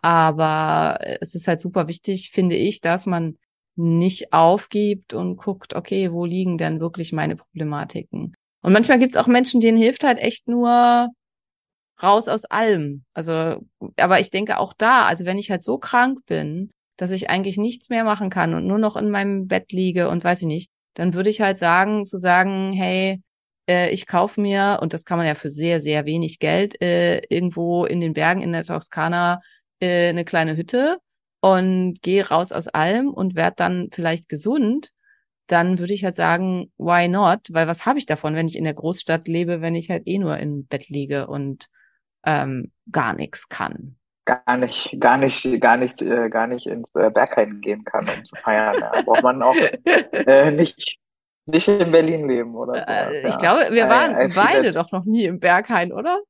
Aber 0.00 0.98
es 1.20 1.34
ist 1.34 1.46
halt 1.46 1.60
super 1.60 1.86
wichtig, 1.88 2.30
finde 2.32 2.56
ich, 2.56 2.80
dass 2.80 3.06
man 3.06 3.36
nicht 3.76 4.32
aufgibt 4.32 5.14
und 5.14 5.36
guckt, 5.36 5.74
okay, 5.74 6.12
wo 6.12 6.24
liegen 6.24 6.58
denn 6.58 6.80
wirklich 6.80 7.12
meine 7.12 7.36
Problematiken? 7.36 8.34
Und 8.62 8.72
manchmal 8.72 8.98
gibt 8.98 9.14
es 9.14 9.16
auch 9.16 9.26
Menschen, 9.26 9.60
denen 9.60 9.78
hilft 9.78 10.04
halt 10.04 10.18
echt 10.18 10.48
nur 10.48 11.08
raus 12.02 12.28
aus 12.28 12.44
allem. 12.44 13.04
Also, 13.14 13.60
aber 13.96 14.20
ich 14.20 14.30
denke 14.30 14.58
auch 14.58 14.72
da, 14.72 15.06
also 15.06 15.24
wenn 15.24 15.38
ich 15.38 15.50
halt 15.50 15.62
so 15.62 15.78
krank 15.78 16.20
bin, 16.26 16.70
dass 16.96 17.10
ich 17.10 17.30
eigentlich 17.30 17.56
nichts 17.56 17.88
mehr 17.88 18.04
machen 18.04 18.30
kann 18.30 18.54
und 18.54 18.66
nur 18.66 18.78
noch 18.78 18.96
in 18.96 19.10
meinem 19.10 19.46
Bett 19.46 19.72
liege 19.72 20.08
und 20.08 20.24
weiß 20.24 20.42
ich 20.42 20.48
nicht, 20.48 20.70
dann 20.94 21.14
würde 21.14 21.30
ich 21.30 21.40
halt 21.40 21.58
sagen, 21.58 22.04
zu 22.04 22.18
sagen, 22.18 22.72
hey, 22.72 23.22
äh, 23.68 23.90
ich 23.90 24.06
kaufe 24.06 24.40
mir, 24.40 24.78
und 24.82 24.92
das 24.92 25.04
kann 25.04 25.18
man 25.18 25.26
ja 25.26 25.34
für 25.34 25.50
sehr, 25.50 25.80
sehr 25.80 26.04
wenig 26.04 26.38
Geld, 26.38 26.80
äh, 26.82 27.20
irgendwo 27.28 27.84
in 27.84 28.00
den 28.00 28.12
Bergen 28.14 28.42
in 28.42 28.52
der 28.52 28.64
Toskana 28.64 29.40
äh, 29.80 30.08
eine 30.10 30.24
kleine 30.24 30.56
Hütte 30.56 30.98
und 31.40 32.02
gehe 32.02 32.28
raus 32.28 32.52
aus 32.52 32.68
allem 32.68 33.10
und 33.12 33.34
werde 33.34 33.56
dann 33.56 33.88
vielleicht 33.92 34.28
gesund, 34.28 34.92
dann 35.46 35.78
würde 35.78 35.94
ich 35.94 36.04
halt 36.04 36.16
sagen, 36.16 36.72
why 36.78 37.08
not? 37.08 37.40
Weil 37.50 37.66
was 37.66 37.84
habe 37.86 37.98
ich 37.98 38.06
davon, 38.06 38.34
wenn 38.34 38.46
ich 38.46 38.56
in 38.56 38.64
der 38.64 38.74
Großstadt 38.74 39.28
lebe, 39.28 39.60
wenn 39.60 39.74
ich 39.74 39.90
halt 39.90 40.06
eh 40.06 40.18
nur 40.18 40.38
im 40.38 40.66
Bett 40.66 40.88
liege 40.88 41.26
und 41.26 41.68
ähm, 42.24 42.72
gar 42.90 43.14
nichts 43.14 43.48
kann? 43.48 43.96
Gar 44.24 44.56
nicht, 44.56 45.00
gar 45.00 45.16
nicht, 45.16 45.60
gar 45.60 45.76
nicht, 45.76 46.02
äh, 46.02 46.28
gar 46.28 46.46
nicht 46.46 46.66
ins 46.66 46.88
äh, 46.94 47.10
Berghain 47.10 47.60
gehen 47.60 47.84
kann, 47.84 48.08
um 48.08 48.24
zu 48.24 48.36
feiern. 48.36 48.76
Ja. 48.80 49.02
Braucht 49.02 49.22
man 49.22 49.42
auch 49.42 49.54
äh, 50.12 50.50
nicht, 50.50 50.98
nicht 51.46 51.68
in 51.68 51.90
Berlin 51.90 52.28
leben, 52.28 52.54
oder? 52.54 52.86
Äh, 52.88 53.04
sowas, 53.04 53.36
ich 53.36 53.42
ja. 53.42 53.54
glaube, 53.54 53.74
wir 53.74 53.88
waren 53.88 54.20
I, 54.20 54.24
I 54.24 54.34
beide 54.34 54.72
doch 54.72 54.92
noch 54.92 55.04
nie 55.04 55.24
im 55.24 55.40
Berghain, 55.40 55.92
oder? 55.92 56.20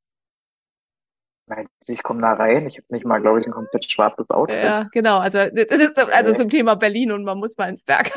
ich 1.87 2.03
komme 2.03 2.23
da 2.23 2.33
rein, 2.33 2.67
ich 2.67 2.79
habe 2.79 2.87
nicht 2.91 3.05
mal, 3.05 3.21
glaube 3.21 3.41
ich, 3.41 3.47
ein 3.47 3.53
komplett 3.53 3.91
schwarzes 3.91 4.31
Auto. 4.31 4.53
Ja, 4.53 4.89
genau. 4.93 5.19
Also 5.19 5.39
das 5.53 5.71
ist 5.71 5.99
also 5.99 6.35
zum 6.35 6.49
Thema 6.49 6.77
Berlin 6.77 7.13
und 7.13 7.25
man 7.25 7.39
muss 7.39 7.59
mal 7.59 7.69
ins 7.69 7.85
Berg. 7.85 8.11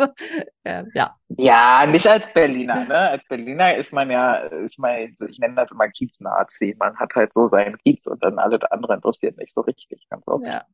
So, 0.00 0.84
ja. 0.94 1.16
Ja, 1.28 1.86
nicht 1.86 2.06
als 2.06 2.32
Berliner. 2.32 2.84
Ne? 2.84 3.10
Als 3.10 3.24
Berliner 3.28 3.76
ist 3.76 3.92
man 3.92 4.10
ja, 4.10 4.36
ist 4.36 4.78
man, 4.78 5.14
ich 5.28 5.38
nenne 5.38 5.54
das 5.54 5.72
immer 5.72 5.88
Kiez-Nazi. 5.88 6.76
Man 6.78 6.96
hat 6.98 7.14
halt 7.14 7.34
so 7.34 7.46
seinen 7.46 7.78
Kiez 7.78 8.06
und 8.06 8.22
dann 8.22 8.38
alle 8.38 8.58
anderen 8.72 8.96
interessiert 8.96 9.36
nicht 9.38 9.52
so 9.52 9.60
richtig. 9.62 10.06
Ganz 10.10 10.26
oft. 10.26 10.46
Ja. 10.46 10.64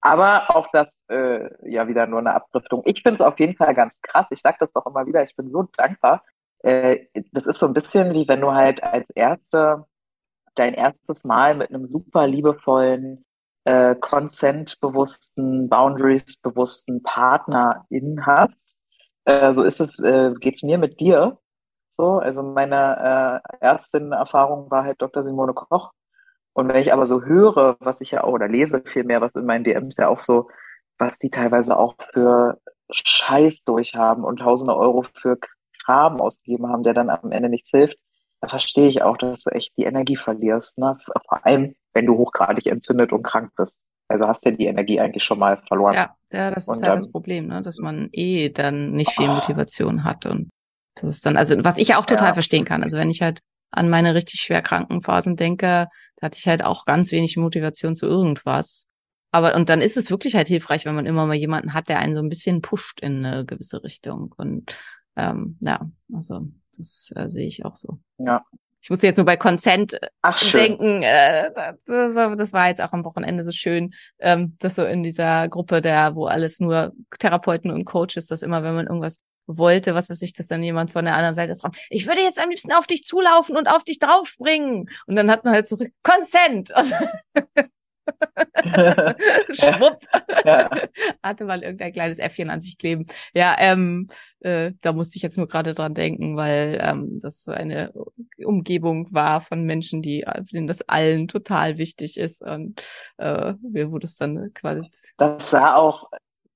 Aber 0.00 0.54
auch 0.54 0.68
das 0.72 0.92
äh, 1.08 1.48
ja 1.68 1.88
wieder 1.88 2.06
nur 2.06 2.20
eine 2.20 2.34
Abdriftung. 2.34 2.82
Ich 2.84 3.02
finde 3.02 3.22
es 3.22 3.26
auf 3.26 3.38
jeden 3.40 3.56
Fall 3.56 3.74
ganz 3.74 4.00
krass. 4.02 4.26
Ich 4.30 4.40
sage 4.40 4.58
das 4.60 4.72
doch 4.72 4.86
immer 4.86 5.06
wieder. 5.06 5.22
Ich 5.22 5.34
bin 5.34 5.50
so 5.50 5.64
dankbar. 5.76 6.22
Äh, 6.60 7.06
das 7.32 7.46
ist 7.46 7.58
so 7.58 7.66
ein 7.66 7.74
bisschen 7.74 8.12
wie 8.14 8.26
wenn 8.28 8.40
du 8.40 8.52
halt 8.52 8.82
als 8.82 9.10
erste 9.10 9.86
dein 10.58 10.74
erstes 10.74 11.24
Mal 11.24 11.54
mit 11.54 11.70
einem 11.70 11.86
super 11.88 12.26
liebevollen, 12.26 13.24
äh, 13.68 13.96
consent-bewussten, 13.96 15.68
boundaries-bewussten 15.68 17.02
Partnerin 17.02 18.24
hast. 18.24 18.64
Äh, 19.26 19.52
so 19.52 19.62
ist 19.62 19.80
es, 19.80 19.98
äh, 19.98 20.32
geht's 20.40 20.62
mir 20.62 20.78
mit 20.78 21.00
dir. 21.00 21.38
So, 21.90 22.18
also 22.18 22.42
meine 22.42 23.42
äh, 23.42 23.56
Ärztin-Erfahrung 23.60 24.70
war 24.70 24.84
halt 24.84 25.02
Dr. 25.02 25.22
Simone 25.22 25.52
Koch. 25.52 25.92
Und 26.54 26.68
wenn 26.68 26.80
ich 26.80 26.94
aber 26.94 27.06
so 27.06 27.22
höre, 27.22 27.76
was 27.80 28.00
ich 28.00 28.12
ja 28.12 28.24
auch, 28.24 28.32
oder 28.32 28.48
lese 28.48 28.82
viel 28.86 29.04
mehr, 29.04 29.20
was 29.20 29.34
in 29.34 29.44
meinen 29.44 29.64
DMs 29.64 29.98
ja 29.98 30.08
auch 30.08 30.18
so, 30.18 30.48
was 30.98 31.18
die 31.18 31.30
teilweise 31.30 31.76
auch 31.76 31.94
für 32.12 32.58
Scheiß 32.90 33.64
durchhaben 33.64 34.24
und 34.24 34.38
tausende 34.38 34.74
Euro 34.74 35.04
für 35.20 35.36
Kram 35.84 36.20
ausgegeben 36.20 36.68
haben, 36.68 36.84
der 36.84 36.94
dann 36.94 37.10
am 37.10 37.32
Ende 37.32 37.50
nichts 37.50 37.70
hilft, 37.70 37.98
da 38.40 38.48
verstehe 38.48 38.88
ich 38.88 39.02
auch, 39.02 39.18
dass 39.18 39.44
du 39.44 39.50
echt 39.50 39.76
die 39.76 39.84
Energie 39.84 40.16
verlierst. 40.16 40.78
Ne? 40.78 40.96
Vor 41.04 41.44
allem, 41.44 41.74
wenn 41.98 42.06
du 42.06 42.16
hochgradig 42.16 42.66
entzündet 42.66 43.12
und 43.12 43.24
krank 43.24 43.50
bist. 43.56 43.80
Also 44.06 44.28
hast 44.28 44.46
du 44.46 44.52
die 44.52 44.66
Energie 44.66 45.00
eigentlich 45.00 45.24
schon 45.24 45.40
mal 45.40 45.60
verloren. 45.66 45.94
Ja, 45.94 46.14
ja 46.32 46.50
das 46.50 46.62
ist 46.62 46.68
und 46.68 46.82
halt 46.82 46.92
dann, 46.92 47.00
das 47.00 47.10
Problem, 47.10 47.48
ne? 47.48 47.60
dass 47.60 47.78
man 47.78 48.08
eh 48.12 48.50
dann 48.50 48.92
nicht 48.92 49.10
viel 49.10 49.26
Motivation 49.26 50.04
hat. 50.04 50.24
Und 50.26 50.48
das 50.94 51.16
ist 51.16 51.26
dann, 51.26 51.36
also 51.36 51.56
was 51.64 51.76
ich 51.76 51.96
auch 51.96 52.06
total 52.06 52.28
ja. 52.28 52.34
verstehen 52.34 52.64
kann. 52.64 52.84
Also 52.84 52.98
wenn 52.98 53.10
ich 53.10 53.20
halt 53.20 53.40
an 53.70 53.90
meine 53.90 54.14
richtig 54.14 54.40
schwer 54.40 54.62
kranken 54.62 55.02
Phasen 55.02 55.34
denke, 55.34 55.88
da 56.16 56.24
hatte 56.24 56.38
ich 56.38 56.46
halt 56.46 56.64
auch 56.64 56.84
ganz 56.84 57.10
wenig 57.10 57.36
Motivation 57.36 57.96
zu 57.96 58.06
irgendwas. 58.06 58.84
Aber 59.32 59.56
und 59.56 59.68
dann 59.68 59.82
ist 59.82 59.96
es 59.96 60.10
wirklich 60.10 60.36
halt 60.36 60.46
hilfreich, 60.46 60.86
wenn 60.86 60.94
man 60.94 61.04
immer 61.04 61.26
mal 61.26 61.34
jemanden 61.34 61.74
hat, 61.74 61.88
der 61.88 61.98
einen 61.98 62.14
so 62.14 62.22
ein 62.22 62.30
bisschen 62.30 62.62
pusht 62.62 63.00
in 63.00 63.24
eine 63.24 63.44
gewisse 63.44 63.82
Richtung. 63.82 64.32
Und 64.38 64.72
ähm, 65.16 65.58
ja, 65.60 65.90
also 66.14 66.46
das 66.76 67.12
äh, 67.16 67.28
sehe 67.28 67.46
ich 67.46 67.64
auch 67.64 67.74
so. 67.74 67.98
Ja. 68.18 68.44
Ich 68.80 68.90
musste 68.90 69.06
jetzt 69.06 69.16
nur 69.16 69.26
bei 69.26 69.36
Consent 69.36 69.94
äh, 69.94 70.08
Ach, 70.22 70.38
denken. 70.52 71.02
Äh, 71.02 71.50
das, 71.86 72.14
das 72.14 72.52
war 72.52 72.68
jetzt 72.68 72.80
auch 72.80 72.92
am 72.92 73.04
Wochenende 73.04 73.44
so 73.44 73.52
schön, 73.52 73.94
ähm, 74.18 74.56
dass 74.58 74.76
so 74.76 74.84
in 74.84 75.02
dieser 75.02 75.48
Gruppe, 75.48 75.80
der, 75.80 76.14
wo 76.14 76.26
alles 76.26 76.60
nur 76.60 76.92
Therapeuten 77.18 77.70
und 77.70 77.84
Coaches, 77.84 78.26
dass 78.26 78.42
immer, 78.42 78.62
wenn 78.62 78.74
man 78.74 78.86
irgendwas 78.86 79.20
wollte, 79.46 79.94
was 79.94 80.10
weiß 80.10 80.20
ich, 80.22 80.34
dass 80.34 80.46
dann 80.46 80.62
jemand 80.62 80.90
von 80.90 81.04
der 81.04 81.14
anderen 81.14 81.34
Seite 81.34 81.52
ist, 81.52 81.64
ich 81.88 82.06
würde 82.06 82.20
jetzt 82.20 82.40
am 82.40 82.50
liebsten 82.50 82.72
auf 82.72 82.86
dich 82.86 83.04
zulaufen 83.04 83.56
und 83.56 83.66
auf 83.66 83.82
dich 83.82 83.98
draufspringen. 83.98 84.90
Und 85.06 85.16
dann 85.16 85.30
hat 85.30 85.44
man 85.44 85.54
halt 85.54 85.68
so 85.68 85.78
Consent. 86.02 86.72
Schwupp. 89.52 90.00
Ja. 90.44 90.70
Hatte 91.22 91.44
mal 91.44 91.62
irgendein 91.62 91.92
kleines 91.92 92.18
Äffchen 92.18 92.50
an 92.50 92.60
sich 92.60 92.78
kleben. 92.78 93.06
Ja, 93.34 93.56
ähm, 93.58 94.08
äh, 94.40 94.72
da 94.80 94.92
musste 94.92 95.16
ich 95.16 95.22
jetzt 95.22 95.36
nur 95.36 95.48
gerade 95.48 95.74
dran 95.74 95.94
denken, 95.94 96.36
weil 96.36 96.78
ähm, 96.82 97.20
das 97.20 97.44
so 97.44 97.52
eine 97.52 97.92
Umgebung 98.44 99.12
war 99.12 99.40
von 99.40 99.64
Menschen, 99.64 100.02
die 100.02 100.24
denen 100.52 100.66
das 100.66 100.82
allen 100.88 101.28
total 101.28 101.78
wichtig 101.78 102.18
ist. 102.18 102.42
Und 102.42 102.80
äh, 103.16 103.54
wurde 103.62 104.06
es 104.06 104.16
dann 104.16 104.52
quasi. 104.54 104.82
Das 105.16 105.50
sah 105.50 105.74
auch, 105.74 106.10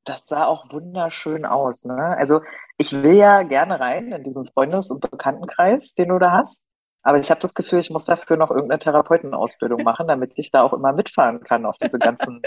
das 0.04 0.26
sah 0.26 0.46
auch 0.46 0.72
wunderschön 0.72 1.44
aus. 1.44 1.84
Ne? 1.84 2.16
Also 2.16 2.42
ich 2.78 2.92
will 2.92 3.14
ja 3.14 3.42
gerne 3.42 3.78
rein 3.80 4.12
in 4.12 4.24
diesen 4.24 4.46
Freundes- 4.46 4.90
und 4.90 5.00
Bekanntenkreis, 5.00 5.94
den 5.94 6.09
du 6.09 6.18
da 6.18 6.32
hast. 6.32 6.62
Aber 7.03 7.19
ich 7.19 7.31
habe 7.31 7.41
das 7.41 7.55
Gefühl, 7.55 7.81
ich 7.81 7.91
muss 7.91 8.05
dafür 8.05 8.37
noch 8.37 8.51
irgendeine 8.51 8.79
Therapeutenausbildung 8.79 9.83
machen, 9.85 10.09
damit 10.09 10.33
ich 10.37 10.51
da 10.51 10.62
auch 10.62 10.73
immer 10.73 10.93
mitfahren 10.93 11.43
kann 11.43 11.66
auf 11.66 11.77
diese 11.79 11.99
ganzen 11.99 12.43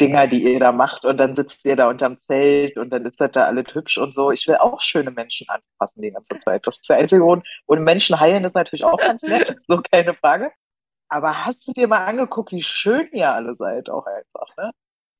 Dinger, 0.00 0.26
die 0.26 0.42
ihr 0.42 0.60
da 0.60 0.72
macht. 0.72 1.04
Und 1.04 1.18
dann 1.18 1.36
sitzt 1.36 1.64
ihr 1.64 1.76
da 1.76 1.88
unterm 1.88 2.18
Zelt 2.18 2.76
und 2.76 2.90
dann 2.90 3.06
ist 3.06 3.20
das 3.20 3.32
da 3.32 3.44
alles 3.44 3.74
hübsch 3.74 3.98
und 3.98 4.14
so. 4.14 4.30
Ich 4.30 4.46
will 4.46 4.56
auch 4.56 4.80
schöne 4.80 5.10
Menschen 5.10 5.46
anfassen 5.48 6.02
die 6.02 6.10
ganze 6.10 6.38
Zeit. 6.40 6.66
Das 6.66 6.76
ist 6.76 6.88
der 6.88 6.98
einzige 6.98 7.22
Grund. 7.22 7.46
Und 7.66 7.82
Menschen 7.82 8.20
heilen 8.20 8.44
ist 8.44 8.54
natürlich 8.54 8.84
auch 8.84 8.98
ganz 8.98 9.22
nett, 9.22 9.56
so 9.68 9.80
keine 9.90 10.14
Frage. 10.14 10.52
Aber 11.08 11.44
hast 11.44 11.66
du 11.68 11.72
dir 11.72 11.86
mal 11.88 12.04
angeguckt, 12.04 12.52
wie 12.52 12.62
schön 12.62 13.08
ihr 13.12 13.30
alle 13.30 13.54
seid 13.56 13.88
auch 13.88 14.06
einfach, 14.06 14.56
ne? 14.56 14.72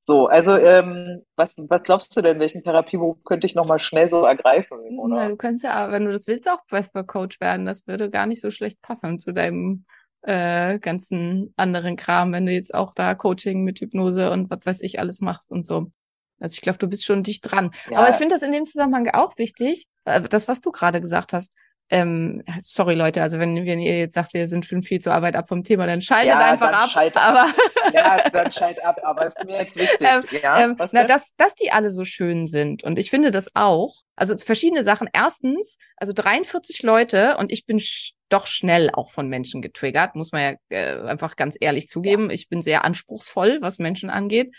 So, 0.06 0.26
also 0.26 0.52
ähm, 0.52 1.22
was, 1.34 1.54
was 1.56 1.82
glaubst 1.82 2.14
du 2.14 2.20
denn, 2.20 2.38
welchen 2.38 2.62
Therapieberuf 2.62 3.16
könnte 3.24 3.46
ich 3.46 3.54
nochmal 3.54 3.78
schnell 3.78 4.10
so 4.10 4.24
ergreifen? 4.24 4.98
Oder? 4.98 5.16
Ja, 5.16 5.28
du 5.28 5.36
könntest 5.36 5.64
ja, 5.64 5.90
wenn 5.90 6.04
du 6.04 6.12
das 6.12 6.26
willst, 6.26 6.48
auch 6.48 6.64
Breathwork 6.68 7.08
Coach 7.08 7.40
werden. 7.40 7.64
Das 7.64 7.86
würde 7.86 8.10
gar 8.10 8.26
nicht 8.26 8.42
so 8.42 8.50
schlecht 8.50 8.82
passen 8.82 9.18
zu 9.18 9.32
deinem 9.32 9.86
äh, 10.20 10.78
ganzen 10.78 11.54
anderen 11.56 11.96
Kram, 11.96 12.32
wenn 12.32 12.44
du 12.44 12.52
jetzt 12.52 12.74
auch 12.74 12.94
da 12.94 13.14
Coaching 13.14 13.62
mit 13.62 13.80
Hypnose 13.80 14.30
und 14.30 14.50
was 14.50 14.64
weiß 14.64 14.82
ich 14.82 14.98
alles 14.98 15.20
machst 15.20 15.50
und 15.50 15.66
so. 15.66 15.90
Also 16.38 16.54
ich 16.54 16.60
glaube, 16.60 16.78
du 16.78 16.88
bist 16.88 17.06
schon 17.06 17.22
dicht 17.22 17.50
dran. 17.50 17.70
Ja. 17.90 17.98
Aber 17.98 18.08
ich 18.10 18.16
finde 18.16 18.34
das 18.34 18.42
in 18.42 18.52
dem 18.52 18.66
Zusammenhang 18.66 19.08
auch 19.08 19.38
wichtig, 19.38 19.86
äh, 20.04 20.20
das, 20.20 20.48
was 20.48 20.60
du 20.60 20.70
gerade 20.70 21.00
gesagt 21.00 21.32
hast 21.32 21.56
ähm, 21.90 22.42
sorry 22.60 22.94
Leute, 22.94 23.20
also 23.20 23.38
wenn, 23.38 23.54
wenn 23.66 23.78
ihr 23.78 23.98
jetzt 23.98 24.14
sagt, 24.14 24.32
wir 24.32 24.46
sind 24.46 24.64
viel 24.64 25.00
zu 25.00 25.12
Arbeit 25.12 25.36
ab 25.36 25.48
vom 25.48 25.62
Thema, 25.62 25.86
dann 25.86 26.00
schaltet 26.00 26.30
ja, 26.30 26.38
einfach 26.38 26.72
ab. 26.72 26.90
Schalt 26.90 27.16
aber 27.16 27.46
ja, 27.92 28.30
dann 28.30 28.50
schalt 28.50 28.82
ab, 28.84 29.00
aber 29.02 29.26
ist 29.26 29.44
mir 29.44 29.58
jetzt 29.58 29.76
wichtig. 29.76 30.00
Ähm, 30.00 30.22
ja, 30.42 30.60
ähm, 30.60 30.76
na, 30.92 31.04
dass, 31.04 31.34
dass 31.36 31.54
die 31.54 31.70
alle 31.70 31.90
so 31.90 32.04
schön 32.04 32.46
sind. 32.46 32.82
Und 32.84 32.98
ich 32.98 33.10
finde 33.10 33.30
das 33.30 33.50
auch. 33.54 33.96
Also 34.16 34.36
verschiedene 34.38 34.84
Sachen. 34.84 35.08
Erstens, 35.12 35.78
also 35.96 36.12
43 36.12 36.82
Leute 36.82 37.36
und 37.36 37.52
ich 37.52 37.66
bin 37.66 37.80
sch 37.80 38.12
doch 38.30 38.46
schnell 38.46 38.90
auch 38.90 39.12
von 39.12 39.28
Menschen 39.28 39.62
getriggert, 39.62 40.16
muss 40.16 40.32
man 40.32 40.58
ja 40.70 40.76
äh, 40.76 41.06
einfach 41.06 41.36
ganz 41.36 41.56
ehrlich 41.60 41.88
zugeben. 41.88 42.30
Ja. 42.30 42.34
Ich 42.34 42.48
bin 42.48 42.62
sehr 42.62 42.84
anspruchsvoll, 42.84 43.58
was 43.60 43.78
Menschen 43.78 44.10
angeht. 44.10 44.54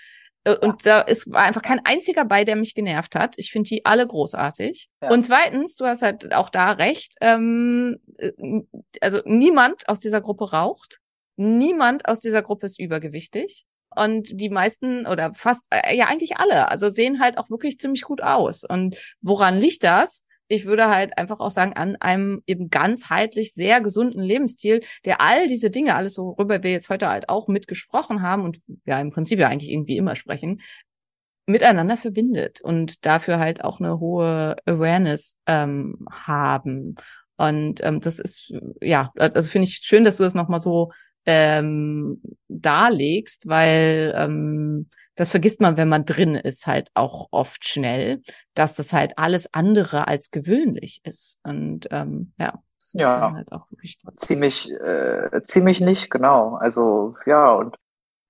Äh, 0.45 0.55
und 0.55 0.85
da 0.85 1.01
ist 1.01 1.29
war 1.29 1.43
einfach 1.43 1.61
kein 1.61 1.81
einziger 1.85 2.23
bei, 2.23 2.45
der 2.45 2.55
mich 2.55 2.73
genervt 2.73 3.15
hat. 3.15 3.35
Ich 3.37 3.51
finde 3.51 3.67
die 3.67 3.85
alle 3.85 4.07
großartig. 4.07 4.87
Ja. 5.01 5.09
Und 5.09 5.23
zweitens, 5.23 5.75
du 5.75 5.85
hast 5.85 6.01
halt 6.01 6.33
auch 6.33 6.49
da 6.49 6.71
recht, 6.71 7.15
ähm, 7.19 7.97
äh, 8.17 8.31
also 9.01 9.19
niemand 9.25 9.89
aus 9.89 9.99
dieser 9.99 10.21
Gruppe 10.21 10.51
raucht, 10.51 10.99
niemand 11.35 12.07
aus 12.07 12.19
dieser 12.21 12.41
Gruppe 12.41 12.67
ist 12.67 12.79
übergewichtig. 12.79 13.65
Und 13.95 14.29
die 14.33 14.49
meisten 14.49 15.07
oder 15.07 15.33
fast, 15.35 15.65
äh, 15.69 15.95
ja 15.95 16.07
eigentlich 16.07 16.37
alle, 16.37 16.69
also 16.69 16.89
sehen 16.89 17.19
halt 17.19 17.37
auch 17.37 17.49
wirklich 17.49 17.79
ziemlich 17.79 18.03
gut 18.03 18.21
aus. 18.21 18.63
Und 18.63 18.97
woran 19.21 19.57
liegt 19.57 19.83
das? 19.83 20.24
Ich 20.47 20.65
würde 20.65 20.87
halt 20.87 21.17
einfach 21.17 21.39
auch 21.39 21.51
sagen, 21.51 21.73
an 21.73 21.95
einem 21.97 22.41
eben 22.45 22.69
ganzheitlich 22.69 23.53
sehr 23.53 23.81
gesunden 23.81 24.21
Lebensstil, 24.21 24.81
der 25.05 25.21
all 25.21 25.47
diese 25.47 25.69
Dinge, 25.69 25.95
alles 25.95 26.17
worüber 26.17 26.63
wir 26.63 26.71
jetzt 26.71 26.89
heute 26.89 27.09
halt 27.09 27.29
auch 27.29 27.47
mitgesprochen 27.47 28.21
haben 28.21 28.43
und 28.43 28.59
ja 28.85 28.99
im 28.99 29.11
Prinzip 29.11 29.39
ja 29.39 29.47
eigentlich 29.47 29.71
irgendwie 29.71 29.97
immer 29.97 30.15
sprechen, 30.15 30.61
miteinander 31.47 31.97
verbindet 31.97 32.61
und 32.61 33.05
dafür 33.05 33.39
halt 33.39 33.63
auch 33.63 33.79
eine 33.79 33.99
hohe 33.99 34.55
Awareness 34.65 35.35
ähm, 35.45 36.07
haben. 36.11 36.95
Und 37.37 37.83
ähm, 37.83 37.99
das 37.99 38.19
ist, 38.19 38.53
ja, 38.81 39.11
also 39.17 39.49
finde 39.49 39.67
ich 39.67 39.77
schön, 39.83 40.03
dass 40.03 40.17
du 40.17 40.23
das 40.23 40.33
nochmal 40.33 40.59
so 40.59 40.91
ähm, 41.25 42.21
darlegst, 42.47 43.47
weil 43.47 44.13
ähm, 44.15 44.89
das 45.15 45.31
vergisst 45.31 45.61
man, 45.61 45.77
wenn 45.77 45.89
man 45.89 46.05
drin 46.05 46.35
ist, 46.35 46.67
halt 46.67 46.89
auch 46.93 47.27
oft 47.31 47.67
schnell, 47.67 48.21
dass 48.53 48.75
das 48.75 48.93
halt 48.93 49.17
alles 49.17 49.53
andere 49.53 50.07
als 50.07 50.31
gewöhnlich 50.31 51.01
ist. 51.03 51.39
Und 51.43 51.87
ähm, 51.91 52.33
ja, 52.37 52.59
das 52.79 52.93
ist 52.93 53.01
ja, 53.01 53.19
dann 53.19 53.35
halt 53.35 53.51
auch 53.51 53.69
wirklich 53.71 53.97
ziemlich, 54.17 54.69
äh, 54.71 55.41
ziemlich 55.43 55.81
nicht, 55.81 56.11
genau. 56.11 56.55
Also 56.55 57.15
ja, 57.25 57.51
und 57.53 57.75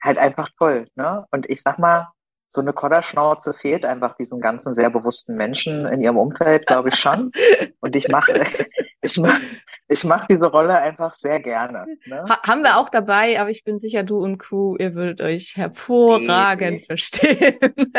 halt 0.02 0.18
einfach 0.18 0.50
toll, 0.58 0.88
ne? 0.96 1.26
Und 1.32 1.50
ich 1.50 1.62
sag 1.62 1.80
mal, 1.80 2.08
so 2.48 2.62
eine 2.62 2.74
Kodderschnauze 2.74 3.54
fehlt 3.54 3.86
einfach 3.86 4.16
diesen 4.16 4.40
ganzen 4.40 4.74
sehr 4.74 4.90
bewussten 4.90 5.36
Menschen 5.36 5.86
in 5.88 6.02
ihrem 6.02 6.18
Umfeld, 6.18 6.68
glaube 6.68 6.90
ich 6.90 6.96
schon. 6.96 7.32
Und 7.82 7.96
ich 7.96 8.08
mache 8.08 8.32
ich 9.02 9.18
mach, 9.18 9.40
ich 9.88 10.04
mach 10.04 10.26
diese 10.28 10.48
Rolle 10.48 10.78
einfach 10.78 11.14
sehr 11.14 11.40
gerne. 11.40 11.86
Ne? 12.06 12.26
Ha 12.28 12.42
haben 12.44 12.64
wir 12.64 12.78
auch 12.78 12.90
dabei, 12.90 13.40
aber 13.40 13.50
ich 13.50 13.64
bin 13.64 13.78
sicher, 13.78 14.04
du 14.04 14.20
und 14.20 14.38
Crew, 14.38 14.76
ihr 14.78 14.96
würdet 14.96 15.22
euch 15.22 15.56
hervorragend 15.56 16.72
nee, 16.72 16.78
nee. 16.78 16.86
verstehen. 16.86 17.60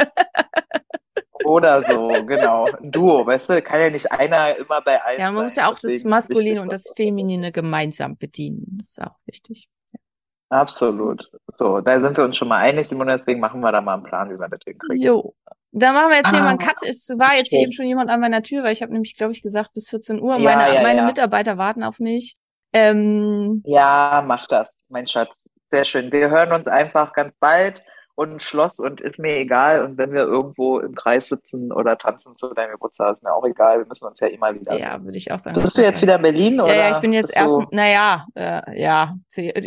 Oder 1.45 1.83
so, 1.83 2.09
genau. 2.27 2.65
Ein 2.65 2.91
Duo, 2.91 3.25
weißt 3.25 3.51
du, 3.51 3.63
kann 3.63 3.81
ja 3.81 3.91
nicht 3.91 4.11
einer 4.11 4.57
immer 4.57 4.83
bei 4.83 5.01
allen. 5.01 5.21
Ja, 5.21 5.31
man 5.31 5.45
muss 5.45 5.55
ja 5.55 5.71
auch 5.71 5.79
das 5.79 6.03
Maskuline 6.03 6.61
und 6.61 6.73
das 6.73 6.93
Feminine 6.97 7.53
gemeinsam 7.53 8.17
bedienen. 8.17 8.79
Das 8.79 8.89
ist 8.89 9.03
auch 9.03 9.17
wichtig. 9.27 9.69
Absolut. 10.49 11.29
So, 11.59 11.81
da 11.81 12.01
sind 12.01 12.17
wir 12.17 12.25
uns 12.25 12.37
schon 12.37 12.49
mal 12.49 12.59
einig, 12.59 12.89
Simone, 12.89 13.17
deswegen 13.17 13.41
machen 13.41 13.61
wir 13.61 13.73
da 13.73 13.81
mal 13.81 13.95
einen 13.95 14.05
Plan, 14.05 14.31
wie 14.31 14.39
wir 14.39 14.49
das 14.49 14.61
hinkriegen. 14.65 15.03
Jo. 15.03 15.35
Da 15.73 15.93
machen 15.93 16.11
wir 16.11 16.17
jetzt 16.17 16.31
hier 16.31 16.41
ah, 16.41 16.45
mal 16.45 16.51
einen 16.51 16.59
Cut. 16.59 16.77
Es 16.89 17.09
war 17.19 17.35
jetzt 17.35 17.51
hier 17.51 17.61
eben 17.61 17.73
schon 17.73 17.87
jemand 17.87 18.09
an 18.09 18.21
meiner 18.21 18.43
Tür, 18.43 18.63
weil 18.63 18.73
ich 18.73 18.83
habe 18.83 18.93
nämlich, 18.93 19.17
glaube 19.17 19.33
ich, 19.33 19.43
gesagt, 19.43 19.75
bis 19.75 19.89
14 19.89 20.21
Uhr. 20.21 20.37
Ja, 20.37 20.39
meine 20.39 20.75
ja, 20.75 20.83
meine 20.83 21.01
ja. 21.01 21.07
Mitarbeiter 21.07 21.59
warten 21.59 21.83
auf 21.83 21.99
mich. 21.99 22.37
Ähm, 22.73 23.63
ja, 23.67 24.25
mach 24.27 24.47
das, 24.47 24.77
mein 24.89 25.07
Schatz. 25.07 25.49
Sehr 25.71 25.85
schön. 25.85 26.13
Wir 26.13 26.31
hören 26.31 26.53
uns 26.53 26.69
einfach 26.69 27.13
ganz 27.13 27.35
bald 27.41 27.83
und 28.17 28.43
Schloss 28.43 28.81
und 28.81 29.01
ist 29.01 29.19
mir 29.19 29.37
egal. 29.37 29.85
Und 29.85 29.99
wenn 29.99 30.13
wir 30.13 30.23
irgendwo 30.23 30.81
im 30.81 30.95
Kreis 30.95 31.29
sitzen 31.29 31.71
oder 31.71 31.99
tanzen 31.99 32.35
zu 32.35 32.53
deinem 32.55 32.73
Geburtstag, 32.73 33.13
ist 33.13 33.23
mir 33.23 33.33
auch 33.33 33.45
egal. 33.45 33.79
Wir 33.79 33.87
müssen 33.87 34.07
uns 34.07 34.19
ja 34.21 34.29
immer 34.29 34.55
wieder. 34.55 34.77
Ja, 34.79 35.03
würde 35.05 35.19
ich 35.19 35.31
auch 35.31 35.39
sagen. 35.39 35.61
Bist 35.61 35.77
du 35.77 35.83
jetzt 35.83 36.01
wieder 36.01 36.17
in 36.17 36.23
Berlin 36.23 36.61
oder? 36.61 36.75
Ja, 36.75 36.89
ja 36.89 36.97
ich 36.97 37.01
bin 37.03 37.13
jetzt 37.13 37.37
erst, 37.37 37.59
naja, 37.73 38.27
äh, 38.35 38.81
ja, 38.81 39.17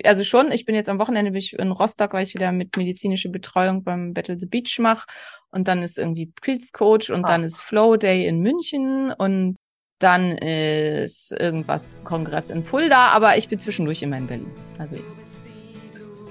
also 0.04 0.24
schon. 0.24 0.52
Ich 0.52 0.66
bin 0.66 0.74
jetzt 0.74 0.90
am 0.90 1.00
Wochenende 1.00 1.32
bin 1.32 1.38
ich 1.38 1.54
in 1.54 1.72
Rostock, 1.72 2.14
weil 2.14 2.24
ich 2.24 2.34
wieder 2.34 2.52
mit 2.52 2.76
medizinischer 2.76 3.30
Betreuung 3.30 3.84
beim 3.84 4.14
Battle 4.14 4.40
the 4.40 4.48
Beach 4.48 4.80
mache. 4.80 5.06
Und 5.52 5.68
dann 5.68 5.84
ist 5.84 6.00
irgendwie 6.00 6.34
Pilz 6.42 6.72
Coach 6.72 7.12
und 7.12 7.26
ah. 7.26 7.28
dann 7.28 7.44
ist 7.44 7.62
Flow 7.62 7.98
Day 7.98 8.26
in 8.26 8.40
München 8.40 9.14
und 9.16 9.58
dann 10.00 10.38
ist 10.38 11.34
irgendwas 11.34 11.96
Kongress 12.04 12.50
in 12.50 12.64
Fulda, 12.64 13.10
aber 13.10 13.38
ich 13.38 13.50
bin 13.50 13.60
zwischendurch 13.60 14.02
immer 14.02 14.18
in 14.18 14.28
Berlin. 14.28 14.52
Also 14.78 14.96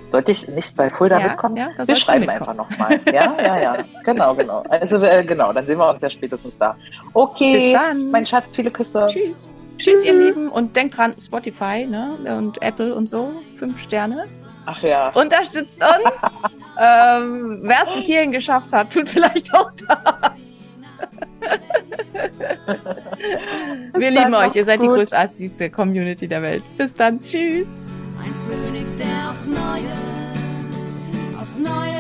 sollte 0.09 0.33
ich 0.33 0.49
nicht 0.49 0.77
bei 0.77 0.91
Fulda 0.91 1.19
ja, 1.19 1.29
mitkommen? 1.29 1.57
Ja, 1.57 1.71
wir 1.77 1.97
schreiben 1.97 2.29
einfach 2.29 2.55
nochmal. 2.55 3.01
Ja, 3.07 3.37
ja, 3.41 3.61
ja. 3.61 3.85
Genau, 4.05 4.35
genau. 4.35 4.65
Also 4.69 5.03
äh, 5.03 5.25
genau, 5.25 5.53
dann 5.53 5.67
sehen 5.67 5.79
wir 5.79 5.89
uns 5.89 6.01
ja 6.01 6.11
spätestens 6.11 6.57
da. 6.59 6.77
Okay. 7.13 7.73
Bis 7.73 7.73
dann. 7.73 8.11
Mein 8.11 8.25
Schatz, 8.25 8.45
viele 8.53 8.71
Küsse. 8.71 9.07
Tschüss. 9.09 9.49
Tschüss, 9.77 10.05
ihr 10.05 10.15
Lieben. 10.15 10.49
Und 10.49 10.75
denkt 10.75 10.97
dran, 10.97 11.15
Spotify, 11.19 11.87
ne? 11.87 12.17
Und 12.37 12.61
Apple 12.63 12.95
und 12.95 13.07
so. 13.07 13.33
Fünf 13.59 13.81
Sterne. 13.81 14.25
Ach 14.67 14.83
ja. 14.83 15.11
Unterstützt 15.11 15.83
uns. 15.83 16.23
ähm, 16.79 17.61
Wer 17.63 17.83
es 17.85 17.93
bis 17.93 18.07
hierhin 18.07 18.33
geschafft 18.33 18.73
hat, 18.73 18.93
tut 18.93 19.09
vielleicht 19.09 19.55
auch 19.55 19.71
da. 19.87 20.35
Wir 23.95 24.11
lieben 24.11 24.35
euch. 24.35 24.55
Ihr 24.55 24.65
seid 24.65 24.81
gut. 24.81 24.91
die 24.91 24.95
großartigste 25.01 25.71
Community 25.71 26.27
der 26.29 26.43
Welt. 26.43 26.65
Bis 26.77 26.95
dann. 26.95 27.23
Tschüss 27.23 27.77
ein 28.23 28.35
Phönix, 28.49 28.97
der 28.97 29.31
aufs 29.31 29.47
Neue, 29.47 29.93
aufs 31.41 31.59
Neue. 31.59 31.98